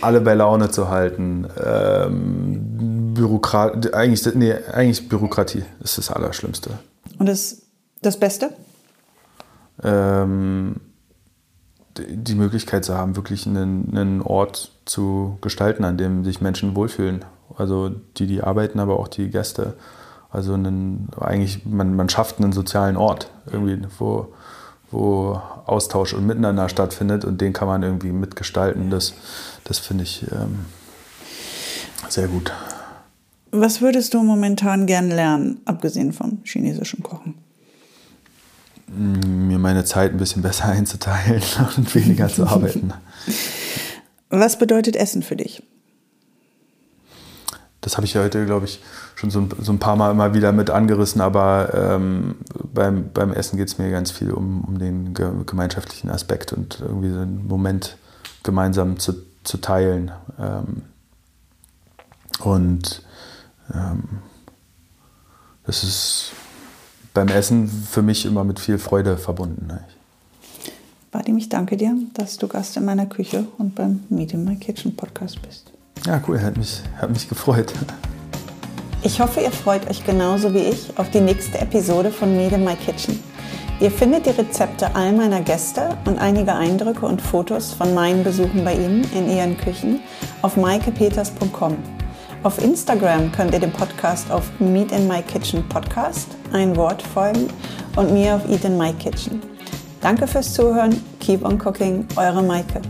Alle 0.01 0.21
bei 0.21 0.35
Laune 0.35 0.71
zu 0.71 0.89
halten. 0.89 1.47
Ähm, 1.65 3.13
Bürokrat 3.15 3.95
eigentlich, 3.95 4.25
nee, 4.35 4.53
eigentlich 4.73 5.09
Bürokratie 5.09 5.65
ist 5.83 5.99
das 5.99 6.11
Allerschlimmste. 6.11 6.71
Und 7.19 7.27
das, 7.27 7.63
das 8.03 8.19
Beste? 8.19 8.51
Ähm, 9.83 10.81
die 11.97 12.35
Möglichkeit 12.35 12.85
zu 12.85 12.97
haben, 12.97 13.17
wirklich 13.17 13.47
einen, 13.47 13.97
einen 13.97 14.23
Ort 14.23 14.73
zu 14.85 15.39
gestalten, 15.41 15.85
an 15.85 15.97
dem 15.97 16.25
sich 16.25 16.41
Menschen 16.41 16.75
wohlfühlen. 16.75 17.25
Also 17.57 17.91
die, 18.17 18.27
die 18.27 18.43
arbeiten, 18.43 18.81
aber 18.81 18.99
auch 18.99 19.09
die 19.09 19.31
Gäste. 19.31 19.75
Also 20.31 20.55
einen, 20.55 21.09
eigentlich, 21.21 21.65
man, 21.65 21.95
man 21.95 22.09
schafft 22.09 22.41
einen 22.41 22.53
sozialen 22.53 22.97
Ort, 22.97 23.31
irgendwie, 23.47 23.81
wo, 23.99 24.35
wo 24.91 25.41
Austausch 25.67 26.15
und 26.15 26.27
Miteinander 26.27 26.69
stattfindet 26.69 27.25
und 27.25 27.41
den 27.41 27.53
kann 27.53 27.69
man 27.69 27.83
irgendwie 27.83 28.11
mitgestalten. 28.11 28.91
Das, 28.91 29.15
das 29.63 29.79
finde 29.79 30.03
ich 30.03 30.27
ähm, 30.33 30.65
sehr 32.09 32.27
gut. 32.27 32.53
Was 33.53 33.81
würdest 33.81 34.15
du 34.15 34.25
momentan 34.25 34.87
gern 34.87 35.11
lernen, 35.11 35.61
abgesehen 35.65 36.13
vom 36.13 36.39
chinesischen 36.43 37.05
Kochen? 37.05 37.35
Mir 38.87 39.59
meine 39.59 39.85
Zeit 39.85 40.13
ein 40.13 40.19
bisschen 40.19 40.43
besser 40.43 40.67
einzuteilen 40.67 41.43
und 41.77 41.95
weniger 41.95 42.29
zu 42.29 42.47
arbeiten. 42.47 42.93
Was 44.31 44.59
bedeutet 44.59 44.97
Essen 44.97 45.23
für 45.23 45.37
dich? 45.37 45.63
Das 47.81 47.99
habe 47.99 48.07
ich 48.07 48.17
heute, 48.17 48.47
glaube 48.47 48.65
ich, 48.65 48.81
schon 49.15 49.31
so 49.31 49.41
ein, 49.41 49.51
so 49.61 49.71
ein 49.71 49.79
paar 49.79 49.95
Mal 49.95 50.11
immer 50.11 50.33
wieder 50.33 50.53
mit 50.53 50.71
angerissen, 50.71 51.21
aber 51.21 51.71
ähm, 51.75 52.37
beim, 52.73 53.11
beim 53.13 53.31
Essen 53.31 53.59
geht 53.59 53.69
es 53.69 53.77
mir 53.77 53.91
ganz 53.91 54.11
viel 54.11 54.33
um, 54.33 54.65
um 54.65 54.79
den 54.79 55.13
ge 55.13 55.31
gemeinschaftlichen 55.45 56.09
Aspekt 56.09 56.55
und 56.55 56.81
irgendwie 56.81 57.11
so 57.11 57.19
einen 57.19 57.47
Moment 57.47 57.99
gemeinsam 58.43 58.99
zu, 58.99 59.13
zu 59.45 59.59
teilen. 59.59 60.13
Ähm, 60.39 60.83
und 62.41 63.03
ähm, 63.73 64.23
das 65.67 65.85
ist 65.85 66.33
beim 67.15 67.29
Essen 67.29 67.69
für 67.69 68.03
mich 68.03 68.27
immer 68.27 68.45
mit 68.45 68.59
viel 68.59 68.77
Freude 68.77 69.17
verbunden. 69.17 69.69
Ne? 69.69 69.81
Vadim, 71.13 71.39
ich 71.39 71.49
danke 71.49 71.77
dir, 71.77 71.95
dass 72.15 72.37
du 72.37 72.49
Gast 72.49 72.77
in 72.77 72.85
meiner 72.85 73.07
Küche 73.07 73.47
und 73.57 73.77
beim 73.77 74.01
Meet 74.11 74.35
in 74.35 74.45
My 74.45 74.57
Kitchen 74.57 74.95
Podcast 74.97 75.41
bist. 75.43 75.71
Ja, 76.05 76.21
cool, 76.27 76.43
hat 76.43 76.57
mich, 76.57 76.83
hat 77.01 77.11
mich 77.11 77.29
gefreut. 77.29 77.73
Ich 79.03 79.21
hoffe, 79.21 79.41
ihr 79.41 79.53
freut 79.53 79.89
euch 79.89 80.05
genauso 80.05 80.53
wie 80.53 80.59
ich 80.65 80.99
auf 80.99 81.11
die 81.11 81.21
nächste 81.21 81.61
Episode 81.61 82.11
von 82.11 82.37
Meet 82.37 82.53
in 82.53 82.65
My 82.65 82.75
Kitchen. 82.75 83.23
Ihr 83.81 83.91
findet 83.91 84.27
die 84.27 84.31
Rezepte 84.31 84.95
all 84.95 85.13
meiner 85.13 85.41
Gäste 85.41 85.97
und 86.05 86.19
einige 86.19 86.55
Eindrücke 86.55 87.07
und 87.07 87.23
Fotos 87.23 87.73
von 87.73 87.95
meinen 87.95 88.25
Besuchen 88.25 88.65
bei 88.65 88.75
ihnen 88.75 89.05
in 89.15 89.29
ihren 89.29 89.57
Küchen 89.57 90.01
auf 90.43 90.57
maikepeters.com. 90.57 91.77
Auf 92.45 92.63
Instagram 92.63 93.33
könnt 93.33 93.55
ihr 93.55 93.59
dem 93.59 93.73
Podcast 93.73 94.31
auf 94.31 94.51
Meet 94.61 94.93
in 94.93 95.09
My 95.09 95.23
Kitchen 95.23 95.67
Podcast, 95.67 96.29
ein 96.53 96.77
Wort 96.77 97.01
folgen 97.01 97.49
und 97.97 98.13
mir 98.13 98.35
auf 98.35 98.47
Eat 98.51 98.65
in 98.67 98.77
My 98.77 98.93
Kitchen. 98.93 99.41
Danke 100.03 100.27
fürs 100.27 100.53
Zuhören. 100.53 101.03
Keep 101.21 101.43
on 101.43 101.59
cooking. 101.59 102.07
Eure 102.17 102.43
Maike. 102.43 102.83